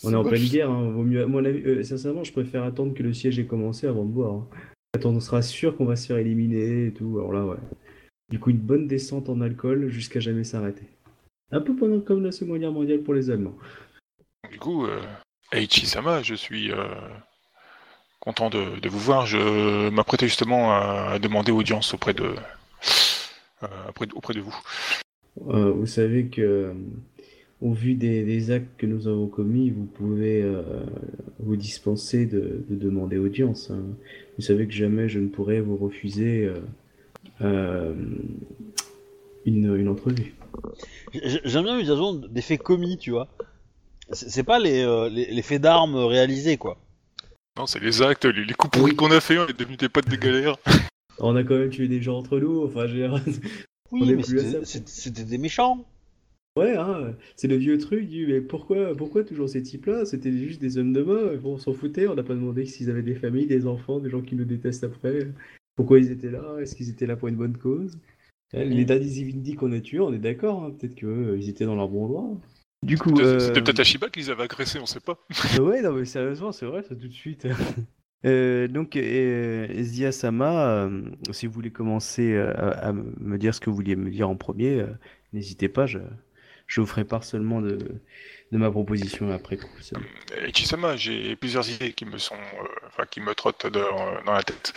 On 0.05 0.13
est 0.13 0.17
en 0.17 0.25
pleine 0.25 0.45
guerre, 0.45 0.71
hein. 0.71 0.91
vaut 0.91 1.03
mieux. 1.03 1.23
avis, 1.23 1.63
euh, 1.65 1.83
sincèrement, 1.83 2.25
je 2.25 2.33
préfère 2.33 2.65
attendre 2.65 2.95
que 2.95 3.03
le 3.03 3.13
siège 3.13 3.39
ait 3.39 3.47
commencé 3.47 3.87
avant 3.87 4.05
de 4.05 4.11
boire. 4.11 4.35
hein. 4.35 4.49
Attends, 4.95 5.11
on 5.11 5.21
sera 5.21 5.43
sûr 5.43 5.77
qu'on 5.77 5.85
va 5.85 5.97
se 5.97 6.07
faire 6.07 6.19
éliminer 6.19 6.87
et 6.87 6.93
tout. 6.93 7.19
Alors 7.19 7.33
là, 7.33 7.45
ouais. 7.47 7.57
Du 8.31 8.39
coup, 8.39 8.51
une 8.51 8.59
bonne 8.59 8.87
descente 8.87 9.29
en 9.29 9.41
alcool 9.41 9.89
jusqu'à 9.89 10.21
jamais 10.21 10.45
s'arrêter. 10.45 10.87
Un 11.53 11.61
peu 11.61 11.75
pendant 11.75 12.01
comme 12.01 12.23
la 12.25 12.33
Seconde 12.33 12.61
Guerre 12.61 12.73
mondiale 12.73 13.01
pour 13.03 13.15
les 13.15 13.31
Allemands. 13.31 13.57
Du 14.51 14.59
coup, 14.59 14.85
euh, 14.87 15.01
Eiichi-sama, 15.53 16.23
je 16.23 16.35
suis 16.35 16.71
euh, 16.73 16.85
content 18.21 18.51
de, 18.51 18.79
de 18.81 18.89
vous 18.89 18.99
voir. 18.99 19.27
Je 19.27 19.89
m'apprêtais 19.91 20.27
justement 20.27 20.73
à 20.73 21.19
demander 21.19 21.53
audience 21.53 21.95
auprès 21.95 22.15
de, 22.15 22.35
euh, 23.63 23.67
auprès 23.89 24.07
de, 24.07 24.15
auprès 24.15 24.35
de 24.35 24.41
vous. 24.41 24.57
Euh, 25.49 25.71
vous 25.73 25.87
savez 25.87 26.27
que, 26.27 26.73
au 27.61 27.73
vu 27.73 27.95
des, 27.95 28.25
des 28.25 28.51
actes 28.51 28.77
que 28.79 28.87
nous 28.87 29.09
avons 29.09 29.27
commis, 29.27 29.71
vous 29.71 29.85
pouvez 29.87 30.43
euh, 30.43 30.63
vous 31.41 31.57
dispenser 31.57 32.27
de, 32.27 32.65
de 32.69 32.77
demander 32.77 33.19
audience. 33.19 33.71
hein. 33.71 33.83
Vous 34.39 34.45
savez 34.45 34.67
que 34.67 34.73
jamais 34.73 35.09
je 35.09 35.19
ne 35.19 35.29
pourrais 35.29 35.61
vous 35.61 35.77
refuser 35.77 36.45
euh, 36.45 36.61
euh, 37.43 37.95
une, 39.47 39.75
une 39.77 39.89
entrevue. 39.89 40.35
J'ai- 41.13 41.41
J'aime 41.45 41.65
bien 41.65 41.75
l'utilisation 41.77 42.15
des 42.15 42.43
faits 42.43 42.63
commis, 42.63 42.99
tu 42.99 43.11
vois. 43.11 43.29
C'est 44.13 44.43
pas 44.45 44.59
les, 44.59 44.81
euh, 44.83 45.09
les, 45.09 45.27
les 45.31 45.43
faits 45.43 45.63
d'armes 45.63 45.97
réalisés, 45.97 46.57
quoi. 46.57 46.79
Non, 47.57 47.67
c'est 47.67 47.81
les 47.81 48.03
actes, 48.03 48.25
les, 48.25 48.45
les 48.45 48.55
coups 48.55 48.73
pourris 48.77 48.91
Oui. 48.93 48.97
qu'on 48.97 49.11
a 49.11 49.21
fait, 49.21 49.39
on 49.39 49.47
est 49.47 49.59
devenus 49.59 49.79
des 49.79 49.89
potes 49.89 50.09
de 50.09 50.17
galère. 50.17 50.57
On 51.23 51.37
a 51.37 51.45
quand 51.45 51.59
même 51.59 51.69
tué 51.69 51.87
des 51.87 52.01
gens 52.01 52.17
entre 52.17 52.39
nous, 52.39 52.65
enfin, 52.65 52.87
j'ai... 52.87 53.07
Oui, 53.93 54.15
mais 54.15 54.23
c'était- 54.23 55.25
des 55.25 55.37
méchants. 55.37 55.85
Ouais, 56.57 56.77
hein, 56.77 57.15
c'est 57.37 57.47
le 57.47 57.57
vieux 57.57 57.77
truc 57.77 58.09
du 58.09 58.27
mais 58.27 58.41
pourquoi, 58.41 58.95
pourquoi 58.97 59.23
toujours 59.23 59.49
ces 59.49 59.63
types-là? 59.63 60.07
C'était 60.07 60.33
juste 60.33 60.61
des 60.63 60.79
hommes 60.79 60.95
de 60.95 61.03
main, 61.03 61.37
bon, 61.37 61.55
on 61.55 61.59
s'en 61.59 61.75
foutait, 61.75 62.09
on 62.09 62.15
n'a 62.15 62.23
pas 62.23 62.35
demandé 62.35 62.65
s'ils 62.65 62.89
avaient 62.89 63.03
des 63.03 63.15
familles, 63.15 63.47
des 63.47 63.67
enfants, 63.67 63.99
des 64.01 64.09
gens 64.09 64.23
qui 64.23 64.35
nous 64.35 64.45
détestent 64.47 64.85
après. 64.85 65.29
Pourquoi 65.77 65.99
ils 65.99 66.11
étaient 66.11 66.31
là? 66.31 66.57
Est-ce 66.61 66.75
qu'ils 66.75 66.89
étaient 66.89 67.07
là 67.07 67.17
pour 67.17 67.29
une 67.29 67.37
bonne 67.37 67.59
cause? 67.59 67.99
Les 68.55 68.85
Daddy 68.87 69.09
Zivindi 69.09 69.55
qu'on 69.55 69.73
a 69.73 69.81
tués, 69.81 70.01
on 70.01 70.13
est 70.15 70.19
d'accord, 70.19 70.65
hein, 70.65 70.71
peut-être 70.71 70.95
qu'ils 70.95 71.49
étaient 71.51 71.67
dans 71.67 71.77
leur 71.77 71.89
bon 71.89 72.09
droit. 72.09 72.41
Du 72.83 72.97
coup, 72.97 73.15
C'était 73.17 73.27
euh, 73.27 73.53
peut-être 73.63 73.81
Ashiba 73.81 74.09
qui 74.09 74.21
les 74.21 74.31
avait 74.31 74.45
agressés, 74.45 74.79
on 74.79 74.87
sait 74.87 75.01
pas. 75.01 75.19
Ouais, 75.61 75.83
non, 75.83 75.93
mais 75.93 76.07
sérieusement, 76.07 76.51
c'est 76.51 76.67
vrai, 76.67 76.83
ça 76.83 76.95
tout 76.95 77.09
de 77.09 77.13
suite. 77.13 77.47
Euh, 78.27 78.69
donc, 78.69 78.97
euh, 78.97 79.67
Zia 79.83 80.13
Sama, 80.13 80.67
euh, 80.69 81.01
si 81.33 81.47
vous 81.47 81.55
voulez 81.55 81.71
commencer 81.73 82.37
à, 82.37 82.89
à 82.89 82.93
me 82.93 83.39
dire 83.39 83.55
ce 83.55 83.61
que 83.61 83.71
vous 83.71 83.77
vouliez 83.77 83.97
me 83.97 84.11
dire 84.11 84.29
en 84.29 84.37
premier, 84.37 84.85
n'hésitez 85.33 85.71
pas, 85.71 85.87
je, 85.87 86.01
je 86.67 86.83
vous 86.83 86.87
ferai 86.87 87.07
part 87.07 87.25
seulement 87.25 87.63
de, 87.63 87.79
de 88.53 88.59
ma 88.59 88.71
proposition 88.71 89.33
après 89.33 89.57
coup. 89.57 89.71
Eiichi-sama, 90.37 90.97
j'ai 90.97 91.35
plusieurs 91.35 91.71
idées 91.71 91.95
qui 91.95 92.05
me 92.05 92.19
sont, 92.19 92.37
enfin, 92.89 93.07
qui 93.11 93.23
me 93.23 93.35
trottent 93.35 93.69
dans, 93.69 94.23
dans 94.27 94.33
la 94.33 94.43
tête. 94.43 94.75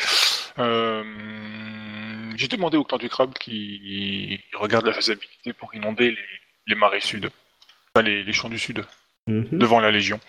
J'ai 2.38 2.48
demandé 2.48 2.78
au 2.78 2.86
clan 2.86 2.98
du 2.98 3.10
crabe 3.10 3.34
qui 3.34 4.40
regarde 4.54 4.86
la 4.86 4.94
faisabilité 4.94 5.52
pour 5.52 5.76
inonder 5.76 6.12
les, 6.12 6.18
les 6.68 6.76
marais 6.76 7.02
sud, 7.02 7.30
enfin, 7.96 8.06
les, 8.08 8.24
les 8.24 8.34
champs 8.34 8.50
du 8.50 8.58
sud, 8.60 8.84
Mhm. 9.28 9.58
devant 9.60 9.80
la 9.80 9.92
Légion. 9.92 10.20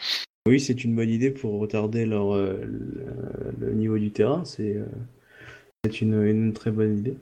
Oui, 0.47 0.61
c'est 0.61 0.85
une 0.85 0.95
bonne 0.95 1.09
idée 1.09 1.31
pour 1.31 1.59
retarder 1.59 2.05
leur, 2.07 2.35
euh, 2.35 2.61
le, 2.65 3.67
le 3.67 3.73
niveau 3.73 3.99
du 3.99 4.11
terrain, 4.11 4.45
c'est 4.45 4.77
euh, 4.77 4.85
une, 6.01 6.23
une 6.23 6.53
très 6.53 6.71
bonne 6.71 6.99
idée. 6.99 7.17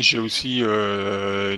J'ai 0.00 0.18
aussi 0.18 0.58
euh, 0.62 1.56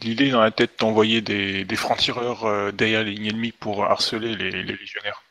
l'idée 0.00 0.30
dans 0.30 0.40
la 0.40 0.52
tête 0.52 0.78
d'envoyer 0.78 1.20
des, 1.20 1.64
des 1.64 1.76
francs-tireurs 1.76 2.72
derrière 2.72 3.02
les 3.04 3.10
lignes 3.12 3.26
ennemies 3.26 3.52
pour 3.52 3.84
harceler 3.84 4.36
les, 4.36 4.50
les 4.50 4.76
légionnaires. 4.76 5.22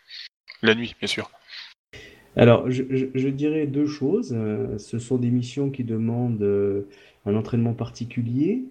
La 0.62 0.76
nuit, 0.76 0.94
bien 1.00 1.08
sûr. 1.08 1.32
Alors, 2.36 2.70
je, 2.70 2.84
je- 2.90 3.06
je 3.16 3.28
dirais 3.30 3.66
deux 3.66 3.88
choses. 3.88 4.36
Ce 4.78 5.00
sont 5.00 5.18
des 5.18 5.30
missions 5.32 5.72
qui 5.72 5.84
demandent 5.84 6.86
un 7.26 7.36
entraînement 7.36 7.74
particulier. 7.74 8.64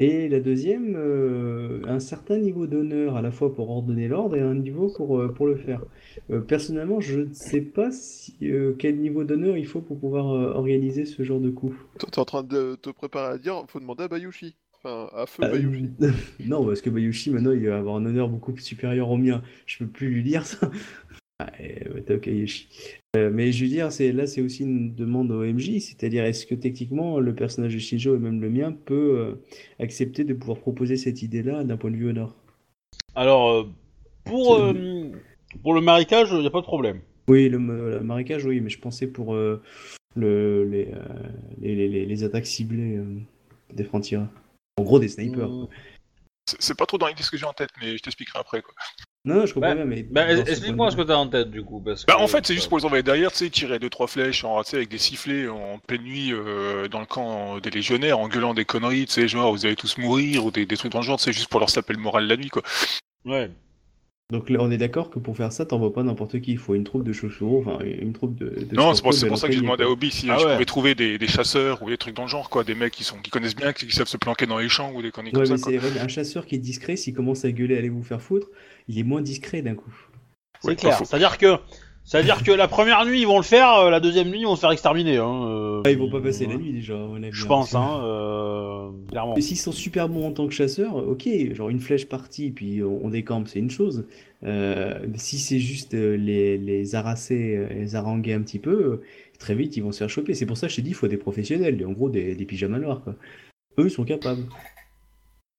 Et 0.00 0.30
la 0.30 0.40
deuxième, 0.40 0.94
euh, 0.96 1.82
un 1.86 2.00
certain 2.00 2.38
niveau 2.38 2.66
d'honneur, 2.66 3.16
à 3.16 3.22
la 3.22 3.30
fois 3.30 3.54
pour 3.54 3.68
ordonner 3.68 4.08
l'ordre 4.08 4.34
et 4.34 4.40
un 4.40 4.54
niveau 4.54 4.88
pour, 4.88 5.20
euh, 5.20 5.28
pour 5.28 5.46
le 5.46 5.56
faire. 5.56 5.82
Euh, 6.30 6.40
personnellement, 6.40 7.00
je 7.02 7.20
ne 7.20 7.34
sais 7.34 7.60
pas 7.60 7.90
si, 7.92 8.34
quel 8.78 8.96
niveau 8.96 9.24
d'honneur 9.24 9.58
il 9.58 9.66
faut 9.66 9.82
pour 9.82 10.00
pouvoir 10.00 10.24
organiser 10.56 11.04
ce 11.04 11.22
genre 11.22 11.38
de 11.38 11.50
coup. 11.50 11.74
Toi, 11.98 12.08
t'es 12.10 12.18
en 12.18 12.24
train 12.24 12.42
de 12.42 12.76
te 12.80 12.88
préparer 12.88 13.34
à 13.34 13.38
dire, 13.38 13.62
faut 13.68 13.78
demander 13.78 14.04
à 14.04 14.08
Bayushi. 14.08 14.56
Enfin, 14.82 15.10
à 15.14 15.26
feu 15.26 15.42
Bayushi. 15.42 15.90
non, 16.46 16.64
parce 16.64 16.80
que 16.80 16.88
Bayushi, 16.88 17.30
maintenant, 17.30 17.52
il 17.52 17.68
va 17.68 17.76
avoir 17.76 17.96
un 17.96 18.06
honneur 18.06 18.30
beaucoup 18.30 18.56
supérieur 18.56 19.10
au 19.10 19.18
mien. 19.18 19.42
Je 19.66 19.84
peux 19.84 19.86
plus 19.86 20.08
lui 20.08 20.22
dire 20.22 20.46
ça. 20.46 20.70
Ah, 21.42 21.50
eh, 21.58 21.88
ouais, 21.88 22.02
t'as 22.02 22.18
Kageshi. 22.18 22.68
Euh, 23.16 23.30
mais 23.32 23.50
je 23.50 23.64
veux 23.64 23.70
dire, 23.70 23.90
c'est, 23.90 24.12
là, 24.12 24.26
c'est 24.26 24.42
aussi 24.42 24.62
une 24.62 24.94
demande 24.94 25.30
au 25.30 25.42
MJ, 25.42 25.80
c'est-à-dire, 25.80 26.22
est-ce 26.24 26.44
que 26.44 26.54
techniquement, 26.54 27.18
le 27.18 27.34
personnage 27.34 27.72
de 27.72 27.78
Shinjo 27.78 28.14
et 28.14 28.18
même 28.18 28.42
le 28.42 28.50
mien 28.50 28.72
peut 28.72 29.18
euh, 29.18 29.34
accepter 29.78 30.24
de 30.24 30.34
pouvoir 30.34 30.58
proposer 30.58 30.96
cette 30.98 31.22
idée-là 31.22 31.64
d'un 31.64 31.78
point 31.78 31.90
de 31.90 31.96
vue 31.96 32.10
honneur? 32.10 32.36
Alors, 33.14 33.48
euh, 33.48 33.64
pour, 34.24 34.54
euh, 34.54 35.10
pour 35.62 35.72
le 35.72 35.80
marécage, 35.80 36.28
il 36.30 36.40
n'y 36.40 36.46
a 36.46 36.50
pas 36.50 36.60
de 36.60 36.66
problème. 36.66 37.00
Oui, 37.26 37.48
le, 37.48 37.58
ma- 37.58 37.72
le 37.98 38.00
marécage, 38.00 38.44
oui, 38.44 38.60
mais 38.60 38.68
je 38.68 38.78
pensais 38.78 39.06
pour 39.06 39.34
euh, 39.34 39.62
le, 40.14 40.64
les, 40.64 40.88
euh, 40.92 40.98
les, 41.58 41.74
les- 41.74 41.88
les- 41.88 42.04
les 42.04 42.24
attaques 42.24 42.46
ciblées 42.46 42.98
euh, 42.98 43.18
des 43.72 43.84
francs-tireurs. 43.84 44.28
En 44.76 44.82
gros, 44.82 44.98
des 44.98 45.08
snipers. 45.08 45.48
Mm. 45.48 45.68
C'est 46.46 46.60
c'est 46.60 46.76
pas 46.76 46.86
trop 46.86 46.98
dans 46.98 47.06
l'idée 47.06 47.22
ce 47.22 47.30
que 47.30 47.38
j'ai 47.38 47.46
en 47.46 47.52
tête, 47.54 47.70
mais 47.80 47.96
je 47.96 48.02
t'expliquerai 48.02 48.38
après. 48.40 48.60
Quoi. 48.60 48.74
Non, 49.26 49.34
non, 49.34 49.46
je 49.46 49.52
comprends 49.52 49.68
Bah, 49.70 49.74
bien, 49.74 49.84
mais. 49.84 50.02
Bah, 50.02 50.32
explique-moi 50.32 50.90
ce 50.90 50.96
que 50.96 51.02
t'as 51.02 51.16
en 51.16 51.26
tête, 51.28 51.50
du 51.50 51.62
coup. 51.62 51.80
Parce 51.80 52.06
Bah, 52.06 52.14
que, 52.16 52.20
en 52.20 52.26
fait, 52.26 52.46
c'est 52.46 52.54
juste 52.54 52.68
pour 52.68 52.78
les 52.78 52.84
envoyer 52.86 53.02
derrière, 53.02 53.30
tu 53.30 53.38
sais, 53.38 53.50
tirer 53.50 53.78
deux 53.78 53.90
trois 53.90 54.06
flèches 54.06 54.44
en, 54.44 54.58
avec 54.58 54.88
des 54.88 54.98
sifflets 54.98 55.46
en 55.48 55.78
pleine 55.78 56.02
nuit 56.02 56.32
euh, 56.32 56.88
dans 56.88 57.00
le 57.00 57.06
camp 57.06 57.58
des 57.58 57.70
légionnaires, 57.70 58.18
en 58.18 58.28
gueulant 58.28 58.54
des 58.54 58.64
conneries, 58.64 59.06
tu 59.06 59.12
sais, 59.12 59.28
genre 59.28 59.52
vous 59.52 59.66
allez 59.66 59.76
tous 59.76 59.98
mourir 59.98 60.46
ou 60.46 60.50
des, 60.50 60.64
des 60.64 60.76
trucs 60.76 60.92
dans 60.92 61.00
le 61.00 61.04
genre, 61.04 61.20
c'est 61.20 61.32
juste 61.34 61.48
pour 61.48 61.60
leur 61.60 61.70
taper 61.70 61.92
le 61.92 61.98
moral 62.00 62.26
la 62.26 62.36
nuit, 62.36 62.48
quoi. 62.48 62.62
Ouais. 63.26 63.50
Donc 64.30 64.48
là, 64.48 64.58
on 64.60 64.70
est 64.70 64.76
d'accord 64.76 65.10
que 65.10 65.18
pour 65.18 65.36
faire 65.36 65.52
ça, 65.52 65.66
t'envoies 65.66 65.92
pas 65.92 66.04
n'importe 66.04 66.40
qui. 66.40 66.52
Il 66.52 66.58
faut 66.58 66.76
une 66.76 66.84
troupe 66.84 67.02
de 67.02 67.12
chaussures, 67.12 67.52
enfin 67.54 67.78
une 67.84 68.12
troupe 68.12 68.36
de. 68.36 68.64
de 68.64 68.76
Non, 68.76 68.94
c'est 68.94 69.02
pour, 69.02 69.12
ça 69.12 69.48
que 69.48 69.52
j'ai 69.52 69.60
demandé 69.60 69.82
à 69.82 69.90
Obi 69.90 70.10
si 70.12 70.30
Ah 70.30 70.38
je 70.38 70.46
ouais. 70.46 70.52
pouvais 70.52 70.64
trouver 70.64 70.94
des, 70.94 71.18
des 71.18 71.26
chasseurs 71.26 71.82
ou 71.82 71.90
des 71.90 71.98
trucs 71.98 72.14
dans 72.14 72.22
le 72.22 72.28
genre, 72.28 72.48
quoi, 72.48 72.62
des 72.62 72.76
mecs 72.76 72.92
qui 72.92 73.02
sont 73.02 73.16
qui 73.18 73.30
connaissent 73.30 73.56
bien, 73.56 73.72
qui, 73.72 73.88
qui 73.88 73.94
savent 73.94 74.06
se 74.06 74.16
planquer 74.16 74.46
dans 74.46 74.58
les 74.58 74.68
champs 74.68 74.92
ou 74.94 75.02
des 75.02 75.10
conneries. 75.10 75.32
Ouais, 75.34 75.42
comme 75.42 75.52
mais 75.52 75.58
ça. 75.58 75.72
Quoi. 75.72 76.02
un 76.02 76.08
chasseur 76.08 76.46
qui 76.46 76.54
est 76.54 76.58
discret, 76.58 76.94
s'il 76.94 77.12
commence 77.12 77.44
à 77.44 77.50
gueuler, 77.50 77.76
allez 77.76 77.88
vous 77.88 78.04
faire 78.04 78.22
foutre, 78.22 78.46
il 78.90 78.98
est 78.98 79.04
moins 79.04 79.22
discret 79.22 79.62
d'un 79.62 79.74
coup. 79.74 79.94
C'est 80.60 80.76
clair. 80.76 80.98
C'est-à-dire 80.98 81.38
que, 81.38 81.56
c'est-à-dire 82.04 82.42
que 82.42 82.50
la 82.50 82.68
première 82.68 83.04
nuit 83.06 83.20
ils 83.20 83.26
vont 83.26 83.38
le 83.38 83.44
faire, 83.44 83.72
euh, 83.76 83.90
la 83.90 84.00
deuxième 84.00 84.28
nuit 84.28 84.40
ils 84.40 84.44
vont 84.46 84.56
se 84.56 84.60
faire 84.60 84.72
exterminer. 84.72 85.16
Hein, 85.18 85.44
euh, 85.46 85.82
Ah, 85.84 85.90
ils 85.90 85.98
vont 85.98 86.10
pas 86.10 86.20
passer 86.20 86.46
la 86.46 86.56
nuit 86.56 86.72
déjà, 86.72 86.94
à 86.94 87.06
mon 87.06 87.22
avis, 87.22 87.32
Je 87.32 87.44
hein, 87.44 87.48
pense, 87.48 87.74
hein, 87.74 88.00
euh, 88.02 88.90
clairement. 89.10 89.34
Mais 89.36 89.40
s'ils 89.40 89.56
sont 89.56 89.72
super 89.72 90.08
bons 90.08 90.26
en 90.26 90.32
tant 90.32 90.46
que 90.46 90.52
chasseurs, 90.52 90.96
ok, 90.96 91.28
genre 91.54 91.70
une 91.70 91.80
flèche 91.80 92.06
partie, 92.06 92.50
puis 92.50 92.82
on, 92.82 93.06
on 93.06 93.08
décampe, 93.08 93.48
c'est 93.48 93.60
une 93.60 93.70
chose. 93.70 94.06
Euh, 94.42 94.98
si 95.14 95.38
c'est 95.38 95.60
juste 95.60 95.94
euh, 95.94 96.16
les, 96.16 96.58
les 96.58 96.94
harasser, 96.94 97.66
les 97.70 97.94
haranguer 97.94 98.32
un 98.34 98.42
petit 98.42 98.58
peu, 98.58 99.02
très 99.38 99.54
vite 99.54 99.76
ils 99.76 99.82
vont 99.82 99.92
se 99.92 99.98
faire 99.98 100.10
choper. 100.10 100.34
C'est 100.34 100.46
pour 100.46 100.56
ça 100.56 100.66
que 100.66 100.72
je 100.72 100.76
t'ai 100.76 100.82
dit, 100.82 100.90
il 100.90 100.94
faut 100.94 101.08
des 101.08 101.16
professionnels, 101.16 101.82
en 101.86 101.92
gros 101.92 102.10
des, 102.10 102.34
des 102.34 102.44
pyjamas 102.44 102.78
noirs. 102.80 103.02
Quoi. 103.02 103.14
Eux, 103.78 103.86
ils 103.86 103.90
sont 103.90 104.04
capables. 104.04 104.42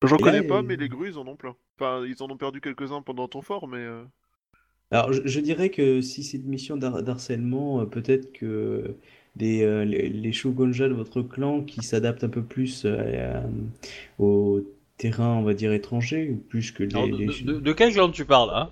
J'en 0.04 0.18
Et 0.18 0.24
là, 0.24 0.32
connais 0.32 0.44
pas, 0.44 0.64
mais 0.64 0.76
les 0.78 0.90
grues, 0.90 1.10
ils 1.12 1.18
en 1.18 1.28
ont 1.28 1.36
plein. 1.36 1.56
Enfin, 1.82 2.06
ils 2.06 2.22
en 2.24 2.30
ont 2.30 2.38
perdu 2.38 2.62
quelques-uns 2.62 3.02
pendant 3.02 3.28
ton 3.28 3.42
fort, 3.42 3.68
mais... 3.68 3.80
euh, 3.80 4.06
Alors, 4.92 5.14
je, 5.14 5.22
je 5.26 5.40
dirais 5.40 5.70
que 5.70 6.02
si 6.02 6.24
c'est 6.24 6.38
une 6.38 6.48
mission 6.50 6.76
d'har- 6.78 7.02
d'harcèlement, 7.04 7.82
euh, 7.82 7.86
peut-être 7.86 8.32
que 8.34 8.96
des, 9.36 9.64
euh, 9.64 9.86
les, 9.86 10.10
les 10.10 10.32
shogunja 10.34 10.90
de 10.90 10.94
votre 10.94 11.22
clan 11.22 11.62
qui 11.64 11.82
s'adaptent 11.82 12.24
un 12.26 12.30
peu 12.30 12.44
plus 12.44 12.84
euh, 12.86 13.42
à- 13.42 14.24
au 14.24 14.62
terrain, 14.98 15.36
on 15.38 15.44
va 15.44 15.54
dire, 15.54 15.72
étranger, 15.74 16.36
plus 16.50 16.72
que 16.72 16.84
les... 16.84 16.94
Alors, 16.94 17.10
de, 17.10 17.18
les- 17.18 17.28
de- 17.28 17.54
de- 17.54 17.60
de 17.60 17.74
quel 17.74 17.92
clan 17.94 18.10
tu 18.12 18.26
parles 18.26 18.52
hein? 18.54 18.70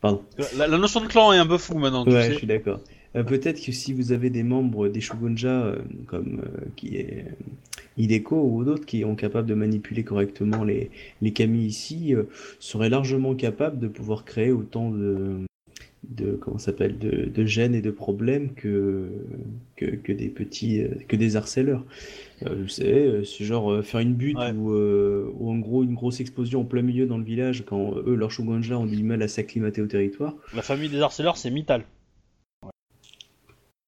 Pardon? 0.00 0.22
la, 0.56 0.66
la 0.66 0.78
notion 0.78 1.00
de 1.00 1.06
clan 1.06 1.32
est 1.32 1.38
un 1.38 1.46
peu 1.46 1.58
floue 1.58 1.78
maintenant, 1.78 2.04
tu 2.06 2.12
Ouais, 2.12 2.30
je 2.30 2.36
suis 2.36 2.46
d'accord. 2.46 2.80
Euh, 3.16 3.24
peut-être 3.24 3.60
que 3.64 3.72
si 3.72 3.92
vous 3.92 4.12
avez 4.12 4.30
des 4.30 4.42
membres 4.42 4.88
des 4.88 5.00
shogunja 5.00 5.48
euh, 5.48 5.78
comme 6.06 6.40
euh, 6.44 6.64
qui 6.76 6.96
est 6.96 7.26
Hideko 8.02 8.36
ou 8.42 8.64
d'autres 8.64 8.86
qui 8.86 9.02
sont 9.02 9.14
capables 9.14 9.48
de 9.48 9.54
manipuler 9.54 10.04
correctement 10.04 10.64
les, 10.64 10.90
les 11.22 11.32
kami 11.32 11.64
ici, 11.64 12.14
euh, 12.14 12.24
seraient 12.58 12.90
largement 12.90 13.34
capables 13.34 13.78
de 13.78 13.88
pouvoir 13.88 14.24
créer 14.24 14.50
autant 14.52 14.90
de, 14.90 15.38
de 16.08 16.32
comment 16.32 16.58
s'appelle 16.58 16.98
de, 16.98 17.26
de 17.26 17.44
gênes 17.44 17.74
et 17.74 17.82
de 17.82 17.90
problèmes 17.90 18.54
que, 18.54 19.10
que, 19.76 19.86
que 19.86 20.12
des 20.12 20.28
petits 20.28 20.82
euh, 20.82 20.88
que 21.08 21.16
des 21.16 21.36
harceleurs. 21.36 21.84
Euh, 22.46 22.62
vous 22.62 22.68
savez, 22.68 23.06
euh, 23.06 23.24
c'est 23.24 23.44
genre 23.44 23.84
faire 23.84 24.00
une 24.00 24.14
butte 24.14 24.38
Ouais. 24.38 24.52
ou, 24.52 24.72
euh, 24.72 25.30
ou 25.38 25.50
en 25.50 25.58
gros 25.58 25.82
une 25.84 25.94
grosse 25.94 26.20
explosion 26.20 26.62
en 26.62 26.64
plein 26.64 26.80
milieu 26.82 27.06
dans 27.06 27.18
le 27.18 27.24
village 27.24 27.64
quand 27.66 27.96
eux, 27.98 28.14
leurs 28.14 28.30
shogunja, 28.30 28.78
ont 28.78 28.86
du 28.86 29.02
mal 29.02 29.20
à 29.22 29.28
s'acclimater 29.28 29.82
au 29.82 29.86
territoire. 29.86 30.34
La 30.54 30.62
famille 30.62 30.88
des 30.88 31.00
harceleurs, 31.00 31.36
c'est 31.36 31.50
Mittal. 31.50 31.84
Ouais. 32.62 32.70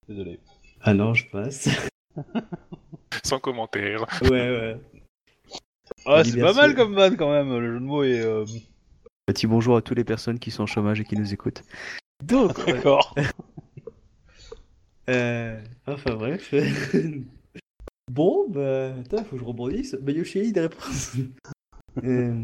Désolé. 0.09 0.39
Ah 0.82 0.93
non, 0.94 1.14
je 1.14 1.24
passe. 1.30 1.68
Sans 3.24 3.39
commentaire. 3.39 4.06
Ouais, 4.22 4.28
ouais. 4.30 4.76
Ouais, 6.06 6.24
c'est 6.24 6.40
pas 6.40 6.52
mal 6.55 6.74
comme 6.74 6.94
van 6.94 7.14
quand 7.16 7.30
même, 7.30 7.51
le 7.59 7.74
jeu 7.74 7.80
de 7.80 7.84
mots 7.84 8.02
est. 8.02 8.20
euh, 8.20 8.44
Petit 9.26 9.47
bonjour 9.47 9.76
à 9.76 9.82
toutes 9.82 9.98
les 9.98 10.05
personnes 10.05 10.39
qui 10.39 10.51
sont 10.51 10.64
au 10.64 10.66
chômage 10.66 11.01
et 11.01 11.05
qui 11.05 11.16
nous 11.16 11.32
écoutent. 11.32 11.62
Donc, 12.24 12.64
D'accord. 12.66 13.14
euh, 15.10 15.60
enfin 15.86 16.14
bref. 16.14 16.55
bon, 18.10 18.47
bah, 18.48 18.94
attends, 19.01 19.24
faut 19.24 19.36
que 19.36 19.39
je 19.39 19.44
rebondisse. 19.44 19.97
Bah, 20.01 20.12
Yoshi 20.12 20.39
a 20.40 20.43
eu 20.44 20.52
des 20.52 20.60
réponses. 20.60 21.12
Euh, 22.02 22.43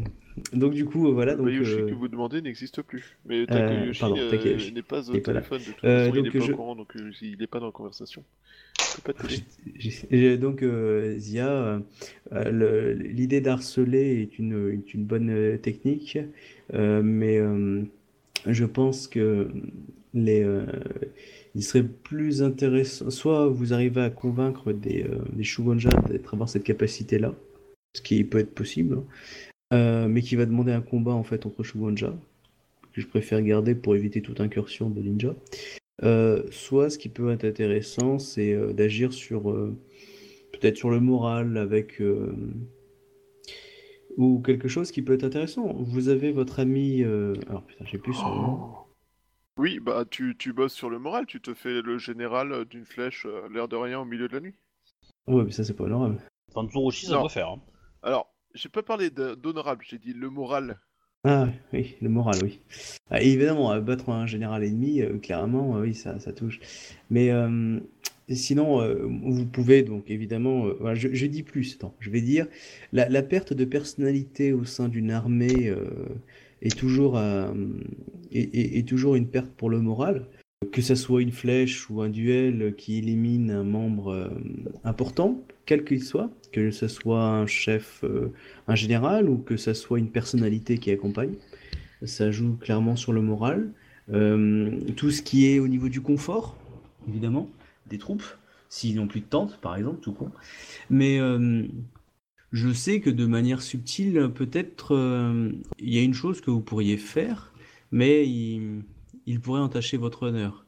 donc, 0.53 0.73
du 0.73 0.85
coup, 0.85 1.11
voilà. 1.11 1.33
Donc, 1.35 1.47
le 1.47 1.53
Yoshi 1.55 1.79
euh, 1.79 1.89
que 1.89 1.95
vous 1.95 2.07
demandez 2.07 2.39
n'existe 2.39 2.83
plus. 2.83 3.17
Mais 3.25 3.47
euh, 3.49 3.91
pardon, 3.99 4.15
euh, 4.19 4.29
Takeyoshi. 4.29 4.71
n'est 4.73 4.83
pas 4.83 5.09
au 5.09 5.13
Il 5.13 5.17
là. 5.17 5.23
téléphone 5.23 5.57
de 5.57 5.71
toute 5.71 5.83
Euh, 5.83 6.03
façon, 6.05 6.15
il 6.15 6.23
donc, 6.23 6.33
n'est 6.33 6.39
pas 6.39 6.45
je- 6.45 6.51
au 6.51 6.55
courant, 6.55 6.75
donc 6.75 6.95
euh, 6.95 7.11
il 7.21 7.37
n'est 7.39 7.47
pas 7.47 7.59
dans 7.59 7.65
la 7.65 7.71
conversation. 7.71 8.23
Donc, 10.39 10.63
euh, 10.63 11.17
Zia, 11.17 11.49
euh, 11.49 11.79
euh, 12.33 12.93
l'idée 12.93 13.41
d'harceler 13.41 14.21
est 14.21 14.39
une, 14.39 14.81
bonne 14.95 15.59
technique, 15.61 16.17
mais 16.73 17.39
je 18.45 18.65
pense 18.65 19.07
que 19.07 19.49
il 20.13 21.63
serait 21.63 21.83
plus 21.83 22.43
intéressant. 22.43 23.09
Soit 23.09 23.47
vous 23.47 23.73
arrivez 23.73 24.01
à 24.01 24.09
convaincre 24.09 24.71
des, 24.71 25.05
des 25.33 25.43
shogunja 25.43 25.89
d'être 26.09 26.33
avoir 26.33 26.49
cette 26.49 26.63
capacité-là, 26.63 27.33
ce 27.95 28.01
qui 28.01 28.23
peut 28.23 28.39
être 28.39 28.53
possible, 28.53 28.99
hein, 29.71 30.07
mais 30.07 30.21
qui 30.21 30.35
va 30.35 30.45
demander 30.45 30.71
un 30.71 30.81
combat 30.81 31.13
en 31.13 31.23
fait 31.23 31.45
entre 31.45 31.63
shogunja, 31.63 32.15
que 32.93 33.01
je 33.01 33.07
préfère 33.07 33.41
garder 33.41 33.75
pour 33.75 33.95
éviter 33.95 34.21
toute 34.21 34.41
incursion 34.41 34.89
de 34.89 35.01
ninja. 35.01 35.35
Euh, 36.03 36.43
soit 36.51 36.89
ce 36.89 36.97
qui 36.97 37.09
peut 37.09 37.29
être 37.31 37.43
intéressant, 37.45 38.19
c'est 38.19 38.53
euh, 38.53 38.71
d'agir 38.73 39.11
sur 39.11 39.51
euh, 39.51 39.77
peut-être 40.53 40.77
sur 40.77 40.89
le 40.89 40.99
moral 40.99 41.57
avec 41.57 42.01
euh, 42.01 42.33
ou 44.17 44.41
quelque 44.41 44.67
chose 44.67 44.91
qui 44.91 45.01
peut 45.01 45.13
être 45.13 45.25
intéressant. 45.25 45.73
Vous 45.73 46.07
avez 46.09 46.31
votre 46.31 46.59
ami, 46.59 47.03
euh, 47.03 47.33
alors 47.49 47.65
putain, 47.65 47.85
j'ai 47.85 47.97
plus 47.97 48.13
son 48.13 48.29
nom. 48.33 48.59
Oui, 49.57 49.79
bah 49.81 50.05
tu, 50.09 50.37
tu 50.37 50.53
bosses 50.53 50.73
sur 50.73 50.89
le 50.89 50.99
moral, 50.99 51.25
tu 51.25 51.41
te 51.41 51.53
fais 51.53 51.81
le 51.81 51.97
général 51.97 52.63
d'une 52.65 52.85
flèche, 52.85 53.25
euh, 53.25 53.49
l'air 53.49 53.67
de 53.67 53.75
rien, 53.75 53.99
au 53.99 54.05
milieu 54.05 54.29
de 54.29 54.33
la 54.33 54.39
nuit. 54.39 54.55
Ouais, 55.27 55.43
mais 55.43 55.51
ça 55.51 55.65
c'est 55.65 55.73
pas 55.73 55.83
honorable. 55.83 56.17
Enfin, 56.53 56.67
Tsurushi, 56.69 57.07
ça 57.07 57.21
peut 57.21 57.27
faire. 57.27 57.49
hein. 57.49 57.61
Alors, 58.01 58.33
j'ai 58.53 58.69
pas 58.69 58.83
parlé 58.83 59.09
d'honorable, 59.09 59.83
j'ai 59.85 59.99
dit 59.99 60.13
le 60.13 60.29
moral. 60.29 60.79
Ah 61.25 61.49
oui, 61.73 61.95
le 62.01 62.07
moral, 62.07 62.37
oui. 62.43 62.61
Ah, 63.09 63.21
évidemment, 63.21 63.73
euh, 63.73 63.81
battre 63.81 64.09
un 64.09 64.25
général 64.25 64.63
ennemi, 64.63 65.01
euh, 65.01 65.17
clairement, 65.17 65.75
euh, 65.75 65.81
oui, 65.81 65.93
ça, 65.93 66.17
touche. 66.31 66.61
Mais 67.09 67.29
sinon, 68.29 68.81
vous 69.25 69.45
pouvez 69.45 69.83
donc 69.83 70.09
évidemment, 70.11 70.67
je, 70.93 71.25
dis 71.25 71.43
plus, 71.43 71.77
je 71.99 72.09
vais 72.09 72.21
dire, 72.21 72.47
la, 72.93 73.23
perte 73.23 73.53
de 73.53 73.65
personnalité 73.65 74.53
au 74.53 74.63
sein 74.65 74.87
d'une 74.87 75.11
armée 75.11 75.73
est 76.61 76.77
toujours, 76.77 77.19
est, 78.31 78.87
toujours 78.87 79.15
une 79.15 79.27
perte 79.27 79.49
pour 79.51 79.69
le 79.69 79.79
moral. 79.79 80.27
Que 80.71 80.81
ça 80.81 80.95
soit 80.95 81.21
une 81.21 81.31
flèche 81.31 81.89
ou 81.89 82.01
un 82.01 82.09
duel 82.09 82.75
qui 82.77 82.99
élimine 82.99 83.49
un 83.49 83.63
membre 83.63 84.31
important, 84.83 85.43
quel 85.69 85.85
qu'il 85.85 86.03
soit, 86.03 86.31
que 86.51 86.71
ce 86.71 86.87
soit 86.87 87.23
un 87.23 87.45
chef, 87.45 88.03
euh, 88.03 88.33
un 88.67 88.73
général 88.73 89.29
ou 89.29 89.37
que 89.37 89.55
ça 89.55 89.75
soit 89.75 89.99
une 89.99 90.09
personnalité 90.09 90.79
qui 90.79 90.89
accompagne. 90.89 91.35
Ça 92.03 92.31
joue 92.31 92.55
clairement 92.55 92.95
sur 92.95 93.13
le 93.13 93.21
moral. 93.21 93.71
Euh, 94.11 94.79
tout 94.97 95.11
ce 95.11 95.21
qui 95.21 95.45
est 95.45 95.59
au 95.59 95.67
niveau 95.67 95.87
du 95.87 96.01
confort, 96.01 96.57
évidemment, 97.07 97.51
des 97.85 97.99
troupes, 97.99 98.23
s'ils 98.67 98.95
n'ont 98.95 99.05
plus 99.05 99.19
de 99.19 99.27
tente, 99.27 99.59
par 99.61 99.75
exemple, 99.75 99.99
tout 99.99 100.11
con. 100.11 100.31
Mais 100.89 101.19
euh, 101.19 101.67
je 102.51 102.73
sais 102.73 102.99
que 102.99 103.11
de 103.11 103.27
manière 103.27 103.61
subtile, 103.61 104.31
peut-être, 104.33 104.95
il 105.77 105.93
y 105.93 105.99
a 105.99 106.01
une 106.01 106.15
chose 106.15 106.41
que 106.41 106.49
vous 106.49 106.61
pourriez 106.61 106.97
faire, 106.97 107.53
mais 107.91 108.27
il, 108.27 109.39
pourrait 109.39 109.61
entacher 109.61 109.97
votre 109.97 110.23
honneur. 110.23 110.65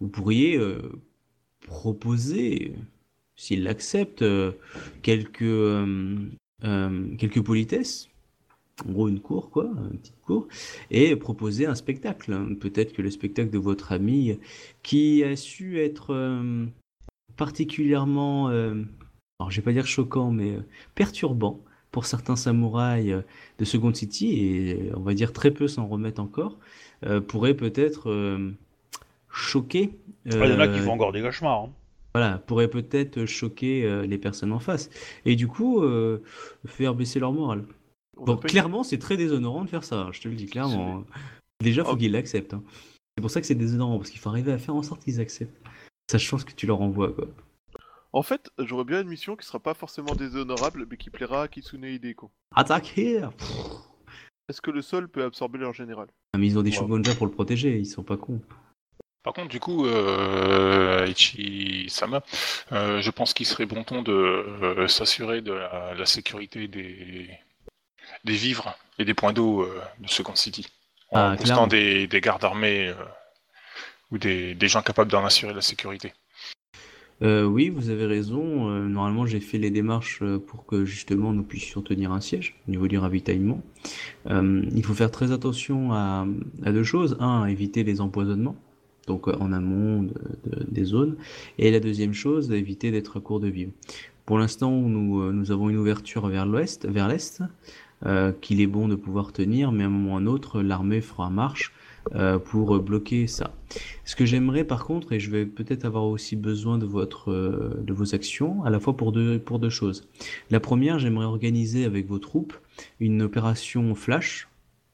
Vous 0.00 0.08
pourriez 0.08 0.58
proposer, 1.60 2.74
s'il 3.36 3.64
l'accepte, 3.64 4.22
euh, 4.22 4.52
quelques, 5.02 5.42
euh, 5.42 6.16
euh, 6.64 7.16
quelques 7.16 7.42
politesses, 7.42 8.08
en 8.86 8.92
gros 8.92 9.08
une 9.08 9.20
cour, 9.20 9.50
quoi, 9.50 9.70
une 9.90 9.98
petite 9.98 10.20
cour, 10.22 10.48
et 10.90 11.14
proposer 11.16 11.66
un 11.66 11.74
spectacle. 11.74 12.56
Peut-être 12.56 12.92
que 12.92 13.02
le 13.02 13.10
spectacle 13.10 13.50
de 13.50 13.58
votre 13.58 13.92
ami, 13.92 14.38
qui 14.82 15.22
a 15.22 15.36
su 15.36 15.78
être 15.78 16.42
particulièrement, 17.36 18.48
alors 18.48 19.50
je 19.50 19.56
vais 19.56 19.62
pas 19.62 19.72
dire 19.72 19.86
choquant, 19.86 20.32
mais 20.32 20.58
perturbant 20.96 21.60
pour 21.92 22.06
certains 22.06 22.34
samouraïs 22.34 23.14
de 23.60 23.64
Second 23.64 23.94
City, 23.94 24.40
et 24.40 24.90
on 24.96 25.00
va 25.02 25.14
dire 25.14 25.32
très 25.32 25.52
peu 25.52 25.68
s'en 25.68 25.86
remettent 25.86 26.18
encore, 26.18 26.58
pourrait 27.28 27.54
peut-être 27.54 28.40
choquer. 29.30 29.90
Il 30.26 30.34
y 30.34 30.36
en 30.36 30.58
a 30.58 30.66
qui 30.66 30.80
font 30.80 30.94
encore 30.94 31.12
des 31.12 31.22
cauchemars. 31.22 31.64
hein. 31.64 31.70
Voilà, 32.14 32.38
pourrait 32.38 32.68
peut-être 32.68 33.26
choquer 33.26 33.84
euh, 33.84 34.06
les 34.06 34.18
personnes 34.18 34.52
en 34.52 34.60
face. 34.60 34.88
Et 35.24 35.34
du 35.34 35.48
coup, 35.48 35.82
euh, 35.82 36.22
faire 36.64 36.94
baisser 36.94 37.18
leur 37.18 37.32
morale. 37.32 37.64
On 38.16 38.24
Bon, 38.24 38.36
clairement, 38.36 38.84
c'est 38.84 38.98
très 38.98 39.16
déshonorant 39.16 39.64
de 39.64 39.68
faire 39.68 39.82
ça, 39.82 40.08
je 40.12 40.20
te 40.20 40.28
le 40.28 40.34
dis 40.36 40.46
clairement. 40.46 41.04
Déjà, 41.60 41.84
faut 41.84 41.92
Oh. 41.92 41.96
qu'ils 41.96 42.12
l'acceptent. 42.12 42.54
hein. 42.54 42.62
C'est 43.16 43.20
pour 43.20 43.30
ça 43.30 43.40
que 43.40 43.46
c'est 43.46 43.54
déshonorant, 43.56 43.98
parce 43.98 44.10
qu'il 44.10 44.20
faut 44.20 44.28
arriver 44.28 44.52
à 44.52 44.58
faire 44.58 44.74
en 44.76 44.82
sorte 44.82 45.02
qu'ils 45.02 45.20
acceptent. 45.20 45.60
Sachant 46.10 46.38
ce 46.38 46.44
que 46.44 46.52
tu 46.52 46.66
leur 46.66 46.80
envoies, 46.80 47.12
quoi. 47.12 47.26
En 48.12 48.22
fait, 48.22 48.50
j'aurais 48.58 48.84
bien 48.84 49.00
une 49.02 49.08
mission 49.08 49.34
qui 49.34 49.44
sera 49.44 49.58
pas 49.58 49.74
forcément 49.74 50.14
déshonorable, 50.14 50.86
mais 50.88 50.96
qui 50.96 51.10
plaira 51.10 51.42
à 51.42 51.48
Kitsune 51.48 51.82
Hideko. 51.84 52.30
Attaque 52.54 52.96
here 52.96 53.30
Est-ce 54.48 54.60
que 54.60 54.70
le 54.70 54.82
sol 54.82 55.08
peut 55.08 55.24
absorber 55.24 55.58
leur 55.58 55.72
général? 55.72 56.06
Ah, 56.32 56.38
Mais 56.38 56.46
ils 56.46 56.56
ont 56.58 56.62
des 56.62 56.70
Ouais. 56.70 56.76
shogunja 56.76 57.14
pour 57.16 57.26
le 57.26 57.32
protéger, 57.32 57.76
ils 57.78 57.86
sont 57.86 58.04
pas 58.04 58.16
cons. 58.16 58.40
Par 59.24 59.32
contre, 59.32 59.48
du 59.48 59.58
coup, 59.58 59.86
euh, 59.86 61.06
Ichi-sama, 61.08 62.22
euh, 62.72 63.00
je 63.00 63.10
pense 63.10 63.32
qu'il 63.32 63.46
serait 63.46 63.64
bon 63.64 63.82
ton 63.82 64.02
de 64.02 64.12
euh, 64.12 64.86
s'assurer 64.86 65.40
de 65.40 65.52
la, 65.54 65.94
la 65.94 66.06
sécurité 66.06 66.68
des, 66.68 67.30
des 68.24 68.32
vivres 68.34 68.76
et 68.98 69.06
des 69.06 69.14
points 69.14 69.32
d'eau 69.32 69.62
euh, 69.62 69.80
de 69.98 70.08
Second 70.08 70.34
City. 70.36 70.66
en 71.10 71.32
Ah, 71.32 71.36
postant 71.38 71.66
des, 71.66 72.06
des 72.06 72.20
gardes 72.20 72.44
armés 72.44 72.92
ou 74.10 74.18
des, 74.18 74.54
des 74.54 74.68
gens 74.68 74.82
capables 74.82 75.10
d'en 75.10 75.24
assurer 75.24 75.54
la 75.54 75.62
sécurité. 75.62 76.12
Oui, 77.22 77.70
vous 77.70 77.88
avez 77.88 78.04
raison. 78.04 78.66
Normalement, 78.68 79.24
j'ai 79.24 79.40
fait 79.40 79.56
les 79.56 79.70
démarches 79.70 80.22
pour 80.46 80.66
que 80.66 80.84
justement 80.84 81.32
nous 81.32 81.44
puissions 81.44 81.80
tenir 81.80 82.12
un 82.12 82.20
siège 82.20 82.54
au 82.68 82.70
niveau 82.70 82.86
du 82.86 82.98
ravitaillement. 82.98 83.62
Il 84.28 84.82
faut 84.84 84.92
faire 84.92 85.10
très 85.10 85.32
attention 85.32 85.94
à, 85.94 86.26
à 86.66 86.72
deux 86.72 86.84
choses. 86.84 87.16
Un, 87.20 87.46
éviter 87.46 87.82
les 87.82 88.02
empoisonnements, 88.02 88.56
donc 89.06 89.28
euh, 89.28 89.34
en 89.40 89.52
amont 89.52 90.02
de- 90.02 90.12
de- 90.50 90.66
des 90.70 90.84
zones. 90.84 91.16
Et 91.58 91.70
la 91.70 91.80
deuxième 91.80 92.14
chose, 92.14 92.50
éviter 92.50 92.90
d'être 92.90 93.16
à 93.18 93.20
court 93.20 93.40
de 93.40 93.48
vivres. 93.48 93.72
Pour 94.26 94.38
l'instant, 94.38 94.70
nous, 94.72 95.20
euh, 95.20 95.32
nous 95.32 95.50
avons 95.50 95.68
une 95.70 95.76
ouverture 95.76 96.26
vers 96.28 96.46
l'ouest, 96.46 96.86
vers 96.88 97.08
l'est, 97.08 97.42
euh, 98.06 98.32
qu'il 98.40 98.60
est 98.60 98.66
bon 98.66 98.88
de 98.88 98.94
pouvoir 98.94 99.32
tenir, 99.32 99.72
mais 99.72 99.84
à 99.84 99.86
un 99.86 99.90
moment 99.90 100.14
ou 100.14 100.16
à 100.16 100.20
un 100.20 100.26
autre, 100.26 100.62
l'armée 100.62 101.00
fera 101.00 101.30
marche 101.30 101.72
pour 102.44 102.78
bloquer 102.80 103.26
ça. 103.26 103.54
Ce 104.04 104.14
que 104.14 104.26
j'aimerais 104.26 104.64
par 104.64 104.84
contre, 104.84 105.14
et 105.14 105.20
je 105.20 105.30
vais 105.30 105.46
peut-être 105.46 105.86
avoir 105.86 106.04
aussi 106.04 106.36
besoin 106.36 106.76
de 106.76 106.84
vos 106.84 108.14
actions, 108.14 108.62
à 108.62 108.68
la 108.68 108.78
fois 108.78 108.94
pour 108.94 109.10
deux 109.10 109.70
choses. 109.70 110.06
La 110.50 110.60
première, 110.60 110.98
j'aimerais 110.98 111.24
organiser 111.24 111.86
avec 111.86 112.06
vos 112.06 112.18
troupes 112.18 112.52
une 113.00 113.22
opération 113.22 113.94
flash, 113.94 114.48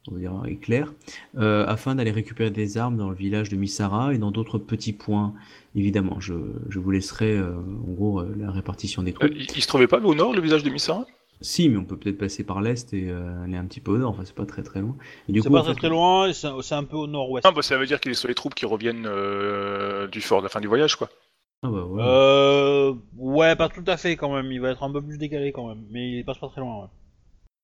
on 0.09 0.15
va 0.15 0.21
dire 0.21 0.33
éclair, 0.47 0.93
euh, 1.37 1.67
afin 1.67 1.95
d'aller 1.95 2.11
récupérer 2.11 2.51
des 2.51 2.79
armes 2.79 2.97
dans 2.97 3.09
le 3.11 3.15
village 3.17 3.49
de 3.49 3.57
Misara 3.57 4.15
et 4.15 4.19
dans 4.19 4.31
d'autres 4.31 4.59
petits 4.59 4.93
points. 4.93 5.35
Évidemment, 5.75 6.19
je, 6.21 6.35
je 6.69 6.79
vous 6.79 6.91
laisserai 6.91 7.33
euh, 7.37 7.55
en 7.57 7.93
gros 7.93 8.21
euh, 8.21 8.35
la 8.39 8.51
répartition 8.51 9.03
des 9.03 9.13
troupes. 9.13 9.31
il, 9.35 9.43
il 9.55 9.63
se 9.63 9.69
trouvait 9.69 9.87
pas 9.87 9.99
au 10.01 10.15
nord, 10.15 10.33
le 10.35 10.41
visage 10.41 10.63
de 10.63 10.71
Missara? 10.71 11.07
Si, 11.43 11.69
mais 11.71 11.79
on 11.79 11.85
peut 11.85 11.97
peut-être 11.97 12.19
passer 12.19 12.45
par 12.45 12.61
l'est 12.61 12.93
et 12.93 13.09
euh, 13.09 13.45
aller 13.45 13.57
un 13.57 13.65
petit 13.65 13.81
peu 13.81 13.93
au 13.93 13.99
nord. 13.99 14.11
Enfin, 14.11 14.25
c'est 14.27 14.35
pas 14.35 14.45
très 14.45 14.63
très 14.63 14.81
loin. 14.81 14.95
Et 15.29 15.33
du 15.33 15.41
C'est 15.41 15.49
coup, 15.49 15.55
pas 15.55 15.63
très 15.63 15.73
fait- 15.73 15.79
très 15.79 15.89
loin, 15.89 16.31
c'est 16.35 16.49
c'est 16.63 16.75
un 16.75 16.85
peu 16.85 16.97
au 16.97 17.07
nord-ouest. 17.07 17.47
Non, 17.47 17.53
bah, 17.53 17.63
ça 17.63 17.79
veut 17.79 17.87
dire 17.87 17.99
qu'il 17.99 18.11
est 18.11 18.15
sur 18.15 18.29
les 18.29 18.35
troupes 18.35 18.55
qui 18.55 18.67
reviennent 18.67 19.07
euh, 19.07 20.07
du 20.09 20.21
fort 20.21 20.41
de 20.41 20.45
la 20.45 20.49
fin 20.51 20.61
du 20.61 20.67
voyage, 20.67 20.97
quoi. 20.97 21.09
Ah 21.63 21.69
bah 21.71 21.85
ouais. 21.85 22.03
Euh, 22.05 22.95
ouais, 23.17 23.55
pas 23.57 23.69
tout 23.71 23.85
à 23.87 23.97
fait 23.97 24.17
quand 24.17 24.35
même. 24.35 24.51
Il 24.53 24.61
va 24.61 24.71
être 24.71 24.83
un 24.83 24.91
peu 24.93 25.01
plus 25.01 25.17
décalé 25.19 25.53
quand 25.53 25.67
même, 25.69 25.83
mais 25.91 26.11
il 26.19 26.25
passe 26.25 26.39
pas 26.39 26.49
très 26.49 26.61
loin. 26.61 26.83
Ouais. 26.83 26.89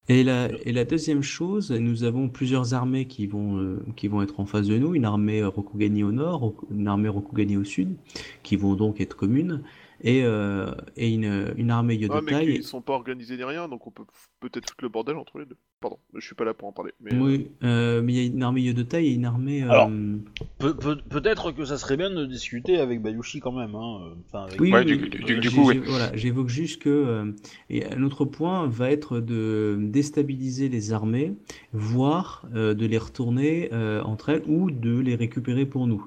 Et 0.09 0.23
la, 0.23 0.49
et 0.65 0.73
la 0.73 0.85
deuxième 0.85 1.23
chose, 1.23 1.73
nous 1.73 2.05
avons 2.05 2.29
plusieurs 2.29 2.75
armées 2.75 3.07
qui 3.07 3.27
vont, 3.27 3.59
euh, 3.59 3.85
qui 3.97 4.07
vont 4.07 4.23
être 4.23 4.39
en 4.39 4.47
face 4.47 4.69
de 4.69 4.79
nous. 4.79 4.95
Une 4.95 5.05
armée 5.05 5.43
Rokugani 5.45 6.05
au 6.05 6.13
nord, 6.13 6.55
une 6.71 6.87
armée 6.87 7.09
Rokugani 7.09 7.57
au 7.57 7.65
sud, 7.65 7.97
qui 8.45 8.55
vont 8.57 8.75
donc 8.75 9.01
être 9.01 9.17
communes, 9.17 9.63
et, 10.03 10.23
euh, 10.25 10.71
et 10.97 11.13
une, 11.13 11.53
une 11.57 11.71
armée 11.71 11.99
Ah, 12.09 12.21
mais 12.23 12.33
Yodotai. 12.33 12.55
ils 12.57 12.63
sont 12.63 12.83
pas 12.83 12.93
organisés 12.93 13.37
ni 13.37 13.43
rien, 13.45 13.69
donc 13.69 13.87
on 13.87 13.91
peut 13.91 14.05
peut-être 14.41 14.69
foutre 14.69 14.85
le 14.85 14.91
bordel 14.91 15.17
entre 15.17 15.39
les 15.41 15.47
deux. 15.47 15.57
Pardon, 15.81 15.99
je 16.15 16.25
suis 16.25 16.35
pas 16.35 16.45
là 16.45 16.55
pour 16.55 16.69
en 16.69 16.73
parler. 16.73 16.93
Mais, 17.03 17.13
euh, 17.13 17.21
Oui, 17.21 17.49
euh, 17.63 18.01
mais 18.03 18.15
il 18.15 18.17
y 18.17 18.21
a 18.23 18.27
une 18.33 18.43
armée 18.43 18.63
Yodotai 18.63 19.05
et 19.09 19.13
une 19.13 19.27
armée. 19.27 19.63
euh, 19.63 19.69
Alors, 19.69 19.91
Pe- 20.59 20.73
pe- 20.73 21.03
Peut-être 21.11 21.53
que 21.53 21.67
ça 21.67 21.77
serait 21.77 21.99
bien 21.99 22.09
de 22.09 22.25
discuter 22.25 22.79
avec 22.79 23.03
Bayushi 23.03 23.41
quand 23.41 23.53
même. 23.53 23.75
Hein. 23.75 23.99
euh, 24.01 24.15
Enfin, 24.27 24.45
avec- 24.47 24.59
Oui, 24.59 24.73
Ouais, 24.73 24.79
oui, 24.79 24.87
du- 24.87 24.97
du- 24.97 25.19
oui. 25.19 25.25
du- 25.27 25.41
du 25.41 25.49
J'ai- 25.51 25.57
coup, 25.57 25.69
oui. 25.69 25.77
Voilà, 25.87 26.17
j'évoque 26.17 26.49
juste 26.49 26.81
que 26.81 26.89
euh, 26.89 27.31
et 27.69 27.85
un 27.85 28.03
autre 28.03 28.25
point 28.25 28.67
va 28.67 28.91
être 28.91 29.21
de 29.21 29.77
déstabiliser 29.79 30.71
les 30.71 30.93
armées, 30.95 31.35
voire 31.75 32.47
euh, 32.55 32.73
de 32.73 32.87
les 32.87 32.97
retourner 32.97 33.69
euh, 33.75 34.03
entre 34.03 34.31
elles 34.31 34.43
ou 34.47 34.71
de 34.71 34.99
les 34.99 35.15
récupérer 35.15 35.67
pour 35.67 35.87
nous. 35.87 36.07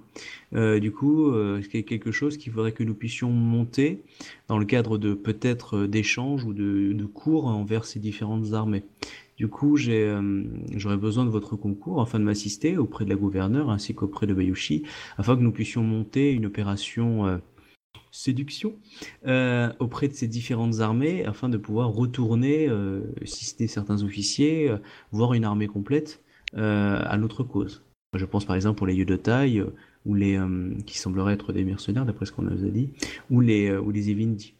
Euh, 0.56 0.80
du 0.80 0.92
coup, 0.92 1.28
euh, 1.30 1.62
c'est 1.72 1.84
quelque 1.84 2.12
chose 2.12 2.38
qu'il 2.38 2.52
faudrait 2.52 2.72
que 2.72 2.84
nous 2.84 2.96
puissions 2.96 3.30
monter 3.30 4.02
dans 4.48 4.58
le 4.58 4.66
cadre 4.66 4.98
de 4.98 5.14
peut-être 5.14 5.78
euh, 5.78 5.88
d'échanges 5.88 6.44
ou 6.44 6.54
de, 6.54 6.92
de 6.94 7.06
cours 7.06 7.46
envers 7.46 7.86
ces 7.86 8.00
différentes 8.00 8.54
armées? 8.54 8.82
Du 9.40 9.48
coup, 9.48 9.78
euh, 9.88 10.44
j'aurais 10.76 10.98
besoin 10.98 11.24
de 11.24 11.30
votre 11.30 11.56
concours 11.56 12.02
afin 12.02 12.20
de 12.20 12.26
m'assister 12.26 12.78
auprès 12.78 13.06
de 13.06 13.10
la 13.10 13.16
gouverneure 13.16 13.70
ainsi 13.70 13.96
qu'auprès 13.96 14.28
de 14.28 14.34
Bayushi, 14.34 14.84
afin 15.18 15.38
que 15.38 15.42
nous 15.42 15.54
puissions 15.54 15.82
monter 15.82 16.34
une 16.34 16.46
opération 16.46 17.26
euh, 17.26 17.38
séduction 18.12 18.76
euh, 19.28 19.72
auprès 19.80 20.10
de 20.10 20.14
ces 20.14 20.28
différentes 20.28 20.82
armées 20.82 21.24
afin 21.24 21.48
de 21.48 21.58
pouvoir 21.58 21.90
retourner, 21.90 22.68
euh, 22.68 23.02
si 23.24 23.46
c'était 23.46 23.68
certains 23.68 24.04
officiers, 24.04 24.74
voir 25.14 25.34
une 25.34 25.46
armée 25.46 25.68
complète 25.68 26.22
à 26.54 27.18
notre 27.18 27.44
cause. 27.44 27.86
Je 28.14 28.26
pense 28.26 28.44
par 28.44 28.58
exemple 28.58 28.78
pour 28.78 28.88
les 28.88 28.96
Yodotai, 28.96 29.60
euh, 29.60 29.74
ou 30.06 30.16
les 30.16 30.40
qui 30.86 30.98
sembleraient 30.98 31.34
être 31.34 31.54
des 31.54 31.64
mercenaires 31.64 32.06
d'après 32.06 32.26
ce 32.26 32.32
qu'on 32.32 32.42
nous 32.42 32.66
a 32.66 32.70
dit, 32.70 32.92
ou 33.30 33.40
les 33.40 33.72
ou 33.78 33.92
les 33.92 34.10
Evindi. 34.10 34.56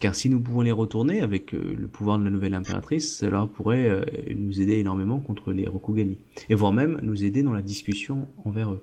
Car 0.00 0.14
si 0.14 0.28
nous 0.30 0.40
pouvons 0.40 0.62
les 0.62 0.72
retourner 0.72 1.20
avec 1.20 1.54
euh, 1.54 1.74
le 1.78 1.86
pouvoir 1.86 2.18
de 2.18 2.24
la 2.24 2.30
nouvelle 2.30 2.54
impératrice, 2.54 3.18
cela 3.18 3.46
pourrait 3.46 3.88
euh, 3.88 4.04
nous 4.34 4.60
aider 4.60 4.78
énormément 4.78 5.20
contre 5.20 5.52
les 5.52 5.66
Rokugani, 5.68 6.18
et 6.48 6.54
voire 6.54 6.72
même 6.72 6.98
nous 7.02 7.24
aider 7.24 7.42
dans 7.42 7.52
la 7.52 7.62
discussion 7.62 8.28
envers 8.44 8.72
eux. 8.72 8.82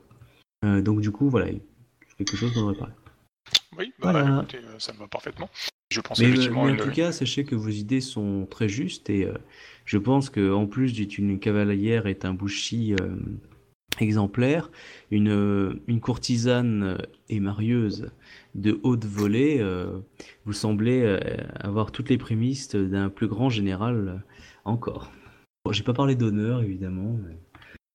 Euh, 0.65 0.81
donc 0.81 1.01
du 1.01 1.11
coup, 1.11 1.29
voilà, 1.29 1.47
quelque 2.17 2.37
chose 2.37 2.53
dont 2.53 2.61
on 2.61 2.67
devrait 2.67 2.79
parler. 2.79 2.93
Oui, 3.77 3.93
bah, 3.99 4.11
Voilà. 4.11 4.37
écoutez, 4.39 4.57
euh, 4.57 4.77
ça 4.79 4.93
me 4.93 4.99
va 4.99 5.07
parfaitement. 5.07 5.49
Je 5.91 6.01
pense 6.01 6.19
Mais, 6.19 6.27
effectivement 6.27 6.65
mais 6.65 6.71
en 6.71 6.73
une- 6.75 6.79
tout 6.79 6.91
cas, 6.91 7.11
sachez 7.11 7.43
que 7.45 7.55
vos 7.55 7.69
idées 7.69 8.01
sont 8.01 8.45
très 8.49 8.69
justes 8.69 9.09
et 9.09 9.25
euh, 9.25 9.33
je 9.85 9.97
pense 9.97 10.29
que 10.29 10.53
en 10.53 10.67
plus 10.67 10.93
d'être 10.93 11.17
une 11.17 11.39
cavalière 11.39 12.05
et 12.05 12.17
un 12.23 12.33
bushi 12.35 12.93
euh, 12.93 13.15
exemplaire, 14.01 14.69
une, 15.11 15.29
euh, 15.29 15.81
une 15.87 15.99
courtisane 15.99 16.83
euh, 16.83 16.97
et 17.29 17.39
marieuse 17.39 18.11
de 18.55 18.79
haute 18.83 19.05
volée, 19.05 19.57
euh, 19.59 19.99
vous 20.45 20.53
semblez 20.53 21.01
euh, 21.03 21.19
avoir 21.59 21.91
toutes 21.91 22.09
les 22.09 22.17
prémices 22.17 22.69
d'un 22.75 23.09
plus 23.09 23.27
grand 23.27 23.49
général 23.49 24.23
encore. 24.65 25.11
Bon, 25.65 25.71
j'ai 25.71 25.83
pas 25.83 25.93
parlé 25.93 26.15
d'honneur 26.15 26.61
évidemment. 26.61 27.17
mais- 27.27 27.37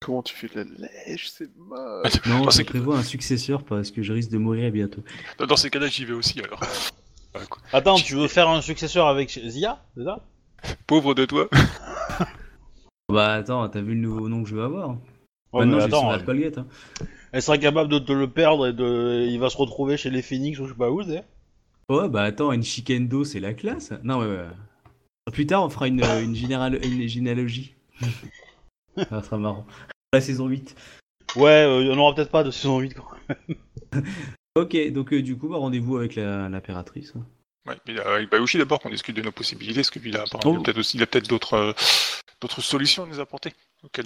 Comment 0.01 0.23
tu 0.23 0.35
fais 0.35 0.49
de 0.49 0.57
la 0.57 0.89
lèche, 1.07 1.29
c'est 1.31 1.49
moche. 1.57 2.13
Non, 2.27 2.51
je 2.51 2.63
prévois 2.63 2.99
un 2.99 3.03
successeur 3.03 3.65
parce 3.65 3.91
que 3.91 4.03
je 4.03 4.13
risque 4.13 4.31
de 4.31 4.37
mourir 4.39 4.71
bientôt. 4.71 5.03
Dans- 5.39 5.57
ces 5.57 5.71
cas-là, 5.71 5.87
j'y 5.87 6.05
vais 6.05 6.13
aussi 6.13 6.41
alors. 6.41 6.61
Attends, 7.73 7.97
tu 7.97 8.15
veux 8.15 8.29
faire 8.29 8.49
un 8.49 8.61
successeur 8.61 9.07
avec 9.09 9.31
Zia 9.31 9.83
C'est 9.97 10.05
ça 10.05 10.23
Pauvre 10.87 11.15
de 11.15 11.25
toi. 11.25 11.49
Bah 13.13 13.35
attends, 13.35 13.69
t'as 13.69 13.81
vu 13.83 13.95
le 13.95 14.01
nouveau 14.01 14.29
nom 14.29 14.43
que 14.43 14.49
je 14.49 14.57
vais 14.57 14.63
avoir? 14.63 14.97
Ouais, 15.55 15.61
Maintenant 15.65 15.77
mais 15.77 15.83
j'ai 15.85 15.89
sur 15.89 15.99
attends, 15.99 16.11
la 16.11 16.17
elle, 16.19 16.25
Colgate. 16.25 16.59
Hein. 16.59 16.67
elle 17.33 17.43
sera 17.43 17.59
capable 17.59 17.89
de 17.91 17.99
te 17.99 18.13
le 18.13 18.29
perdre 18.29 18.67
et 18.69 18.73
de, 18.73 19.27
il 19.29 19.39
va 19.39 19.49
se 19.51 19.57
retrouver 19.57 19.97
chez 19.97 20.11
les 20.11 20.23
Phoenix 20.23 20.59
ou 20.59 20.67
je 20.67 20.73
sais 20.73 20.79
pas 20.79 20.91
où, 20.91 21.03
tu 21.03 21.11
sais. 21.11 21.25
Ouais, 21.89 22.09
bah 22.09 22.23
attends, 22.23 22.51
une 22.53 22.63
Shikendo, 22.65 23.25
c'est 23.25 23.41
la 23.41 23.55
classe. 23.55 23.93
Non, 24.03 24.19
mais 24.21 24.27
ouais. 24.27 24.47
Plus 25.33 25.47
tard, 25.47 25.65
on 25.65 25.69
fera 25.71 25.87
une, 25.89 26.03
euh, 26.03 26.23
une, 26.23 26.35
général... 26.35 26.79
une 26.85 27.07
généalogie. 27.09 27.75
Ça 28.97 29.23
sera 29.23 29.39
marrant. 29.39 29.67
La 30.13 30.21
saison 30.21 30.47
8. 30.49 30.75
Ouais, 31.37 31.51
euh, 31.65 31.93
on 31.95 31.99
aura 31.99 32.15
peut-être 32.15 32.31
pas 32.31 32.45
de 32.45 32.51
saison 32.51 32.79
8 32.79 32.95
quand 32.95 33.07
même. 33.29 34.05
Ok, 34.57 34.77
donc 34.93 35.13
euh, 35.13 35.21
du 35.21 35.37
coup, 35.37 35.49
bah, 35.49 35.57
rendez-vous 35.57 35.97
avec 35.97 36.15
la- 36.15 36.49
l'impératrice. 36.49 37.13
hein. 37.17 37.27
Ouais, 37.67 37.77
mais 37.89 37.99
euh, 37.99 38.15
avec 38.17 38.31
d'abord 38.57 38.79
qu'on 38.79 38.89
discute 38.91 39.17
de 39.17 39.23
nos 39.23 39.33
possibilités, 39.33 39.81
parce 39.81 39.91
que 39.91 39.99
lui, 39.99 40.11
il 40.11 40.17
a, 40.17 40.23
apparemment, 40.23 40.53
il 40.53 40.57
a 40.57 40.61
Oh. 40.61 40.63
peut-être 40.63 40.79
aussi, 40.79 40.97
il 40.97 41.03
a 41.03 41.07
peut-être 41.07 41.29
d'autres, 41.29 41.55
euh, 41.55 41.73
d'autres 42.41 42.61
solutions 42.61 43.03
à 43.03 43.07
nous 43.09 43.19
apporter. 43.19 43.53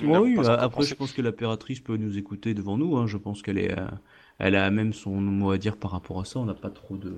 Ouais, 0.03 0.19
oui, 0.19 0.35
pas 0.37 0.43
bah, 0.43 0.59
après, 0.61 0.85
je 0.85 0.95
pense 0.95 1.13
que 1.13 1.23
l'impératrice 1.23 1.81
peut 1.81 1.97
nous 1.97 2.19
écouter 2.19 2.55
devant 2.55 2.77
nous. 2.77 2.97
Hein. 2.97 3.07
Je 3.07 3.17
pense 3.17 3.43
qu'elle 3.43 3.59
est, 3.59 3.79
euh, 3.79 3.87
elle 4.39 4.57
a 4.57 4.71
même 4.71 4.93
son 4.93 5.13
mot 5.21 5.51
à 5.51 5.59
dire 5.59 5.77
par 5.77 5.91
rapport 5.91 6.21
à 6.21 6.25
ça. 6.25 6.39
On 6.41 6.45
n'a 6.45 6.55
pas 6.55 6.71
trop 6.71 6.97
de. 6.97 7.15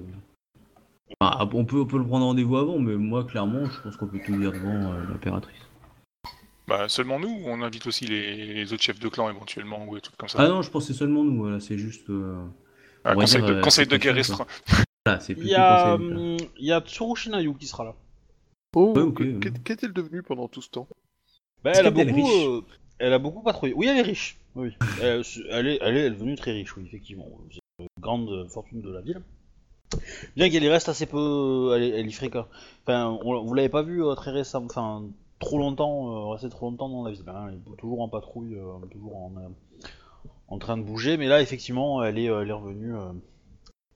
Enfin, 1.20 1.49
on, 1.53 1.65
peut, 1.65 1.81
on 1.81 1.87
peut 1.87 1.99
le 1.99 2.07
prendre 2.07 2.24
rendez-vous 2.27 2.57
avant, 2.57 2.78
mais 2.78 2.97
moi, 2.97 3.24
clairement, 3.24 3.65
je 3.66 3.81
pense 3.81 3.97
qu'on 3.97 4.07
peut 4.07 4.20
tout 4.24 4.37
dire 4.39 4.53
devant 4.53 4.93
euh, 4.93 5.05
l'impératrice. 5.11 5.61
Bah, 6.69 6.89
seulement 6.89 7.19
nous, 7.19 7.28
ou 7.28 7.43
on 7.47 7.62
invite 7.62 7.87
aussi 7.89 8.07
les, 8.07 8.55
les 8.55 8.73
autres 8.73 8.82
chefs 8.82 9.01
de 9.01 9.09
clan 9.09 9.28
éventuellement, 9.28 9.87
ou 9.89 9.97
des 9.97 10.01
trucs 10.01 10.16
comme 10.16 10.28
ça. 10.28 10.39
Ah 10.41 10.49
non, 10.49 10.62
je 10.62 10.70
pense 10.70 10.87
que 10.87 10.93
c'est 10.93 10.99
seulement 10.99 11.24
nous. 11.24 11.37
Voilà, 11.39 11.59
c'est 11.59 11.78
juste. 11.78 12.09
euh, 12.11 12.45
Ah, 13.05 13.15
conseil 13.15 13.41
dire, 13.41 13.51
de, 13.51 13.55
euh, 13.57 13.61
conseil 13.61 13.87
de 13.87 13.97
guerre 13.97 14.15
restreint. 14.15 14.47
Voilà, 15.05 15.20
Il 15.37 15.47
y 15.47 15.55
a, 15.55 15.95
hum, 15.95 16.37
il 16.59 16.66
y 16.66 16.73
a 16.73 16.81
Tsurushinayu 16.81 17.55
qui 17.55 17.66
sera 17.66 17.85
là. 17.85 17.95
Oh, 18.77 18.93
Ouais, 18.95 19.03
ok, 19.03 19.15
que- 19.19 19.24
ouais. 19.24 19.41
qu'est- 19.41 19.62
qu'est-elle 19.65 19.93
devenue 19.93 20.23
pendant 20.23 20.47
tout 20.47 20.62
ce 20.62 20.70
temps? 20.70 20.87
Bah, 21.65 21.70
Est-ce 21.70 21.81
elle 21.81 21.87
a 21.87 21.91
beaucoup, 21.91 22.15
riche 22.15 22.47
euh, 22.47 22.61
elle 22.99 23.12
a 23.12 23.19
beaucoup 23.19 23.43
patrouillé. 23.43 23.74
Oui, 23.74 23.87
elle 23.89 23.99
est 23.99 24.03
riche. 24.03 24.39
Oui, 24.55 24.73
elle, 25.01 25.23
elle 25.51 25.66
est, 25.66 25.78
elle 25.81 25.97
est 25.97 26.11
devenue 26.11 26.35
très 26.37 26.53
riche, 26.53 26.77
oui, 26.77 26.85
effectivement. 26.87 27.27
C'est 27.51 27.61
une 27.81 27.87
grande 28.03 28.49
fortune 28.51 28.81
de 28.82 28.91
la 28.91 29.01
ville. 29.01 29.23
Bien 30.37 30.51
qu'elle 30.51 30.62
y 30.65 30.69
reste 30.69 30.89
assez 30.89 31.07
peu, 31.07 31.73
elle, 31.74 32.07
y 32.07 32.12
fréquente. 32.12 32.49
Enfin, 32.85 33.19
on- 33.24 33.43
vous 33.45 33.55
l'avez 33.55 33.69
pas 33.69 33.82
vu 33.82 34.05
euh, 34.05 34.15
très 34.15 34.31
récemment, 34.31 34.66
enfin 34.66 35.05
trop 35.39 35.59
longtemps, 35.59 36.28
euh, 36.28 36.32
rester 36.32 36.49
trop 36.51 36.70
longtemps 36.70 36.89
dans 36.89 37.05
la 37.05 37.11
ville. 37.12 37.23
hein. 37.28 37.47
Elle 37.49 37.55
est 37.73 37.77
toujours 37.77 38.01
en 38.03 38.09
patrouille, 38.09 38.57
euh, 38.57 38.87
toujours 38.91 39.16
en, 39.16 39.32
euh, 39.39 39.49
en 40.49 40.59
train 40.59 40.77
de 40.77 40.82
bouger. 40.82 41.16
Mais 41.16 41.28
là, 41.28 41.41
effectivement, 41.43 42.03
elle 42.05 42.19
est, 42.19 42.28
euh, 42.28 42.43
elle 42.43 42.51
est 42.51 42.53
revenue. 42.53 42.95
euh. 42.97 43.12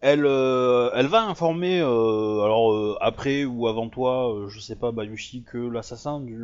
Elle, 0.00 0.26
euh, 0.26 0.90
elle 0.94 1.06
va 1.06 1.22
informer, 1.24 1.80
euh, 1.80 2.42
alors 2.42 2.72
euh, 2.72 2.96
après 3.00 3.44
ou 3.44 3.66
avant 3.68 3.88
toi, 3.88 4.34
euh, 4.34 4.48
je 4.48 4.60
sais 4.60 4.76
pas, 4.76 4.92
Bayushi, 4.92 5.44
que 5.44 5.58
l'assassin 5.58 6.20
du 6.20 6.38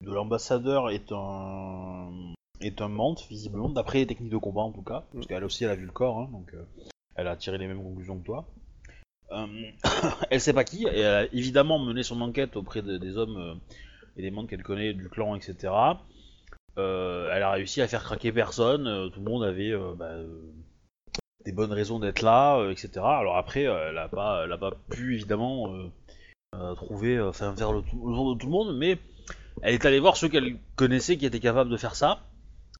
de 0.00 0.12
l'ambassadeur 0.12 0.90
est 0.90 1.12
un 1.12 2.10
est 2.60 2.82
un 2.82 2.88
mante 2.88 3.26
visiblement 3.28 3.70
d'après 3.70 3.98
les 3.98 4.06
techniques 4.06 4.32
de 4.32 4.36
combat 4.36 4.62
en 4.62 4.72
tout 4.72 4.82
cas. 4.82 5.04
Parce 5.12 5.26
qu'elle 5.26 5.44
aussi 5.44 5.64
elle 5.64 5.70
a 5.70 5.74
vu 5.76 5.86
le 5.86 5.92
corps 5.92 6.18
hein, 6.20 6.28
donc 6.32 6.52
euh, 6.54 6.62
elle 7.14 7.28
a 7.28 7.36
tiré 7.36 7.58
les 7.58 7.66
mêmes 7.66 7.82
conclusions 7.82 8.18
que 8.18 8.24
toi. 8.24 8.46
Euh, 9.32 9.46
elle 10.30 10.40
sait 10.40 10.52
pas 10.52 10.64
qui 10.64 10.84
et 10.84 11.00
elle 11.00 11.06
a 11.06 11.24
évidemment 11.32 11.78
mené 11.78 12.02
son 12.02 12.20
enquête 12.20 12.56
auprès 12.56 12.82
de- 12.82 12.98
des 12.98 13.16
hommes 13.16 13.36
euh, 13.36 13.54
et 14.16 14.22
des 14.22 14.30
membres 14.30 14.48
qu'elle 14.48 14.62
connaît 14.62 14.92
du 14.92 15.08
clan 15.08 15.34
etc 15.36 15.72
elle 16.76 17.42
a 17.42 17.50
réussi 17.50 17.82
à 17.82 17.88
faire 17.88 18.02
craquer 18.02 18.32
personne, 18.32 19.10
tout 19.10 19.20
le 19.20 19.30
monde 19.30 19.44
avait 19.44 19.74
bah, 19.98 20.14
des 21.44 21.52
bonnes 21.52 21.74
raisons 21.74 21.98
d'être 21.98 22.22
là, 22.22 22.70
etc. 22.70 22.90
Alors 23.04 23.36
après, 23.36 23.64
elle 23.64 23.98
a 23.98 24.08
pas, 24.08 24.44
elle 24.44 24.52
a 24.52 24.56
pas 24.56 24.70
pu 24.88 25.14
évidemment 25.14 25.70
euh, 26.54 26.74
trouver, 26.76 27.20
enfin 27.20 27.54
faire 27.54 27.72
le 27.72 27.82
tour 27.82 28.34
de 28.34 28.38
tout 28.38 28.46
le 28.46 28.52
monde, 28.52 28.78
mais 28.78 28.98
elle 29.62 29.74
est 29.74 29.84
allée 29.84 30.00
voir 30.00 30.16
ceux 30.16 30.28
qu'elle 30.28 30.58
connaissait 30.76 31.16
qui 31.16 31.26
étaient 31.26 31.40
capables 31.40 31.70
de 31.70 31.76
faire 31.76 31.94
ça, 31.94 32.20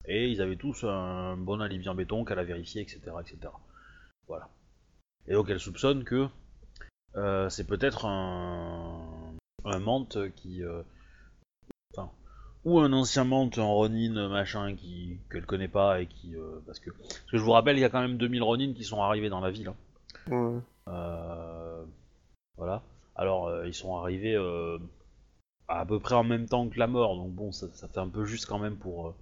et 0.06 0.28
ils 0.28 0.40
avaient 0.42 0.56
tous 0.56 0.84
un 0.84 1.36
bon 1.36 1.60
alibi 1.60 1.88
en 1.88 1.94
béton 1.94 2.24
qu'elle 2.24 2.38
a 2.38 2.44
vérifié, 2.44 2.82
etc., 2.82 3.00
etc. 3.20 3.52
Voilà. 4.26 4.48
Et 5.28 5.34
donc 5.34 5.48
elle 5.50 5.60
soupçonne 5.60 6.04
que 6.04 6.28
euh, 7.16 7.48
c'est 7.48 7.66
peut-être 7.66 8.06
un, 8.06 9.34
un 9.64 9.78
mante 9.78 10.18
qui, 10.36 10.62
euh, 10.62 10.82
enfin, 11.92 12.10
ou 12.64 12.78
un 12.80 12.92
ancien 12.92 13.24
mante 13.24 13.58
en 13.58 13.74
Ronin 13.74 14.28
machin 14.28 14.74
qui 14.76 15.18
qu'elle 15.30 15.44
connaît 15.46 15.68
pas 15.68 16.00
et 16.00 16.06
qui, 16.06 16.36
euh, 16.36 16.60
parce 16.66 16.78
que, 16.78 16.90
parce 16.90 17.20
que 17.30 17.36
je 17.36 17.42
vous 17.42 17.52
rappelle, 17.52 17.76
il 17.76 17.80
y 17.80 17.84
a 17.84 17.90
quand 17.90 18.00
même 18.00 18.16
2000 18.16 18.42
Ronin 18.42 18.72
qui 18.72 18.84
sont 18.84 19.02
arrivés 19.02 19.28
dans 19.28 19.40
la 19.40 19.50
ville. 19.50 19.68
hein. 19.68 19.74
Euh, 20.88 21.84
voilà. 22.56 22.82
Alors, 23.16 23.64
ils 23.66 23.74
sont 23.74 23.96
arrivés 23.98 24.34
à 25.70 25.86
peu 25.86 26.00
près 26.00 26.16
en 26.16 26.24
même 26.24 26.46
temps 26.46 26.68
que 26.68 26.78
la 26.78 26.88
mort, 26.88 27.16
donc 27.16 27.32
bon, 27.32 27.52
ça, 27.52 27.68
fait 27.68 27.98
un 27.98 28.08
peu 28.08 28.24
juste 28.24 28.46
quand 28.46 28.58
même 28.58 28.76
pour, 28.76 29.08
euh, 29.08 29.14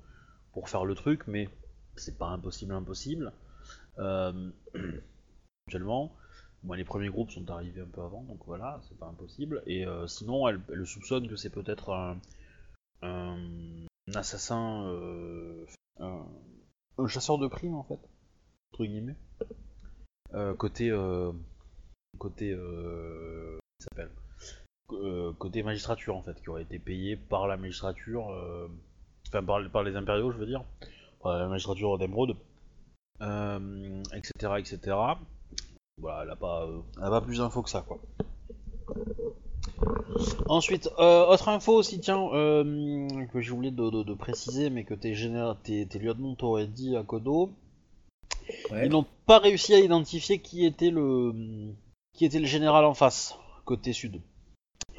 pour 0.52 0.68
faire 0.68 0.84
le 0.84 0.94
truc, 0.94 1.26
mais 1.26 1.48
c'est 1.96 2.16
pas 2.16 2.28
impossible, 2.28 2.72
impossible. 2.72 3.32
Euh, 3.98 4.50
les 6.74 6.84
premiers 6.84 7.08
groupes 7.08 7.30
sont 7.30 7.50
arrivés 7.50 7.82
un 7.82 7.86
peu 7.86 8.00
avant, 8.00 8.22
donc 8.22 8.40
voilà, 8.46 8.80
c'est 8.88 8.98
pas 8.98 9.06
impossible. 9.06 9.62
Et 9.66 9.86
euh, 9.86 10.06
sinon, 10.06 10.48
elle, 10.48 10.86
soupçonne 10.86 11.28
que 11.28 11.36
c'est 11.36 11.50
peut-être 11.50 11.92
un, 11.92 12.18
assassin, 14.14 14.86
euh, 14.86 15.66
un, 16.00 16.26
chasseur 17.08 17.38
de 17.38 17.46
primes 17.46 17.74
en 17.74 17.84
fait, 17.84 18.00
entre 18.72 18.86
guillemets. 18.86 19.16
Côté 20.56 20.90
côté 22.18 22.56
s'appelle? 23.80 24.10
Euh, 24.92 25.32
côté 25.38 25.62
magistrature 25.62 26.16
en 26.16 26.22
fait 26.22 26.40
qui 26.40 26.48
aurait 26.48 26.62
été 26.62 26.78
payé 26.78 27.14
par 27.16 27.46
la 27.46 27.58
magistrature 27.58 28.30
euh, 28.30 28.66
enfin 29.28 29.44
par, 29.44 29.60
par 29.70 29.82
les 29.82 29.96
impériaux 29.96 30.32
je 30.32 30.38
veux 30.38 30.46
dire 30.46 30.64
par 31.22 31.38
la 31.38 31.46
magistrature 31.46 31.98
d'Emeraude 31.98 32.36
euh, 33.20 34.02
etc 34.14 34.54
etc 34.56 34.96
voilà 36.00 36.22
elle 36.22 36.30
a 36.30 36.36
pas 36.36 36.66
elle 36.96 37.04
a 37.04 37.10
pas 37.10 37.20
plus 37.20 37.36
d'infos 37.36 37.60
que 37.62 37.68
ça 37.68 37.82
quoi. 37.86 37.98
Ensuite, 40.48 40.86
autre 40.96 41.48
info 41.48 41.72
aussi, 41.74 42.00
tiens, 42.00 42.26
que 42.32 43.40
j'ai 43.40 43.50
oublié 43.52 43.70
de, 43.70 43.90
de- 43.90 44.02
de 44.02 44.14
préciser, 44.14 44.70
mais 44.70 44.84
que 44.84 44.94
tes, 44.94 45.12
tes, 45.62 45.86
tes 45.86 45.98
lieutenants 45.98 46.34
t'auraient 46.34 46.66
dit 46.66 46.96
à 46.96 47.02
Kodo, 47.02 47.50
ils 48.84 48.88
n'ont 48.88 49.06
pas 49.26 49.38
réussi 49.38 49.74
à 49.74 49.78
identifier 49.80 50.38
qui 50.40 50.64
était 50.64 50.90
le 50.90 51.32
qui 52.14 52.24
était 52.24 52.40
le 52.40 52.46
général 52.46 52.84
en 52.86 52.94
face, 52.94 53.36
côté 53.64 53.92
sud. 53.92 54.20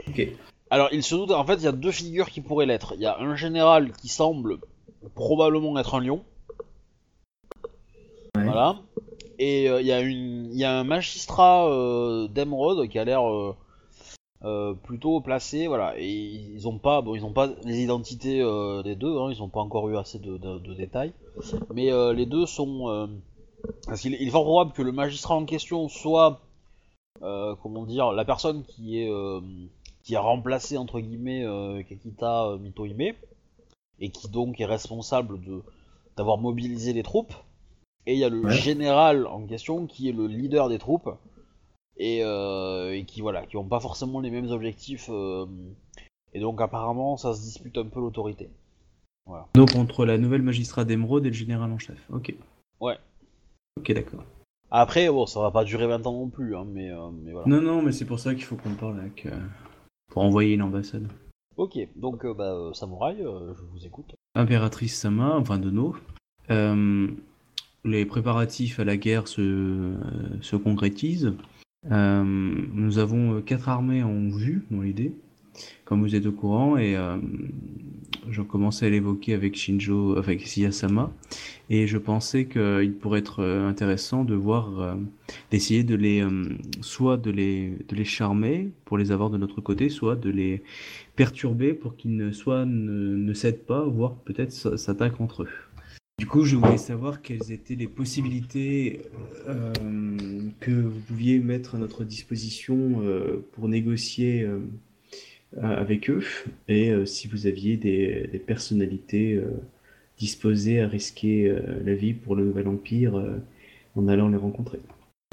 Ok. 0.09 0.27
Alors, 0.71 0.89
il 0.91 1.03
se 1.03 1.15
doute, 1.15 1.31
en 1.31 1.45
fait, 1.45 1.55
il 1.55 1.63
y 1.63 1.67
a 1.67 1.71
deux 1.71 1.91
figures 1.91 2.29
qui 2.29 2.41
pourraient 2.41 2.65
l'être. 2.65 2.93
Il 2.95 3.01
y 3.01 3.05
a 3.05 3.17
un 3.19 3.35
général 3.35 3.91
qui 3.93 4.07
semble 4.07 4.59
probablement 5.15 5.77
être 5.79 5.95
un 5.95 5.99
lion. 6.01 6.23
Ouais. 8.35 8.43
Voilà. 8.43 8.77
Et 9.39 9.69
euh, 9.69 9.81
il 9.81 9.87
y, 9.87 9.91
a 9.91 10.01
une- 10.01 10.49
il 10.51 10.57
y 10.59 10.65
a 10.65 10.77
un 10.79 10.83
magistrat 10.83 11.67
euh, 11.69 12.27
d'Emeraude 12.27 12.87
qui 12.89 12.99
a 12.99 13.05
l'air 13.05 13.27
euh, 13.27 13.55
euh, 14.43 14.73
plutôt 14.73 15.21
placé, 15.21 15.67
voilà. 15.67 15.93
Et 15.97 16.07
ils 16.09 16.67
ont 16.67 16.77
pas, 16.77 17.01
bon, 17.01 17.15
ils 17.15 17.25
ont 17.25 17.31
pas 17.33 17.49
les 17.63 17.81
identités 17.81 18.39
des 18.83 18.95
deux, 18.95 19.17
hein, 19.17 19.29
ils 19.31 19.41
ont 19.41 19.49
pas 19.49 19.61
encore 19.61 19.89
eu 19.89 19.97
assez 19.97 20.19
de, 20.19 20.37
de- 20.37 20.59
de 20.59 20.73
détails. 20.73 21.13
Mais 21.73 21.89
les 22.13 22.25
deux 22.25 22.45
sont, 22.45 23.09
parce 23.87 24.01
qu'il 24.01 24.13
est, 24.13 24.17
il 24.21 24.27
est 24.27 24.31
fort 24.31 24.43
probable 24.43 24.73
que 24.73 24.81
le 24.81 24.91
magistrat 24.91 25.35
en 25.35 25.45
question 25.45 25.87
soit, 25.89 26.41
comment 27.21 27.85
dire, 27.85 28.11
la 28.11 28.25
personne 28.25 28.63
qui 28.63 28.99
est 29.01 29.09
qui 30.09 30.15
a 30.15 30.21
remplacé 30.21 30.75
entre 30.75 30.99
guillemets 30.99 31.43
euh, 31.45 31.83
Kakita 31.83 32.47
euh, 32.47 32.57
Mitohime 32.57 33.13
et 33.99 34.09
qui 34.09 34.27
donc 34.27 34.59
est 34.59 34.65
responsable 34.65 35.39
de 35.39 35.61
d'avoir 36.17 36.39
mobilisé 36.39 36.93
les 36.93 37.03
troupes. 37.03 37.35
Et 38.07 38.13
il 38.13 38.19
y 38.19 38.23
a 38.23 38.29
le 38.29 38.41
Ouais. 38.41 38.51
général 38.51 39.27
en 39.27 39.45
question 39.45 39.85
qui 39.85 40.09
est 40.09 40.11
le 40.11 40.25
leader 40.25 40.67
des 40.67 40.79
troupes 40.79 41.11
et, 41.97 42.23
euh, 42.23 42.91
et 42.95 43.03
qui 43.05 43.21
voilà, 43.21 43.45
qui 43.45 43.55
ont 43.57 43.67
pas 43.67 43.79
forcément 43.79 44.19
les 44.19 44.31
mêmes 44.31 44.49
objectifs. 44.49 45.09
euh, 45.11 45.45
et 46.33 46.39
donc 46.39 46.59
apparemment 46.59 47.15
ça 47.15 47.35
se 47.35 47.41
dispute 47.41 47.77
un 47.77 47.85
peu 47.85 47.99
l'autorité. 47.99 48.49
Donc 49.53 49.75
entre 49.75 50.07
la 50.07 50.17
nouvelle 50.17 50.41
magistrat 50.41 50.85
d'Emeraude 50.85 51.27
et 51.27 51.29
le 51.29 51.35
général 51.35 51.71
en 51.71 51.77
chef. 51.77 51.99
Ok. 52.11 52.33
Ouais. 52.79 52.97
Ok, 53.77 53.91
d'accord. 53.93 54.23
Après 54.71 55.07
bon, 55.07 55.27
ça 55.27 55.39
va 55.39 55.51
pas 55.51 55.63
durer 55.65 55.85
20 55.85 56.07
ans 56.07 56.13
non 56.13 56.29
plus, 56.29 56.55
hein, 56.55 56.65
mais, 56.67 56.89
euh, 56.89 57.09
mais 57.11 57.31
voilà. 57.31 57.47
Non, 57.47 57.61
non, 57.61 57.83
mais 57.83 57.91
c'est 57.91 58.05
pour 58.05 58.17
ça 58.19 58.33
qu'il 58.33 58.43
faut 58.45 58.55
qu'on 58.55 58.73
parle 58.73 58.99
avec. 59.01 59.27
Pour 60.09 60.23
envoyer 60.23 60.57
l'ambassade. 60.57 61.07
Ok, 61.57 61.77
donc 61.95 62.25
euh, 62.25 62.33
bah, 62.33 62.53
euh, 62.53 62.73
samouraï, 62.73 63.21
euh, 63.21 63.53
je 63.53 63.63
vous 63.63 63.85
écoute. 63.85 64.15
Impératrice 64.35 64.97
Sama, 64.97 65.35
enfin 65.37 65.57
de 65.59 65.69
nos. 65.69 65.95
les 67.85 68.05
préparatifs 68.05 68.79
à 68.79 68.85
la 68.85 68.97
guerre 68.97 69.27
se, 69.27 69.93
se 70.41 70.55
concrétisent. 70.55 71.33
Nous 71.89 72.97
avons 72.97 73.41
quatre 73.41 73.69
armées 73.69 74.03
en 74.03 74.29
vue 74.29 74.65
dans 74.71 74.81
l'idée, 74.81 75.13
comme 75.85 76.01
vous 76.01 76.15
êtes 76.15 76.25
au 76.25 76.31
courant, 76.31 76.77
et 76.77 76.95
euh, 76.95 77.17
je 78.29 78.41
commençais 78.41 78.85
à 78.85 78.89
l'évoquer 78.89 79.33
avec 79.33 79.55
Shinjo, 79.55 80.17
avec 80.17 80.45
Siyasama, 80.47 81.11
et 81.69 81.87
je 81.87 81.97
pensais 81.97 82.45
qu'il 82.45 82.93
pourrait 82.99 83.19
être 83.19 83.41
euh, 83.41 83.67
intéressant 83.67 84.23
de 84.23 84.35
voir, 84.35 84.79
euh, 84.79 84.95
d'essayer 85.51 85.83
de 85.83 85.95
les, 85.95 86.21
euh, 86.21 86.43
soit 86.81 87.17
de 87.17 87.31
les, 87.31 87.77
de 87.87 87.95
les 87.95 88.05
charmer 88.05 88.71
pour 88.85 88.97
les 88.97 89.11
avoir 89.11 89.29
de 89.29 89.37
notre 89.37 89.61
côté, 89.61 89.89
soit 89.89 90.15
de 90.15 90.29
les 90.29 90.63
perturber 91.15 91.73
pour 91.73 91.95
qu'ils 91.95 92.15
ne, 92.15 92.31
soit 92.31 92.65
ne, 92.65 93.33
cèdent 93.33 93.65
pas, 93.65 93.83
voire 93.85 94.15
peut-être 94.15 94.51
s'attaquent 94.51 95.21
entre 95.21 95.43
eux. 95.43 95.49
Du 96.17 96.25
coup, 96.25 96.43
je 96.43 96.57
voulais 96.57 96.77
savoir 96.77 97.21
quelles 97.21 97.51
étaient 97.51 97.75
les 97.75 97.87
possibilités 97.87 99.03
que 100.59 100.71
vous 100.71 100.99
pouviez 101.07 101.39
mettre 101.39 101.75
à 101.75 101.77
notre 101.77 102.03
disposition 102.03 103.01
pour 103.53 103.69
négocier 103.69 104.45
avec 105.61 106.09
eux, 106.09 106.23
et 106.67 106.91
euh, 106.91 107.05
si 107.05 107.27
vous 107.27 107.47
aviez 107.47 107.75
des, 107.77 108.41
personnalités 108.45 109.33
euh, 109.33 109.49
disposées 110.17 110.81
à 110.81 110.87
risquer 110.87 111.49
euh, 111.49 111.59
la 111.83 111.95
vie 111.95 112.13
pour 112.13 112.35
le 112.35 112.45
Nouvel 112.45 112.67
Empire 112.67 113.15
euh, 113.15 113.37
en 113.95 114.07
allant 114.07 114.29
les 114.29 114.37
rencontrer. 114.37 114.79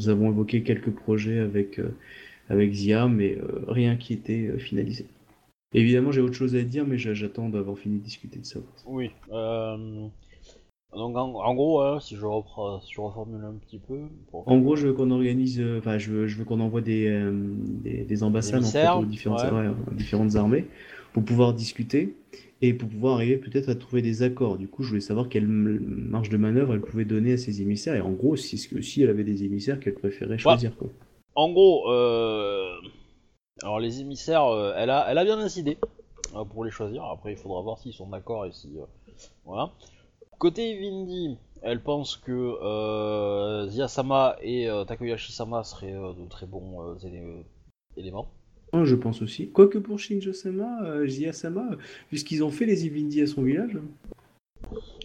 Nous 0.01 0.09
avons 0.09 0.31
évoqué 0.31 0.63
quelques 0.63 0.91
projets 0.91 1.39
avec, 1.39 1.79
euh, 1.79 1.95
avec 2.49 2.73
Zia, 2.73 3.09
mais 3.09 3.37
euh, 3.37 3.65
rien 3.69 3.97
qui 3.97 4.13
était 4.15 4.49
euh, 4.49 4.59
finalisé. 4.59 5.07
Évidemment, 5.75 6.13
j'ai 6.13 6.21
autre 6.21 6.35
chose 6.35 6.55
à 6.55 6.63
dire, 6.63 6.87
mais 6.87 6.97
j'a- 6.97 7.15
j'attends 7.15 7.49
d'avoir 7.49 7.79
fini 7.79 7.99
de 7.99 8.05
discuter 8.05 8.39
de 8.39 8.47
ça. 8.47 8.61
Oui. 8.87 9.11
Donc 10.93 11.17
en, 11.17 11.35
en 11.35 11.55
gros, 11.55 11.81
hein, 11.83 12.01
si, 12.01 12.17
je 12.17 12.25
reprends, 12.25 12.81
si 12.81 12.93
je 12.95 13.01
reformule 13.01 13.45
un 13.45 13.55
petit 13.55 13.79
peu. 13.79 14.09
pour- 14.31 14.49
En 14.49 14.59
gros, 14.59 14.77
je 14.77 14.87
veux 14.87 14.93
qu'on 14.95 15.11
organise, 15.11 15.61
euh, 15.61 15.79
enfin, 15.79 15.99
je 15.99 16.11
veux, 16.11 16.27
je 16.27 16.37
veux 16.39 16.45
qu'on 16.45 16.61
envoie 16.61 16.81
des, 16.81 17.07
euh, 17.09 17.33
des, 17.83 18.05
des 18.05 18.23
ambassades 18.23 18.55
en 18.55 18.61
fait, 18.63 18.69
émissaires, 18.69 18.99
aux 18.99 19.05
différentes, 19.05 19.43
ouais. 19.43 19.51
ouais, 19.51 19.69
aux 19.91 19.95
différentes 19.95 20.37
armées 20.37 20.67
pour 21.13 21.25
pouvoir 21.25 21.53
discuter 21.55 22.17
et 22.63 22.73
pour 22.73 22.89
pouvoir 22.89 23.15
arriver 23.15 23.37
peut-être 23.37 23.69
à 23.69 23.75
trouver 23.75 24.01
des 24.01 24.23
accords. 24.23 24.57
Du 24.59 24.69
coup, 24.69 24.83
je 24.85 24.89
voulais 24.91 25.01
savoir 25.01 25.29
quelle 25.29 25.47
marge 25.49 26.31
de 26.31 26.37
manœuvre 26.37 26.75
elle 26.75 26.81
pouvait 26.81 27.05
donner 27.05 27.33
à 27.35 27.39
ses 27.39 27.61
émissaires 27.61 27.95
et 27.95 28.01
en 28.01 28.13
gros, 28.13 28.37
si, 28.37 28.57
si 28.57 29.03
elle 29.03 29.11
avait 29.11 29.25
des 29.25 29.45
émissaires 29.45 29.81
qu'elle 29.81 29.95
préférait 29.95 30.39
choisir. 30.39 30.75
Quoi. 30.77 30.89
En 31.35 31.51
gros, 31.51 31.91
euh... 31.91 32.71
alors 33.63 33.81
les 33.81 34.01
émissaires, 34.01 34.45
euh, 34.47 34.73
elle, 34.77 34.91
a, 34.91 35.07
elle 35.11 35.19
a 35.19 35.25
bien 35.25 35.43
décidé 35.43 35.77
pour 36.51 36.65
les 36.65 36.71
choisir. 36.71 37.05
Après, 37.05 37.33
il 37.33 37.37
faudra 37.39 37.61
voir 37.63 37.79
s'ils 37.79 37.93
sont 37.93 38.09
d'accord 38.09 38.47
et 38.47 38.53
si. 38.53 38.71
Voilà. 39.45 39.71
Côté 40.39 40.79
Vindi, 40.79 41.39
elle 41.63 41.83
pense 41.83 42.17
que 42.17 42.31
euh, 42.33 43.67
Zia-sama 43.69 44.37
et 44.43 44.69
euh, 44.69 44.85
Takoyashi-sama 44.85 45.65
seraient 45.65 45.95
euh, 45.95 46.13
de 46.13 46.27
très 46.29 46.47
bons 46.47 46.83
euh, 46.83 46.95
élé- 47.05 47.45
éléments. 47.97 48.29
Je 48.75 48.95
pense 48.95 49.23
aussi. 49.23 49.51
Quoique 49.51 49.79
pour 49.79 49.99
Shinjo-sama, 49.99 50.83
euh, 50.83 51.07
Jia-sama, 51.07 51.63
euh, 51.73 51.77
puisqu'ils 52.09 52.45
ont 52.45 52.51
fait 52.51 52.67
les 52.67 52.85
Ivindi 52.85 53.23
à 53.23 53.27
son 53.27 53.43
village, 53.43 53.79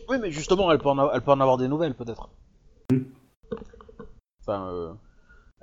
Oui, 0.10 0.18
mais 0.22 0.32
justement, 0.32 0.70
elle 0.72 0.80
peut 0.80 0.90
en, 0.90 1.00
a- 1.00 1.12
elle 1.14 1.22
peut 1.22 1.32
en 1.32 1.40
avoir 1.40 1.58
des 1.58 1.70
nouvelles, 1.70 1.94
peut-être. 1.96 2.30
Enfin, 4.42 4.68
euh, 4.74 4.94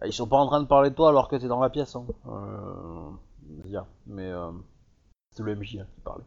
ils 0.07 0.13
sont 0.13 0.29
pas 0.29 0.37
en 0.39 0.47
train 0.47 0.63
de 0.63 0.67
parler 0.69 0.89
de 0.91 0.95
toi 0.95 1.11
alors 1.11 1.29
que 1.29 1.37
t'es 1.37 1.49
dans 1.49 1.61
la 1.61 1.69
pièce. 1.69 1.95
Hein. 1.97 2.07
Zia. 3.67 3.87
mais 4.07 4.31
c'est 5.33 5.43
le 5.43 5.55
MJ 5.55 5.79
hein, 5.81 5.87
qui 5.95 6.01
parlait. 6.01 6.25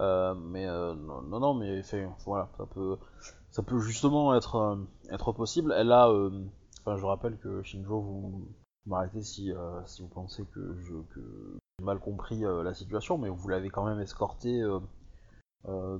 Euh, 0.00 0.34
mais 0.34 0.66
euh, 0.66 0.94
non, 0.94 1.40
non, 1.40 1.54
mais 1.54 1.82
fait, 1.82 2.08
voilà, 2.24 2.48
ça 2.56 2.66
peut, 2.66 2.96
ça 3.50 3.62
peut 3.62 3.78
justement 3.80 4.34
être, 4.34 4.56
euh, 4.56 4.76
être 5.10 5.32
possible. 5.32 5.74
Elle 5.76 5.92
a, 5.92 6.08
enfin, 6.80 6.96
je 6.96 7.04
rappelle 7.04 7.38
que 7.38 7.62
Shinjo, 7.62 8.00
vous, 8.00 8.48
m'arrêtez 8.86 9.22
si, 9.22 9.52
si 9.86 10.02
vous 10.02 10.08
pensez 10.08 10.44
que 10.54 10.74
je, 10.82 10.94
que 11.14 11.56
j'ai 11.78 11.84
mal 11.84 12.00
compris 12.00 12.40
la 12.40 12.74
situation, 12.74 13.18
mais 13.18 13.28
vous 13.28 13.48
l'avez 13.48 13.70
quand 13.70 13.84
même 13.84 14.00
escorté 14.00 14.62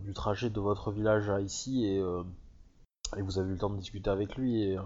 du 0.01 0.12
trajet 0.14 0.51
de 0.51 0.60
votre 0.60 0.90
village 0.90 1.31
à 1.31 1.40
ici 1.40 1.86
et, 1.86 1.98
et 1.98 3.23
vous 3.23 3.39
avez 3.39 3.51
eu 3.51 3.52
le 3.52 3.59
temps 3.59 3.70
de 3.70 3.77
discuter 3.78 4.10
avec 4.10 4.36
lui 4.36 4.62
et, 4.62 4.78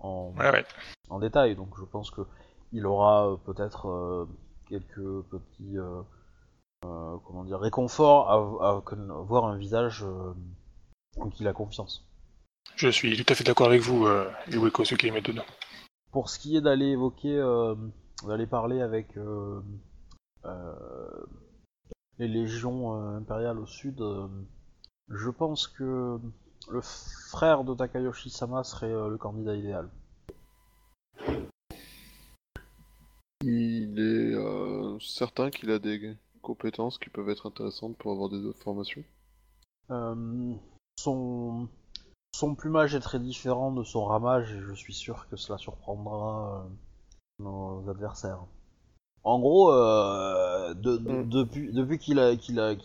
en, 0.00 0.34
Ouais, 0.36 0.50
ouais. 0.50 0.64
en 1.08 1.18
détail. 1.20 1.56
Donc 1.56 1.68
je 1.78 1.84
pense 1.84 2.10
que 2.10 2.22
il 2.72 2.86
aura 2.86 3.38
peut-être 3.44 3.88
euh, 3.88 4.26
quelques 4.68 5.22
petits 5.30 5.78
euh, 5.78 6.02
euh, 6.84 7.16
comment 7.24 7.44
dire 7.44 7.60
réconforts 7.60 8.30
à, 8.30 8.82
voir 9.22 9.44
un 9.44 9.56
visage 9.56 10.04
euh, 10.04 10.32
en 11.20 11.28
qui 11.28 11.42
il 11.42 11.48
a 11.48 11.52
confiance. 11.52 12.06
Je 12.76 12.88
suis 12.88 13.16
tout 13.16 13.32
à 13.32 13.34
fait 13.36 13.44
d'accord 13.44 13.66
avec 13.66 13.82
vous, 13.82 14.06
euh, 14.06 14.30
Iweko 14.50 14.84
Sukimedono. 14.84 15.42
Pour 16.10 16.28
ce 16.28 16.38
qui 16.38 16.56
est 16.56 16.60
d'aller 16.60 16.86
évoquer, 16.86 17.36
euh, 17.36 17.74
d'aller 18.26 18.46
parler 18.46 18.80
avec 18.80 19.16
euh, 19.16 19.60
euh, 20.44 21.26
les 22.18 22.28
légions 22.28 22.94
euh, 22.94 23.18
impériales 23.18 23.58
au 23.58 23.66
sud, 23.66 24.00
euh, 24.00 24.26
je 25.08 25.30
pense 25.30 25.66
que 25.66 26.18
le 26.70 26.80
frère 26.80 27.64
de 27.64 27.74
Takayoshi 27.74 28.30
Sama 28.30 28.64
serait 28.64 28.92
euh, 28.92 29.08
le 29.08 29.18
candidat 29.18 29.56
idéal. 29.56 29.88
Il 33.44 33.98
est 33.98 34.34
euh, 34.34 34.98
certain 35.00 35.50
qu'il 35.50 35.70
a 35.70 35.78
des 35.78 36.16
compétences 36.42 36.98
qui 36.98 37.08
peuvent 37.08 37.30
être 37.30 37.46
intéressantes 37.46 37.96
pour 37.96 38.12
avoir 38.12 38.28
des 38.28 38.46
informations. 38.46 39.02
Euh, 39.90 40.54
son, 40.98 41.68
son 42.34 42.54
plumage 42.54 42.94
est 42.94 43.00
très 43.00 43.18
différent 43.18 43.72
de 43.72 43.82
son 43.84 44.04
ramage 44.04 44.52
et 44.52 44.60
je 44.60 44.72
suis 44.74 44.94
sûr 44.94 45.26
que 45.28 45.36
cela 45.36 45.58
surprendra 45.58 46.64
euh, 46.66 46.68
nos 47.42 47.88
adversaires. 47.88 48.40
En 49.24 49.38
gros, 49.38 49.72
euh, 49.72 50.74
de- 50.74 50.96
de- 50.96 51.12
Mm. 51.22 51.28
depuis, 51.28 51.72
depuis 51.72 51.98
qu'il 51.98 52.18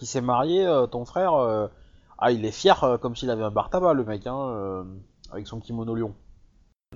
s'est 0.02 0.22
marié, 0.22 0.66
ton 0.92 1.04
frère, 1.04 1.34
ah, 2.20 2.32
il 2.32 2.46
est 2.46 2.52
fier 2.52 3.00
comme 3.02 3.16
s'il 3.16 3.30
avait 3.32 3.44
un 3.44 3.52
bar 3.52 3.70
tabac, 3.70 3.94
le 3.94 4.06
mec, 4.06 4.28
hein, 4.28 4.86
avec 5.32 5.48
son 5.48 5.60
kimono 5.60 5.96
lion. 5.96 6.14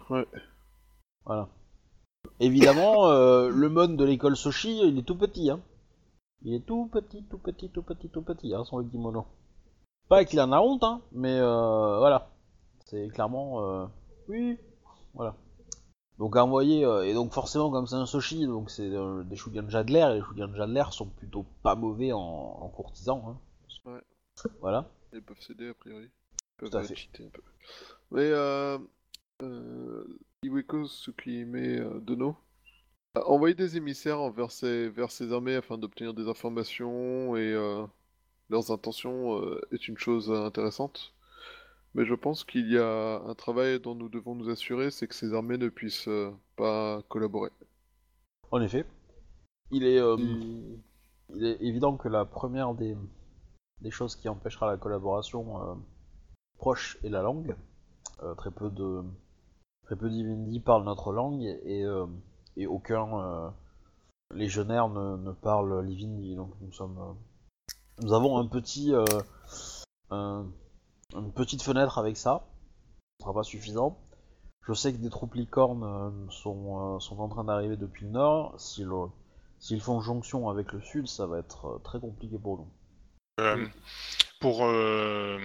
Ouais. 0.10 0.28
Voilà. 1.26 1.48
Évidemment, 2.40 3.08
le 3.12 3.70
mode 3.70 3.98
de 3.98 4.04
l'école 4.06 4.38
Soshi, 4.38 4.80
il 4.88 5.00
est 5.00 5.04
tout 5.04 5.18
petit, 5.18 5.50
hein. 5.50 5.60
Il 6.44 6.54
est 6.56 6.66
tout 6.66 6.88
petit, 6.88 7.24
tout 7.24 7.38
petit, 7.38 7.70
tout 7.70 7.84
petit, 7.84 8.10
tout 8.10 8.22
petit, 8.24 8.54
hein, 8.56 8.64
son 8.66 8.84
kimono. 8.84 9.26
Pas 10.10 10.26
qu'il 10.26 10.42
en 10.42 10.52
a 10.52 10.60
honte, 10.60 10.84
hein, 10.84 11.02
mais 11.12 11.38
euh, 11.40 11.98
voilà. 12.00 12.30
C'est 12.86 13.08
clairement... 13.10 13.64
euh, 13.64 13.86
Oui, 14.28 14.58
voilà. 15.14 15.36
Donc 16.18 16.36
envoyer, 16.36 16.84
euh, 16.86 17.04
et 17.06 17.14
donc 17.14 17.32
forcément 17.34 17.72
comme 17.72 17.88
c'est 17.88 17.96
un 17.96 18.06
Soshi, 18.06 18.46
donc 18.46 18.70
c'est 18.70 18.90
euh, 18.90 19.24
des 19.24 19.36
Shugan 19.36 19.70
Jadler, 19.70 20.08
et 20.12 20.14
les 20.16 20.22
Shugan 20.22 20.54
Jadler 20.54 20.84
sont 20.92 21.08
plutôt 21.08 21.46
pas 21.64 21.76
mauvais 21.76 22.12
en, 22.12 22.20
en 22.20 22.70
courtisans, 22.70 23.24
hein. 23.28 23.38
Ouais. 23.86 24.02
Voilà. 24.60 24.90
Ils 25.14 25.22
peuvent 25.24 25.40
s'aider 25.42 25.70
a 25.70 25.74
priori. 25.74 26.06
Ils 26.06 26.10
Tout 26.70 26.78
à 26.78 26.82
peuvent 26.82 26.88
fait. 26.88 27.24
un 27.24 27.30
peu. 27.30 27.42
Mais 28.12 28.30
euh, 28.32 28.78
euh, 29.42 30.20
Iweko 30.44 30.86
Tsukihime 30.88 32.00
Dono 32.02 32.36
a 33.16 33.28
envoyé 33.28 33.56
des 33.56 33.78
émissaires 33.78 34.30
vers 34.32 34.52
ses 34.52 35.34
armées 35.34 35.56
afin 35.56 35.78
d'obtenir 35.78 36.14
des 36.14 36.28
informations 36.28 37.36
et 37.36 37.52
euh, 37.54 37.86
leurs 38.50 38.72
intentions 38.72 39.38
euh, 39.40 39.62
est 39.72 39.88
une 39.88 39.98
chose 39.98 40.32
intéressante. 40.32 41.14
Mais 41.94 42.06
je 42.06 42.16
pense 42.16 42.46
qu'il 42.46 42.72
y 42.72 42.78
a 42.78 43.22
un 43.26 43.36
travail 43.36 43.80
dont 43.82 43.96
nous 43.96 44.08
devons 44.08 44.34
nous 44.36 44.50
assurer, 44.50 44.92
c'est 44.92 45.08
que 45.08 45.16
ces 45.16 45.34
armées 45.34 45.58
ne 45.58 45.68
puissent 45.68 46.08
euh, 46.08 46.32
pas 46.56 47.02
collaborer. 47.10 47.50
En 48.52 48.62
effet. 48.62 48.86
Il 49.72 49.84
est... 49.86 50.02
évident 51.62 51.96
que 51.96 52.10
la 52.10 52.26
première 52.26 52.74
des, 52.74 52.96
choses 53.90 54.16
qui 54.16 54.28
empêchera 54.28 54.68
la 54.68 54.78
collaboration 54.78 55.82
proche 56.58 56.98
est 57.04 57.10
la 57.10 57.22
langue. 57.22 57.56
Très 58.38 58.52
peu 58.52 58.70
de 58.70 59.02
très 59.84 59.96
peu 59.96 60.10
d'Ivindi 60.10 60.60
parlent 60.60 60.84
notre 60.84 61.14
langue 61.14 61.42
et, 61.42 61.86
et 62.57 62.68
aucun 62.68 63.07
euh, 63.19 63.49
légionnaire 64.34 64.88
ne, 64.90 65.18
ne 65.18 65.32
parle 65.32 65.84
l'Ivindi. 65.86 66.36
Donc 66.36 66.52
nous 66.61 66.72
sommes 66.73 66.98
euh, 66.99 67.14
nous 68.03 68.14
avons 68.14 68.38
un 68.38 68.48
petit 68.48 68.94
euh, 68.94 69.06
un- 70.10 70.45
une 71.15 71.32
petite 71.34 71.61
fenêtre 71.61 71.98
avec 71.98 72.18
ça. 72.18 72.45
Ce 73.19 73.23
sera 73.23 73.34
pas 73.34 73.44
suffisant. 73.44 73.98
Je 74.68 74.73
sais 74.73 74.94
que 74.94 74.98
des 74.98 75.10
troupes 75.10 75.34
licornes 75.34 76.28
sont, 76.30 76.95
euh, 76.95 76.99
sont 76.99 77.19
en 77.19 77.28
train 77.28 77.44
d'arriver 77.44 77.78
depuis 77.78 78.06
le 78.06 78.11
nord. 78.11 78.53
Si 78.60 78.84
le, 78.84 78.95
S'ils 79.60 79.82
font 79.82 80.02
jonction 80.02 80.49
avec 80.49 80.72
le 80.72 80.82
sud, 80.82 81.07
ça 81.07 81.28
va 81.28 81.38
être 81.40 81.65
euh, 81.68 81.78
très 81.84 81.99
compliqué 81.99 82.38
pour 82.40 82.57
nous. 82.57 82.68
Euh, 83.41 83.68
pour 84.40 84.65
euh, 84.65 85.38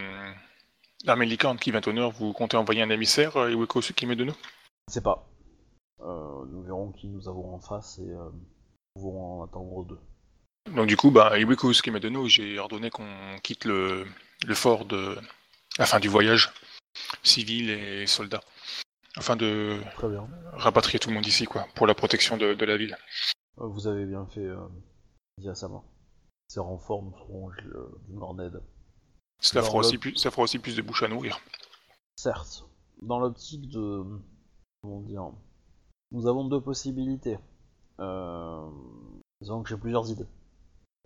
l'armée 1.04 1.26
licorne 1.26 1.58
qui 1.58 1.70
vient 1.70 1.80
au 1.86 1.92
nord, 1.92 2.12
vous 2.12 2.32
comptez 2.32 2.56
envoyer 2.56 2.80
un 2.82 2.88
émissaire, 2.90 3.36
euh, 3.36 3.50
Iweko 3.52 3.82
Sukimedono 3.82 4.32
Je 4.88 4.94
sais 4.94 5.02
pas. 5.02 5.26
Euh, 6.00 6.44
nous 6.46 6.62
verrons 6.62 6.92
qui 6.92 7.08
nous 7.08 7.28
avons 7.28 7.54
en 7.54 7.58
face 7.58 7.98
et 7.98 8.10
euh, 8.10 8.28
nous 8.30 9.02
pouvons 9.02 9.40
en 9.40 9.44
attendre 9.44 9.84
deux. 9.84 9.98
Donc 10.74 10.86
du 10.88 10.96
coup, 10.96 11.10
bah, 11.10 11.38
Iweko 11.38 11.72
Sukimedono, 11.72 12.26
j'ai 12.28 12.58
ordonné 12.58 12.90
qu'on 12.90 13.36
quitte 13.42 13.64
le, 13.64 14.04
le 14.46 14.54
fort 14.54 14.84
de 14.84 15.16
la 15.78 15.86
fin 15.86 16.00
du 16.00 16.08
voyage, 16.08 16.52
civils 17.22 17.70
et 17.70 18.06
soldats, 18.06 18.42
afin 19.16 19.36
de 19.36 19.80
Très 19.94 20.08
bien. 20.08 20.28
rapatrier 20.54 20.98
tout 20.98 21.08
le 21.08 21.14
monde 21.14 21.26
ici, 21.26 21.44
quoi, 21.44 21.66
pour 21.74 21.86
la 21.86 21.94
protection 21.94 22.36
de, 22.36 22.54
de 22.54 22.64
la 22.64 22.76
ville. 22.76 22.96
Euh, 23.60 23.66
vous 23.66 23.86
avez 23.86 24.04
bien 24.06 24.26
fait, 24.26 24.40
euh, 24.40 24.66
dit 25.38 25.48
Asama. 25.48 25.82
Ces 26.48 26.60
renforts 26.60 27.02
nous 27.02 27.16
seront 27.16 27.50
euh, 27.50 28.00
d'une 28.08 28.18
grande 28.18 28.40
aide. 28.40 28.60
Cela 29.40 29.62
fera, 29.62 29.78
aussi 29.78 29.98
plus, 29.98 30.16
ça 30.16 30.30
fera 30.30 30.42
aussi 30.42 30.58
plus 30.58 30.76
de 30.76 30.82
bouches 30.82 31.02
à 31.02 31.08
nourrir. 31.08 31.40
Certes, 32.16 32.64
dans 33.02 33.18
l'optique 33.18 33.68
de... 33.68 34.02
Comment 34.82 35.00
dire 35.02 35.30
Nous 36.16 36.26
avons 36.26 36.48
deux 36.48 36.62
possibilités. 36.62 37.38
Euh, 38.00 38.70
disons 39.42 39.62
que 39.62 39.68
j'ai 39.68 39.76
plusieurs 39.76 40.10
idées. 40.10 40.24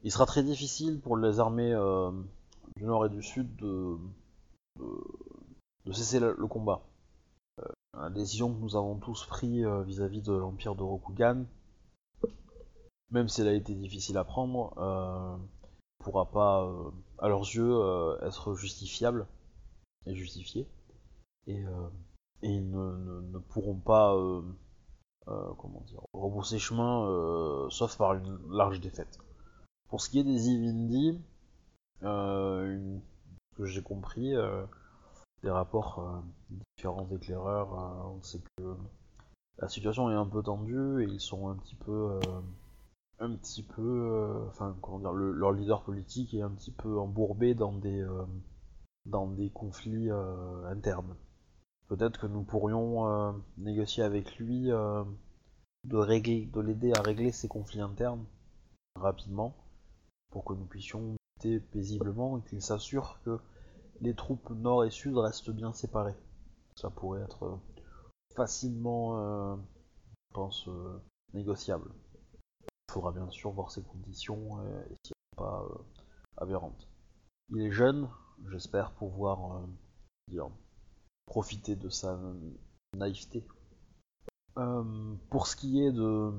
Il 0.05 0.12
sera 0.12 0.24
très 0.24 0.45
difficile 0.45 1.01
pour 1.01 1.16
les 1.16 1.41
armées 1.41 1.73
euh, 1.73 2.12
du 2.77 2.85
nord 2.85 3.05
et 3.07 3.09
du 3.09 3.20
sud 3.20 3.57
de, 3.57 3.99
cesser 5.91 6.20
le, 6.20 6.47
combat. 6.47 6.82
Euh, 7.59 7.65
la 7.99 8.09
décision 8.09 8.55
que 8.55 8.61
nous 8.61 8.77
avons 8.77 9.01
tous 9.01 9.27
prise 9.27 9.65
euh, 9.65 9.82
vis-à-vis 9.82 10.23
de 10.23 10.32
l'empire 10.32 10.77
de 10.77 10.85
Rokugan, 10.85 11.45
même 13.11 13.28
si 13.28 13.41
elle 13.41 13.49
a 13.49 13.55
été 13.55 13.74
difficile 13.74 14.16
à 14.16 14.23
prendre, 14.23 14.73
euh, 14.78 15.37
pourra 16.05 16.27
pas, 16.31 16.73
à 17.19 17.27
leurs 17.27 17.53
yeux, 17.53 18.16
être 18.23 18.55
justifiable 18.55 19.27
et 20.07 20.15
justifiée. 20.15 20.69
Et, 21.49 21.65
et 22.43 22.49
ils 22.49 22.70
ne, 22.70 22.97
ne- 22.97 23.20
ne 23.23 23.39
pourront 23.39 23.74
pas, 23.74 24.16
comment 25.26 25.80
dire, 25.86 26.01
rebrousser 26.12 26.59
chemin, 26.59 27.06
euh, 27.06 27.68
sauf 27.70 27.97
par 27.97 28.14
une 28.14 28.38
large 28.51 28.80
défaite. 28.80 29.18
Pour 29.88 30.01
ce 30.01 30.10
qui 30.10 30.20
est 30.20 30.24
des 30.24 30.48
Ivindi, 30.51 31.20
euh, 32.05 32.98
ce 33.52 33.56
que 33.59 33.64
j'ai 33.66 33.82
compris, 33.82 34.34
euh, 34.36 34.64
des 35.42 35.51
rapports 35.51 36.01
euh, 36.01 36.20
différents 36.76 37.09
éclaireurs, 37.10 37.74
euh, 37.74 38.16
on 38.18 38.22
sait 38.22 38.40
que 38.59 38.76
la 39.59 39.68
situation 39.68 40.10
est 40.10 40.14
un 40.14 40.26
peu 40.26 40.42
tendue 40.42 41.02
et 41.05 41.06
ils 41.06 41.20
sont 41.20 41.48
un 41.48 41.56
petit 41.56 41.76
peu, 41.76 42.12
euh, 42.12 42.20
un 43.20 43.34
petit 43.36 43.62
peu, 43.62 43.82
euh, 43.82 44.47
enfin 44.48 44.76
comment 44.82 44.98
dire, 44.98 45.12
le- 45.12 45.32
leur 45.32 45.52
leader 45.52 45.82
politique 45.82 46.34
est 46.34 46.42
un 46.42 46.51
petit 46.51 46.72
peu 46.72 46.98
embourbé 46.98 47.55
dans 47.55 47.72
des, 47.72 48.01
euh, 48.01 48.24
dans 49.06 49.26
des 49.28 49.51
conflits 49.51 50.10
euh, 50.10 50.64
internes. 50.70 51.16
Peut-être 51.91 52.21
que 52.21 52.29
nous 52.29 52.45
pourrions 52.45 53.09
euh, 53.09 53.33
négocier 53.59 54.05
avec 54.05 54.39
lui 54.39 54.71
euh, 54.71 55.03
de 55.83 55.97
régler, 55.97 56.47
de 56.47 56.61
l'aider 56.61 56.93
à 56.97 57.03
régler 57.03 57.33
ces 57.33 57.49
conflits 57.49 57.81
internes 57.81 58.25
rapidement, 58.95 59.57
pour 60.31 60.45
que 60.45 60.53
nous 60.53 60.67
puissions 60.67 61.17
lutter 61.43 61.59
paisiblement 61.59 62.39
et 62.39 62.43
qu'il 62.43 62.62
s'assure 62.62 63.19
que 63.25 63.41
les 64.03 64.15
troupes 64.15 64.51
nord 64.51 64.85
et 64.85 64.91
sud 64.93 65.17
restent 65.17 65.51
bien 65.51 65.73
séparées. 65.73 66.15
Ça 66.77 66.91
pourrait 66.91 67.23
être 67.23 67.43
euh, 67.43 67.57
facilement, 68.37 69.57
je 69.57 70.35
pense, 70.35 70.69
négociable. 71.35 71.91
Il 72.62 72.93
faudra 72.93 73.11
bien 73.11 73.29
sûr 73.31 73.51
voir 73.51 73.73
ses 73.73 73.83
conditions 73.83 74.62
et 74.62 74.95
si 75.05 75.12
elles 75.12 75.35
sont 75.35 75.43
pas 75.43 75.67
euh. 76.41 76.71
Il 77.49 77.62
est 77.62 77.73
jeune, 77.73 78.09
j'espère 78.49 78.93
pouvoir 78.93 79.62
dire, 80.29 80.51
profiter 81.31 81.77
de 81.77 81.89
sa 81.89 82.19
naïveté. 82.97 83.47
Euh, 84.59 85.15
pour 85.31 85.47
ce 85.47 85.55
qui 85.55 85.81
est 85.81 85.93
de, 85.93 86.32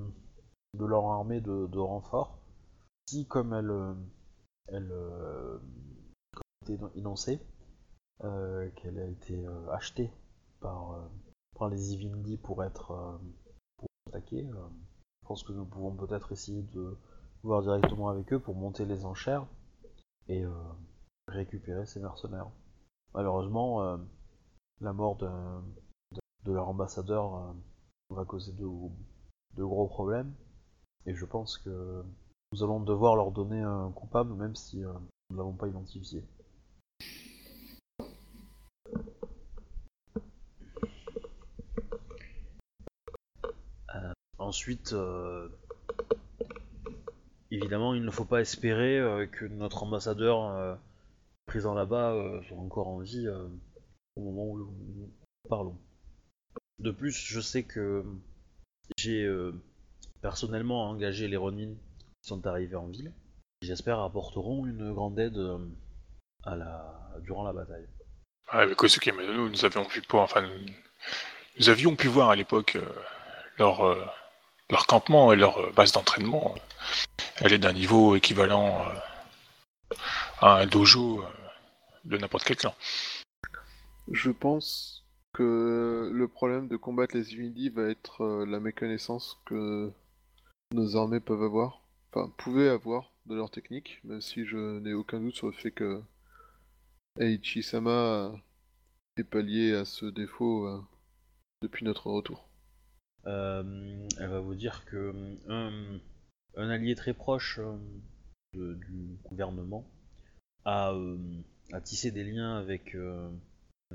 leur 0.77 1.05
armée 1.05 1.39
de, 1.39 1.67
de 1.67 1.79
renfort, 1.79 2.37
si 3.07 3.25
comme 3.25 3.53
elle, 3.53 3.71
a 3.71 5.59
été 6.63 6.77
énoncé, 6.95 7.39
qu'elle 8.19 8.99
a 8.99 9.05
été 9.05 9.45
euh, 9.45 9.71
achetée 9.71 10.11
par, 10.59 10.91
euh, 10.91 11.69
les 11.69 11.93
Ivindi 11.93 12.37
pour 12.37 12.63
être 12.63 13.19
pour 13.77 13.87
attaquer, 14.09 14.45
je 14.49 15.27
pense 15.27 15.43
que 15.43 15.53
nous 15.53 15.63
pouvons 15.63 15.95
peut-être 15.95 16.31
essayer 16.31 16.63
de 16.63 16.97
voir 17.43 17.61
directement 17.61 18.09
avec 18.09 18.33
eux 18.33 18.39
pour 18.39 18.55
monter 18.55 18.83
les 18.85 19.05
enchères 19.05 19.45
et 20.27 20.43
récupérer 21.27 21.85
ces 21.85 21.99
mercenaires. 21.99 22.49
Malheureusement, 23.13 23.99
la 24.81 24.93
mort 24.93 25.15
de, 25.17 26.51
leur 26.51 26.67
ambassadeur 26.67 27.35
euh, 27.35 27.53
va 28.09 28.25
causer 28.25 28.51
de, 28.53 28.65
gros 29.63 29.87
problèmes, 29.87 30.33
et 31.05 31.13
je 31.13 31.25
pense 31.25 31.57
que 31.59 32.03
nous 32.51 32.63
allons 32.63 32.79
devoir 32.79 33.15
leur 33.15 33.31
donner 33.31 33.61
un 33.61 33.91
coupable, 33.91 34.33
même 34.33 34.55
si 34.55 34.83
euh, 34.83 34.91
nous 35.29 35.35
ne 35.35 35.37
l'avons 35.37 35.53
pas 35.53 35.67
identifié. 35.67 36.23
Euh, 43.95 44.13
ensuite, 44.39 44.95
évidemment, 47.51 47.93
il 47.93 48.03
ne 48.03 48.11
faut 48.11 48.25
pas 48.25 48.41
espérer 48.41 49.29
que 49.31 49.45
notre 49.45 49.83
ambassadeur 49.83 50.79
présent 51.45 51.75
là-bas 51.75 52.41
soit 52.47 52.57
encore 52.57 52.87
en 52.87 52.99
vie 52.99 53.27
au 54.15 54.21
moment 54.21 54.45
où 54.45 54.57
nous 54.57 55.11
parlons. 55.49 55.77
De 56.79 56.91
plus, 56.91 57.11
je 57.11 57.39
sais 57.39 57.63
que 57.63 58.03
j'ai 58.97 59.23
euh, 59.23 59.53
personnellement 60.21 60.89
engagé 60.89 61.27
les 61.27 61.37
Ronin 61.37 61.73
qui 62.21 62.27
sont 62.27 62.45
arrivés 62.47 62.75
en 62.75 62.87
ville. 62.87 63.13
J'espère 63.61 63.99
apporteront 63.99 64.65
une 64.65 64.91
grande 64.93 65.19
aide 65.19 65.37
euh, 65.37 65.57
durant 67.21 67.43
la 67.43 67.53
bataille. 67.53 67.87
Ouais, 68.53 68.65
mais 68.65 68.75
Kosuke 68.75 69.13
Madono, 69.15 69.49
nous 69.49 69.65
avions 69.65 69.85
pu 69.85 70.01
voir, 70.09 70.29
nous, 71.59 71.69
avions 71.69 71.95
pu 71.95 72.07
voir 72.07 72.31
à 72.31 72.35
l'époque 72.35 72.75
euh, 72.75 72.85
leur, 73.59 73.83
leur 74.69 74.87
campement 74.87 75.31
et 75.31 75.35
leur 75.35 75.71
base 75.73 75.91
d'entraînement. 75.91 76.55
Elle 77.37 77.53
est 77.53 77.59
d'un 77.59 77.73
niveau 77.73 78.15
équivalent 78.15 78.83
à 80.39 80.55
un 80.55 80.65
dojo 80.65 81.23
de 82.05 82.17
n'importe 82.17 82.43
quel 82.43 82.57
clan. 82.57 82.73
Je 84.09 84.31
pense 84.31 85.05
que 85.33 86.09
le 86.11 86.27
problème 86.27 86.67
de 86.67 86.75
combattre 86.75 87.15
les 87.15 87.23
Divinity 87.23 87.69
va 87.69 87.89
être 87.89 88.21
euh, 88.21 88.45
la 88.45 88.59
méconnaissance 88.59 89.39
que 89.45 89.91
nos 90.73 90.95
armées 90.95 91.19
peuvent 91.19 91.43
avoir, 91.43 91.83
enfin 92.11 92.33
pouvaient 92.37 92.69
avoir 92.69 93.13
de 93.27 93.35
leur 93.35 93.51
technique, 93.51 93.99
même 94.03 94.21
si 94.21 94.45
je 94.45 94.79
n'ai 94.79 94.93
aucun 94.93 95.19
doute 95.19 95.35
sur 95.35 95.47
le 95.47 95.53
fait 95.53 95.71
que 95.71 96.01
Eiichi-sama 97.19 98.33
est 99.17 99.23
pallié 99.23 99.73
à 99.73 99.85
ce 99.85 100.05
défaut 100.05 100.67
euh, 100.67 100.81
depuis 101.61 101.85
notre 101.85 102.09
retour. 102.09 102.49
Euh, 103.27 104.07
elle 104.19 104.29
va 104.29 104.39
vous 104.39 104.55
dire 104.55 104.83
que 104.85 105.13
un, 105.47 105.99
allié 106.69 106.95
très 106.95 107.13
proche 107.13 107.59
du 108.53 109.17
gouvernement 109.23 109.85
a 110.65 110.93
tissé 111.83 112.11
des 112.11 112.23
liens 112.23 112.57
avec 112.57 112.95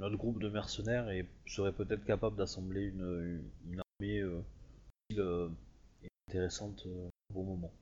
autre 0.02 0.16
groupe 0.16 0.40
de 0.40 0.48
mercenaires 0.48 1.08
et 1.10 1.26
serait 1.46 1.72
peut-être 1.72 2.04
capable 2.04 2.36
d'assembler 2.36 2.82
une, 2.86 3.40
une 3.70 3.80
armée 3.80 4.20
euh, 4.20 4.40
utile, 5.10 5.20
euh, 5.22 5.48
et 6.04 6.08
intéressante 6.28 6.84
euh, 6.86 7.08
au 7.30 7.34
bon 7.34 7.44
moment. 7.44 7.72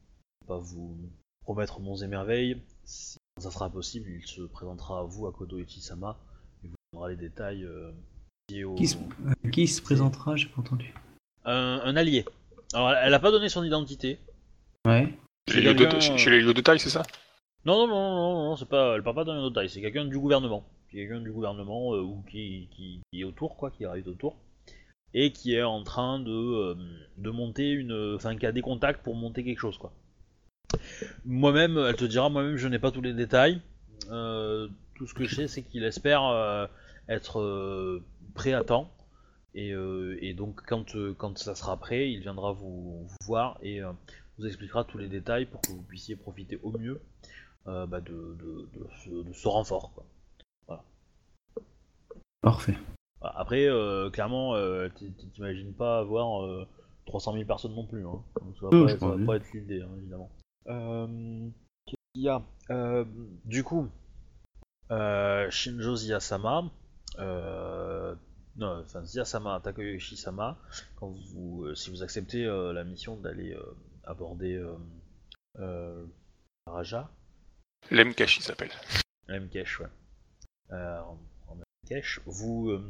Je 0.43 0.47
pas 0.49 0.59
vous 0.59 0.97
promettre 1.45 1.81
monts 1.81 1.97
et 1.97 2.07
merveilles. 2.07 2.61
Si 2.85 3.17
ça 3.41 3.51
sera 3.51 3.69
possible, 3.71 4.09
il 4.11 4.27
se 4.27 4.43
présentera 4.43 5.01
à 5.01 5.03
vous 5.03 5.27
à 5.27 5.33
Kodo 5.33 5.59
Ichi-sama 5.59 6.17
et 6.65 6.69
vous 6.69 6.75
donnera 6.93 7.09
les 7.11 7.17
détails 7.17 7.65
euh, 7.65 7.91
liés 8.51 8.65
au- 8.65 8.75
Qui 8.75 8.87
se, 8.89 8.97
qui 9.53 9.67
se 9.67 9.83
présentera 9.83 10.37
J'ai 10.37 10.49
pas 10.49 10.61
entendu. 10.61 10.95
un, 11.45 11.81
un 11.85 11.97
allié. 11.97 12.25
Alors, 12.73 12.93
elle 12.93 13.15
a 13.15 13.21
pas 13.21 13.31
donné 13.31 13.49
son 13.49 13.65
identité. 13.65 14.19
Ouais. 14.87 15.07
Chez 15.49 15.55
C'est 15.55 15.61
les 15.61 16.01
chez- 16.01 16.31
euh, 16.31 16.33
les 16.39 16.45
Yodo 16.45 16.61
taille, 16.63 16.79
c'est 16.81 16.91
ça? 16.91 17.03
Non, 17.65 17.87
non, 17.87 17.89
non, 17.89 18.15
non, 18.15 18.45
non, 18.51 18.57
c'est 18.57 18.69
pas, 18.69 18.95
elle 18.97 19.03
parle 19.03 19.17
pas 19.17 19.25
d'un 19.25 19.51
taille, 19.51 19.71
c'est 19.71 19.81
quelqu'un 19.81 20.05
du 20.05 20.19
gouvernement. 20.19 20.65
Quelqu'un 20.95 21.21
du 21.21 21.33
gouvernement 21.33 21.93
euh, 21.95 22.03
ou 22.03 22.23
qui, 22.31 22.69
est 23.13 23.25
autour, 23.25 23.57
quoi, 23.57 23.73
qui 23.73 23.85
arrive 23.85 24.07
autour. 24.07 24.37
Et 25.13 25.33
qui 25.33 25.55
est 25.55 25.63
en 25.63 25.83
train 25.83 26.21
de, 26.21 26.31
euh, 26.31 26.75
de 27.19 27.31
monter 27.31 27.71
une. 27.71 28.15
Enfin, 28.15 28.37
qui 28.37 28.47
a 28.47 28.53
des 28.53 28.63
contacts 28.63 29.03
pour 29.03 29.17
monter 29.17 29.43
quelque 29.43 29.59
chose, 29.59 29.77
quoi. 29.77 29.93
Moi-même, 31.25 31.79
elle 31.79 31.97
te 31.97 32.05
dira, 32.05 32.29
moi-même, 32.29 32.57
je 32.57 32.69
n'ai 32.69 32.79
pas 32.79 32.93
tous 32.93 33.01
les 33.01 33.13
détails. 33.13 33.61
Euh, 34.11 34.69
tout 34.95 35.09
ce 35.09 35.15
que 35.15 35.25
je 35.25 35.35
sais, 35.35 35.49
c'est 35.49 35.63
qu'il 35.63 35.83
espère 35.83 36.69
être 37.09 38.01
prêt 38.35 38.53
à 38.53 38.63
temps. 38.63 38.93
Et, 39.57 40.35
donc, 40.37 40.63
quand, 40.65 41.39
ça 41.39 41.57
sera 41.57 41.77
prêt, 41.77 42.13
il 42.13 42.21
viendra 42.21 42.53
vous, 42.53 43.07
voir 43.25 43.59
et 43.63 43.81
vous 44.39 44.47
expliquera 44.47 44.85
tous 44.85 44.99
les 44.99 45.09
détails 45.09 45.47
pour 45.47 45.61
que 45.61 45.73
vous 45.73 45.83
puissiez 45.83 46.15
profiter 46.15 46.61
au 46.63 46.71
mieux 46.71 47.01
bah, 47.67 48.01
de 48.01 48.37
ce, 49.05 49.11
de 49.11 49.33
ce 49.33 49.49
renfort. 49.49 49.93
Quoi. 49.95 50.05
Parfait. 52.45 52.77
Voilà. 53.21 53.39
Après, 53.39 53.67
euh, 53.67 54.11
clairement, 54.11 54.55
euh, 54.55 54.89
t'imagines 55.33 55.73
pas 55.75 55.99
avoir 55.99 56.45
euh, 56.45 56.67
300 57.07 57.33
000 57.35 57.45
personnes 57.47 57.75
non 57.75 57.87
plus. 57.87 58.07
Hein. 58.07 58.23
Donc, 58.43 58.57
ça 58.61 58.67
va, 58.67 58.71
pas, 58.87 58.99
ça 58.99 59.07
va 59.09 59.27
pas 59.27 59.37
être 59.37 59.53
l'idée, 59.53 59.81
hein, 59.83 59.89
évidemment. 59.99 60.31
Euh, 60.69 61.49
Qu'est-ce 61.87 61.97
qu'il 62.15 62.23
y 62.23 62.29
a? 62.29 62.43
Euh, 62.71 63.05
Du 63.45 63.65
coup, 63.65 63.89
euh, 64.91 65.51
Shinjo 65.51 65.97
Ziyasama, 65.97 66.71
euh, 67.19 68.15
non, 68.57 68.81
enfin 68.85 69.03
Ziyasama 69.03 69.61
Takeyoshi-sama, 69.61 70.59
quand 70.97 71.09
vous, 71.33 71.65
euh, 71.65 71.75
si 71.75 71.91
vous 71.91 72.03
acceptez 72.03 72.45
euh, 72.45 72.73
la 72.73 72.85
mission 72.85 73.17
d'aller 73.17 73.53
euh, 73.53 73.63
aborder 74.05 74.55
euh, 74.55 74.77
euh, 75.59 76.05
Raja, 76.67 77.11
Lemkashi 77.91 78.43
s'appelle. 78.43 78.71
Mkesh, 79.29 79.81
ouais. 79.81 79.87
Euh, 80.73 81.01
vous, 82.27 82.71
euh, 82.71 82.83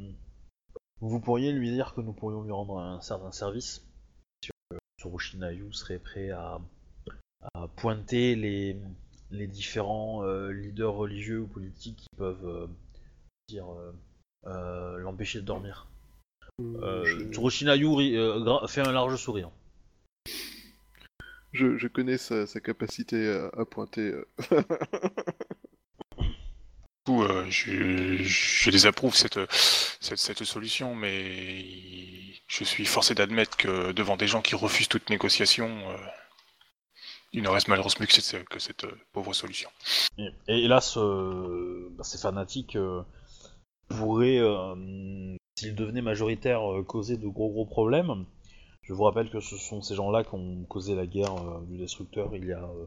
vous 1.01 1.21
pourriez 1.21 1.53
lui 1.53 1.71
dire 1.71 1.95
que 1.95 2.01
nous 2.01 2.13
pourrions 2.13 2.43
lui 2.43 2.53
rendre 2.53 2.79
un 2.79 3.01
certain 3.01 3.33
service. 3.33 3.85
Tsurushinayu 5.01 5.73
serait 5.73 5.99
prêt 5.99 6.31
à, 6.31 6.61
à 7.55 7.69
pointer 7.69 8.37
les, 8.37 8.77
les 9.31 9.47
différents 9.47 10.25
euh, 10.25 10.51
leaders 10.53 10.95
religieux 10.95 11.41
ou 11.41 11.47
politiques 11.47 11.97
qui 11.99 12.17
peuvent 12.17 12.47
euh, 12.47 12.67
dire 13.49 13.71
euh, 13.73 13.93
euh, 14.47 14.99
l'empêcher 14.99 15.41
de 15.41 15.45
dormir. 15.47 15.89
Euh, 16.61 17.05
je, 17.05 17.25
Tsurushinayu 17.33 17.87
ri- 17.89 18.17
euh, 18.17 18.67
fait 18.69 18.81
un 18.81 18.93
large 18.93 19.17
sourire. 19.17 19.51
je- 21.53 21.77
je 21.77 21.89
connais 21.89 22.17
sa, 22.19 22.47
sa 22.47 22.61
capacité 22.61 23.29
à, 23.29 23.47
à 23.61 23.65
pointer. 23.65 24.15
euh. 27.09 27.13
Coup, 27.13 27.23
euh, 27.23 27.45
je, 27.49 28.23
je 28.23 28.71
désapprouve 28.71 29.15
cette, 29.15 30.45
solution, 30.45 30.95
mais 30.95 31.65
je 32.47 32.65
suis 32.65 32.87
forcé 32.87 33.15
d'admettre 33.15 33.57
que 33.57 33.93
devant 33.93 34.17
des 34.17 34.27
gens 34.27 34.43
qui 34.43 34.55
refusent 34.55 34.89
toute 34.89 35.11
négociation, 35.11 35.69
euh, 35.91 35.97
il 37.35 37.43
ne 37.43 37.49
reste 37.49 37.69
malheureusement 37.69 38.07
que 38.07 38.13
cette, 38.61 38.85
euh, 38.85 38.99
pauvre 39.13 39.35
solution. 39.35 39.69
Et, 40.19 40.31
hélas, 40.47 40.97
euh, 40.97 41.89
bah, 41.91 42.05
ces 42.05 42.19
fanatiques 42.19 42.77
euh, 42.77 43.03
pourraient, 43.89 44.39
euh, 44.39 45.37
s'ils 45.59 45.75
devenaient 45.75 46.01
majoritaires, 46.03 46.73
euh, 46.73 46.85
causer 46.85 47.17
de 47.17 47.27
gros 47.27 47.51
gros 47.51 47.67
problèmes. 47.67 48.25
Je 48.83 48.93
vous 48.93 49.03
rappelle 49.03 49.31
que 49.31 49.41
ce 49.41 49.57
sont 49.57 49.83
ces 49.83 49.95
gens-là 49.95 50.23
qui 50.25 50.35
ont 50.35 50.65
causé 50.65 50.95
la 50.95 51.07
guerre 51.07 51.35
euh, 51.37 51.65
du 51.67 51.79
destructeur 51.79 52.37
il 52.37 52.47
y 52.47 52.53
a 52.53 52.63
euh, 52.63 52.87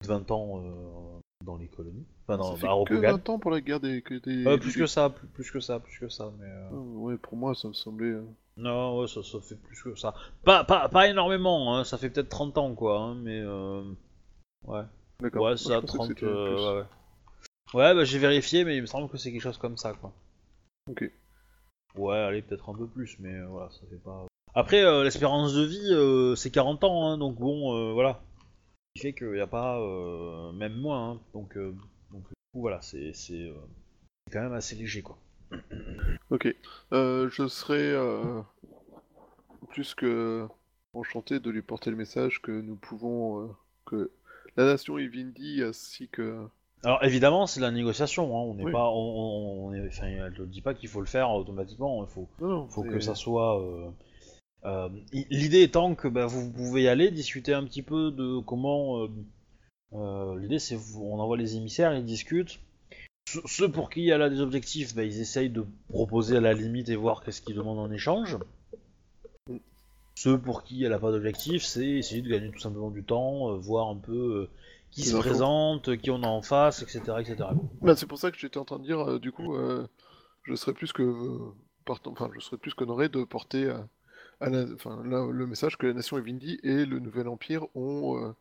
plus 0.00 0.08
de 0.08 0.12
20 0.14 0.30
ans 0.30 0.62
euh, 0.64 1.20
dans 1.44 1.56
les 1.56 1.68
colonies. 1.68 2.06
Enfin, 2.26 2.36
dans, 2.38 2.54
ça 2.54 2.56
fait 2.60 2.66
à 2.66 2.70
que 2.70 2.74
Rokugan. 2.74 3.12
20 3.12 3.28
ans 3.30 3.38
pour 3.38 3.50
la 3.50 3.60
guerre 3.60 3.80
des... 3.80 4.02
Des 4.02 4.46
Euh, 4.46 4.52
des- 4.56 4.58
plus 4.58 4.76
que 4.76 4.86
ça, 4.86 5.10
plus, 5.10 5.26
plus 5.28 5.50
que 5.50 5.60
ça, 5.60 5.80
plus 5.80 5.98
que 5.98 6.08
ça, 6.08 6.30
mais... 6.38 6.46
euh, 6.46 6.68
Ah, 6.70 6.74
ouais, 6.76 7.16
pour 7.16 7.36
moi, 7.36 7.54
ça 7.54 7.68
me 7.68 7.72
semblait... 7.72 8.10
euh, 8.10 8.24
Non, 8.56 9.00
ouais, 9.00 9.08
ça, 9.08 9.22
ça 9.22 9.40
fait 9.40 9.56
plus 9.56 9.82
que 9.82 9.94
ça. 9.94 10.14
Pas, 10.44 10.64
pas, 10.64 10.88
pas 10.88 11.08
énormément, 11.08 11.74
hein, 11.76 11.84
ça 11.84 11.96
fait 11.98 12.10
peut-être 12.10 12.28
30 12.28 12.58
ans, 12.58 12.74
quoi, 12.74 12.98
hein, 13.00 13.14
mais... 13.14 13.40
Euh... 13.40 13.82
Ouais. 14.66 14.82
D'accord. 15.20 15.42
Ouais, 15.44 15.50
Moi, 15.50 15.56
ça, 15.56 15.80
30. 15.82 16.08
c'était 16.08 16.26
euh, 16.26 16.54
plus. 16.54 16.62
ouais, 17.74 17.82
ouais. 17.82 17.94
Bah 17.94 18.04
j'ai 18.04 18.18
vérifié, 18.18 18.64
mais 18.64 18.76
il 18.76 18.82
me 18.82 18.86
semble 18.86 19.08
que 19.08 19.16
c'est 19.16 19.32
quelque 19.32 19.42
chose 19.42 19.58
comme 19.58 19.76
ça, 19.78 19.92
quoi. 19.94 20.12
Ok. 20.90 21.10
Ouais, 21.96 22.16
allez, 22.18 22.42
peut-être 22.42 22.68
un 22.68 22.74
peu 22.74 22.86
plus, 22.86 23.16
mais 23.18 23.40
voilà, 23.42 23.70
ça 23.70 23.80
fait 23.88 23.96
pas. 23.96 24.26
Après, 24.54 24.82
l'espérance 25.04 25.54
de 25.54 25.62
vie, 25.64 26.36
c'est 26.36 26.50
40 26.50 26.84
ans, 26.84 27.06
hein, 27.08 27.18
donc 27.18 27.36
bon, 27.36 27.92
voilà. 27.94 28.20
Qui 28.94 29.02
fait 29.02 29.12
qu'il 29.12 29.32
n'y 29.32 29.40
a 29.40 29.46
pas. 29.46 29.78
euh, 29.80 30.52
même 30.52 30.74
moins, 30.74 31.12
hein, 31.12 31.20
donc, 31.32 31.56
euh, 31.56 31.72
donc, 32.12 32.22
du 32.22 32.28
coup, 32.52 32.60
voilà, 32.60 32.80
c'est 32.82 33.12
c'est, 33.12 33.48
euh, 33.48 33.54
c'est 34.26 34.32
quand 34.34 34.42
même 34.42 34.52
assez 34.52 34.74
léger, 34.76 35.02
quoi. 35.02 35.18
Ok. 36.30 36.54
Euh, 36.92 37.28
je 37.30 37.48
serais 37.48 37.78
euh, 37.92 38.40
plus 39.70 39.94
que 39.94 40.46
enchanté 40.94 41.40
de 41.40 41.50
lui 41.50 41.62
porter 41.62 41.90
le 41.90 41.96
message 41.96 42.40
que 42.42 42.52
nous 42.52 42.76
pouvons... 42.76 43.42
euh, 43.44 43.48
que 43.86 44.10
la 44.56 44.64
nation 44.64 44.98
Ivindi 44.98 45.62
ainsi 45.62 46.08
que... 46.08 46.46
Alors 46.84 47.02
évidemment, 47.04 47.46
c'est 47.46 47.60
de 47.60 47.64
la 47.64 47.70
négociation, 47.72 48.24
hein, 48.36 48.42
on 48.42 48.54
n'est 48.54 48.64
Oui. 48.64 48.72
pas. 48.72 48.88
On, 48.90 48.94
on- 48.94 49.66
on 49.68 49.72
est, 49.74 49.86
enfin, 49.88 50.06
elle 50.06 50.32
te 50.34 50.42
dit 50.42 50.62
pas 50.62 50.72
qu'il 50.74 50.88
faut 50.88 51.00
le 51.00 51.06
faire 51.06 51.30
automatiquement, 51.30 52.02
il 52.04 52.08
faut. 52.08 52.28
Non, 52.40 52.48
non, 52.48 52.68
faut 52.68 52.82
c'est- 52.84 52.88
que 52.88 53.00
ça 53.00 53.14
soit. 53.14 53.60
euh, 53.60 53.90
L'idée 55.12 55.62
étant 55.62 55.94
que 55.94 56.08
bah, 56.08 56.26
vous 56.26 56.50
pouvez 56.50 56.82
y 56.82 56.88
aller, 56.88 57.10
discuter 57.10 57.54
un 57.54 57.64
petit 57.64 57.82
peu 57.82 58.10
de 58.10 58.38
comment. 58.40 59.02
euh, 59.04 59.08
euh, 59.94 60.38
L'idée 60.38 60.58
c'est 60.58 60.78
on 60.96 61.18
envoie 61.18 61.36
les 61.36 61.56
émissaires, 61.56 61.94
ils 61.94 62.04
discutent, 62.04 62.60
ceux- 63.46 63.70
pour 63.70 63.90
qui 63.90 64.08
elle 64.08 64.22
a 64.22 64.28
des 64.30 64.40
objectifs, 64.40 64.94
bah, 64.94 65.04
ils 65.04 65.20
essayent 65.20 65.50
de 65.50 65.64
proposer 65.88 66.36
à 66.36 66.40
la 66.40 66.52
limite 66.52 66.88
et 66.90 66.96
voir 66.96 67.22
qu'est-ce 67.24 67.40
qu'ils 67.42 67.56
demandent 67.56 67.78
en 67.78 67.90
échange. 67.90 68.36
Ceux 70.14 70.38
pour 70.38 70.62
qui 70.64 70.84
elle 70.84 70.92
a 70.92 70.98
pas 70.98 71.10
d'objectif, 71.12 71.62
c'est 71.64 71.86
essayer 71.88 72.20
de 72.20 72.28
gagner 72.28 72.50
tout 72.50 72.58
simplement 72.58 72.90
du 72.90 73.02
temps, 73.02 73.50
euh, 73.52 73.56
voir 73.56 73.88
un 73.88 73.96
peu 73.96 74.12
euh, 74.12 74.48
qui 74.90 75.02
se 75.02 75.16
présente, 75.20 75.96
qui 75.96 76.10
on 76.10 76.22
a 76.22 76.26
en 76.26 76.42
face, 76.42 76.82
etc. 76.82 77.00
etc. 77.20 77.36
Bah, 77.80 77.96
c'est 77.96 78.06
pour 78.06 78.18
ça 78.18 78.30
que 78.30 78.38
j'étais 78.38 78.58
en 78.58 78.64
train 78.66 78.78
de 78.78 78.84
dire, 78.84 78.98
euh, 79.00 79.18
du 79.18 79.32
coup, 79.32 79.54
euh, 79.54 79.86
je 80.42 80.54
serais 80.56 80.74
plus 80.74 80.92
que 80.92 81.02
euh, 81.02 81.38
enfin, 82.06 82.28
je 82.34 82.40
serais 82.40 82.58
plus 82.58 82.74
qu'honoré 82.74 83.08
de 83.08 83.24
porter 83.24 83.72
à, 84.40 84.46
à 84.46 84.50
la- 84.50 84.72
enfin, 84.74 85.02
là, 85.04 85.26
le 85.30 85.46
message 85.46 85.76
que 85.78 85.86
la 85.86 85.94
nation 85.94 86.18
Evindi 86.18 86.58
et 86.62 86.84
le 86.86 86.98
Nouvel 86.98 87.28
Empire 87.28 87.66
ont 87.76 88.18
euh, 88.24 88.32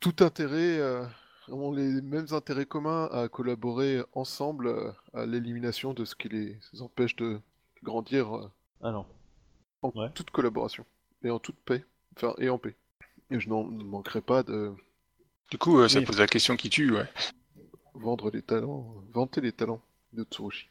tout 0.00 0.16
intérêt, 0.20 0.78
euh, 0.78 1.04
ont 1.48 1.72
les 1.72 2.00
mêmes 2.02 2.26
intérêts 2.32 2.66
communs 2.66 3.06
à 3.06 3.28
collaborer 3.28 4.02
ensemble 4.12 4.68
euh, 4.68 4.92
à 5.14 5.26
l'élimination 5.26 5.94
de 5.94 6.04
ce 6.04 6.14
qui 6.14 6.28
les 6.28 6.58
empêche 6.80 7.16
de 7.16 7.40
grandir 7.82 8.36
euh, 8.36 8.50
Ah 8.82 8.92
non. 8.92 9.06
en 9.82 9.92
Ouais. 9.94 10.10
toute 10.14 10.30
collaboration 10.30 10.84
et 11.22 11.30
en 11.30 11.38
toute 11.38 11.56
paix, 11.56 11.84
enfin, 12.16 12.34
et 12.38 12.48
en 12.48 12.58
paix. 12.58 12.76
Et 13.30 13.40
je 13.40 13.48
n'en 13.48 13.64
ne 13.64 13.82
manquerai 13.84 14.20
pas 14.20 14.42
de 14.42 14.72
Du 15.50 15.58
coup, 15.58 15.78
euh, 15.78 15.88
ça 15.88 15.98
Oui. 15.98 16.04
pose 16.04 16.18
la 16.20 16.26
question 16.26 16.56
qui 16.56 16.70
tue, 16.70 16.92
ouais. 16.92 17.06
vendre 17.94 18.30
les 18.30 18.42
talents, 18.42 18.94
vanter 19.12 19.40
les 19.40 19.52
talents 19.52 19.80
de 20.12 20.24
Tsurushi. 20.24 20.68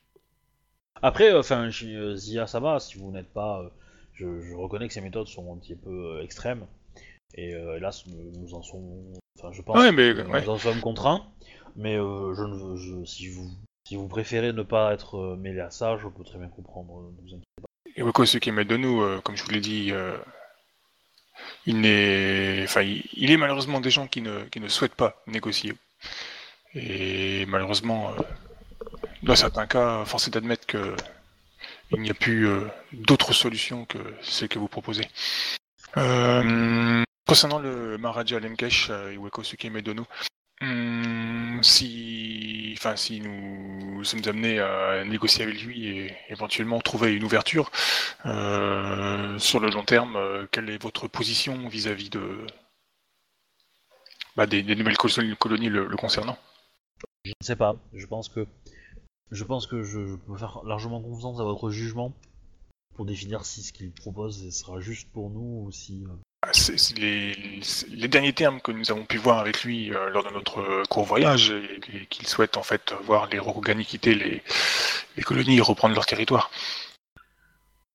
Après, 1.01 1.31
euh, 1.31 1.39
enfin, 1.39 1.69
euh, 1.83 2.15
Zia 2.15 2.47
Sama, 2.47 2.79
si 2.79 2.97
vous 2.97 3.11
n'êtes 3.11 3.31
pas, 3.31 3.61
euh, 3.61 3.69
je, 4.13 4.41
je 4.41 4.55
reconnais 4.55 4.87
que 4.87 4.93
ces 4.93 5.01
méthodes 5.01 5.27
sont 5.27 5.53
un 5.53 5.57
petit 5.57 5.75
peu 5.75 6.21
extrêmes, 6.23 6.65
et 7.35 7.51
hélas, 7.51 8.05
nous, 8.07 8.53
en 8.53 8.63
sommes, 8.63 9.13
enfin, 9.37 9.51
je 9.51 9.61
pense, 9.61 9.77
Ouais, 9.77 9.91
mais 9.91 10.13
que 10.13 10.21
nous 10.21 10.49
en 10.49 10.57
sommes 10.57 10.79
contraints. 10.79 11.25
Mais 11.75 11.95
je 11.95 12.43
ne 12.43 12.55
veux, 12.55 13.05
si 13.05 13.27
vous, 13.27 13.51
si 13.87 13.95
vous 13.95 14.07
préférez 14.07 14.53
ne 14.53 14.63
pas 14.63 14.93
être 14.93 15.35
mêlé 15.37 15.59
à 15.59 15.69
ça, 15.69 15.97
je 15.97 16.07
peux 16.07 16.23
très 16.23 16.39
bien 16.39 16.47
comprendre. 16.47 17.11
Ne 17.11 17.21
vous 17.21 17.35
inquiétez 17.35 17.61
pas. 17.61 17.67
Et 17.95 18.01
Wako 18.01 18.25
Tsukime 18.25 18.63
de 18.63 18.77
nous, 18.77 19.01
euh, 19.01 19.19
comme 19.23 19.35
je 19.35 19.43
vous 19.43 19.51
l'ai 19.51 19.59
dit, 19.59 19.91
euh, 19.91 20.17
il 21.65 21.81
n'est, 21.81 22.63
enfin, 22.63 22.81
il, 22.81 23.03
il 23.13 23.29
est 23.31 23.37
malheureusement 23.37 23.79
des 23.79 23.89
gens 23.91 24.07
qui 24.07 24.21
ne, 24.21 24.43
qui 24.45 24.59
ne 24.59 24.67
souhaitent 24.67 24.95
pas 24.95 25.21
négocier. 25.27 25.73
Et 26.73 27.45
malheureusement, 27.47 28.11
euh, 28.11 28.21
dans 29.27 29.35
certains 29.35 29.67
cas, 29.67 30.05
force 30.05 30.27
est 30.27 30.31
d'admettre 30.31 30.65
que 30.65 30.95
il 31.91 32.01
n'y 32.01 32.09
a 32.09 32.13
plus 32.13 32.47
euh, 32.47 32.67
d'autres 32.93 33.33
solutions 33.33 33.85
que 33.85 33.97
celles 34.21 34.49
que 34.49 34.59
vous 34.59 34.67
proposez. 34.67 35.07
Euh, 35.95 37.03
concernant 37.25 37.59
le 37.59 37.97
Maharaja 37.97 38.39
Lemkesh 38.39 38.89
euh, 38.89 39.13
Iweko 39.13 39.43
Tsukime 39.43 39.81
Dono, 39.81 40.05
hum, 40.61 41.59
si, 41.61 42.73
enfin, 42.77 42.95
si 42.95 43.21
nous 43.21 44.03
sommes 44.03 44.21
amenés 44.27 44.59
à 44.59 45.03
négocier 45.05 45.43
avec 45.43 45.61
lui 45.61 45.87
et 45.87 46.13
éventuellement 46.29 46.79
trouver 46.81 47.13
une 47.13 47.23
ouverture 47.23 47.71
euh, 48.25 49.37
sur 49.39 49.59
le 49.59 49.69
long 49.69 49.83
terme, 49.83 50.15
euh, 50.15 50.45
quelle 50.51 50.69
est 50.69 50.81
votre 50.81 51.07
position 51.07 51.67
vis-à-vis 51.69 52.09
de 52.09 52.45
bah, 54.35 54.45
des, 54.45 54.63
nouvelles 54.63 54.97
colonies, 54.97 55.35
colonies 55.37 55.69
le, 55.69 55.87
le 55.87 55.97
concernant? 55.97 56.37
Je 57.23 57.31
ne 57.41 57.45
sais 57.45 57.55
pas. 57.55 57.75
Je 57.93 58.05
pense 58.05 58.29
que, 58.29 58.45
je 59.31 59.43
pense 59.43 59.67
que 59.67 59.83
je, 59.83 60.05
je 60.05 60.15
peux 60.15 60.37
faire 60.37 60.61
largement 60.65 61.01
confiance 61.01 61.39
à 61.39 61.43
votre 61.43 61.69
jugement 61.69 62.13
pour 62.95 63.05
définir 63.05 63.45
si 63.45 63.61
ce 63.61 63.71
qu'il 63.73 63.91
propose 63.91 64.49
sera 64.49 64.79
juste 64.79 65.09
pour 65.11 65.29
nous 65.29 65.65
ou 65.65 65.71
si. 65.71 66.03
euh, 66.05 66.15
Ah, 66.41 66.51
les, 66.97 67.61
les 67.89 68.07
derniers 68.07 68.33
termes 68.33 68.59
que 68.61 68.71
nous 68.71 68.89
avons 68.91 69.05
pu 69.05 69.17
voir 69.17 69.39
avec 69.39 69.63
lui 69.63 69.93
euh, 69.93 70.09
lors 70.09 70.23
de 70.23 70.31
notre 70.33 70.59
euh, 70.59 70.83
court 70.89 71.05
voyage, 71.05 71.51
et, 71.51 71.79
et 71.93 72.05
qu'il 72.07 72.27
souhaite 72.27 72.57
en 72.57 72.63
fait 72.63 72.93
voir 73.03 73.27
les 73.29 73.37
Rokugani 73.39 73.85
quitter 73.85 74.15
les, 74.15 74.41
les 75.15 75.23
colonies 75.23 75.57
et 75.57 75.61
reprendre 75.61 75.93
leur 75.93 76.05
territoire. 76.05 76.49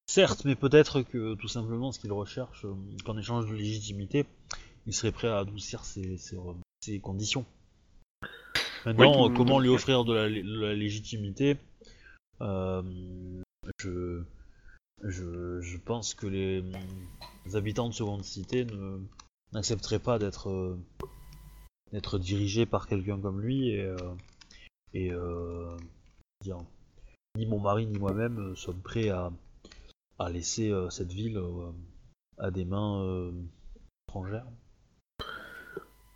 Certes, 0.07 0.45
mais 0.45 0.55
peut-être 0.57 1.03
que 1.03 1.35
tout 1.35 1.49
simplement 1.49 1.91
ce 1.91 1.99
qu'il 1.99 2.13
recherche, 2.13 2.65
euh, 2.65 2.75
qu'en 3.05 3.17
échange 3.17 3.47
de 3.47 3.55
légitimité, 3.55 4.27
il 4.87 4.93
serait 4.93 5.13
prêt 5.13 5.29
à 5.29 5.39
adoucir 5.39 5.85
ses, 5.85 6.19
ses, 6.19 6.37
ses 6.81 7.01
conditions. 7.01 7.47
Maintenant, 8.87 9.29
Oui, 9.29 9.35
comment 9.37 9.59
lui 9.61 9.69
offrir 9.69 10.05
de 10.05 10.13
la, 10.13 10.29
de 10.29 10.61
la 10.61 10.75
légitimité 10.75 11.57
euh, 12.41 12.83
je, 13.79 14.23
je, 15.05 15.61
je 15.61 15.79
pense 15.79 16.15
que 16.15 16.27
les, 16.27 16.65
les 17.47 17.57
habitants 17.57 17.89
de 17.89 17.95
seconde 17.95 18.25
cité 18.25 18.65
ne 18.65 18.99
n'accepteraient 19.53 20.01
pas 20.01 20.19
d'être 20.19 20.49
euh, 20.51 20.77
d'être 21.93 22.19
dirigés 22.19 22.67
par 22.67 22.89
quelqu'un 22.89 23.21
comme 23.21 23.41
lui 23.41 23.69
et, 23.69 23.83
euh, 23.83 23.97
et 24.95 25.13
euh, 25.13 25.77
dire, 26.43 26.59
ni 27.37 27.47
mon 27.47 27.61
mari 27.61 27.87
ni 27.87 27.99
moi-même 27.99 28.57
sommes 28.57 28.81
prêts 28.83 29.11
à, 29.11 29.31
à 30.19 30.31
laisser 30.31 30.71
euh, 30.71 30.91
cette 30.91 31.13
ville 31.13 31.37
euh, 31.37 31.71
à 32.39 32.51
des 32.51 32.65
mains 32.65 33.05
euh, 33.05 33.33
étrangères. 34.09 34.47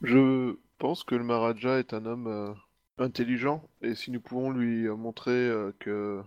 Je 0.02 0.56
pense 0.78 1.04
que 1.04 1.14
le 1.14 1.24
Maharaja 1.24 1.78
est 1.78 1.94
un 1.94 2.06
homme 2.06 2.26
euh, 2.26 2.52
intelligent 2.98 3.68
et 3.82 3.94
si 3.94 4.10
nous 4.10 4.20
pouvons 4.20 4.50
lui 4.50 4.86
euh, 4.86 4.96
montrer 4.96 5.32
euh, 5.32 5.72
que 5.78 6.22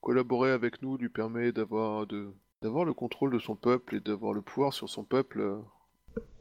collaborer 0.00 0.50
avec 0.50 0.82
nous 0.82 0.96
lui 0.96 1.08
permet 1.08 1.52
d'avoir 1.52 2.06
de 2.06 2.32
d'avoir 2.62 2.84
le 2.84 2.94
contrôle 2.94 3.32
de 3.32 3.38
son 3.38 3.54
peuple 3.54 3.96
et 3.96 4.00
d'avoir 4.00 4.32
le 4.32 4.40
pouvoir 4.40 4.72
sur 4.72 4.88
son 4.88 5.04
peuple, 5.04 5.40
euh, 5.40 5.58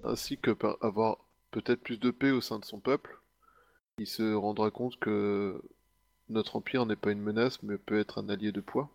ainsi 0.03 0.37
que 0.37 0.51
par 0.51 0.77
avoir 0.81 1.17
peut-être 1.51 1.81
plus 1.81 1.99
de 1.99 2.09
paix 2.09 2.31
au 2.31 2.41
sein 2.41 2.57
de 2.57 2.65
son 2.65 2.79
peuple, 2.79 3.19
il 3.99 4.07
se 4.07 4.33
rendra 4.33 4.71
compte 4.71 4.97
que 4.97 5.61
notre 6.29 6.55
empire 6.55 6.85
n'est 6.85 6.95
pas 6.95 7.11
une 7.11 7.21
menace 7.21 7.61
mais 7.63 7.77
peut 7.77 7.99
être 7.99 8.17
un 8.17 8.29
allié 8.29 8.51
de 8.51 8.61
poids 8.61 8.89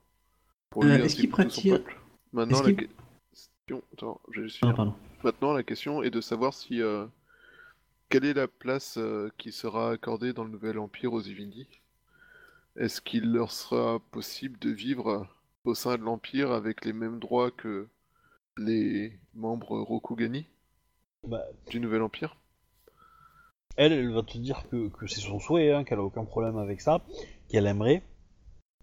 pour 0.70 0.84
lui 0.84 0.92
ainsi 0.92 1.28
que 1.28 1.48
son 1.48 1.70
peuple. 1.70 2.00
Maintenant 2.32 2.62
la 2.62 2.72
question, 2.72 3.82
attends, 3.92 4.20
je 4.30 4.42
Ah. 4.62 4.94
Maintenant, 5.22 5.52
la 5.52 5.62
question 5.62 6.02
est 6.02 6.10
de 6.10 6.20
savoir 6.22 6.54
si 6.54 6.80
quelle 8.10 8.24
est 8.24 8.34
la 8.34 8.48
place 8.48 8.98
euh, 8.98 9.30
qui 9.38 9.52
sera 9.52 9.92
accordée 9.92 10.32
dans 10.32 10.44
le 10.44 10.50
nouvel 10.50 10.78
empire 10.78 11.12
aux 11.12 11.22
Ivindi. 11.22 11.66
Est-ce 12.76 13.00
qu'il 13.00 13.32
leur 13.32 13.52
sera 13.52 14.00
possible 14.10 14.58
de 14.58 14.70
vivre 14.70 15.28
au 15.64 15.74
sein 15.74 15.96
de 15.96 16.02
l'empire 16.02 16.50
avec 16.50 16.84
les 16.84 16.92
mêmes 16.92 17.20
droits 17.20 17.50
que 17.50 17.88
les 18.58 19.18
membres 19.34 19.80
Rokugani? 19.80 20.46
Bah, 21.26 21.44
du 21.68 21.80
nouvel 21.80 22.02
empire? 22.02 22.36
elle, 23.76 23.92
elle 23.92 24.12
va 24.12 24.22
te 24.22 24.36
dire 24.36 24.68
que, 24.70 24.88
que 24.88 25.06
c'est 25.06 25.20
son 25.20 25.38
souhait, 25.38 25.72
hein, 25.72 25.84
qu'elle 25.84 26.00
a 26.00 26.02
aucun 26.02 26.24
problème 26.24 26.58
avec 26.58 26.80
ça, 26.80 27.00
qu'elle 27.48 27.66
aimerait. 27.66 28.02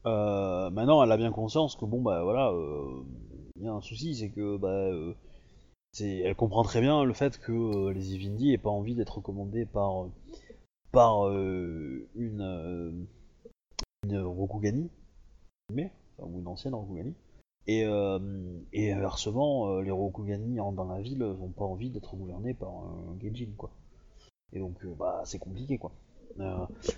Euh, 0.06 0.70
maintenant, 0.72 1.04
elle 1.04 1.12
a 1.12 1.18
bien 1.18 1.32
conscience 1.32 1.76
que 1.76 1.86
bon, 1.86 2.02
bah 2.02 2.24
voilà, 2.24 2.49
euh, 2.52 3.04
il 3.58 3.66
y 3.66 3.68
a 3.68 3.74
un 3.74 3.82
souci, 3.82 4.16
c'est 4.16 4.30
que 4.30 4.58
bah, 4.58 4.90
elle 6.00 6.36
comprend 6.36 6.64
très 6.64 6.82
bien 6.82 7.04
le 7.04 7.14
fait 7.14 7.40
que 7.40 7.52
euh, 7.52 7.94
les 7.94 8.14
Ivindi 8.14 8.54
aient 8.54 8.58
pas 8.58 8.70
envie 8.70 8.96
d'être 8.96 9.22
commandés 9.22 9.66
par 9.66 10.06
euh, 10.06 10.12
euh, 10.96 12.92
une 14.04 14.18
Rokugani, 14.18 14.90
mais 15.74 15.92
ou 16.20 16.40
une 16.40 16.48
ancienne 16.48 16.76
Rokugani. 16.76 17.14
Et, 17.70 17.84
inversement, 18.94 19.82
les 19.82 19.92
Rokugani 19.92 20.56
dans 20.56 20.86
la 20.86 21.02
ville 21.02 21.20
n'ont 21.20 21.50
pas 21.50 21.66
envie 21.66 21.90
d'être 21.90 22.16
gouvernés 22.16 22.54
par 22.54 22.70
un 22.70 23.18
Geijin, 23.20 23.52
quoi. 23.58 23.72
Et 24.54 24.60
donc, 24.60 24.86
bah, 24.98 25.22
c'est 25.26 25.40
compliqué, 25.40 25.78
quoi. 25.78 25.92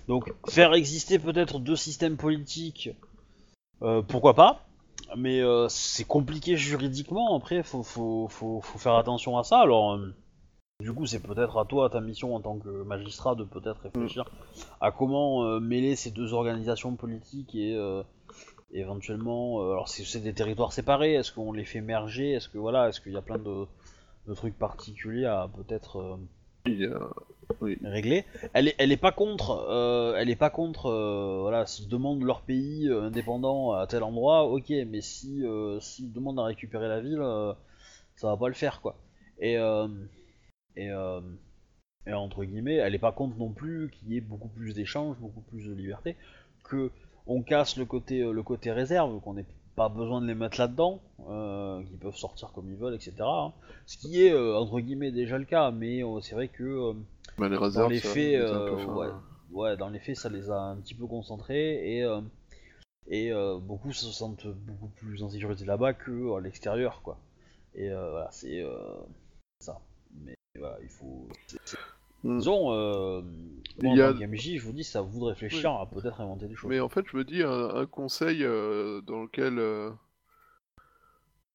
Donc, 0.06 0.32
faire 0.48 0.74
exister 0.74 1.18
peut-être 1.18 1.58
deux 1.58 1.74
systèmes 1.74 2.16
politiques, 2.16 2.90
pourquoi 3.80 4.34
pas, 4.34 4.69
mais 5.16 5.40
euh, 5.40 5.68
c'est 5.68 6.04
compliqué 6.04 6.56
juridiquement. 6.56 7.36
Après, 7.36 7.62
faut, 7.62 7.82
faut, 7.82 8.28
faut, 8.28 8.60
faut 8.60 8.78
faire 8.78 8.94
attention 8.94 9.38
à 9.38 9.44
ça. 9.44 9.60
Alors, 9.60 9.94
euh, 9.94 10.14
du 10.80 10.92
coup, 10.92 11.06
c'est 11.06 11.20
peut-être 11.20 11.58
à 11.58 11.64
toi, 11.64 11.90
ta 11.90 12.00
mission 12.00 12.34
en 12.34 12.40
tant 12.40 12.58
que 12.58 12.82
magistrat, 12.84 13.34
de 13.34 13.44
peut-être 13.44 13.82
réfléchir 13.82 14.30
à 14.80 14.92
comment 14.92 15.44
euh, 15.44 15.60
mêler 15.60 15.96
ces 15.96 16.10
deux 16.10 16.32
organisations 16.32 16.96
politiques 16.96 17.54
et 17.54 17.78
éventuellement. 18.72 19.60
alors, 19.72 19.88
si 19.88 20.04
c'est 20.04 20.20
des 20.20 20.32
territoires 20.32 20.72
séparés, 20.72 21.14
est-ce 21.14 21.32
qu'on 21.32 21.52
les 21.52 21.64
fait 21.64 21.80
merger? 21.80 22.32
Est-ce 22.32 22.48
que 22.48 22.58
voilà, 22.58 22.88
est-ce 22.88 23.00
qu'il 23.00 23.12
y 23.12 23.16
a 23.16 23.22
plein 23.22 23.38
de 23.38 24.34
trucs 24.34 24.56
particuliers 24.58 25.26
à 25.26 25.48
peut-être. 25.54 26.18
Euh. 26.68 27.08
Elle 28.54 28.68
est, 28.68 28.74
elle 28.78 28.92
est 28.92 28.96
pas 28.96 29.10
contre, 29.10 29.66
euh, 29.68 30.14
elle 30.16 30.30
est 30.30 30.36
pas 30.36 30.50
contre, 30.50 30.86
euh, 30.86 31.40
voilà, 31.40 31.66
s'ils 31.66 31.88
demandent 31.88 32.22
leur 32.22 32.42
pays 32.42 32.88
indépendant 32.88 33.72
à 33.72 33.86
tel 33.88 34.04
endroit, 34.04 34.44
ok, 34.44 34.72
mais 34.86 35.00
si, 35.00 35.42
s'ils 35.80 36.12
demandent 36.12 36.38
à 36.38 36.44
récupérer 36.44 36.88
la 36.88 37.00
ville, 37.00 37.22
ça 38.14 38.28
va 38.28 38.36
pas 38.36 38.48
le 38.48 38.54
faire, 38.54 38.80
quoi. 38.80 38.96
Et, 39.40 39.54
et, 40.76 40.90
et 42.06 42.12
entre 42.12 42.44
guillemets, 42.44 42.76
elle 42.76 42.94
est 42.94 43.00
pas 43.00 43.12
contre 43.12 43.36
non 43.36 43.50
plus 43.50 43.90
qu'il 43.90 44.12
y 44.12 44.16
ait 44.16 44.20
beaucoup 44.20 44.48
plus 44.48 44.72
d'échanges, 44.72 45.16
beaucoup 45.18 45.42
plus 45.42 45.66
de 45.66 45.74
liberté, 45.74 46.16
que 46.62 46.92
on 47.26 47.42
casse 47.42 47.76
le 47.76 47.84
côté, 47.84 48.20
le 48.20 48.42
côté 48.44 48.70
réserve, 48.70 49.20
qu'on 49.20 49.34
n'ait 49.34 49.46
pas 49.80 49.88
besoin 49.88 50.20
de 50.20 50.26
les 50.26 50.34
mettre 50.34 50.58
là-dedans, 50.60 51.00
euh, 51.28 51.82
qu'ils 51.84 51.98
peuvent 51.98 52.16
sortir 52.16 52.52
comme 52.52 52.68
ils 52.70 52.76
veulent, 52.76 52.94
etc. 52.94 53.14
hein. 53.46 53.52
Ce 53.86 53.96
qui 53.96 54.22
est, 54.22 54.32
euh, 54.32 54.56
entre 54.56 54.78
guillemets, 54.80 55.10
déjà 55.10 55.38
le 55.38 55.46
cas, 55.46 55.70
mais 55.70 56.02
euh, 56.04 56.20
c'est 56.20 56.34
vrai 56.34 56.48
que... 56.48 56.62
euh, 56.64 56.94
Bah, 57.38 57.48
les 57.48 57.56
réserves, 57.56 57.90
les 57.90 58.00
ça, 58.00 58.08
faits, 58.12 58.14
c'est 58.14 58.36
un 58.36 58.60
peu 58.60 58.76
euh, 58.76 58.76
fin, 58.76 58.94
ouais. 58.98 59.06
hein. 59.06 59.22
ouais, 59.52 59.76
dans 59.76 59.88
les 59.88 59.98
faits, 59.98 60.16
ça 60.16 60.28
les 60.28 60.50
a 60.50 60.58
un 60.58 60.76
petit 60.76 60.94
peu 60.94 61.06
concentrés 61.06 61.96
et 61.96 62.02
euh, 62.04 62.20
et 63.08 63.32
euh, 63.32 63.58
beaucoup 63.58 63.92
se 63.92 64.06
sentent 64.12 64.46
beaucoup 64.46 64.88
plus 65.00 65.22
en 65.22 65.30
sécurité 65.30 65.64
là-bas 65.64 65.94
que 65.94 66.36
à 66.36 66.40
l'extérieur, 66.40 67.00
quoi. 67.02 67.16
Et 67.74 67.90
euh, 67.90 68.10
voilà, 68.10 68.28
c'est 68.32 68.62
euh, 68.62 68.76
ça. 69.60 69.80
Mais 70.24 70.34
voilà, 70.58 70.78
il 70.82 70.88
faut. 70.88 71.26
c'est- 71.48 71.58
c'est- 71.64 71.78
Hmm. 72.24 72.38
Disons, 72.38 72.72
euh, 72.72 73.22
moi, 73.82 73.92
Il 73.94 73.98
y 73.98 74.02
en 74.02 74.06
a- 74.08 74.12
tant 74.12 74.18
que 74.18 74.24
MJ, 74.24 74.56
je 74.58 74.62
vous 74.64 74.72
dis, 74.72 74.84
ça 74.84 75.00
vous 75.00 75.24
réfléchir 75.24 75.70
à 75.72 75.88
peut-être 75.88 76.20
inventer 76.20 76.46
des 76.46 76.54
choses. 76.54 76.68
Mais 76.68 76.80
en 76.80 76.88
fait, 76.88 77.04
je 77.10 77.16
me 77.16 77.24
dis 77.24 77.42
un, 77.42 77.74
un 77.74 77.86
conseil 77.86 78.44
euh, 78.44 79.00
dans 79.02 79.22
lequel 79.22 79.58
euh, 79.58 79.90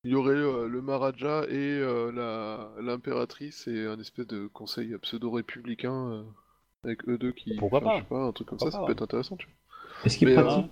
il 0.04 0.12
y 0.12 0.16
aurait 0.16 0.34
euh, 0.36 0.68
le 0.68 0.82
Maharaja 0.82 1.44
et 1.50 1.54
euh, 1.56 2.12
la 2.12 2.70
l'impératrice 2.82 3.68
et 3.68 3.86
un 3.86 4.00
espèce 4.00 4.28
de 4.28 4.48
conseil 4.48 4.96
pseudo-républicain 5.00 5.94
euh, 5.94 6.24
avec 6.84 7.08
eux 7.08 7.18
deux 7.18 7.32
qui. 7.32 7.56
Pourquoi 7.58 7.80
enfin, 7.80 7.88
pas 7.90 7.96
je 7.98 8.02
sais 8.02 8.10
pas, 8.10 8.24
un 8.24 8.32
truc 8.32 8.48
comme 8.48 8.58
Pourquoi 8.58 8.72
ça, 8.72 8.78
ça 8.78 8.82
pas, 8.82 8.86
peut 8.88 8.92
être 8.94 9.02
intéressant, 9.04 9.36
tu 9.38 9.48
vois. 9.48 10.06
Est-ce 10.06 10.18
qu'il 10.18 10.34
pratique 10.34 10.72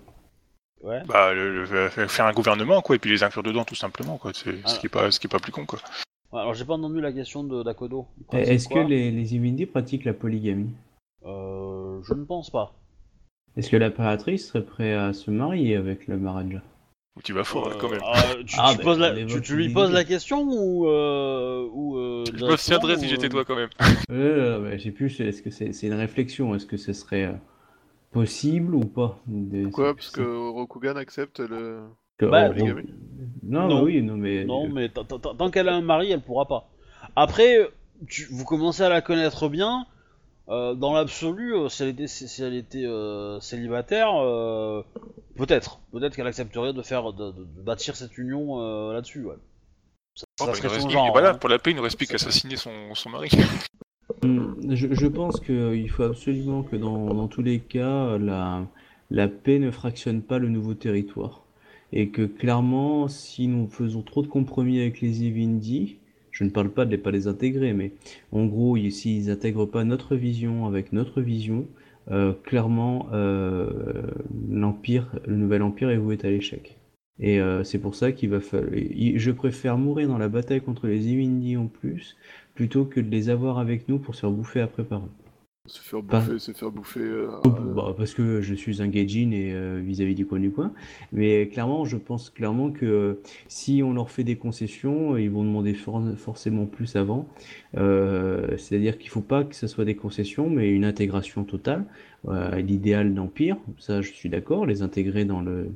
Ouais. 0.82 1.02
Bah, 1.06 1.32
le- 1.32 1.64
le- 1.64 1.88
faire 1.88 2.26
un 2.26 2.32
gouvernement, 2.32 2.82
quoi, 2.82 2.94
et 2.94 2.98
puis 2.98 3.10
les 3.10 3.22
inclure 3.22 3.42
dedans, 3.42 3.64
tout 3.64 3.74
simplement, 3.74 4.18
quoi. 4.18 4.32
C'est 4.34 4.54
Ah. 4.64 4.68
ce 4.68 4.78
qui 4.78 4.86
est 4.86 4.90
pas, 4.90 5.10
ce 5.10 5.18
qui 5.18 5.26
est 5.26 5.30
pas 5.30 5.38
plus 5.38 5.50
con, 5.52 5.64
quoi. 5.64 5.78
Alors 6.34 6.54
j'ai 6.54 6.64
pas 6.64 6.74
entendu 6.74 7.00
la 7.00 7.12
question 7.12 7.44
de 7.44 7.62
d'Akodo. 7.62 8.06
Eh, 8.32 8.38
Est-ce 8.38 8.68
que 8.68 8.78
les, 8.78 9.10
les 9.10 9.34
Ivindi 9.36 9.66
pratiquent 9.66 10.04
la 10.04 10.14
polygamie 10.14 10.74
Euh, 11.24 12.00
je 12.02 12.14
ne 12.14 12.24
pense 12.24 12.50
pas. 12.50 12.74
Est-ce 13.56 13.70
que 13.70 13.76
l'impératrice 13.76 14.48
serait 14.48 14.64
prête 14.64 14.96
à 14.98 15.12
se 15.12 15.30
marier 15.30 15.76
avec 15.76 16.08
le 16.08 16.18
Maharaja? 16.18 16.60
Ou 17.16 17.22
tu 17.22 17.32
vas 17.32 17.44
fort, 17.44 17.68
Euh, 17.68 17.78
quand 17.80 17.88
même. 17.88 18.00
euh, 18.02 18.42
tu, 18.44 18.56
Ah, 18.58 18.74
tu 18.76 18.84
ben, 18.84 18.98
la- 18.98 19.12
tu- 19.24 19.40
tu 19.42 19.56
lui 19.56 19.68
poses 19.72 19.92
la 19.92 20.02
question 20.04 20.42
ou 20.42 20.88
euh, 20.88 21.68
ou 21.72 21.96
euh, 21.98 22.24
Je 22.26 22.32
me 22.32 22.38
directement, 22.38 22.56
tiendrais 22.78 22.96
si 22.98 23.06
ou, 23.06 23.08
j'étais 23.10 23.28
toi, 23.28 23.44
quand 23.44 23.54
même. 23.56 23.70
Euh, 24.10 24.60
ouais, 24.62 24.78
J'ai 24.78 24.90
plus. 24.90 25.18
Est-ce 25.20 25.40
que 25.40 25.50
c'est 25.50 25.72
c'est 25.72 25.86
une 25.86 25.94
réflexion 25.94 26.54
Est-ce 26.54 26.66
que 26.66 26.76
ce 26.76 26.92
serait 26.92 27.34
possible 28.10 28.74
ou 28.74 28.80
pas 28.80 29.18
de- 29.26 29.62
Pourquoi? 29.64 29.94
Parce 29.94 30.10
que 30.10 30.48
Rokugan 30.50 30.96
accepte 30.96 31.40
le. 31.40 31.80
Que- 32.18 32.26
Bah, 32.26 32.48
bon. 32.50 32.66
Non, 33.42 33.68
Non. 33.68 33.76
bah 33.78 33.82
oui, 33.82 34.02
non, 34.02 34.16
mais. 34.16 34.44
Non, 34.44 34.68
mais 34.68 34.88
tant- 34.88 35.50
qu'elle 35.50 35.68
a 35.68 35.74
un 35.74 35.82
mari, 35.82 36.10
elle 36.12 36.20
pourra 36.22 36.46
pas. 36.46 36.68
Après, 37.16 37.68
tu- 38.08 38.26
vous 38.30 38.44
commencez 38.44 38.82
à 38.82 38.88
la 38.88 39.00
connaître 39.00 39.48
bien. 39.48 39.86
euh, 40.50 40.74
dans 40.74 40.92
l'absolu, 40.92 41.54
euh, 41.54 41.70
si 41.70 41.82
elle 41.82 41.88
était, 41.88 42.06
si 42.06 42.28
si 42.28 42.42
elle 42.42 42.54
était 42.54 42.84
euh, 42.84 43.40
célibataire, 43.40 44.10
euh, 44.14 44.82
peut-être, 45.36 45.80
peut-être 45.90 46.14
qu'elle 46.14 46.26
accepterait 46.26 46.74
de 46.74 46.82
faire, 46.82 47.14
de, 47.14 47.30
de- 47.32 47.44
de 47.44 47.62
bâtir 47.62 47.96
cette 47.96 48.18
union 48.18 48.60
euh, 48.60 48.92
là-dessus. 48.92 49.24
Ouais. 49.24 49.36
Ça, 50.14 50.26
Oh, 50.42 50.44
ça 50.44 50.46
bah, 50.50 50.54
serait 50.54 50.80
son 50.80 50.90
genre. 50.90 51.12
voilà, 51.12 51.30
hein. 51.30 51.34
pour 51.36 51.48
la 51.48 51.58
paix, 51.58 51.70
il 51.70 51.76
nous 51.78 51.82
reste 51.82 51.96
plus 51.96 52.06
qu'à 52.06 52.16
assassiner 52.16 52.56
son, 52.56 52.94
son 52.94 53.08
mari. 53.08 53.30
Hum, 54.22 54.56
Je, 54.68 54.88
je 54.92 55.06
pense 55.06 55.40
qu'il 55.40 55.88
faut 55.90 56.02
absolument 56.02 56.62
que 56.62 56.76
dans, 56.76 57.14
dans 57.14 57.26
tous 57.28 57.40
les 57.42 57.60
cas, 57.60 58.18
la, 58.18 58.66
la 59.10 59.28
paix 59.28 59.58
ne 59.58 59.70
fractionne 59.70 60.20
pas 60.20 60.38
le 60.38 60.50
nouveau 60.50 60.74
territoire. 60.74 61.43
Et 61.92 62.08
que 62.08 62.22
clairement, 62.22 63.08
si 63.08 63.46
nous 63.48 63.68
faisons 63.68 64.02
trop 64.02 64.22
de 64.22 64.26
compromis 64.28 64.80
avec 64.80 65.00
les 65.00 65.22
Ivindi, 65.24 65.98
je 66.30 66.44
ne 66.44 66.50
parle 66.50 66.70
pas 66.70 66.84
de 66.84 66.92
ne 66.92 66.96
pas 66.96 67.10
les 67.12 67.28
intégrer, 67.28 67.72
mais 67.72 67.92
en 68.32 68.46
gros, 68.46 68.76
ils- 68.76 68.92
s'ils 68.92 69.26
n'intègrent 69.26 69.66
pas 69.66 69.84
notre 69.84 70.16
vision 70.16 70.66
avec 70.66 70.92
notre 70.92 71.20
vision, 71.22 71.66
euh, 72.10 72.32
clairement, 72.44 73.06
euh, 73.12 74.02
l'empire, 74.50 75.08
le 75.26 75.36
nouvel 75.36 75.62
empire 75.62 75.90
est 75.90 75.96
voué 75.98 76.18
à 76.22 76.30
l'échec. 76.30 76.76
Et 77.20 77.40
euh, 77.40 77.62
c'est 77.64 77.78
pour 77.78 77.94
ça 77.94 78.12
qu'il 78.12 78.30
va 78.30 78.40
falloir. 78.40 78.70
Je 78.74 79.30
préfère 79.30 79.78
mourir 79.78 80.08
dans 80.08 80.18
la 80.18 80.28
bataille 80.28 80.60
contre 80.60 80.86
les 80.88 81.08
Ivindi 81.08 81.56
en 81.56 81.66
plus, 81.68 82.16
plutôt 82.54 82.84
que 82.84 83.00
de 83.00 83.08
les 83.10 83.30
avoir 83.30 83.58
avec 83.58 83.88
nous 83.88 83.98
pour 83.98 84.14
se 84.14 84.20
faire 84.22 84.30
bouffer 84.32 84.60
après 84.60 84.84
par 84.84 85.00
eux. 85.04 85.23
Se 85.66 85.80
faire 85.80 86.02
bouffer, 86.02 86.38
se 86.38 86.52
faire 86.52 86.70
bouffer. 86.70 87.00
euh, 87.00 87.28
Bah, 87.74 87.94
parce 87.96 88.12
que 88.12 88.42
je 88.42 88.54
suis 88.54 88.82
un 88.82 88.86
gaijin 88.86 89.30
et 89.30 89.50
euh, 89.54 89.80
vis-à-vis 89.82 90.14
du 90.14 90.26
coin 90.26 90.38
du 90.38 90.50
coin. 90.50 90.74
Mais 91.10 91.48
clairement, 91.48 91.86
je 91.86 91.96
pense 91.96 92.28
clairement 92.28 92.70
que 92.70 92.84
euh, 92.84 93.14
si 93.48 93.82
on 93.82 93.94
leur 93.94 94.10
fait 94.10 94.24
des 94.24 94.36
concessions, 94.36 95.16
ils 95.16 95.30
vont 95.30 95.42
demander 95.42 95.72
for- 95.72 96.02
forcément 96.18 96.66
plus 96.66 96.96
avant. 96.96 97.26
C'est-à-dire 97.72 98.98
qu'il 98.98 99.08
faut 99.08 99.22
pas 99.22 99.42
que 99.42 99.54
ce 99.56 99.66
soit 99.66 99.86
des 99.86 99.96
concessions, 99.96 100.50
mais 100.50 100.70
une 100.70 100.84
intégration 100.84 101.44
totale. 101.44 101.86
L'idéal 102.58 103.14
d'empire, 103.14 103.56
ça 103.78 104.02
je 104.02 104.12
suis 104.12 104.28
d'accord, 104.28 104.66
les 104.66 104.82
intégrer 104.82 105.24
dans, 105.24 105.40
le, 105.40 105.70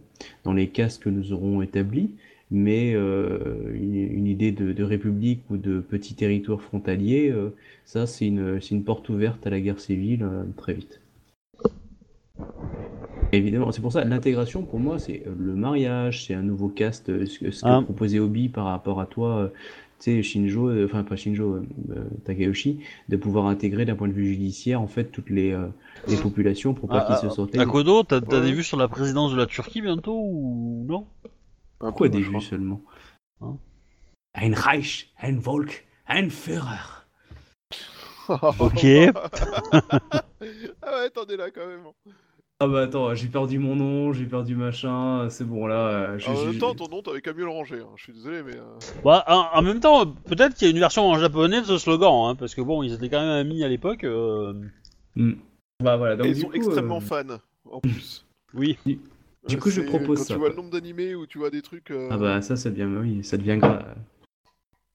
dans 0.44 0.52
les 0.52 0.68
cases 0.68 0.98
que 0.98 1.08
nous 1.08 1.32
aurons 1.32 1.62
établies. 1.62 2.10
Mais 2.50 2.94
euh, 2.94 3.70
une, 3.74 3.94
une 3.94 4.26
idée 4.26 4.52
de, 4.52 4.72
de 4.72 4.82
république 4.84 5.42
ou 5.50 5.58
de 5.58 5.80
petit 5.80 6.14
territoire 6.14 6.62
frontalier, 6.62 7.30
euh, 7.30 7.54
ça 7.84 8.06
c'est 8.06 8.26
une, 8.26 8.84
porte 8.84 9.08
ouverte 9.10 9.46
à 9.46 9.50
la 9.50 9.60
guerre 9.60 9.80
civile 9.80 10.22
euh, 10.22 10.44
très 10.56 10.72
vite. 10.72 11.00
Évidemment, 13.32 13.70
c'est 13.72 13.82
pour 13.82 13.92
ça 13.92 14.02
l'intégration 14.04 14.62
pour 14.62 14.80
moi 14.80 14.98
c'est 14.98 15.22
le 15.38 15.54
mariage, 15.54 16.24
c'est 16.26 16.32
un 16.32 16.42
nouveau 16.42 16.68
caste, 16.68 17.26
ce 17.26 17.38
que, 17.38 17.50
ce 17.50 17.62
que 17.62 17.68
Ah. 17.68 17.82
proposait 17.84 18.18
Obi 18.18 18.48
par 18.48 18.64
rapport 18.64 19.02
à 19.02 19.06
toi, 19.06 19.52
tu 20.00 20.04
sais 20.04 20.22
Shinjo, 20.22 20.84
enfin 20.84 21.04
pas 21.04 21.16
Shinjo, 21.16 21.58
Takayoshi, 22.24 22.78
de 23.10 23.16
pouvoir 23.18 23.44
intégrer 23.46 23.84
d'un 23.84 23.96
point 23.96 24.08
de 24.08 24.14
vue 24.14 24.28
judiciaire 24.28 24.80
en 24.80 24.86
fait 24.86 25.12
toutes 25.12 25.28
les, 25.28 25.54
les 26.08 26.16
populations 26.16 26.72
pour 26.72 26.88
pas 26.88 27.00
Ah, 27.00 27.04
qu'ils 27.04 27.28
ah, 27.28 27.30
se 27.30 27.36
sentent. 27.36 27.54
Akodo, 27.58 28.02
t'as 28.04 28.20
des 28.20 28.52
vues 28.52 28.64
sur 28.64 28.78
la 28.78 28.88
présidence 28.88 29.32
de 29.32 29.36
la 29.36 29.44
Turquie 29.44 29.82
bientôt 29.82 30.18
ou 30.18 30.86
non? 30.88 31.04
Pourquoi 31.78 32.08
des 32.08 32.20
vues 32.20 32.40
seulement 32.40 32.82
Hein 33.40 33.56
Ein 34.34 34.52
Reich, 34.54 35.12
ein 35.20 35.38
Volk, 35.38 35.86
ein 36.06 36.30
Führer. 36.30 37.04
Ok. 38.58 38.84
ah 40.82 40.92
ouais, 40.92 41.10
t'en 41.10 41.24
es 41.26 41.36
là 41.36 41.50
quand 41.50 41.66
même. 41.66 41.80
Ah 42.60 42.66
bah 42.66 42.82
attends, 42.82 43.14
j'ai 43.14 43.28
perdu 43.28 43.58
mon 43.58 43.76
nom, 43.76 44.12
j'ai 44.12 44.26
perdu 44.26 44.54
machin, 44.56 45.28
c'est 45.30 45.44
bon 45.44 45.66
là. 45.66 45.88
euh, 45.88 46.18
je- 46.18 46.28
en 46.28 46.44
même 46.44 46.58
temps, 46.58 46.74
ton 46.74 46.88
nom, 46.88 47.00
t'avais 47.02 47.22
qu'à 47.22 47.32
mieux 47.32 47.44
le 47.44 47.50
ranger. 47.50 47.80
hein. 47.80 47.88
Je 47.96 48.02
suis 48.02 48.12
désolé, 48.12 48.42
mais. 48.42 48.56
euh, 48.56 48.78
Bah, 49.04 49.24
en, 49.28 49.58
en 49.58 49.62
même 49.62 49.78
temps, 49.80 50.04
peut-être 50.06 50.54
qu'il 50.56 50.66
y 50.66 50.70
a 50.70 50.74
une 50.74 50.80
version 50.80 51.08
en 51.08 51.18
japonais 51.18 51.60
de 51.60 51.66
ce 51.66 51.78
slogan, 51.78 52.12
hein, 52.30 52.34
parce 52.34 52.54
que 52.54 52.60
bon, 52.60 52.82
ils 52.82 52.92
étaient 52.92 53.08
quand 53.08 53.20
même 53.20 53.30
amis 53.30 53.62
à 53.64 53.68
l'époque. 53.68 54.04
euh, 54.04 54.52
Hmm. 55.16 55.34
Bah 55.82 55.96
voilà, 55.96 56.16
donc 56.16 56.26
et 56.26 56.30
ils 56.30 56.34
du 56.34 56.40
sont 56.42 56.48
coup, 56.48 56.54
extrêmement 56.56 56.98
euh, 56.98 57.00
fans, 57.00 57.38
en 57.70 57.80
plus. 57.80 58.26
Oui. 58.54 58.76
Du 59.46 59.58
coup, 59.58 59.70
je 59.70 59.80
propose 59.82 60.18
quand 60.18 60.24
ça, 60.24 60.34
tu 60.34 60.38
vois 60.40 60.48
le 60.50 60.56
nombre 60.56 60.70
d'animés 60.70 61.14
où 61.14 61.26
tu 61.26 61.38
vois 61.38 61.50
des 61.50 61.62
trucs. 61.62 61.90
euh, 61.90 62.08
Ah 62.10 62.18
bah 62.18 62.42
ça, 62.42 62.56
ça 62.56 62.70
devient, 62.70 62.88
oui, 63.00 63.22
ça 63.24 63.36
devient 63.36 63.56
grave. 63.58 63.94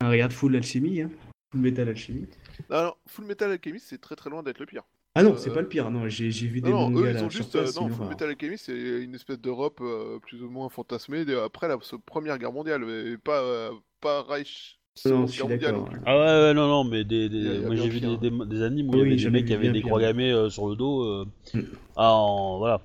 Ah, 0.02 0.10
regarde 0.10 0.34
Full 0.34 0.56
Alchemy, 0.56 1.02
hein. 1.02 1.12
Full 1.52 1.62
Metal 1.62 1.88
Alchemy. 1.90 2.28
Non, 2.70 2.94
Full 3.08 3.26
Metal 3.26 3.52
Alchemist, 3.52 3.88
c'est 3.90 4.02
très 4.02 4.16
très 4.16 4.30
loin 4.30 4.44
d'être 4.44 4.60
le 4.60 4.66
pire. 4.66 4.84
Ah 5.16 5.24
non, 5.24 5.34
Euh, 5.34 5.38
c'est 5.38 5.54
pas 5.54 5.62
le 5.62 5.68
pire, 5.68 5.90
non, 5.92 6.10
j'ai 6.10 6.30
vu 6.30 6.60
des 6.62 6.70
Non, 6.70 6.90
non, 6.90 6.90
mangas 6.90 7.02
eux, 7.02 7.14
là, 7.14 7.20
ils 7.20 7.24
ont 7.26 7.30
juste. 7.30 7.52
place, 7.52 7.78
euh, 7.78 7.82
non, 7.82 7.90
Full. 7.90 8.08
Metal 8.08 8.30
Alchemist, 8.30 8.66
c'est 8.66 9.04
une 9.04 9.16
espèce 9.16 9.40
d'Europe 9.40 9.80
euh, 9.82 10.20
plus 10.20 10.44
ou 10.44 10.50
moins 10.50 10.70
fantasmée 10.70 11.24
après 11.44 11.68
la 11.68 11.78
ce- 11.82 11.96
Première 11.96 12.38
Guerre 12.38 12.52
mondiale, 12.54 12.84
mais 12.86 13.18
pas, 13.18 13.42
euh, 13.42 13.72
pas 14.02 14.24
Reich. 14.24 14.80
Non, 15.06 15.26
je 15.26 15.32
suis 15.32 15.48
d'accord, 15.48 15.90
ouais. 15.92 16.00
Ah 16.06 16.16
ouais, 16.18 16.24
ouais, 16.48 16.54
non, 16.54 16.68
non, 16.68 16.84
mais 16.84 17.04
des, 17.04 17.28
des- 17.28 17.62
moi 17.62 17.76
j'ai 17.76 17.90
vu 17.90 18.00
des, 18.00 18.18
des, 18.18 18.30
des 18.46 18.62
animes 18.62 18.90
où 18.90 18.94
Oui, 18.94 19.00
il 19.00 19.02
y 19.02 19.14
avait 19.14 19.16
des 19.24 19.30
mecs 19.32 19.46
qui 19.46 19.54
avaient 19.54 19.72
des 19.72 19.82
croix 19.82 20.00
gammées 20.00 20.32
euh, 20.32 20.50
sur 20.52 20.68
le 20.68 20.76
dos. 20.76 21.04
euh, 21.04 21.26
Mm. 21.54 21.62
Ah, 21.96 22.12
en- 22.14 22.58
voilà. 22.60 22.82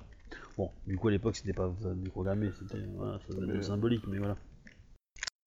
Bon, 0.59 0.71
du 0.85 0.97
coup 0.97 1.07
à 1.07 1.11
l'époque 1.11 1.37
c'était 1.37 1.53
pas 1.53 1.71
gammées, 2.17 2.51
c'était 2.59 2.83
voilà, 2.97 3.17
ça 3.19 3.33
faisait 3.33 3.45
Mais- 3.45 3.61
symbolique, 3.61 4.03
mais 4.09 4.17
voilà. 4.17 4.35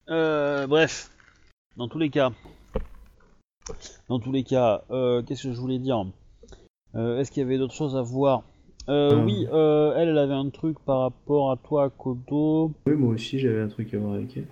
Euh, 0.08 0.66
bref, 0.66 1.10
dans 1.76 1.86
tous 1.86 1.98
les 1.98 2.08
cas, 2.08 2.32
dans 4.08 4.18
tous 4.20 4.32
les 4.32 4.42
cas, 4.42 4.84
euh, 4.90 5.22
qu'est-ce 5.22 5.42
que 5.42 5.52
je 5.52 5.60
voulais 5.60 5.78
dire? 5.78 6.02
Euh, 6.94 7.18
Est-ce 7.18 7.30
qu'il 7.30 7.42
y 7.42 7.44
avait 7.44 7.58
d'autres 7.58 7.74
choses 7.74 7.94
à 7.94 8.00
voir? 8.00 8.44
Hum. 8.88 9.26
Oui, 9.26 9.44
elle, 9.50 10.08
elle 10.08 10.16
avait 10.18 10.32
un 10.32 10.48
truc 10.48 10.78
par 10.86 11.00
rapport 11.00 11.50
à 11.52 11.58
toi, 11.58 11.90
Kodo. 11.90 12.72
Oui, 12.86 12.94
moi 12.94 13.12
aussi, 13.12 13.38
j'avais 13.38 13.60
un 13.60 13.68
truc 13.68 13.92
à 13.92 13.98
voir 13.98 14.14
avec 14.14 14.34
elle. 14.38 14.46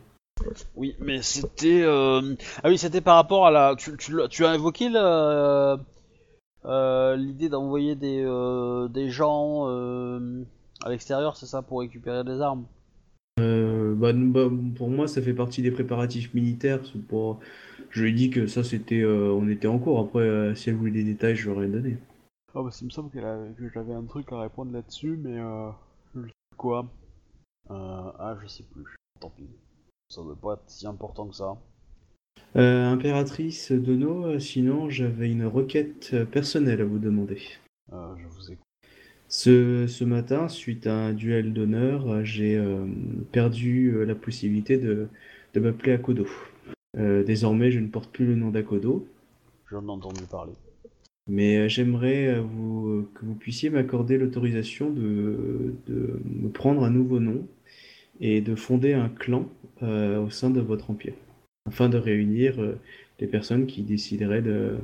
Oui, 0.76 0.94
mais 1.00 1.22
c'était. 1.22 1.86
Ah 1.86 2.68
oui, 2.68 2.76
c'était 2.76 3.00
par 3.00 3.16
rapport 3.16 3.46
à 3.46 3.50
la. 3.50 3.76
Tu, 3.78 3.96
tu, 3.96 4.44
as 4.44 4.54
évoqué 4.54 4.90
la- 4.90 5.80
l'idée 6.64 7.48
d'envoyer 7.48 7.94
des, 7.96 8.22
euh, 8.24 8.88
des 8.88 9.10
gens 9.10 9.68
euh, 9.68 10.44
à 10.84 10.90
l'extérieur, 10.90 11.36
c'est 11.36 11.46
ça, 11.46 11.62
pour 11.62 11.80
récupérer 11.80 12.24
des 12.24 12.40
armes 12.40 12.66
Euh, 13.38 13.94
bah, 13.94 14.12
bah, 14.12 14.50
pour 14.76 14.90
moi, 14.90 15.08
ça 15.08 15.22
fait 15.22 15.34
partie 15.34 15.62
des 15.62 15.70
préparatifs 15.70 16.34
militaires. 16.34 16.80
Je 17.90 18.02
lui 18.02 18.10
ai 18.10 18.12
dit 18.12 18.30
que 18.30 18.46
ça, 18.46 18.62
c'était, 18.62 19.00
euh, 19.00 19.32
on 19.32 19.48
était 19.48 19.68
en 19.68 19.78
cours. 19.78 20.00
Après, 20.00 20.20
euh, 20.20 20.54
si 20.54 20.68
elle 20.68 20.76
voulait 20.76 20.92
des 20.92 21.04
détails, 21.04 21.36
je 21.36 21.48
lui 21.48 21.56
aurais 21.56 21.68
donné. 21.68 21.98
Ah 22.54 22.62
bah, 22.62 22.70
il 22.80 22.84
me 22.84 22.90
semble 22.90 23.10
que 23.10 23.20
j'avais 23.72 23.94
un 23.94 24.04
truc 24.04 24.32
à 24.32 24.40
répondre 24.40 24.72
là-dessus, 24.72 25.16
mais. 25.22 25.38
Euh, 25.38 25.70
quoi 26.56 26.86
euh, 27.70 28.12
Ah, 28.18 28.36
je 28.42 28.48
sais 28.48 28.64
plus. 28.64 28.84
Tant 29.20 29.30
pis. 29.30 29.48
Ça 30.08 30.22
doit 30.22 30.36
pas 30.36 30.54
être 30.54 30.64
si 30.66 30.86
important 30.86 31.28
que 31.28 31.36
ça. 31.36 31.56
Euh, 32.56 32.88
Impératrice 32.90 33.70
Dono, 33.70 34.38
sinon, 34.40 34.90
j'avais 34.90 35.30
une 35.30 35.46
requête 35.46 36.24
personnelle 36.30 36.80
à 36.80 36.84
vous 36.84 36.98
demander. 36.98 37.38
Euh, 37.92 38.14
je 38.18 38.26
vous 38.26 38.52
écoute. 38.52 38.64
Ce, 39.28 39.86
ce 39.86 40.02
matin, 40.04 40.48
suite 40.48 40.88
à 40.88 40.94
un 40.94 41.12
duel 41.12 41.52
d'honneur, 41.52 42.24
j'ai 42.24 42.56
euh, 42.56 42.84
perdu 43.30 44.04
la 44.04 44.16
possibilité 44.16 44.76
de, 44.76 45.06
de 45.54 45.60
m'appeler 45.60 45.92
Akodo. 45.92 46.26
Désormais, 46.96 47.70
je 47.70 47.78
ne 47.78 47.86
porte 47.86 48.10
plus 48.10 48.26
le 48.26 48.34
nom 48.34 48.50
d'Akodo. 48.50 49.06
J'en 49.70 49.86
ai 49.86 49.90
entendu 49.90 50.24
parler. 50.28 50.54
Mais 51.28 51.68
j'aimerais 51.68 52.40
vous, 52.40 53.08
que 53.14 53.24
vous 53.24 53.36
puissiez 53.36 53.70
m'accorder 53.70 54.18
l'autorisation 54.18 54.90
de, 54.90 55.76
de 55.86 56.20
me 56.24 56.48
prendre 56.48 56.82
un 56.82 56.90
nouveau 56.90 57.20
nom 57.20 57.46
et 58.18 58.40
de 58.40 58.56
fonder 58.56 58.92
un 58.92 59.08
clan 59.08 59.48
au 59.80 60.30
sein 60.30 60.50
de 60.50 60.60
votre 60.60 60.90
empire, 60.90 61.14
afin 61.70 61.88
de 61.88 61.98
réunir 61.98 62.60
euh, 62.60 62.78
les 63.20 63.28
personnes 63.28 63.66
qui 63.66 63.82
décideraient 63.82 64.42
de, 64.42 64.78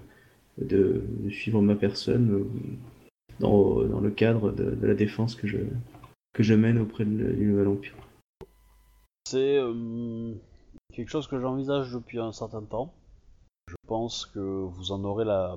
suivre 1.30 1.60
ma 1.60 1.74
personne 1.74 2.30
euh, 2.30 2.44
dans, 3.40 4.00
le 4.00 4.10
cadre 4.10 4.52
de, 4.52 4.86
la 4.86 4.94
défense 4.94 5.34
que 5.34 5.48
je, 5.48 6.54
mène 6.54 6.78
auprès 6.78 7.04
du 7.04 7.46
nouvel 7.46 7.68
empire. 7.68 7.94
C'est 9.28 9.58
euh, 9.58 10.32
quelque 10.92 11.08
chose 11.08 11.26
que 11.26 11.40
j'envisage 11.40 11.92
depuis 11.92 12.20
un 12.20 12.32
certain 12.32 12.62
temps. 12.62 12.92
Je 13.68 13.74
pense 13.88 14.26
que 14.26 14.38
vous 14.38 14.92
en 14.92 15.02
aurez 15.02 15.24
la. 15.24 15.56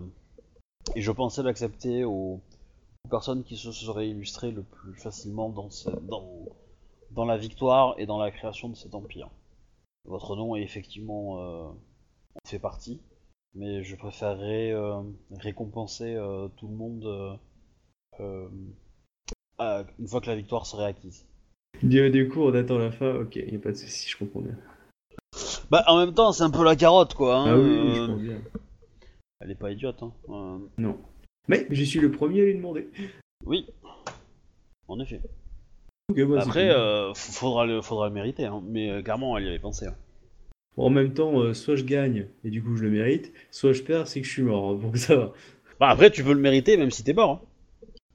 Et 0.96 1.02
je 1.02 1.12
pensais 1.12 1.44
l'accepter 1.44 2.04
aux... 2.04 2.42
personnes 3.12 3.44
qui 3.44 3.56
se 3.56 3.72
seraient 3.72 4.10
illustrées 4.10 4.52
le 4.52 4.64
plus 4.64 4.96
facilement 4.96 5.54
dans 7.12 7.26
la 7.26 7.38
victoire 7.38 7.94
et 8.00 8.08
dans 8.08 8.18
la 8.18 8.32
création 8.32 8.70
de 8.70 8.76
cet 8.76 8.96
empire. 8.96 9.30
Votre 10.10 10.36
nom 10.36 10.56
est 10.56 10.64
effectivement. 10.64 11.40
euh, 11.40 11.70
en 12.36 12.48
fait 12.50 12.60
partie, 12.60 13.00
mais 13.54 13.84
je 13.84 13.96
préférerais 13.96 14.72
euh, 14.72 15.02
récompenser 15.32 16.16
euh, 16.16 16.48
tout 16.58 16.68
le 16.68 16.76
monde 16.76 17.38
euh, 18.20 18.50
à- 19.60 19.84
une 20.00 20.08
fois 20.08 20.20
que 20.22 20.28
la 20.28 20.36
victoire 20.36 20.66
serait 20.66 20.86
acquise. 20.86 21.26
Du, 21.84 22.28
coup, 22.28 22.42
on 22.42 22.54
attend 22.54 22.78
la 22.78 22.92
fin, 22.92 23.14
ok, 23.16 23.36
il 23.36 23.50
n'y 23.50 23.56
a 23.56 23.60
pas 23.60 23.72
de 23.72 23.78
souci, 23.78 24.10
je 24.10 24.18
comprends 24.18 24.42
bien. 24.42 24.58
Bah, 25.70 25.84
en 25.88 25.98
même 26.00 26.14
temps, 26.14 26.32
c'est 26.32 26.44
un 26.44 26.50
peu 26.50 26.64
la 26.64 26.76
carotte, 26.76 27.14
quoi. 27.14 27.38
hein, 27.38 27.46
ah 27.48 27.58
oui, 27.58 27.96
je 27.96 28.06
pense 28.08 28.22
bien. 28.22 28.42
Elle 29.40 29.52
est 29.52 29.56
pas 29.56 29.72
idiote, 29.72 30.02
hein. 30.04 30.62
Non. 30.78 30.98
Mais 31.48 31.68
je 31.70 31.84
suis 31.84 32.00
le 32.00 32.12
premier 32.12 32.42
à 32.42 32.46
lui 32.46 32.56
demander. 32.56 32.90
oui, 33.46 33.68
en 34.88 35.00
effet. 35.00 35.22
Bah, 36.10 36.42
Après, 36.42 36.70
euh, 36.70 37.14
faudra, 37.14 37.66
le, 37.66 37.82
faudra 37.82 38.08
le 38.08 38.14
mériter, 38.14 38.46
hein. 38.46 38.62
mais 38.68 38.90
euh, 38.90 39.02
clairement, 39.02 39.38
elle 39.38 39.46
y 39.46 39.48
avait 39.48 39.60
pensé. 39.60 39.86
hein. 39.88 39.96
Bon, 40.78 40.86
en 40.86 40.90
même 40.90 41.14
temps, 41.14 41.40
euh, 41.40 41.54
soit 41.54 41.76
je 41.76 41.84
gagne 41.84 42.28
et 42.44 42.50
du 42.50 42.64
coup 42.64 42.76
je 42.76 42.84
le 42.84 42.90
mérite, 42.90 43.32
soit 43.52 43.74
je 43.74 43.82
perds, 43.84 44.08
c'est 44.08 44.22
que 44.22 44.28
je 44.28 44.32
suis 44.32 44.42
mort, 44.44 44.76
donc 44.76 44.98
ça 44.98 45.16
va. 45.16 45.32
Bah, 45.80 45.90
après, 45.90 46.10
tu 46.12 46.24
peux 46.24 46.34
le 46.34 46.40
mériter 46.40 46.78
même 46.78 46.92
si 46.92 47.04
t'es 47.04 47.14
mort. 47.14 47.32
hein. 47.32 47.42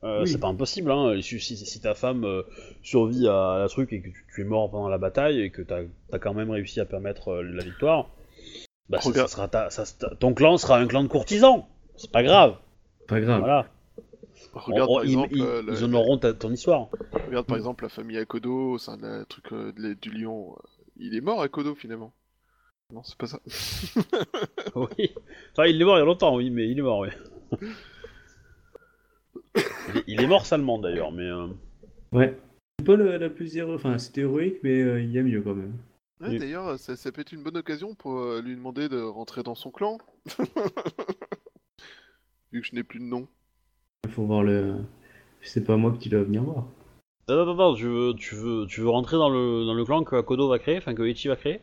Euh, 0.05 0.23
Oui. 0.23 0.29
C'est 0.29 0.39
pas 0.41 0.49
impossible, 0.49 0.91
hein. 0.91 1.19
si, 1.23 1.41
si- 1.41 1.57
si 1.57 1.81
ta 1.81 1.95
femme 1.95 2.25
euh, 2.25 2.43
survit 2.83 3.27
à 3.29 3.57
la 3.59 3.69
truc 3.69 3.93
et 3.93 4.01
que 4.03 4.09
tu, 4.09 4.27
tu 4.35 4.41
es 4.43 4.45
mort 4.45 4.71
pendant 4.71 4.89
la 4.89 4.99
bataille 4.99 5.41
et 5.41 5.51
que 5.51 5.63
t'as 5.63 5.81
as 6.13 6.19
quand 6.19 6.35
même 6.35 6.51
réussi 6.51 6.79
à 6.81 6.85
permettre 6.85 7.29
euh, 7.29 7.43
la 7.43 7.65
victoire, 7.65 8.11
bah, 8.91 9.01
ça- 9.01 9.29
sera 9.29 9.49
ta- 9.49 9.71
ça- 9.71 9.85
ta- 9.99 10.15
ton 10.17 10.35
clan 10.35 10.57
sera 10.59 10.79
un 10.79 10.87
clan 10.87 11.03
de 11.05 11.09
courtisans. 11.09 11.65
C'est 11.97 12.11
pas 12.11 12.23
grave. 12.23 12.57
Pas 13.09 13.21
grave. 13.21 13.41
Voilà. 13.41 13.67
Regarde 14.55 14.89
On- 14.91 14.95
par 14.97 15.05
ils- 15.05 15.11
exemple, 15.11 15.37
ils, 15.37 15.43
euh, 15.43 15.63
le- 15.63 15.73
ils 15.73 15.85
honoreront 15.85 16.19
ta- 16.19 16.33
ton 16.35 16.51
histoire. 16.53 16.89
regarde 17.27 17.47
par 17.47 17.57
exemple 17.57 17.85
la 17.85 17.89
famille 17.91 18.19
Akodo 18.19 18.71
au 18.73 18.79
sein 18.79 18.97
de 18.97 19.03
la 19.07 19.25
truc 19.25 19.53
euh, 19.53 19.73
du 20.01 20.11
lion. 20.11 20.53
euh, 20.53 20.69
Il 20.97 21.15
est 21.17 21.21
mort 21.21 21.43
Akodo 21.43 21.75
finalement. 21.75 22.13
Non, 22.93 23.03
c'est 23.03 23.17
pas 23.19 23.27
ça. 23.27 23.41
Oui. 24.77 25.11
Enfin, 25.53 25.67
il 25.67 25.81
est 25.81 25.85
mort 25.85 25.97
il 25.97 26.01
y 26.01 26.03
a 26.03 26.05
longtemps, 26.05 26.37
oui, 26.37 26.51
mais 26.51 26.69
il 26.69 26.79
est 26.79 26.83
mort, 26.83 27.01
oui. 27.01 27.09
il, 29.57 29.97
est, 29.99 30.05
il 30.07 30.21
est 30.23 30.27
mort 30.27 30.47
salement 30.47 30.79
d'ailleurs, 30.79 31.13
mais. 31.13 31.25
euh, 31.29 31.49
Ouais. 32.13 32.39
C'est 32.79 32.85
pas 32.87 32.97
la, 32.97 33.19
la 33.19 33.31
plus 33.31 33.57
héroïque, 33.57 33.77
enfin 33.81 33.99
c'était 33.99 34.21
héroïque, 34.23 34.59
mais 34.63 34.81
euh, 34.83 35.01
il 35.03 35.11
y 35.13 35.19
a 35.19 35.23
mieux 35.23 35.43
quand 35.43 35.55
même. 35.55 35.77
Ouais, 36.21 36.29
Oui. 36.31 36.39
D'ailleurs, 36.39 36.79
ça, 36.79 36.95
ça 36.97 37.11
peut 37.13 37.21
être 37.23 37.33
une 37.33 37.43
bonne 37.43 37.57
occasion 37.57 37.95
pour 37.95 38.19
euh, 38.21 38.41
lui 38.41 38.55
demander 38.55 38.89
de 38.89 39.01
rentrer 39.01 39.43
dans 39.43 39.55
son 39.57 39.71
clan. 39.73 39.99
Vu 42.53 42.61
que 42.61 42.67
je 42.69 42.75
n'ai 42.75 42.85
plus 42.85 43.01
de 43.01 43.05
nom. 43.05 43.27
Il 44.05 44.11
faut 44.11 44.25
voir 44.25 44.43
le. 44.43 44.77
C'est 45.43 45.65
pas 45.65 45.77
moi 45.77 45.93
que 45.93 45.99
tu 45.99 46.09
dois 46.09 46.23
venir 46.23 46.43
voir. 46.43 46.65
Non, 47.29 47.37
non, 47.37 47.47
non, 47.47 47.55
non, 47.55 47.75
tu 47.75 47.87
veux, 47.87 48.15
tu 48.15 48.35
veux, 48.35 48.67
tu 48.67 48.81
veux 48.81 48.91
rentrer 48.91 49.17
dans 49.17 49.31
le, 49.31 49.65
dans 49.65 49.75
le 49.75 49.85
clan 49.85 50.05
que 50.05 50.15
Akodo 50.17 50.49
va 50.49 50.59
créer, 50.59 50.79
enfin 50.79 50.95
que 50.95 51.03
Ichi 51.03 51.29
va 51.29 51.37
créer? 51.37 51.61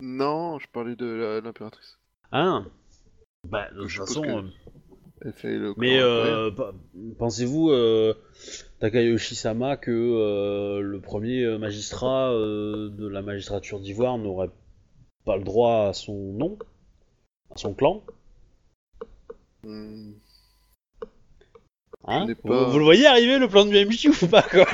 Non, 0.00 0.58
je 0.58 0.68
parlais 0.68 0.96
de 0.96 1.06
la- 1.06 1.40
l'impératrice. 1.40 1.98
Ah 2.30 2.62
Bah, 3.48 3.68
de 3.72 3.82
toute 3.82 3.90
façon. 3.90 4.22
que- 4.22 4.28
euh, 4.28 4.42
Elle 5.24 5.32
fait 5.32 5.56
le 5.58 5.74
Mais 5.76 5.98
euh, 6.00 6.50
pensez-vous, 7.18 7.70
euh, 7.70 8.14
Takayoshi-sama, 8.80 9.76
que 9.76 9.90
euh, 9.90 10.80
le 10.80 11.00
premier 11.00 11.58
magistrat 11.58 12.32
euh, 12.32 12.90
de 12.90 13.06
la 13.06 13.22
magistrature 13.22 13.80
d'Ivoire 13.80 14.18
n'aurait 14.18 14.50
pas 15.24 15.36
le 15.36 15.44
droit 15.44 15.86
à 15.88 15.92
son 15.92 16.32
nom? 16.32 16.58
À 17.54 17.58
son 17.58 17.74
clan? 17.74 18.02
Impérial. 19.64 20.21
Hein 22.04 22.26
vous, 22.26 22.48
pas- 22.48 22.64
vous 22.68 22.78
le 22.78 22.84
voyez 22.84 23.06
arriver 23.06 23.38
le 23.38 23.48
plan 23.48 23.64
du 23.64 23.72
MJ 23.74 24.08
ou 24.22 24.26
pas 24.26 24.42
quoi 24.42 24.66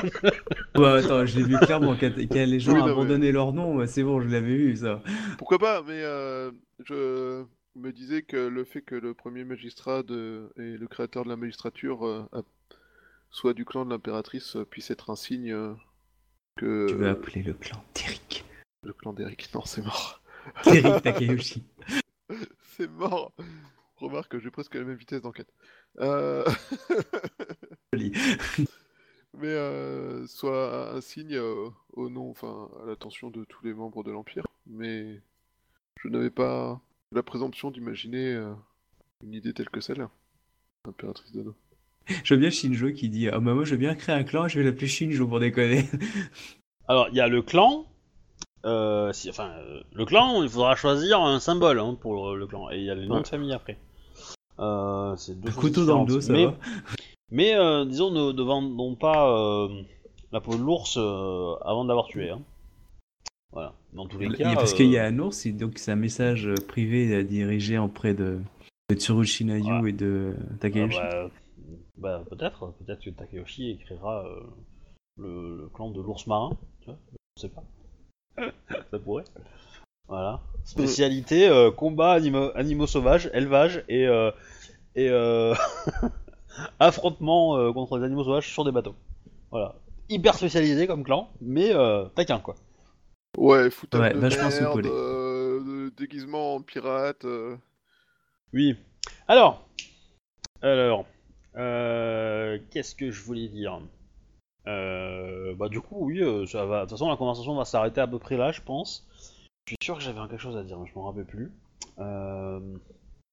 Ouais, 0.75 1.03
attends, 1.03 1.25
je 1.25 1.37
l'ai 1.37 1.43
vu 1.45 1.57
clairement, 1.59 1.95
quand, 1.99 2.15
les 2.17 2.59
gens 2.59 2.73
Oui, 2.73 2.79
non, 2.79 2.85
mais- 2.85 2.91
abandonnaient 2.91 3.31
leur 3.31 3.53
nom, 3.53 3.85
c'est 3.85 4.03
bon, 4.03 4.19
je 4.21 4.27
l'avais 4.27 4.55
vu 4.55 4.75
ça. 4.77 5.01
Pourquoi 5.37 5.59
pas, 5.59 5.81
mais 5.83 6.01
euh, 6.01 6.51
je 6.85 7.43
me 7.75 7.91
disais 7.91 8.23
que 8.23 8.35
le 8.37 8.63
fait 8.63 8.81
que 8.81 8.95
le 8.95 9.13
premier 9.13 9.43
magistrat 9.43 10.01
de... 10.03 10.49
et 10.57 10.75
le 10.77 10.87
créateur 10.87 11.23
de 11.23 11.29
la 11.29 11.35
magistrature 11.35 12.05
euh, 12.07 12.25
a- 12.33 12.41
soit 13.29 13.53
du 13.53 13.63
clan 13.63 13.85
de 13.85 13.91
l'impératrice 13.91 14.55
euh, 14.55 14.65
puisse 14.65 14.89
être 14.89 15.11
un 15.11 15.15
signe 15.15 15.51
euh, 15.53 15.73
que 16.57 16.87
Tu 16.89 16.95
veux 16.95 17.09
appeler 17.09 17.43
le 17.43 17.53
clan 17.53 17.83
Terik. 17.93 18.43
le 18.83 18.91
clan 18.93 19.13
d'Eric. 19.13 19.49
Non, 19.53 19.61
c'est 19.65 19.83
mort. 19.83 20.21
Terik 20.63 21.03
Takayoshi. 21.03 21.63
c'est 22.75 22.89
mort. 22.89 23.31
Remarque, 23.99 24.39
j'ai 24.39 24.51
presque 24.51 24.75
la 24.75 24.83
même 24.83 24.95
vitesse 24.97 25.21
d'enquête. 25.21 25.51
Euh... 25.99 26.45
Joli. 27.93 28.11
Mais 29.37 29.47
euh, 29.47 30.25
soit 30.27 30.93
un 30.95 31.01
signe 31.01 31.35
euh, 31.35 31.69
au 31.93 32.09
nom, 32.09 32.29
enfin, 32.31 32.69
à 32.83 32.87
l'attention 32.87 33.29
de 33.29 33.43
tous 33.45 33.63
les 33.63 33.73
membres 33.73 34.03
de 34.03 34.11
l'Empire. 34.11 34.45
Mais 34.67 35.21
je 36.01 36.07
n'avais 36.09 36.29
pas 36.31 36.81
la 37.11 37.23
présomption 37.23 37.71
d'imaginer 37.71 38.33
euh, 38.33 38.53
une 39.23 39.33
idée 39.33 39.53
telle 39.53 39.69
que 39.69 39.81
celle-là. 39.81 40.09
Impératrice 40.87 41.31
Dono. 41.31 41.55
Je 42.23 42.33
veux 42.33 42.39
bien 42.39 42.49
Shinjo 42.49 42.91
qui 42.91 43.09
dit 43.09 43.29
Ah 43.29 43.39
bah 43.39 43.53
moi 43.53 43.65
je 43.65 43.71
veux 43.71 43.77
bien 43.77 43.93
créer 43.93 44.15
un 44.15 44.23
clan, 44.23 44.47
je 44.47 44.57
vais 44.59 44.65
l'appeler 44.65 44.87
Shinjo 44.87 45.27
pour 45.27 45.39
déconner. 45.39 45.87
Alors, 46.87 47.07
il 47.09 47.15
y 47.15 47.21
a 47.21 47.27
le 47.27 47.43
clan. 47.43 47.85
euh, 48.65 49.13
si, 49.13 49.29
enfin, 49.29 49.51
euh, 49.59 49.81
le 49.93 50.05
clan, 50.05 50.41
il 50.41 50.49
faudra 50.49 50.75
choisir 50.75 51.21
un 51.21 51.39
symbole 51.39 51.79
hein, 51.79 51.95
pour 52.01 52.31
le, 52.33 52.39
le 52.39 52.47
clan. 52.47 52.71
Et 52.71 52.77
il 52.79 52.83
y 52.85 52.89
a 52.89 52.95
les 52.95 53.05
noms 53.07 53.17
Ouais. 53.17 53.21
de 53.21 53.27
famille 53.27 53.53
après. 53.53 53.77
Euh, 54.59 55.15
c'est 55.15 55.39
deux 55.39 55.51
couteau 55.51 55.85
dans 55.85 56.01
le 56.03 56.07
dos, 56.07 56.21
ça 56.21 56.33
mais, 56.33 56.45
va. 56.45 56.55
Mais 57.31 57.53
euh, 57.55 57.85
disons, 57.85 58.11
ne, 58.11 58.31
ne 58.31 58.41
vendons 58.41 58.95
pas 58.95 59.29
euh, 59.31 59.83
la 60.31 60.41
peau 60.41 60.55
de 60.55 60.61
l'ours 60.61 60.97
euh, 60.97 61.55
avant 61.63 61.83
de 61.83 61.87
l'avoir 61.89 62.07
tué. 62.07 62.29
Hein. 62.29 62.41
Voilà. 63.51 63.73
Dans 63.93 64.05
tous 64.07 64.19
les 64.19 64.27
Il 64.27 64.35
cas. 64.35 64.53
parce 64.55 64.73
qu'il 64.73 64.89
y 64.91 64.97
a 64.97 65.05
un 65.05 65.17
ours, 65.19 65.45
et 65.45 65.51
donc 65.51 65.77
c'est 65.77 65.91
un 65.91 65.95
message 65.95 66.49
privé 66.67 67.13
euh, 67.15 67.23
dirigé 67.23 67.77
auprès 67.77 68.13
de, 68.13 68.39
de 68.89 68.95
Tsurushi 68.95 69.45
Nayu 69.45 69.63
Voilà. 69.63 69.87
et 69.89 69.93
de 69.93 70.35
ah 70.37 70.53
Takayoshi. 70.59 70.97
bah, 70.99 71.29
bah, 71.97 72.23
peut-être, 72.29 72.73
peut-être 72.79 73.03
que 73.03 73.09
Takeyoshi 73.11 73.71
écrira 73.71 74.25
le, 75.17 75.57
le 75.57 75.69
clan 75.69 75.89
de 75.91 76.01
l'ours 76.01 76.27
marin. 76.27 76.51
Tu 76.81 76.87
vois, 76.87 76.97
je 77.37 77.41
sais 77.41 77.49
pas. 77.49 77.63
Ça 78.91 78.99
pourrait. 78.99 79.23
Voilà. 80.09 80.41
Spécialité 80.65 81.47
euh, 81.47 81.71
combat 81.71 82.13
animo- 82.19 82.51
animaux 82.55 82.87
sauvages, 82.87 83.29
élevage 83.33 83.83
et 83.87 84.05
euh, 84.07 84.31
et 84.95 85.09
euh, 85.09 85.55
affrontement 86.79 87.57
euh, 87.57 87.71
contre 87.71 87.97
les 87.97 88.05
animaux 88.05 88.23
sauvages 88.23 88.47
sur 88.51 88.65
des 88.65 88.71
bateaux. 88.71 88.95
Voilà. 89.51 89.75
Hyper 90.09 90.35
spécialisé 90.35 90.87
comme 90.87 91.03
clan, 91.03 91.29
mais 91.41 91.73
euh, 91.73 92.05
taquin 92.15 92.39
quoi. 92.39 92.55
Ouais, 93.37 93.69
foutage 93.69 94.01
Ouais, 94.01 94.13
de 94.13 94.19
bah, 94.19 94.29
pense 94.29 94.59
merde, 94.61 94.85
euh, 94.85 95.59
de- 95.63 95.89
déguisement 95.95 96.55
en 96.55 96.61
pirate. 96.61 97.25
euh. 97.25 97.55
Oui. 98.53 98.75
Alors, 99.27 99.63
alors, 100.61 101.05
euh, 101.55 102.57
qu'est-ce 102.71 102.95
que 102.95 103.11
je 103.11 103.21
voulais 103.23 103.47
dire? 103.47 103.79
Euh, 104.67 105.53
Bah 105.55 105.69
du 105.69 105.79
coup, 105.81 105.97
oui, 106.07 106.19
ça 106.47 106.65
va. 106.65 106.77
De 106.77 106.81
toute 106.81 106.91
façon, 106.91 107.09
la 107.09 107.15
conversation 107.17 107.55
va 107.55 107.65
s'arrêter 107.65 108.01
à 108.01 108.07
peu 108.07 108.19
près 108.19 108.37
là, 108.37 108.51
je 108.51 108.61
pense. 108.61 109.07
Je 109.69 109.75
suis 109.75 109.85
sûr 109.85 109.97
que 109.99 110.01
j'avais 110.03 110.19
quelque 110.27 110.39
chose 110.41 110.57
à 110.57 110.63
dire, 110.63 110.79
mais 110.79 110.87
je 110.89 110.95
m'en 110.95 111.05
rappelle 111.05 111.25
plus. 111.27 111.51
Euh, 111.99 112.59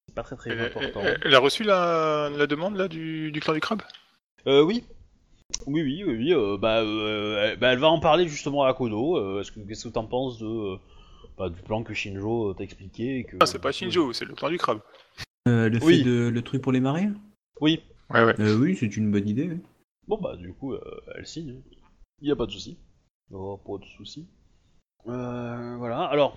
c'est 0.06 0.14
pas 0.14 0.22
très 0.22 0.36
très 0.36 0.50
Elle, 0.50 0.60
important. 0.66 1.00
elle- 1.02 1.18
elle 1.24 1.34
a 1.34 1.38
reçu 1.38 1.62
la, 1.64 2.28
la 2.28 2.46
demande 2.46 2.76
là 2.76 2.88
du, 2.88 3.32
du 3.32 3.40
clan 3.40 3.54
du 3.54 3.60
crabe? 3.60 3.80
Euh, 4.46 4.62
oui. 4.62 4.84
Oui, 5.66 5.80
oui, 5.82 6.04
oui, 6.06 6.14
oui. 6.14 6.34
euh, 6.34 6.58
bah, 6.58 6.82
euh, 6.82 7.52
elle, 7.52 7.58
bah, 7.58 7.72
elle 7.72 7.78
va 7.78 7.88
en 7.88 8.00
parler 8.00 8.28
justement 8.28 8.64
à 8.64 8.74
Kodo. 8.74 9.16
euh, 9.16 9.40
est-ce 9.40 9.50
que- 9.50 9.60
Qu'est-ce 9.60 9.88
que 9.88 9.94
t'en 9.94 10.04
penses 10.04 10.38
de, 10.38 10.46
euh, 10.46 10.76
bah, 11.38 11.48
du 11.48 11.62
plan 11.62 11.82
que 11.82 11.94
Shinjo 11.94 12.52
t'a 12.52 12.64
expliqué 12.64 13.20
et 13.20 13.24
que, 13.24 13.38
Ah, 13.40 13.46
c'est 13.46 13.58
pas 13.58 13.72
Shinjo, 13.72 14.12
c'est 14.12 14.26
le 14.26 14.34
clan 14.34 14.50
du 14.50 14.58
crabe. 14.58 14.80
Euh, 15.48 15.70
le 15.70 15.78
Oui. 15.82 15.98
fait 15.98 16.04
de 16.04 16.28
le 16.28 16.42
truc 16.42 16.60
pour 16.60 16.72
les 16.72 16.80
mariés 16.80 17.08
Oui. 17.62 17.80
Ouais, 18.10 18.24
ouais. 18.24 18.38
Euh, 18.40 18.58
Oui, 18.58 18.76
c'est 18.76 18.94
une 18.94 19.10
bonne 19.10 19.26
idée. 19.26 19.48
oui. 19.48 19.58
Bon 20.06 20.18
bah 20.18 20.36
du 20.36 20.52
coup, 20.52 20.74
euh, 20.74 21.00
elle 21.16 21.26
signe. 21.26 21.62
Il 22.20 22.28
y 22.28 22.30
a 22.30 22.36
pas 22.36 22.44
de 22.46 22.50
souci. 22.52 22.76
Oh, 23.32 23.56
pas 23.56 23.78
de 23.78 23.88
souci. 23.96 24.26
Euh, 25.08 25.76
voilà. 25.78 26.02
Alors, 26.04 26.36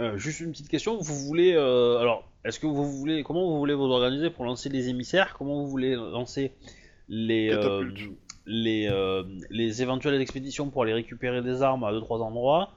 euh, 0.00 0.16
juste 0.18 0.40
une 0.40 0.50
petite 0.52 0.68
question. 0.68 0.98
Vous 0.98 1.14
voulez, 1.26 1.54
euh, 1.54 1.98
alors, 1.98 2.24
est-ce 2.44 2.58
que 2.60 2.66
vous 2.66 2.90
voulez, 2.90 3.22
comment 3.22 3.46
vous 3.48 3.58
voulez 3.58 3.74
vous 3.74 3.84
organiser 3.84 4.30
pour 4.30 4.44
lancer 4.44 4.68
les 4.68 4.88
émissaires? 4.88 5.34
Comment 5.38 5.54
vous 5.62 5.68
voulez 5.68 5.94
lancer 5.94 6.52
les 7.08 7.50
euh, 7.52 7.88
les 8.46 8.88
euh, 8.88 9.22
les 9.50 9.82
éventuelles 9.82 10.20
expéditions 10.20 10.70
pour 10.70 10.82
aller 10.82 10.92
récupérer 10.94 11.42
des 11.42 11.62
armes 11.62 11.84
à 11.84 11.92
deux 11.92 12.00
trois 12.00 12.20
endroits? 12.20 12.70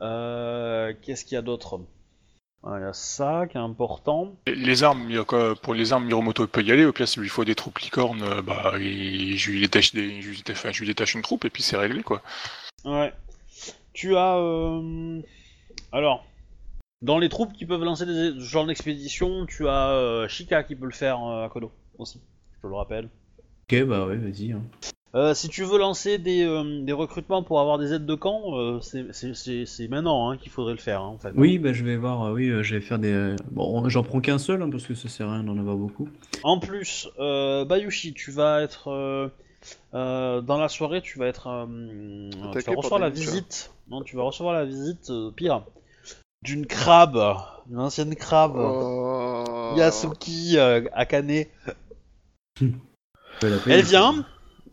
Euh, 0.00 0.94
Qu'est-ce 1.02 1.24
qu'il 1.24 1.34
y 1.34 1.38
a 1.38 1.42
d'autre? 1.42 1.80
Il 2.66 2.80
y 2.80 2.84
a 2.84 2.92
ça 2.92 3.46
qui 3.50 3.56
est 3.56 3.60
important. 3.60 4.34
Les- 4.46 4.54
Les 4.54 4.82
armes, 4.82 5.06
il 5.08 5.14
y 5.16 5.18
a 5.18 5.24
quoi, 5.24 5.54
pour 5.56 5.72
les 5.72 5.94
armes, 5.94 6.04
Miromoto 6.04 6.46
peut 6.46 6.62
y 6.62 6.70
aller. 6.72 6.84
Au 6.84 6.92
pire, 6.92 7.08
s'il 7.08 7.22
lui 7.22 7.30
faut 7.30 7.44
des 7.46 7.54
troupes 7.54 7.78
licornes, 7.78 8.42
bah, 8.42 8.74
il- 8.78 9.38
je, 9.38 9.50
lui 9.50 9.60
détache 9.60 9.94
des, 9.94 10.20
je, 10.20 10.28
lui 10.28 10.36
détache, 10.36 10.56
enfin, 10.58 10.70
je 10.72 10.80
lui 10.80 10.86
détache 10.86 11.14
une 11.14 11.22
troupe 11.22 11.46
et 11.46 11.50
puis 11.50 11.62
c'est 11.62 11.78
réglé, 11.78 12.02
quoi. 12.02 12.20
Ouais. 12.84 13.12
Tu 13.92 14.16
as 14.16 14.36
euh, 14.38 15.20
alors 15.92 16.24
dans 17.02 17.18
les 17.18 17.28
troupes 17.28 17.52
qui 17.52 17.66
peuvent 17.66 17.82
lancer 17.82 18.06
des 18.06 18.12
ce 18.38 18.40
genre 18.40 18.66
d'expédition, 18.66 19.46
tu 19.46 19.66
as 19.68 19.90
euh, 19.90 20.28
Shika 20.28 20.62
qui 20.64 20.76
peut 20.76 20.86
le 20.86 20.92
faire 20.92 21.22
euh, 21.24 21.44
à 21.46 21.48
Kodo 21.48 21.72
aussi. 21.98 22.20
Je 22.56 22.60
te 22.62 22.66
le 22.66 22.74
rappelle. 22.76 23.08
Ok, 23.70 23.82
bah 23.84 24.06
ouais, 24.06 24.16
vas-y. 24.16 24.52
hein. 24.52 24.62
Euh, 25.16 25.34
si 25.34 25.48
tu 25.48 25.64
veux 25.64 25.78
lancer 25.78 26.18
des, 26.18 26.44
euh, 26.44 26.82
des 26.84 26.92
recrutements 26.92 27.42
pour 27.42 27.60
avoir 27.60 27.78
des 27.78 27.92
aides 27.92 28.06
de 28.06 28.14
camp, 28.14 28.56
euh, 28.56 28.80
c'est- 28.80 29.88
maintenant 29.88 30.30
hein, 30.30 30.36
qu'il 30.36 30.52
faudrait 30.52 30.74
le 30.74 30.78
faire, 30.78 31.00
hein, 31.02 31.08
en 31.08 31.18
fait. 31.18 31.32
Oui, 31.34 31.58
bah 31.58 31.72
je 31.72 31.82
vais 31.84 31.96
voir, 31.96 32.32
oui, 32.32 32.46
je 32.62 32.74
vais 32.76 32.80
faire 32.80 32.98
des... 33.00 33.34
Bon, 33.50 33.88
j'en 33.88 34.04
prends 34.04 34.20
qu'un 34.20 34.38
seul, 34.38 34.62
hein, 34.62 34.70
parce 34.70 34.86
que 34.86 34.94
ça 34.94 35.08
sert 35.08 35.28
à 35.28 35.34
rien 35.34 35.42
d'en 35.42 35.58
avoir 35.58 35.76
beaucoup. 35.76 36.08
En 36.44 36.60
plus, 36.60 37.08
euh, 37.18 37.64
Bayushi, 37.64 38.12
tu 38.14 38.30
vas 38.30 38.62
être 38.62 39.32
euh, 39.94 40.38
euh, 40.38 40.40
dans 40.40 40.58
la 40.58 40.68
soirée, 40.68 41.02
tu 41.02 41.18
vas 41.18 41.26
être, 41.26 41.48
euh, 41.48 42.30
tu 42.30 42.48
Attaqué 42.48 42.70
vas 42.70 42.76
recevoir 42.76 43.00
la 43.00 43.10
visite. 43.10 43.72
Non, 43.88 44.02
tu 44.02 44.16
vas 44.16 44.22
recevoir 44.22 44.54
la 44.54 44.64
visite 44.64 45.10
euh, 45.10 45.30
pire 45.30 45.64
d'une 46.42 46.66
crabe, 46.66 47.18
une 47.70 47.78
ancienne 47.78 48.14
crabe, 48.16 48.56
Oh. 48.56 49.74
Yasuki 49.76 50.56
euh, 50.56 50.84
Akane. 50.92 51.44
Elle 53.42 53.82
vient, 53.82 54.24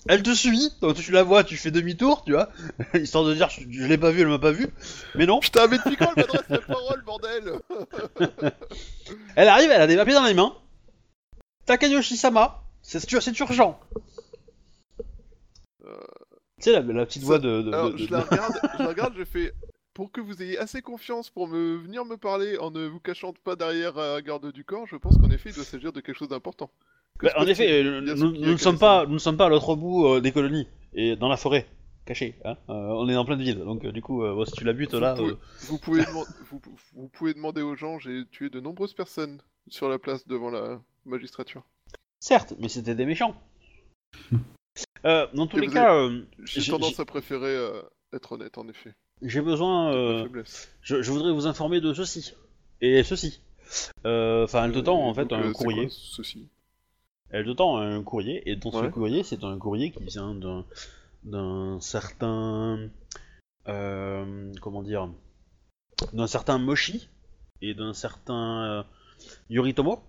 elle 0.08 0.24
te 0.24 0.34
suit, 0.34 0.72
donc 0.82 0.96
tu 0.96 1.12
la 1.12 1.24
vois, 1.24 1.44
tu 1.44 1.58
fais 1.58 1.72
demi-tour, 1.72 2.24
tu 2.26 2.32
vois, 2.32 2.50
histoire 2.94 3.26
de 3.26 3.34
dire 3.34 3.50
je, 3.50 3.62
je 3.70 3.86
l'ai 3.86 3.98
pas 3.98 4.12
vu, 4.12 4.22
elle 4.22 4.28
m'a 4.28 4.40
pas 4.40 4.52
vu, 4.52 4.70
mais 5.16 5.26
non. 5.26 5.40
Putain, 5.40 5.68
mais 5.68 5.78
depuis 5.78 5.98
quand 5.98 6.12
elle 6.16 6.24
m'adresse 6.24 6.50
la 6.50 6.60
parole, 6.60 7.04
bordel 7.04 7.60
Elle 9.36 9.48
arrive, 9.50 9.70
elle 9.70 9.82
a 9.82 9.88
des 9.88 9.98
papiers 9.98 10.14
dans 10.14 10.26
les 10.26 10.34
mains. 10.34 10.56
Takayoshi-sama, 11.66 12.64
c'est 12.82 13.40
urgent. 13.40 13.80
Euh, 15.88 15.98
Tu 16.58 16.64
sais, 16.64 16.72
la, 16.74 16.82
la 16.82 17.06
petite 17.06 17.24
voix 17.24 17.40
de. 17.40 17.62
de- 17.62 17.72
Alors, 17.74 17.92
de- 17.92 17.98
je 17.98 18.06
de- 18.08 18.12
la 18.12 18.22
regarde, 18.22 18.54
je 18.78 18.84
la 18.84 18.88
regarde, 18.90 19.14
je 19.18 19.24
fais... 19.24 19.54
Pour 19.94 20.12
que 20.12 20.22
vous 20.22 20.44
ayez 20.44 20.60
assez 20.60 20.84
confiance 20.84 21.32
pour 21.32 21.48
me 21.48 21.78
venir 21.78 22.06
me 22.06 22.18
parler 22.18 22.58
en 22.60 22.70
ne 22.70 22.86
vous 22.86 23.00
cachant 23.00 23.34
pas 23.44 23.56
derrière 23.56 23.98
un 23.98 24.22
garde 24.22 24.52
du 24.52 24.64
corps, 24.64 24.86
je 24.86 24.96
pense 24.96 25.18
qu'en 25.18 25.32
effet, 25.32 25.50
il 25.50 25.56
doit 25.56 25.64
s'agir 25.64 25.92
de 25.92 26.02
quelque 26.02 26.16
chose 26.16 26.28
d'important. 26.28 26.70
Que 27.18 27.26
Bah, 27.26 27.34
en 27.38 27.48
effet, 27.48 27.82
euh, 27.84 28.02
nous, 28.02 28.32
nous 28.32 28.52
ne 28.52 28.58
sommes 28.58 28.78
pas, 28.78 29.08
nous 29.08 29.14
ne 29.14 29.18
sommes 29.18 29.38
pas 29.38 29.48
à 29.48 29.50
l'autre 29.50 29.76
bout 29.76 30.06
euh, 30.06 30.22
des 30.22 30.32
colonies 30.32 30.68
et 30.94 31.16
dans 31.16 31.30
la 31.30 31.36
forêt, 31.38 31.68
cachée. 32.06 32.36
Hein 32.46 32.58
Euh, 32.70 32.74
on 32.74 33.10
est 33.10 33.16
en 33.16 33.26
pleine 33.26 33.42
ville, 33.42 33.58
donc 33.58 33.86
euh, 33.86 33.92
du 33.92 34.04
coup, 34.04 34.24
euh, 34.24 34.36
bon, 34.36 34.46
si 34.46 34.52
tu 34.52 34.64
la 34.66 34.74
butes 34.74 34.94
Vous 34.94 35.00
là, 35.00 35.16
pouvez- 35.16 35.32
euh, 35.32 35.38
Vous 35.62 35.78
pouvez, 35.80 36.02
deman- 36.04 36.28
vous, 36.52 36.62
vous 36.94 37.08
pouvez 37.08 37.34
demander 37.34 37.64
aux 37.64 37.76
gens, 37.76 37.98
j'ai 37.98 38.24
tué 38.30 38.52
de 38.52 38.60
nombreuses 38.60 38.94
personnes 38.94 39.42
sur 39.68 39.90
la 39.90 39.98
place 39.98 40.28
devant 40.28 40.52
la 40.52 40.80
magistrature. 41.06 41.64
certes, 42.20 42.54
mais 42.60 42.70
c'était 42.70 42.94
des 42.94 43.08
méchants. 43.08 43.36
Euh, 45.08 45.26
dans 45.34 45.48
tous 45.48 45.58
Et 45.58 45.62
les 45.62 45.68
cas, 45.70 45.96
euh, 45.96 46.22
J'ai 46.44 46.70
tendance 46.70 47.00
à 47.00 47.06
préférer 47.06 47.56
euh, 47.56 47.82
être 48.14 48.34
honnête, 48.34 48.58
en 48.58 48.68
effet. 48.68 48.94
j'ai 49.22 49.42
besoin, 49.42 50.26
je, 50.82 51.02
je 51.02 51.12
voudrais 51.12 51.32
vous 51.32 51.48
informer 51.48 51.80
de 51.82 51.94
ceci 51.94 52.34
et 52.82 53.04
ceci. 53.04 53.42
Enfin, 54.04 54.66
elle 54.66 54.74
te 54.74 54.80
tend 54.80 55.02
en 55.08 55.14
fait 55.14 55.26
donc, 55.26 55.46
un 55.46 55.52
courrier. 55.54 55.88
quoi, 55.88 55.96
ceci? 55.98 56.50
Elle 57.30 57.46
te 57.46 57.52
tend 57.52 57.78
un 57.78 58.04
courrier, 58.04 58.50
et 58.50 58.56
dans 58.56 58.72
ce 58.72 58.86
courrier, 58.88 59.24
c'est 59.24 59.44
un 59.44 59.58
courrier 59.58 59.92
qui 59.92 60.04
vient 60.04 60.36
d'un, 60.36 60.66
d'un 61.24 61.80
certain. 61.80 62.90
comment 63.66 64.84
dire 64.84 65.10
D'un 66.14 66.28
certain 66.28 66.58
Moshi 66.58 67.08
et 67.62 67.74
d'un 67.74 67.94
certain 67.94 68.86
Yoritomo. 69.50 70.04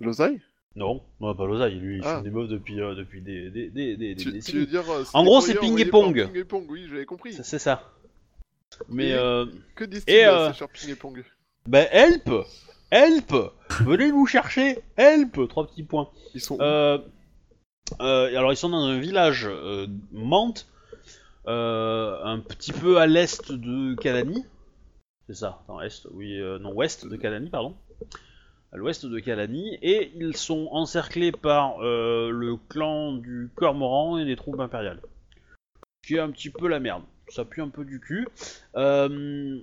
L'oseille? 0.00 0.40
Non, 0.78 1.02
non, 1.20 1.34
pas 1.34 1.44
Lozai, 1.46 1.70
lui 1.72 1.96
il 1.98 2.02
Ah. 2.04 2.14
fume 2.16 2.24
des 2.24 2.30
meufs 2.30 2.48
depuis, 2.48 2.80
euh, 2.80 2.94
depuis 2.94 3.20
des, 3.20 3.50
des, 3.50 3.68
des, 3.68 3.96
des, 3.96 4.14
des 4.14 4.14
tu, 4.16 4.24
tu 4.26 4.32
décennies. 4.32 4.58
veux 4.60 4.66
dire... 4.66 4.88
euh, 4.90 5.04
En 5.12 5.22
des 5.22 5.26
gros, 5.26 5.40
c'est 5.40 5.54
ping 5.58 5.78
et 5.78 5.84
par 5.86 6.00
pong. 6.02 6.24
Ping 6.26 6.36
et 6.36 6.44
pong, 6.44 6.66
oui, 6.70 6.86
j'avais 6.88 7.04
compris. 7.04 7.32
C'est, 7.32 7.42
c'est 7.44 7.58
ça. 7.58 7.90
Mais 8.88 9.08
Et- 9.08 9.14
euh, 9.14 9.46
Que 9.74 9.84
disent-ils 9.84 10.14
Et, 10.14 10.24
euh, 10.24 10.52
ces 10.52 10.58
chers 10.58 10.68
ping 10.68 10.88
et 10.90 10.94
pong? 10.94 11.24
bah, 11.66 11.82
help 11.92 12.30
Help 12.90 13.34
Venez 13.80 14.10
nous 14.12 14.24
chercher 14.26 14.78
Help 14.96 15.48
Trois 15.48 15.66
petits 15.66 15.82
points. 15.82 16.08
Ils 16.34 16.40
sont 16.40 16.56
où? 16.56 16.62
Euh, 16.62 16.98
euh, 18.00 18.28
alors 18.38 18.52
ils 18.52 18.56
sont 18.56 18.68
dans 18.70 18.84
un 18.84 18.98
village 18.98 19.46
euh, 19.50 19.86
Mante, 20.12 20.66
euh, 21.48 22.22
un 22.22 22.38
petit 22.40 22.72
peu 22.72 22.98
à 22.98 23.06
l'est 23.06 23.50
de 23.52 23.94
Kalani. 23.94 24.44
C'est 25.26 25.34
ça, 25.34 25.60
attends, 25.64 25.80
est, 25.82 26.06
oui, 26.12 26.38
euh, 26.40 26.58
non, 26.58 26.72
ouest 26.72 27.06
de 27.06 27.16
Kalani, 27.16 27.50
pardon. 27.50 27.74
À 28.70 28.76
l'ouest 28.76 29.06
de 29.06 29.18
Kalani, 29.18 29.78
et 29.80 30.12
ils 30.14 30.36
sont 30.36 30.68
encerclés 30.72 31.32
par 31.32 31.82
euh, 31.82 32.30
le 32.30 32.56
clan 32.68 33.14
du 33.14 33.50
Cormoran 33.54 34.18
et 34.18 34.24
les 34.24 34.36
troupes 34.36 34.60
impériales. 34.60 35.00
Ce 36.02 36.08
qui 36.08 36.16
est 36.16 36.20
un 36.20 36.30
petit 36.30 36.50
peu 36.50 36.68
la 36.68 36.78
merde. 36.78 37.02
Ça 37.28 37.46
pue 37.46 37.62
un 37.62 37.70
peu 37.70 37.86
du 37.86 37.98
cul. 37.98 38.28
Euh, 38.76 39.58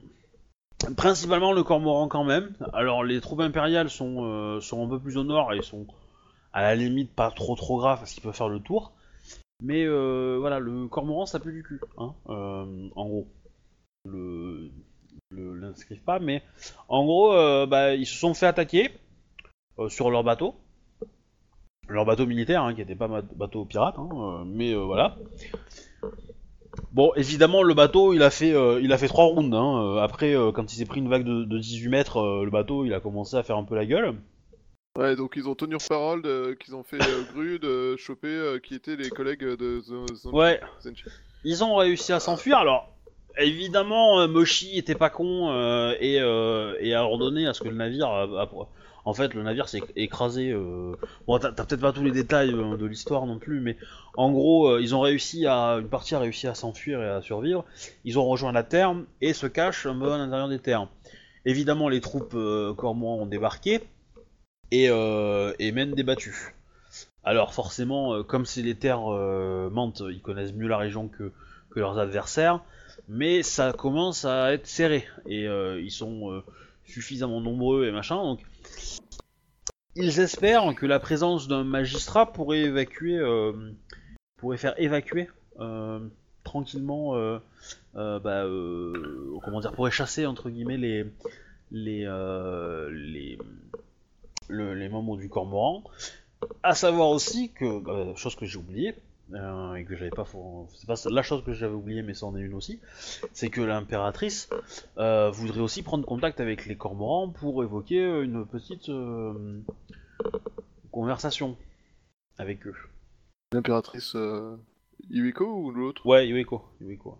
principalement 0.98 1.54
le 1.54 1.64
Cormoran 1.64 2.08
quand 2.08 2.24
même. 2.24 2.56
Alors 2.74 3.04
les 3.04 3.22
troupes 3.22 3.42
impériales 3.42 3.92
sont, 3.92 4.26
euh, 4.26 4.60
sont 4.60 4.84
un 4.84 4.90
peu 4.90 5.00
plus 5.00 5.18
au 5.18 5.24
nord 5.24 5.54
et 5.54 5.62
sont 5.62 5.86
à 6.52 6.64
la 6.64 6.76
limite 6.76 7.14
pas 7.14 7.30
trop 7.30 7.56
trop 7.56 7.78
grave 7.78 8.00
parce 8.00 8.14
qu'il 8.14 8.24
peut 8.24 8.32
faire 8.32 8.50
le 8.50 8.60
tour. 8.60 8.94
Mais 9.62 9.88
voilà, 9.88 10.60
le 10.60 10.88
cormoran 10.88 11.26
ça 11.26 11.40
pue 11.40 11.54
du 11.54 11.64
cul, 11.64 11.80
hein, 11.98 12.14
en 12.28 13.06
gros. 13.06 13.28
L'inscrivent 15.36 16.04
pas, 16.04 16.20
mais 16.20 16.42
en 16.90 17.04
gros, 17.06 17.34
euh, 17.34 17.66
bah, 17.66 17.94
ils 17.96 18.06
se 18.06 18.16
sont 18.18 18.34
fait 18.34 18.46
attaquer 18.46 18.90
euh, 19.80 19.90
sur 19.90 20.10
leur 20.10 20.24
bateau. 20.24 20.56
Leur 21.88 22.06
bateau 22.06 22.26
militaire, 22.26 22.64
hein, 22.64 22.74
qui 22.74 22.82
était 22.82 22.96
pas 22.96 23.08
bateau 23.36 23.66
pirate, 23.66 23.96
hein, 24.00 24.10
euh, 24.14 24.44
mais 24.46 24.74
voilà. 24.74 25.18
Bon, 26.92 27.12
évidemment, 27.16 27.64
le 27.64 27.74
bateau, 27.74 28.14
il 28.14 28.24
a 28.24 28.30
fait, 28.30 28.54
il 28.82 28.92
a 28.92 28.98
fait 28.98 29.08
trois 29.08 29.26
rounds. 29.26 29.56
Hein. 29.56 29.98
Après, 30.02 30.34
quand 30.54 30.72
il 30.74 30.76
s'est 30.78 30.86
pris 30.86 31.00
une 31.00 31.10
vague 31.10 31.24
de, 31.24 31.44
de 31.44 31.58
18 31.60 31.90
mètres, 31.90 32.42
le 32.44 32.50
bateau, 32.50 32.86
il 32.86 32.94
a 32.94 33.00
commencé 33.00 33.36
à 33.38 33.44
faire 33.44 33.58
un 33.58 33.64
peu 33.64 33.76
la 33.76 33.86
gueule. 33.86 34.16
Ouais, 34.98 35.18
donc 35.18 35.34
ils 35.36 35.48
ont 35.50 35.56
tenu 35.56 35.76
parole 35.90 36.22
qu'ils 36.58 36.74
ont 36.74 36.84
fait 36.84 37.02
euh, 37.02 37.24
grue 37.34 37.60
de 37.60 37.98
choper 37.98 38.28
euh, 38.30 38.60
qui 38.60 38.76
étaient 38.76 38.96
les 38.96 39.10
collègues 39.10 39.44
de 39.44 39.82
Zo- 39.82 40.06
Ouais, 40.32 40.62
Zenchi. 40.82 41.04
Ils 41.44 41.64
ont 41.66 41.76
réussi 41.76 42.14
à 42.14 42.22
s'enfuir. 42.22 42.58
Alors, 42.58 42.95
évidemment, 43.38 44.20
euh, 44.20 44.28
Moshi 44.28 44.78
était 44.78 44.96
pas 44.96 45.10
con 45.10 45.50
euh, 45.52 45.96
et, 46.00 46.20
euh, 46.20 46.76
et 46.80 46.94
a 46.94 47.04
ordonné 47.04 47.48
à 47.48 47.54
ce 47.54 47.62
que 47.62 47.70
le 47.70 47.76
navire. 47.76 48.08
a- 48.08 48.50
en 49.08 49.14
fait, 49.14 49.36
le 49.36 49.44
navire 49.44 49.70
s'est 49.70 49.84
écrasé. 49.96 50.52
Bon, 51.28 51.38
t'as 51.38 51.52
peut-être 51.52 51.80
pas 51.82 51.92
tous 51.94 52.04
les 52.04 52.12
détails 52.12 52.52
de 52.54 52.86
l'histoire 52.88 53.28
non 53.28 53.38
plus, 53.38 53.60
mais 53.60 53.78
en 54.18 54.32
gros, 54.32 54.80
ils 54.80 54.96
ont 54.96 55.02
réussi 55.02 55.46
à. 55.46 55.78
Une 55.80 55.90
partie 55.90 56.16
a 56.16 56.20
réussi 56.20 56.48
à 56.48 56.56
s'enfuir 56.56 57.04
et 57.04 57.08
à 57.10 57.22
survivre. 57.22 57.66
Ils 58.04 58.18
ont 58.18 58.26
rejoint 58.26 58.52
la 58.52 58.64
terre 58.64 58.96
et 59.22 59.34
se 59.34 59.46
cachent 59.46 59.86
un 59.86 60.00
peu 60.00 60.12
à 60.12 60.18
l'intérieur 60.18 60.50
des 60.50 60.58
terres. 60.58 60.88
Évidemment, 61.46 61.88
les 61.88 62.02
troupes 62.02 62.36
Cormorans 62.78 63.22
ont 63.22 63.26
débarqué 63.28 63.82
et, 64.72 64.86
et 64.86 65.72
mènent 65.72 65.94
des 65.94 66.02
battues. 66.04 66.56
Alors 67.24 67.54
forcément, 67.54 68.24
comme 68.24 68.48
c'est 68.48 68.64
les 68.64 68.74
terres 68.74 69.02
Mantes, 69.72 70.02
ils 70.10 70.22
connaissent 70.24 70.54
mieux 70.54 70.68
la 70.68 70.78
région 70.80 71.10
que 71.10 71.32
leurs 71.76 72.00
adversaires, 72.00 72.62
mais 73.08 73.44
ça 73.44 73.74
commence 73.74 74.26
à 74.26 74.54
être 74.54 74.68
serré 74.68 75.06
et 75.28 75.48
euh, 75.48 75.80
ils 75.82 75.92
sont 75.92 76.32
euh, 76.32 76.44
suffisamment 76.86 77.42
nombreux 77.42 77.86
et 77.88 77.92
machin, 77.92 78.16
donc 78.18 78.40
ils 79.96 80.20
espèrent 80.20 80.76
que 80.76 80.86
la 80.86 81.00
présence 81.00 81.48
d'un 81.48 81.64
magistrat 81.64 82.32
pourrait 82.32 82.62
évacuer, 82.62 83.18
euh, 83.18 83.54
pourrait 84.38 84.58
faire 84.58 84.74
évacuer 84.80 85.30
tranquillement, 86.44 87.14
bah, 87.94 88.44
comment 89.44 89.62
dire, 89.62 89.72
pourrait 89.72 89.92
chasser 89.92 90.26
entre 90.26 90.50
guillemets 90.50 90.78
les 90.78 91.06
les 91.72 92.06
les 92.92 93.38
le- 94.48 94.74
les 94.76 94.90
membres 94.90 95.18
du 95.18 95.30
Cormoran. 95.30 95.84
À 96.62 96.76
savoir 96.76 97.10
aussi 97.10 97.52
que, 97.52 97.80
bah, 97.80 98.14
chose 98.16 98.36
que 98.36 98.46
j'ai 98.46 98.58
oubliée, 98.58 98.94
euh, 99.34 99.76
et 99.76 99.86
que 99.86 99.96
j'avais 99.96 100.12
pas, 100.12 100.26
c'est 100.74 100.88
pas 100.88 100.96
la 101.10 101.24
chose 101.24 101.44
que 101.44 101.54
j'avais 101.54 101.74
oubliée, 101.74 102.02
mais 102.02 102.14
c'en 102.14 102.36
est 102.36 102.42
une 102.42 102.54
aussi, 102.54 102.80
c'est 103.34 103.50
que 103.50 103.62
l'impératrice 103.62 104.50
euh, 104.98 105.30
voudrait 105.32 105.62
aussi 105.62 105.84
prendre 105.84 106.06
contact 106.06 106.40
avec 106.40 106.66
les 106.66 106.76
Cormorans 106.76 107.30
pour 107.30 107.64
évoquer 107.64 108.02
une 108.22 108.46
petite 108.46 108.90
euh, 108.90 109.62
conversation 110.92 111.58
avec 112.38 112.68
eux. 112.68 112.76
L'impératrice 113.52 114.16
euh, 114.16 114.58
Iwiko 115.10 115.46
ou 115.46 115.72
l'autre? 115.72 116.06
Ouais, 116.06 116.28
Iweko, 116.28 116.64
Iweko, 116.82 117.18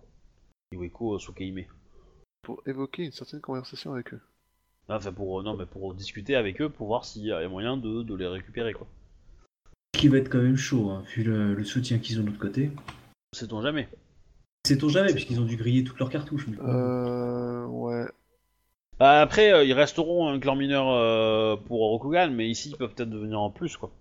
Iweko 0.74 1.20
Sukeime. 1.20 1.66
Pour 2.42 2.62
évoquer 2.68 3.06
une 3.06 3.12
certaine 3.12 3.42
conversation 3.42 3.94
avec 3.94 4.14
eux. 4.14 4.22
Enfin, 4.88 5.12
pour, 5.12 5.42
non, 5.42 5.58
mais 5.58 5.66
pour 5.66 5.96
discuter 5.96 6.36
avec 6.36 6.62
eux, 6.62 6.70
pour 6.70 6.86
voir 6.88 7.06
s'il 7.06 7.24
y 7.24 7.32
a 7.32 7.48
moyen 7.50 7.76
de, 7.76 8.04
de 8.04 8.16
les 8.16 8.28
récupérer, 8.28 8.74
quoi. 8.74 8.86
Qui 9.98 10.10
va 10.10 10.18
être 10.18 10.30
quand 10.30 10.42
même 10.42 10.58
chaud, 10.58 10.92
hein, 10.92 11.04
vu 11.16 11.24
le, 11.24 11.56
le 11.56 11.64
soutien 11.64 11.98
qu'ils 11.98 12.20
ont 12.20 12.22
de 12.22 12.28
l'autre 12.28 12.40
côté. 12.40 12.70
Sait-on 13.34 13.62
jamais. 13.62 13.88
Sait-on 14.68 14.90
jamais, 14.90 15.12
puisqu'ils 15.14 15.40
ont 15.40 15.46
dû 15.46 15.56
griller 15.56 15.84
toutes 15.84 15.98
leurs 15.98 16.10
cartouches. 16.10 16.46
coup. 16.46 16.54
Euh, 16.62 17.66
ouais. 17.66 18.06
Bah, 19.00 19.22
après, 19.22 19.52
euh, 19.52 19.64
ils 19.64 19.74
resteront 19.74 20.28
un 20.28 20.40
clan 20.40 20.56
mineur 20.56 20.90
euh, 20.90 21.56
pour 21.56 21.80
Rokugan, 21.80 22.30
mais 22.32 22.48
ici, 22.48 22.70
ils 22.70 22.78
peuvent 22.78 22.94
peut-être 22.94 23.10
devenir 23.10 23.40
en 23.40 23.50
plus, 23.50 23.78
quoi. 23.78 23.92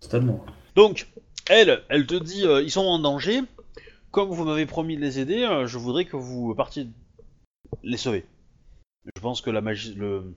Totalement. 0.00 0.44
Donc, 0.76 1.08
elle, 1.48 1.82
elle 1.88 2.06
te 2.06 2.14
dit, 2.14 2.46
euh, 2.46 2.62
ils 2.62 2.70
sont 2.70 2.86
en 2.86 2.98
danger. 2.98 3.40
Comme 4.12 4.30
vous 4.30 4.44
m'avez 4.44 4.66
promis 4.66 4.96
de 4.96 5.00
les 5.00 5.18
aider, 5.18 5.42
euh, 5.42 5.66
je 5.66 5.78
voudrais 5.78 6.04
que 6.04 6.16
vous 6.16 6.54
partiez 6.54 6.86
les 7.82 7.96
sauver. 7.96 8.24
Je 9.14 9.20
pense 9.20 9.40
que 9.40 9.50
la 9.50 9.60
magi- 9.62 9.94
le, 9.94 10.34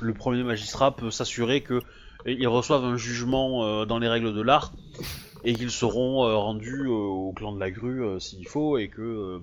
le 0.00 0.14
premier 0.14 0.42
magistrat 0.42 0.94
peut 0.96 1.10
s'assurer 1.10 1.62
que 1.62 1.80
ils 2.26 2.48
reçoivent 2.48 2.84
un 2.84 2.96
jugement 2.96 3.64
euh, 3.64 3.84
dans 3.84 3.98
les 3.98 4.08
règles 4.08 4.34
de 4.34 4.40
l'art 4.40 4.72
et 5.44 5.54
qu'ils 5.54 5.70
seront 5.70 6.24
euh, 6.24 6.36
rendus 6.36 6.86
euh, 6.86 6.90
au 6.90 7.32
clan 7.32 7.52
de 7.52 7.60
la 7.60 7.70
grue 7.70 8.20
s'il 8.20 8.48
faut 8.48 8.78
et 8.78 8.88
que 8.88 9.42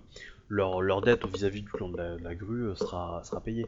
leur, 0.50 1.02
dette 1.02 1.26
vis-à-vis 1.26 1.62
du 1.62 1.70
clan 1.70 1.90
de 1.90 1.98
la, 1.98 2.36
grue 2.36 2.76
sera, 2.76 3.22
payée. 3.44 3.68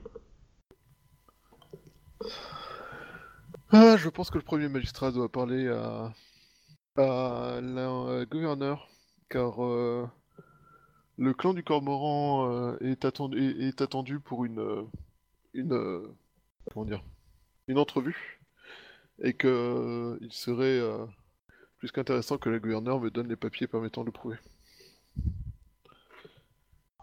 Ah, 3.72 3.96
je 3.98 4.10
pense 4.10 4.30
que 4.30 4.38
le 4.38 4.44
premier 4.44 4.68
magistrat 4.68 5.12
doit 5.12 5.30
parler 5.30 5.68
à, 5.68 6.12
la 6.96 8.26
gouverneur, 8.26 8.88
car 9.30 9.58
le 11.18 11.34
clan 11.34 11.54
du 11.54 11.64
Cormoran 11.64 12.76
est, 12.82 13.06
attendu, 13.06 14.20
pour 14.20 14.46
une, 14.46 14.86
une, 15.54 16.04
comment 16.72 16.86
dire, 16.86 17.04
une 17.68 17.78
entrevue, 17.80 18.43
et 19.22 19.34
que 19.34 19.48
euh, 19.48 20.18
il 20.22 20.32
serait 20.34 20.80
euh, 20.80 21.06
plus 21.78 21.92
qu'intéressant 21.92 22.38
que 22.38 22.50
la 22.50 22.60
gouverneure 22.60 23.00
me 23.00 23.10
donne 23.10 23.28
les 23.28 23.36
papiers 23.36 23.68
permettant 23.68 24.02
de 24.02 24.08
le 24.08 24.12
prouver. 24.12 24.38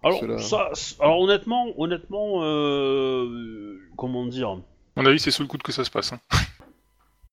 Alors, 0.03 0.21
Cela- 0.21 0.39
ça, 0.39 0.71
c- 0.75 0.97
alors 1.01 1.21
honnêtement, 1.21 1.67
honnêtement, 1.79 2.43
euh, 2.43 3.79
comment 3.97 4.27
dire? 4.27 4.51
À 4.97 5.03
mon 5.03 5.07
avis, 5.07 5.19
c'est 5.21 5.31
sous 5.31 5.43
le 5.43 5.49
coude 5.49 5.63
que 5.63 5.73
ça 5.73 5.85
se 5.85 5.91
passe. 5.91 6.13
hein. 6.15 6.21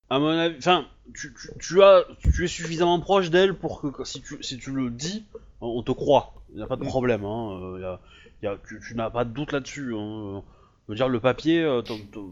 À 0.10 0.20
mon 0.20 0.28
avis, 0.30 0.58
enfin, 0.58 0.86
tu, 1.14 1.34
tu, 1.34 1.50
tu 1.60 1.82
as, 1.84 2.04
tu 2.34 2.44
es 2.44 2.48
suffisamment 2.48 3.00
proche 3.00 3.30
d'elle 3.30 3.54
pour 3.58 3.82
que 3.82 4.04
si 4.04 4.22
tu, 4.22 4.42
si 4.44 4.58
tu 4.58 4.72
le 4.72 4.90
dis, 4.90 5.26
on 5.62 5.82
te 5.84 5.92
croit. 5.92 6.34
Il 6.50 6.58
n'y 6.58 6.62
a 6.62 6.68
pas 6.68 6.76
de 6.78 6.84
Mm. 6.84 6.88
problème. 6.88 7.26
Hein. 7.26 7.78
y 7.80 7.84
a, 7.84 8.00
y 8.44 8.48
a, 8.48 8.58
tu, 8.68 8.80
tu 8.86 8.96
n'as 8.96 9.10
pas 9.10 9.24
de 9.26 9.32
doute 9.32 9.52
là-dessus. 9.54 9.94
Hein. 9.96 10.44
Je 10.88 10.94
veux 10.94 10.96
dire, 10.96 11.10
le 11.10 11.20
papier, 11.20 11.62
euh, 11.64 11.82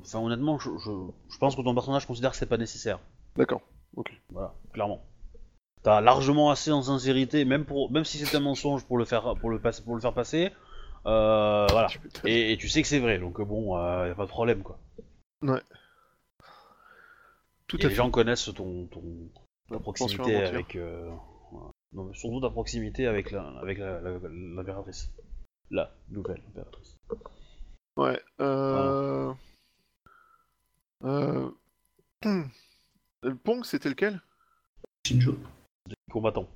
enfin, 0.02 0.19
honnêtement, 0.19 0.57
je, 0.60 0.69
je, 0.77 0.91
je 1.30 1.38
pense 1.38 1.56
que 1.56 1.61
ton 1.61 1.73
personnage 1.73 2.07
considère 2.07 2.32
que 2.32 2.38
c'est 2.38 2.45
pas 2.45 2.57
nécessaire. 2.57 2.99
D'accord. 3.36 3.61
Voilà, 4.30 4.53
clairement. 4.73 5.03
T'as 5.84 6.02
largement 6.02 6.49
assez 6.52 6.72
en 6.72 6.82
sincérité, 6.82 7.45
même 7.45 7.65
pour, 7.65 7.91
même 7.91 8.06
si 8.06 8.18
c'est 8.18 8.36
un 8.36 8.40
mensonge 8.40 8.86
pour 8.86 8.98
le 8.98 9.06
faire, 9.06 9.36
pour 9.40 9.49
le 9.49 9.60
passer, 9.60 9.84
pour 9.84 9.95
le 9.95 10.02
faire 10.02 10.14
passer. 10.14 10.52
Euh, 11.06 11.68
voilà. 11.69 11.88
Et, 12.23 12.53
et 12.53 12.57
tu 12.57 12.69
sais 12.69 12.82
que 12.82 12.88
c'est 12.88 12.99
vrai, 12.99 13.19
donc 13.19 13.40
euh, 13.40 13.45
bon, 13.45 13.77
euh, 13.77 14.07
y 14.07 14.11
a 14.11 14.15
pas 14.15 14.23
de 14.26 14.30
problème 14.30 14.64
quoi. 14.64 14.80
Tout 17.68 17.77
Et 17.77 17.86
à 17.86 17.90
les 17.90 17.90
fait. 17.90 17.95
gens 17.95 18.10
connaissent 18.10 18.52
ton, 18.56 18.88
ton 18.88 19.03
ta 19.69 19.80
proximité 19.80 20.38
avec, 20.38 20.76
euh, 20.76 21.11
non, 21.94 22.11
surtout 22.14 22.41
ta 22.41 22.49
proximité 22.49 23.06
avec 23.06 23.32
la, 23.32 23.44
avec 23.60 23.77
la. 23.77 24.02
La 25.72 25.91
nouvelle 26.10 26.41
impératrice. 26.49 26.98
Ouais. 27.98 28.22
Euh... 28.42 29.34
Euh... 31.04 31.50
Le 33.24 33.36
Pong, 33.36 33.64
c'était 33.66 33.90
lequel? 33.90 34.22
Shinjo. 35.08 35.38
Combattant. 36.12 36.48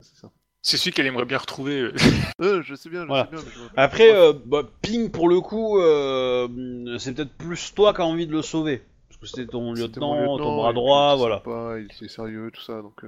C'est 0.00 0.14
ça. 0.20 0.30
C'est 0.62 0.76
celui 0.76 0.92
qu'elle 0.92 1.06
aimerait 1.06 1.24
bien 1.24 1.38
retrouver. 1.38 1.80
euh. 1.80 1.92
Euh, 2.40 2.62
je 2.62 2.76
sais 2.76 2.88
bien, 2.88 3.02
je 3.02 3.06
Voilà. 3.08 3.24
sais 3.24 3.30
bien. 3.32 3.40
mais 3.44 3.50
je 3.52 3.58
vois- 3.58 3.70
Après, 3.76 4.10
Ouais. 4.12 4.16
euh, 4.16 4.32
bah, 4.32 4.62
Ping 4.82 5.10
pour 5.10 5.28
le 5.28 5.40
coup, 5.40 5.80
euh, 5.80 6.96
c'est 6.98 7.14
peut-être 7.14 7.32
plus 7.36 7.74
toi 7.74 7.92
qui 7.92 8.00
as 8.00 8.06
envie 8.06 8.26
de 8.28 8.32
le 8.32 8.42
sauver, 8.42 8.84
parce 9.08 9.20
que 9.20 9.26
c'était 9.26 9.46
ton 9.46 9.72
lieutenant, 9.72 10.38
ton 10.38 10.56
bras 10.56 10.72
droit, 10.72 11.16
voilà. 11.16 11.38
sympa, 11.38 11.78
il 11.80 11.86
était 11.86 12.06
sérieux, 12.08 12.50
tout 12.54 12.60
ça, 12.60 12.80
donc... 12.80 13.04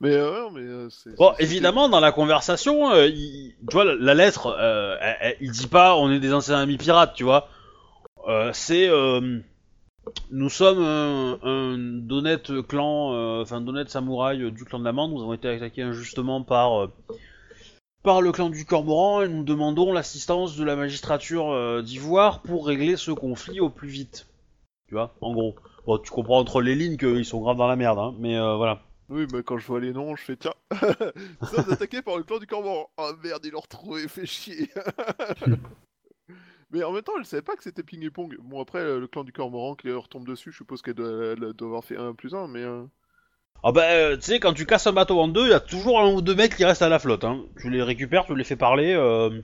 Mais 0.00 0.14
euh, 0.14 0.48
mais 0.50 0.60
euh, 0.60 0.88
c'est... 0.90 1.14
Bon, 1.16 1.32
c'est- 1.36 1.44
évidemment, 1.44 1.88
dans 1.88 2.00
la 2.00 2.12
conversation, 2.12 2.90
euh, 2.90 3.06
il- 3.06 3.54
tu 3.68 3.74
vois, 3.74 3.84
la, 3.84 3.94
la 3.96 4.14
lettre, 4.14 4.46
euh, 4.58 4.96
elle- 5.00 5.16
elle- 5.20 5.36
il 5.40 5.50
dit 5.50 5.66
pas 5.66 5.96
on 5.96 6.10
est 6.10 6.20
des 6.20 6.32
anciens 6.32 6.58
amis 6.58 6.78
pirates, 6.78 7.14
tu 7.14 7.24
vois. 7.24 7.48
Euh, 8.28 8.50
c'est 8.54 8.88
euh, 8.88 9.38
nous 10.30 10.48
sommes 10.48 10.82
un, 10.82 11.38
un 11.42 11.76
d'honnêtes 11.78 12.62
clan, 12.66 13.12
euh, 13.14 13.42
enfin 13.42 13.60
d'honnêtes 13.60 13.90
samouraïs 13.90 14.40
euh, 14.42 14.50
du 14.50 14.64
clan 14.64 14.78
de 14.78 14.84
la 14.84 14.92
Mande. 14.92 15.12
Nous 15.12 15.22
avons 15.22 15.34
été 15.34 15.48
attaqués 15.48 15.82
injustement 15.82 16.42
par 16.42 16.82
euh, 16.84 16.86
par 18.02 18.22
le 18.22 18.32
clan 18.32 18.48
du 18.48 18.64
Cormoran 18.64 19.22
et 19.22 19.28
nous 19.28 19.44
demandons 19.44 19.92
l'assistance 19.92 20.56
de 20.56 20.64
la 20.64 20.76
magistrature 20.76 21.50
euh, 21.50 21.82
d'Ivoire 21.82 22.40
pour 22.40 22.66
régler 22.66 22.96
ce 22.96 23.10
conflit 23.10 23.60
au 23.60 23.68
plus 23.68 23.88
vite. 23.88 24.26
Tu 24.88 24.94
vois, 24.94 25.14
en 25.20 25.32
gros. 25.34 25.54
Bon, 25.86 25.98
tu 25.98 26.10
comprends 26.10 26.38
entre 26.38 26.62
les 26.62 26.74
lignes 26.74 26.96
qu'ils 26.96 27.24
sont 27.24 27.40
grave 27.40 27.56
dans 27.58 27.68
la 27.68 27.76
merde, 27.76 27.98
hein, 27.98 28.14
mais 28.18 28.36
euh, 28.38 28.56
voilà. 28.56 28.80
Oui, 29.10 29.26
mais 29.32 29.42
quand 29.42 29.58
je 29.58 29.66
vois 29.66 29.80
les 29.80 29.92
noms, 29.92 30.14
je 30.14 30.22
fais 30.22 30.36
tiens, 30.36 30.54
nous 31.40 31.48
sommes 31.48 31.72
attaqués 31.72 32.00
par 32.00 32.16
le 32.16 32.22
clan 32.22 32.38
du 32.38 32.46
Cormoran. 32.46 32.88
Oh 32.96 33.10
merde, 33.22 33.44
ils 33.44 33.50
l'ont 33.50 33.60
retrouvé, 33.60 34.06
fait 34.06 34.24
chier. 34.26 34.70
mais 36.70 36.84
en 36.84 36.92
même 36.92 37.02
temps, 37.02 37.14
elle 37.18 37.24
savait 37.24 37.42
pas 37.42 37.56
que 37.56 37.62
c'était 37.64 37.82
Ping 37.82 38.04
et 38.04 38.10
Pong. 38.10 38.36
Bon, 38.40 38.60
après, 38.60 38.84
le 38.84 39.06
clan 39.08 39.24
du 39.24 39.32
Cormoran 39.32 39.74
qui 39.74 39.88
leur 39.88 40.08
tombe 40.08 40.26
dessus, 40.26 40.52
je 40.52 40.58
suppose 40.58 40.80
qu'elle 40.82 40.94
doit, 40.94 41.34
avoir 41.60 41.84
fait 41.84 41.96
un 41.96 42.14
plus 42.14 42.34
un, 42.34 42.46
mais... 42.46 42.62
euh, 42.62 42.84
Ah 43.64 43.72
bah, 43.72 43.90
euh, 43.90 44.16
tu 44.16 44.22
sais, 44.22 44.38
quand 44.40 44.52
tu 44.52 44.64
casses 44.64 44.86
un 44.86 44.92
bateau 44.92 45.18
en 45.18 45.26
deux, 45.26 45.46
il 45.46 45.50
y 45.50 45.54
a 45.54 45.60
toujours 45.60 46.00
un 46.00 46.12
ou 46.12 46.22
deux 46.22 46.36
mecs 46.36 46.54
qui 46.56 46.64
restent 46.64 46.82
à 46.82 46.88
la 46.88 47.00
flotte. 47.00 47.24
Hein. 47.24 47.44
Tu 47.60 47.68
les 47.70 47.82
récupères, 47.82 48.26
tu 48.26 48.36
les 48.36 48.44
fais 48.44 48.56
parler. 48.56 48.94
euh, 48.94 49.42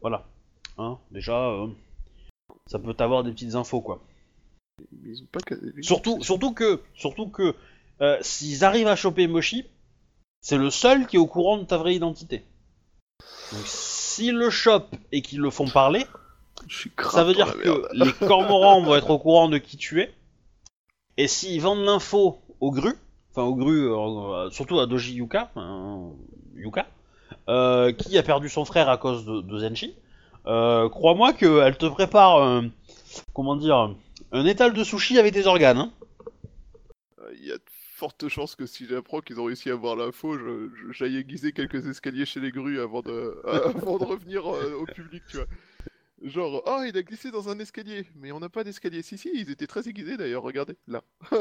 Voilà. 0.00 0.26
Hein, 0.78 0.98
déjà, 1.10 1.48
euh, 1.50 1.66
ça 2.68 2.78
peut 2.78 2.94
t'avoir 2.94 3.24
des 3.24 3.32
petites 3.32 3.56
infos, 3.56 3.80
quoi. 3.80 4.00
Ils 5.04 5.22
ont 5.22 5.26
pas... 5.26 5.40
Surtout, 5.82 6.22
surtout 6.22 6.52
que, 6.52 6.80
surtout 6.94 7.28
que, 7.28 7.54
euh, 8.00 8.18
s'ils 8.20 8.64
arrivent 8.64 8.88
à 8.88 8.96
choper 8.96 9.26
Moshi, 9.26 9.64
c'est 10.40 10.58
le 10.58 10.70
seul 10.70 11.06
qui 11.06 11.16
est 11.16 11.18
au 11.18 11.26
courant 11.26 11.58
de 11.58 11.64
ta 11.64 11.76
vraie 11.76 11.94
identité. 11.94 12.44
Donc, 13.52 13.62
s'ils 13.66 14.34
le 14.36 14.50
chopent 14.50 14.94
et 15.12 15.22
qu'ils 15.22 15.40
le 15.40 15.50
font 15.50 15.68
parler, 15.68 16.06
ça 17.12 17.24
veut 17.24 17.34
dire 17.34 17.56
que 17.58 17.86
les 17.92 18.12
cormorans 18.26 18.82
vont 18.82 18.94
être 18.96 19.10
au 19.10 19.18
courant 19.18 19.48
de 19.48 19.58
qui 19.58 19.76
tu 19.76 20.00
es. 20.02 20.12
Et 21.16 21.28
s'ils 21.28 21.60
vendent 21.60 21.84
l'info 21.84 22.40
aux 22.60 22.72
grues, 22.72 22.96
enfin 23.30 23.42
aux 23.42 23.54
grues, 23.54 23.90
euh, 23.92 24.50
surtout 24.50 24.78
à 24.80 24.86
Doji 24.86 25.14
Yuka, 25.14 25.50
Yuka, 26.56 26.86
euh, 27.48 27.92
qui 27.92 28.16
a 28.18 28.22
perdu 28.22 28.48
son 28.48 28.64
frère 28.64 28.88
à 28.88 28.96
cause 28.96 29.24
de, 29.24 29.40
de 29.40 29.58
Zenshi, 29.58 29.94
euh, 30.46 30.88
crois-moi 30.88 31.32
qu'elle 31.32 31.76
te 31.76 31.86
prépare, 31.86 32.42
un- 32.42 32.68
comment 33.32 33.56
dire, 33.56 33.90
un 34.32 34.44
étal 34.46 34.72
de 34.72 34.82
sushi 34.84 35.18
avec 35.18 35.32
des 35.32 35.46
organes. 35.46 35.78
Hein. 35.78 35.92
Il 37.38 37.46
y 37.46 37.52
a 37.52 37.56
de 37.94 37.98
fortes 37.98 38.28
chances 38.28 38.56
que 38.56 38.66
si 38.66 38.86
j'apprends 38.86 39.20
qu'ils 39.20 39.40
ont 39.40 39.44
réussi 39.44 39.70
à 39.70 39.74
avoir 39.74 39.94
l'info, 39.94 40.36
j'aille 40.90 41.16
aiguiser 41.16 41.52
quelques 41.52 41.86
escaliers 41.86 42.26
chez 42.26 42.40
les 42.40 42.50
grues 42.50 42.80
avant 42.80 43.02
de, 43.02 43.40
avant 43.46 43.98
de 43.98 44.04
revenir 44.04 44.52
euh, 44.52 44.74
au 44.80 44.84
public, 44.84 45.22
tu 45.28 45.36
vois. 45.36 45.46
Genre, 46.22 46.62
oh, 46.66 46.82
il 46.86 46.96
a 46.96 47.02
glissé 47.02 47.30
dans 47.30 47.48
un 47.48 47.58
escalier, 47.60 48.06
mais 48.16 48.32
on 48.32 48.40
n'a 48.40 48.48
pas 48.48 48.64
d'escalier. 48.64 49.02
Si, 49.02 49.16
si, 49.16 49.30
ils 49.34 49.48
étaient 49.50 49.66
très 49.68 49.88
aiguisés 49.88 50.16
d'ailleurs, 50.16 50.42
regardez, 50.42 50.76
là. 50.88 51.04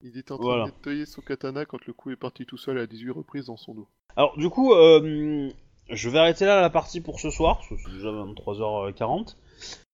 il 0.00 0.16
était 0.16 0.30
en 0.32 0.36
train 0.38 0.44
Voilà. 0.46 0.64
de 0.66 0.70
nettoyer 0.70 1.06
son 1.06 1.22
katana 1.22 1.64
quand 1.64 1.84
le 1.86 1.92
coup 1.92 2.10
est 2.10 2.16
parti 2.16 2.46
tout 2.46 2.56
seul 2.58 2.78
à 2.78 2.86
18 2.86 3.10
reprises 3.10 3.46
dans 3.46 3.56
son 3.56 3.74
dos. 3.74 3.88
Alors 4.16 4.36
du 4.36 4.48
coup, 4.48 4.74
euh, 4.74 5.50
je 5.90 6.08
vais 6.08 6.18
arrêter 6.18 6.44
là 6.44 6.60
la 6.60 6.70
partie 6.70 7.00
pour 7.00 7.18
ce 7.18 7.30
soir, 7.30 7.56
parce 7.58 7.68
que 7.68 7.74
c'est 7.84 7.94
déjà 7.96 8.10
23h40. 8.10 9.36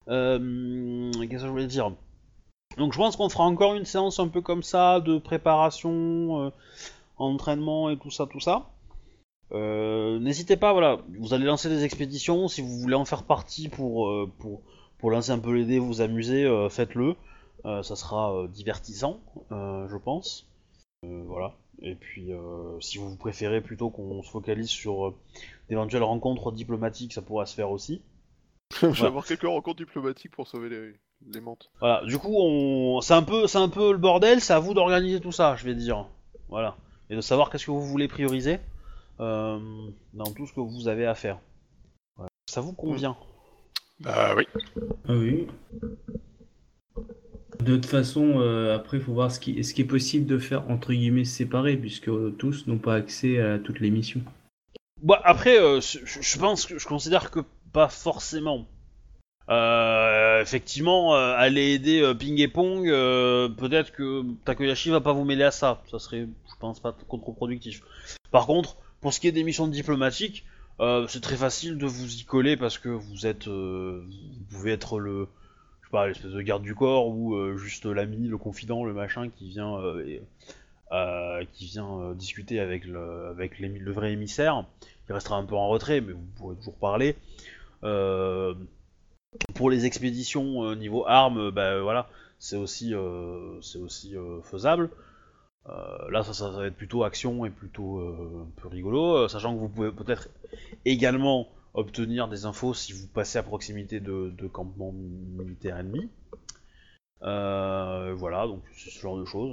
Euh, 0.09 1.11
Qu'est-ce 1.13 1.29
que 1.31 1.39
je 1.39 1.47
voulais 1.47 1.67
dire? 1.67 1.95
Donc 2.79 2.93
je 2.93 2.99
pense 2.99 3.17
qu'on 3.17 3.29
fera 3.29 3.45
encore 3.45 3.75
une 3.75 3.85
séance 3.85 4.21
un 4.21 4.29
peu 4.29 4.41
comme 4.41 4.63
ça, 4.63 5.01
de 5.01 5.19
préparation, 5.19 6.47
euh, 6.47 6.51
entraînement 7.17 7.91
et 7.91 7.99
tout 7.99 8.11
ça, 8.11 8.27
tout 8.27 8.39
ça. 8.39 8.71
Euh, 9.51 10.21
N'hésitez 10.21 10.57
pas, 10.57 10.73
voilà, 10.73 10.99
vous 11.19 11.35
allez 11.35 11.45
lancer 11.45 11.69
des 11.69 11.83
expéditions, 11.83 12.47
si 12.47 12.63
vous 12.63 12.79
voulez 12.79 12.95
en 12.95 13.05
faire 13.05 13.25
partie 13.25 13.69
pour, 13.69 14.09
euh, 14.09 14.31
pour, 14.39 14.63
pour 14.99 15.11
lancer 15.11 15.33
un 15.33 15.41
peu 15.41 15.53
les 15.53 15.65
dés, 15.65 15.81
vous 15.81 16.01
amuser, 16.01 16.49
faites-le. 16.71 17.17
Ça 17.65 17.97
sera 17.97 18.47
divertissant, 18.49 19.21
je 19.51 19.97
pense. 19.97 20.49
Voilà. 21.03 21.55
Et 21.83 21.95
puis, 21.97 22.31
si 22.81 22.99
vous 22.99 23.17
préférez 23.17 23.61
plutôt 23.61 23.91
qu'on 23.91 24.23
se 24.23 24.31
focalise 24.31 24.69
sur 24.69 25.15
d'éventuelles 25.69 26.03
rencontres 26.05 26.53
diplomatiques, 26.53 27.13
ça 27.13 27.23
pourra 27.23 27.47
se 27.47 27.55
faire 27.55 27.71
aussi. 27.71 28.01
Je 28.81 28.87
vais 28.87 29.07
avoir 29.07 29.27
quelques 29.27 29.43
rencontres 29.43 29.79
diplomatiques 29.79 30.33
pour 30.33 30.47
sauver 30.47 30.69
les, 30.69 30.95
les 31.27 31.41
mentes. 31.41 31.71
Voilà. 31.81 32.05
Du 32.05 32.19
coup, 32.19 32.35
on... 32.39 33.01
c'est 33.01 33.15
un 33.15 33.23
peu, 33.23 33.47
c'est 33.47 33.59
un 33.59 33.69
peu 33.69 33.93
le 33.93 33.99
bordel. 33.99 34.41
C'est 34.41 34.53
à 34.53 34.59
vous 34.59 34.75
d'organiser 34.75 35.21
tout 35.21 35.33
ça, 35.33 35.57
je 35.57 35.65
vais 35.65 35.75
dire. 35.75 36.07
Voilà. 36.49 36.77
Et 37.11 37.17
de 37.17 37.21
savoir 37.21 37.51
qu'est-ce 37.51 37.67
que 37.67 37.71
vous 37.71 37.85
voulez 37.85 38.09
prioriser 38.09 38.61
euh, 39.21 39.59
dans 40.15 40.31
tout 40.33 40.47
ce 40.47 40.53
que 40.53 40.61
vous 40.61 40.89
avez 40.89 41.07
à 41.07 41.15
faire. 41.15 41.39
Ça 42.47 42.61
vous 42.61 42.73
convient 42.73 43.17
Bah 44.01 44.35
oui. 44.37 44.47
Ah 45.09 45.13
oui. 45.13 45.47
De 47.61 47.75
toute 47.75 47.87
façon, 47.87 48.41
euh, 48.41 48.75
après, 48.75 48.99
il 48.99 49.03
faut 49.03 49.13
voir 49.13 49.31
ce 49.31 49.41
qui, 49.41 49.63
ce 49.65 49.75
qui 49.75 49.83
est 49.83 49.87
possible 49.87 50.27
de 50.27 50.39
faire 50.39 50.71
entre 50.71 50.93
guillemets 50.93 51.25
séparé, 51.25 51.77
puisque 51.77 52.09
euh, 52.09 52.35
tous 52.39 52.67
n'ont 52.67 52.79
pas 52.79 52.95
accès 52.95 53.41
à 53.41 53.59
toutes 53.59 53.81
les 53.81 53.91
missions. 53.91 54.23
Bah, 55.03 55.21
après, 55.25 55.59
euh, 55.59 55.81
je, 55.81 55.99
je 56.05 56.39
pense 56.39 56.67
que 56.67 56.79
je 56.79 56.87
considère 56.87 57.31
que 57.31 57.41
pas 57.73 57.89
forcément. 57.89 58.67
Euh, 59.49 60.43
effectivement, 60.43 61.15
euh, 61.15 61.35
aller 61.37 61.73
aider 61.73 62.03
euh, 62.03 62.15
Ping 62.15 62.39
et 62.39 62.49
Pong, 62.49 62.85
peut-être 62.87 63.93
que 63.93 64.23
Takoyashi 64.45 64.91
va 64.91 65.01
pas 65.01 65.13
vous 65.13 65.25
mêler 65.25 65.45
à 65.45 65.51
ça. 65.51 65.83
Ça 65.91 65.99
serait, 65.99 66.27
je 66.27 66.55
pense, 66.61 66.81
pas 66.81 66.95
contre-productif. 67.09 67.83
Par 68.31 68.47
contre, 68.47 68.77
pour 69.01 69.13
ce 69.13 69.21
qui 69.21 69.29
est 69.29 69.33
des 69.33 69.45
missions 69.45 69.69
diplomatiques, 69.69 70.45
c'est 71.09 71.21
très 71.21 71.37
facile 71.37 71.79
de 71.79 71.87
vous 71.87 72.17
y 72.17 72.25
coller 72.25 72.57
parce 72.57 72.79
que 72.79 72.89
vous 72.89 73.27
êtes, 73.27 73.49
vous 73.49 74.45
pouvez 74.51 74.73
être 74.73 74.99
le, 74.99 75.29
je 75.81 75.87
sais 75.87 75.91
pas, 75.91 76.07
l'espèce 76.07 76.33
de 76.33 76.43
garde 76.43 76.63
du 76.63 76.75
corps 76.75 77.09
ou 77.09 77.57
juste 77.57 77.87
l'ami, 77.87 78.29
le 78.29 78.39
confident, 78.39 78.85
le 78.85 78.93
machin 78.93 79.29
qui 79.31 79.49
vient, 79.49 79.81
qui 81.53 81.67
vient 81.67 82.13
discuter 82.15 82.61
avec 82.61 82.85
le, 82.85 83.29
avec 83.29 83.59
le 83.59 83.93
vrai 83.93 84.13
émissaire. 84.13 84.67
Il 85.09 85.15
restera 85.15 85.37
un 85.37 85.45
peu 85.45 85.57
en 85.57 85.69
retrait, 85.69 86.03
mais 86.03 86.13
vous 86.13 86.27
pourrez 86.37 86.57
toujours 86.57 86.77
parler. 86.77 87.17
Euh, 87.85 88.55
pour 89.55 89.71
les 89.71 89.87
expéditions 89.87 90.65
euh, 90.65 90.75
niveau 90.75 91.05
armes, 91.07 91.39
euh, 91.39 91.51
bah 91.51 91.81
voilà, 91.81 92.09
c'est 92.39 92.57
aussi, 92.57 92.95
euh, 92.95 93.61
c'est 93.61 93.79
aussi 93.79 94.15
faisable. 94.45 94.91
Là, 96.11 96.23
ça, 96.23 96.49
va 96.51 96.67
être 96.67 96.77
plutôt 96.77 97.05
action 97.05 97.45
et 97.45 97.51
plutôt 97.51 98.01
un 98.01 98.49
peu 98.57 98.69
rigolo, 98.69 99.29
sachant 99.29 99.55
que 99.55 99.61
vous 99.61 99.69
pouvez 99.69 99.93
peut-être 99.93 100.31
également 100.87 101.47
obtenir 101.75 102.27
des 102.27 102.47
infos 102.47 102.73
si 102.73 102.95
vous 102.95 103.07
passez 103.07 103.37
à 103.37 103.43
proximité 103.43 104.01
de, 104.01 104.31
de 104.31 104.47
campements 104.47 104.93
militaires 104.93 105.77
ennemis. 105.77 106.09
Euh, 107.23 108.15
voilà, 108.17 108.47
donc 108.47 108.63
c'est 108.73 108.89
ce 108.89 108.99
genre 108.99 109.19
de 109.19 109.27
choses. 109.27 109.53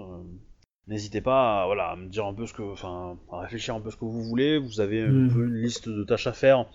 N'hésitez 0.88 1.20
pas 1.20 1.64
à, 1.64 1.66
voilà, 1.66 1.90
à 1.90 1.96
me 1.98 2.08
dire 2.08 2.26
un 2.26 2.34
peu 2.34 2.46
ce 2.46 2.54
que, 2.54 2.62
enfin, 2.62 3.18
à 3.32 3.40
réfléchir 3.40 3.76
un 3.76 3.82
peu 3.82 3.90
ce 3.92 3.98
que 3.98 4.06
vous 4.06 4.24
voulez. 4.24 4.58
Vous 4.58 4.80
avez 4.80 5.02
un 5.02 5.12
Mm. 5.12 5.34
peu 5.34 5.46
une 5.48 5.56
liste 5.62 5.90
de 5.90 6.04
tâches 6.06 6.28
à 6.28 6.34
faire. 6.34 6.66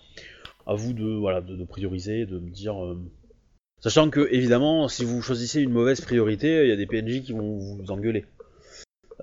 À 0.67 0.73
vous 0.75 0.93
de, 0.93 1.05
voilà, 1.17 1.41
de, 1.41 1.55
de 1.55 1.63
prioriser, 1.65 2.25
de 2.25 2.39
me 2.39 2.49
dire. 2.49 2.83
euh, 2.83 2.97
Sachant 3.79 4.09
que, 4.11 4.27
évidemment, 4.31 4.87
si 4.87 5.03
vous 5.05 5.21
choisissez 5.21 5.61
une 5.61 5.71
mauvaise 5.71 6.01
priorité, 6.01 6.63
il 6.65 6.69
y 6.69 6.71
a 6.71 6.75
des 6.75 6.85
PNJ 6.85 7.23
qui 7.23 7.33
vont 7.33 7.57
vous 7.57 7.91
engueuler. 7.91 8.25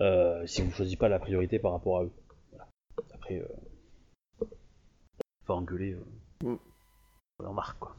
Euh, 0.01 0.45
si 0.47 0.63
vous 0.63 0.73
choisissez 0.73 0.97
pas 0.97 1.09
la 1.09 1.19
priorité 1.21 1.59
par 1.59 1.73
rapport 1.73 1.99
à 1.99 2.05
eux. 2.05 2.11
Voilà. 2.51 2.69
Après, 3.15 3.39
euh... 3.41 4.47
pas 5.47 5.55
engueuler. 5.55 5.95
Euh... 6.45 6.49
Mm. 6.51 6.59
On 7.41 7.47
en 7.47 7.53
marque 7.53 7.79
quoi. 7.79 7.95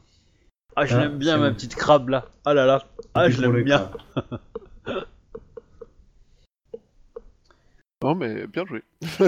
Ah, 0.76 0.84
je 0.86 0.94
Ah, 0.96 1.00
l'aime 1.00 1.18
bien 1.18 1.38
ma 1.38 1.50
petite 1.50 1.74
crabe 1.74 2.10
là. 2.10 2.28
Ah 2.44 2.52
là 2.54 2.66
là. 2.66 2.84
Ah, 3.14 3.28
je 3.30 3.40
l'aime 3.40 3.62
bien. 3.64 3.90
Non, 8.02 8.14
mais 8.14 8.46
bien 8.46 8.64
joué. 8.66 8.82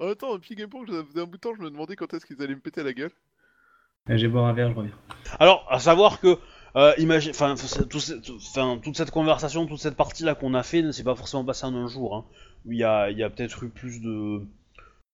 en 0.00 0.06
même 0.06 0.14
temps, 0.16 0.38
Ping 0.38 0.60
et 0.60 0.66
Pong, 0.66 0.88
ça 0.90 1.04
faisait 1.04 1.20
un 1.20 1.26
bout 1.26 1.36
de 1.36 1.40
temps, 1.40 1.54
je 1.54 1.62
me 1.62 1.70
demandais 1.70 1.96
quand 1.96 2.12
est-ce 2.12 2.26
qu'ils 2.26 2.42
allaient 2.42 2.54
me 2.54 2.60
péter 2.60 2.82
la 2.82 2.92
gueule. 2.92 3.12
Je 4.08 4.14
vais 4.14 4.28
boire 4.28 4.46
un 4.46 4.52
verre, 4.52 4.70
je 4.70 4.74
reviens. 4.74 4.92
Alors, 5.38 5.64
à 5.70 5.78
savoir 5.78 6.18
que, 6.20 6.38
euh, 6.74 6.92
imagine, 6.98 7.30
enfin, 7.30 7.54
tout 7.88 8.00
toute 8.00 8.96
cette 8.96 9.10
conversation, 9.12 9.66
toute 9.66 9.78
cette 9.78 9.96
partie 9.96 10.24
là 10.24 10.34
qu'on 10.34 10.54
a 10.54 10.64
fait, 10.64 10.82
ne 10.82 10.90
s'est 10.90 11.04
pas 11.04 11.14
forcément 11.14 11.44
passée 11.44 11.66
en 11.66 11.74
un 11.76 11.86
jour. 11.86 12.16
Hein. 12.16 12.24
Il 12.66 12.76
y 12.76 12.82
a, 12.82 13.10
il 13.10 13.18
y 13.18 13.22
a 13.22 13.30
peut-être 13.30 13.62
eu 13.62 13.68
plus 13.68 14.00
de, 14.00 14.42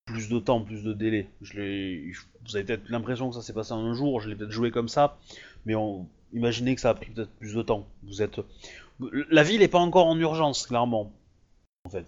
plus 0.07 0.31
de 0.31 0.39
temps, 0.39 0.62
plus 0.62 0.83
de 0.83 0.95
délai. 0.95 1.29
Je 1.43 2.12
vous 2.47 2.57
avez 2.57 2.65
peut-être 2.65 2.89
l'impression 2.89 3.29
que 3.29 3.35
ça 3.35 3.43
s'est 3.43 3.53
passé 3.53 3.73
en 3.73 3.85
un 3.85 3.93
jour. 3.93 4.20
Je 4.20 4.31
l'ai 4.31 4.37
peut-être 4.37 4.53
joué 4.53 4.70
comme 4.70 4.89
ça, 4.89 5.19
mais 5.66 5.75
on, 5.75 6.09
imaginez 6.33 6.75
que 6.75 6.81
ça 6.81 6.91
a 6.91 6.95
pris 6.95 7.11
peut-être 7.11 7.31
plus 7.33 7.55
de 7.55 7.62
temps. 7.62 7.87
Vous 8.05 8.23
êtes, 8.23 8.41
la 9.31 9.43
ville 9.43 9.61
est 9.61 9.69
pas 9.69 9.79
encore 9.79 10.07
en 10.07 10.19
urgence, 10.19 10.66
clairement, 10.66 11.12
en 11.85 11.91
fait. 11.91 12.07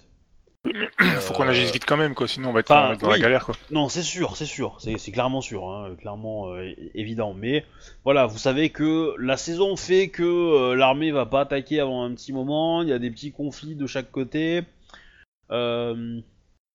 Faut 1.21 1.33
qu'on 1.35 1.45
Euh, 1.47 1.51
agisse 1.51 1.73
vite 1.73 1.87
quand 1.87 1.97
même, 1.97 2.15
quoi. 2.15 2.29
Sinon, 2.29 2.51
on 2.51 2.53
va 2.53 2.61
être, 2.61 2.71
enfin, 2.71 2.95
dans 2.97 3.07
oui. 3.09 3.15
la 3.15 3.19
galère, 3.19 3.47
quoi. 3.47 3.55
Non, 3.71 3.89
c'est 3.89 4.03
sûr, 4.03 4.37
c'est 4.37 4.45
sûr, 4.47 4.77
c'est 4.79 4.99
c'est 4.99 5.11
clairement 5.11 5.41
sûr, 5.41 5.67
hein, 5.69 5.95
clairement 5.99 6.49
euh, 6.53 6.63
é- 6.65 6.91
évident. 6.95 7.33
Mais 7.33 7.65
voilà, 8.05 8.27
vous 8.27 8.37
savez 8.39 8.69
que 8.71 9.15
la 9.19 9.37
saison 9.39 9.77
fait 9.77 10.09
que 10.09 10.23
euh, 10.23 10.75
l'armée 10.77 11.13
va 11.13 11.25
pas 11.25 11.41
attaquer 11.43 11.81
avant 11.81 12.05
un 12.05 12.15
petit 12.15 12.33
moment. 12.35 12.83
Il 12.83 12.89
y 12.89 12.93
a 12.93 12.99
des 12.99 13.11
petits 13.11 13.33
conflits 13.33 13.75
de 13.75 13.87
chaque 13.87 14.11
côté. 14.11 14.63
Euh, 15.51 16.21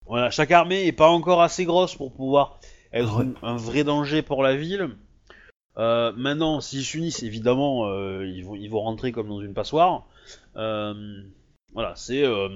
voilà, 0.07 0.31
chaque 0.31 0.51
armée 0.51 0.85
est 0.87 0.91
pas 0.91 1.09
encore 1.09 1.41
assez 1.43 1.65
grosse 1.65 1.95
pour 1.95 2.11
pouvoir 2.11 2.59
être 2.91 3.19
un, 3.21 3.33
un 3.43 3.55
vrai 3.55 3.83
danger 3.83 4.21
pour 4.23 4.41
la 4.41 4.55
ville. 4.55 4.89
Euh, 5.77 6.11
maintenant, 6.15 6.59
s'ils 6.61 6.83
s'unissent, 6.85 7.21
évidemment, 7.21 7.87
euh, 7.87 8.25
ils 8.25 8.43
vont 8.43 8.55
ils 8.55 8.69
vont 8.69 8.81
rentrer 8.81 9.11
comme 9.11 9.27
dans 9.29 9.41
une 9.41 9.53
passoire. 9.53 10.05
Euh, 10.55 11.21
voilà, 11.73 11.93
c'est 11.95 12.23
euh, 12.23 12.49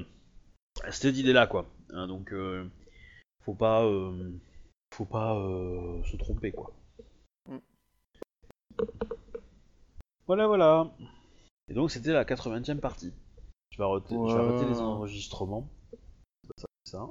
cette 0.91 1.17
idée-là, 1.17 1.47
quoi. 1.47 1.69
Hein, 1.91 2.07
donc, 2.07 2.33
euh, 2.33 2.67
faut 3.43 3.53
pas, 3.53 3.85
euh, 3.85 4.31
faut 4.93 5.05
pas 5.05 5.35
euh, 5.35 6.03
se 6.03 6.17
tromper, 6.17 6.51
quoi. 6.51 6.73
Mm. 7.47 7.57
Voilà, 10.27 10.47
voilà. 10.47 10.91
Et 11.69 11.73
donc, 11.73 11.91
c'était 11.91 12.13
la 12.13 12.25
80e 12.25 12.79
partie. 12.79 13.13
Je 13.71 13.77
vais 13.77 13.83
arrêter, 13.83 14.15
je 14.15 14.35
vais 14.35 14.41
arrêter 14.41 14.69
les 14.69 14.79
enregistrements. 14.79 15.67
Ça. 16.85 17.07